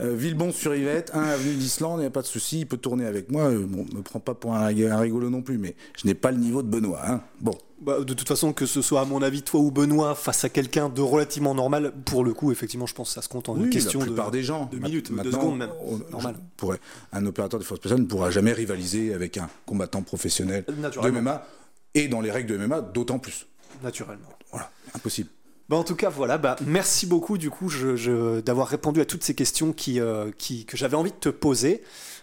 Euh, 0.00 0.14
Villebon-sur-Yvette, 0.14 1.12
1 1.14 1.22
avenue 1.22 1.54
d'Islande, 1.54 1.98
il 1.98 2.02
n'y 2.02 2.06
a 2.06 2.10
pas 2.10 2.22
de 2.22 2.26
souci, 2.26 2.60
il 2.60 2.66
peut 2.66 2.76
tourner 2.76 3.06
avec 3.06 3.30
moi. 3.30 3.44
Euh, 3.44 3.64
bon, 3.66 3.86
me 3.94 4.02
prend 4.02 4.20
pas 4.20 4.34
pour 4.34 4.54
un, 4.54 4.66
un, 4.66 4.98
rigolo 4.98 5.30
non 5.30 5.42
plus, 5.42 5.58
mais 5.58 5.76
je 5.96 6.06
n'ai 6.06 6.14
pas 6.14 6.32
le 6.32 6.38
niveau 6.38 6.62
de 6.62 6.68
Benoît. 6.68 7.02
Hein. 7.06 7.20
Bon. 7.40 7.56
Bah, 7.80 8.00
de 8.00 8.14
toute 8.14 8.26
façon, 8.26 8.52
que 8.52 8.66
ce 8.66 8.80
soit 8.82 9.02
à 9.02 9.04
mon 9.04 9.20
avis 9.20 9.42
toi 9.42 9.60
ou 9.60 9.70
Benoît 9.70 10.14
face 10.14 10.44
à 10.44 10.48
quelqu'un 10.48 10.88
de 10.88 11.02
relativement 11.02 11.54
normal, 11.54 11.92
pour 12.06 12.24
le 12.24 12.32
coup, 12.32 12.50
effectivement, 12.50 12.86
je 12.86 12.94
pense 12.94 13.08
que 13.08 13.14
ça 13.14 13.22
se 13.22 13.28
compte 13.28 13.48
en 13.48 13.56
oui, 13.56 13.64
une 13.64 13.70
question 13.70 14.00
la 14.00 14.06
plupart 14.06 14.30
de, 14.30 14.38
des 14.38 14.42
gens, 14.42 14.68
de 14.72 14.78
minutes, 14.78 15.12
de 15.12 15.30
secondes 15.30 15.58
même. 15.58 15.70
On, 15.84 15.98
normal. 16.10 16.36
Pourrait, 16.56 16.80
un 17.12 17.26
opérateur 17.26 17.60
de 17.60 17.64
force 17.64 17.80
spéciale 17.80 18.00
ne 18.00 18.06
pourra 18.06 18.30
jamais 18.30 18.52
rivaliser 18.52 19.12
avec 19.12 19.36
un 19.36 19.48
combattant 19.66 20.02
professionnel 20.02 20.64
de 20.66 21.10
MMA, 21.10 21.46
et 21.94 22.08
dans 22.08 22.20
les 22.20 22.30
règles 22.30 22.58
de 22.58 22.64
MMA, 22.64 22.80
d'autant 22.80 23.18
plus. 23.18 23.46
Naturellement. 23.82 24.28
Voilà, 24.50 24.70
impossible. 24.94 25.28
Bah 25.68 25.76
en 25.76 25.84
tout 25.84 25.96
cas, 25.96 26.10
voilà, 26.10 26.36
bah, 26.36 26.56
merci 26.66 27.06
beaucoup 27.06 27.38
du 27.38 27.48
coup 27.48 27.70
je, 27.70 27.96
je, 27.96 28.40
d'avoir 28.40 28.68
répondu 28.68 29.00
à 29.00 29.06
toutes 29.06 29.24
ces 29.24 29.34
questions 29.34 29.72
qui, 29.72 29.98
euh, 29.98 30.30
qui, 30.36 30.66
que 30.66 30.76
j'avais 30.76 30.96
envie 30.96 31.10
de 31.10 31.16
te 31.16 31.30
poser, 31.30 31.82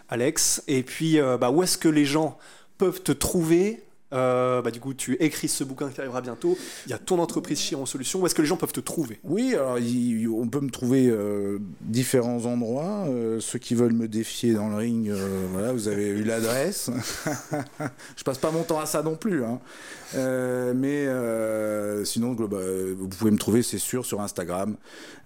Alex. 0.10 0.64
Et 0.68 0.84
puis, 0.84 1.20
euh, 1.20 1.38
bah, 1.38 1.50
où 1.50 1.64
est-ce 1.64 1.78
que 1.78 1.89
les 1.89 2.06
gens 2.06 2.38
peuvent 2.78 3.02
te 3.02 3.12
trouver 3.12 3.84
euh, 4.14 4.62
bah, 4.62 4.72
du 4.72 4.80
coup, 4.80 4.93
tu 4.93 5.16
écris 5.20 5.47
ce 5.47 5.64
bouquin 5.64 5.89
qui 5.89 5.99
arrivera 5.99 6.22
bientôt. 6.22 6.57
Il 6.86 6.91
y 6.91 6.93
a 6.93 6.97
ton 6.97 7.20
entreprise 7.20 7.59
Chiron 7.59 7.86
Solutions. 7.86 8.22
Où 8.22 8.26
est-ce 8.26 8.36
que 8.36 8.41
les 8.41 8.47
gens 8.47 8.57
peuvent 8.57 8.72
te 8.72 8.80
trouver? 8.80 9.20
Oui, 9.24 9.55
on 9.57 10.47
peut 10.47 10.59
me 10.59 10.70
trouver 10.70 11.07
euh, 11.07 11.59
différents 11.82 12.45
endroits. 12.45 13.05
Euh, 13.07 13.39
ceux 13.39 13.59
qui 13.59 13.76
veulent 13.76 13.93
me 13.93 14.07
défier 14.07 14.53
dans 14.53 14.70
le 14.70 14.76
ring, 14.76 15.09
euh, 15.09 15.45
voilà, 15.51 15.72
vous 15.72 15.88
avez 15.88 16.07
eu 16.07 16.24
l'adresse. 16.24 16.89
Je 18.18 18.24
passe 18.24 18.38
pas 18.38 18.51
mon 18.51 18.64
temps 18.64 18.80
à 18.80 18.86
ça 18.86 19.01
non 19.01 19.16
plus. 19.16 19.43
Hein. 19.43 19.59
mais 20.76 21.07
sinon, 22.05 22.36
vous 22.36 23.07
pouvez 23.07 23.32
me 23.32 23.38
trouver, 23.38 23.64
c'est 23.64 23.78
sûr, 23.78 24.05
sur 24.05 24.22
Instagram, 24.22 24.76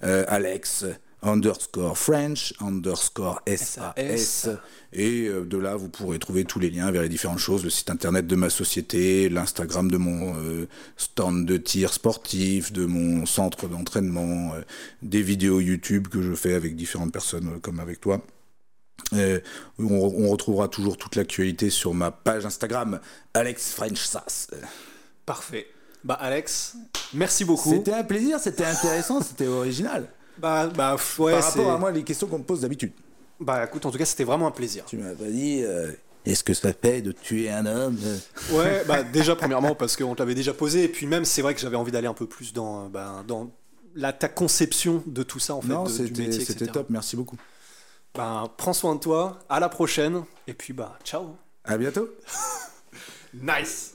Alex 0.01 0.85
underscore 1.25 1.97
French, 1.97 2.53
underscore 2.61 3.41
SAS. 3.47 4.49
Et 4.93 5.27
euh, 5.27 5.43
de 5.43 5.57
là, 5.57 5.75
vous 5.75 5.89
pourrez 5.89 6.19
trouver 6.19 6.45
tous 6.45 6.59
les 6.59 6.69
liens 6.69 6.91
vers 6.91 7.01
les 7.01 7.09
différentes 7.09 7.39
choses, 7.39 7.63
le 7.63 7.69
site 7.69 7.89
internet 7.89 8.27
de 8.27 8.35
ma 8.35 8.49
société, 8.49 9.27
l'Instagram 9.27 9.91
de 9.91 9.97
mon 9.97 10.35
euh, 10.37 10.67
stand 10.95 11.45
de 11.45 11.57
tir 11.57 11.93
sportif, 11.93 12.71
de 12.71 12.85
mon 12.85 13.25
centre 13.25 13.67
d'entraînement, 13.67 14.53
euh, 14.53 14.61
des 15.01 15.21
vidéos 15.21 15.59
YouTube 15.59 16.07
que 16.07 16.21
je 16.21 16.33
fais 16.33 16.53
avec 16.53 16.75
différentes 16.75 17.11
personnes 17.11 17.55
euh, 17.55 17.59
comme 17.59 17.79
avec 17.79 17.99
toi. 17.99 18.21
Euh, 19.13 19.39
on, 19.77 19.85
on, 19.85 20.29
retrouvera 20.29 20.67
toujours 20.67 20.97
toute 20.97 21.15
l'actualité 21.15 21.69
sur 21.69 21.93
ma 21.93 22.11
page 22.11 22.45
Instagram, 22.45 22.99
Alex 23.33 23.73
French 23.73 23.99
SAS. 23.99 24.47
Parfait. 25.25 25.67
Bah 26.03 26.15
Alex, 26.15 26.75
merci 27.13 27.45
beaucoup. 27.45 27.71
C'était 27.71 27.93
un 27.93 28.03
plaisir, 28.03 28.39
c'était 28.39 28.65
intéressant, 28.65 29.21
c'était 29.21 29.47
original. 29.47 30.07
Bah, 30.37 30.67
bah 30.67 30.95
ouais, 31.19 31.31
Par 31.33 31.43
rapport 31.43 31.71
à 31.71 31.77
moi, 31.77 31.91
les 31.91 32.03
questions 32.03 32.27
qu'on 32.27 32.39
me 32.39 32.43
pose 32.43 32.61
d'habitude. 32.61 32.91
Bah 33.39 33.65
écoute, 33.65 33.85
en 33.85 33.91
tout 33.91 33.97
cas, 33.97 34.05
c'était 34.05 34.23
vraiment 34.23 34.47
un 34.47 34.51
plaisir. 34.51 34.85
Tu 34.85 34.97
m'as 34.97 35.13
pas 35.13 35.25
dit, 35.25 35.61
euh, 35.63 35.91
Est-ce 36.25 36.43
que 36.43 36.53
ça 36.53 36.71
fait 36.73 37.01
de 37.01 37.11
tuer 37.11 37.49
un 37.49 37.65
homme 37.65 37.97
Ouais, 38.51 38.83
bah 38.87 39.03
déjà 39.03 39.35
premièrement 39.35 39.75
parce 39.75 39.95
qu'on 39.97 40.15
te 40.15 40.21
l'avait 40.21 40.35
déjà 40.35 40.53
posé 40.53 40.83
et 40.83 40.87
puis 40.87 41.05
même 41.05 41.25
c'est 41.25 41.41
vrai 41.41 41.53
que 41.53 41.59
j'avais 41.59 41.75
envie 41.75 41.91
d'aller 41.91 42.07
un 42.07 42.13
peu 42.13 42.27
plus 42.27 42.53
dans, 42.53 42.87
bah, 42.87 43.23
dans 43.27 43.51
la, 43.93 44.13
ta 44.13 44.29
conception 44.29 45.03
de 45.05 45.23
tout 45.23 45.39
ça 45.39 45.55
en 45.55 45.61
fait. 45.61 45.67
Non, 45.67 45.85
c'était 45.85 46.23
métier, 46.23 46.45
c'était 46.45 46.65
etc. 46.65 46.71
top, 46.71 46.89
merci 46.89 47.15
beaucoup. 47.15 47.37
Ben, 48.13 48.49
prends 48.55 48.73
soin 48.73 48.95
de 48.95 49.01
toi, 49.01 49.39
à 49.49 49.59
la 49.59 49.67
prochaine 49.67 50.23
et 50.47 50.53
puis 50.53 50.71
bah 50.71 50.97
ciao. 51.03 51.35
À 51.65 51.77
bientôt. 51.77 52.07
Nice. 53.41 53.94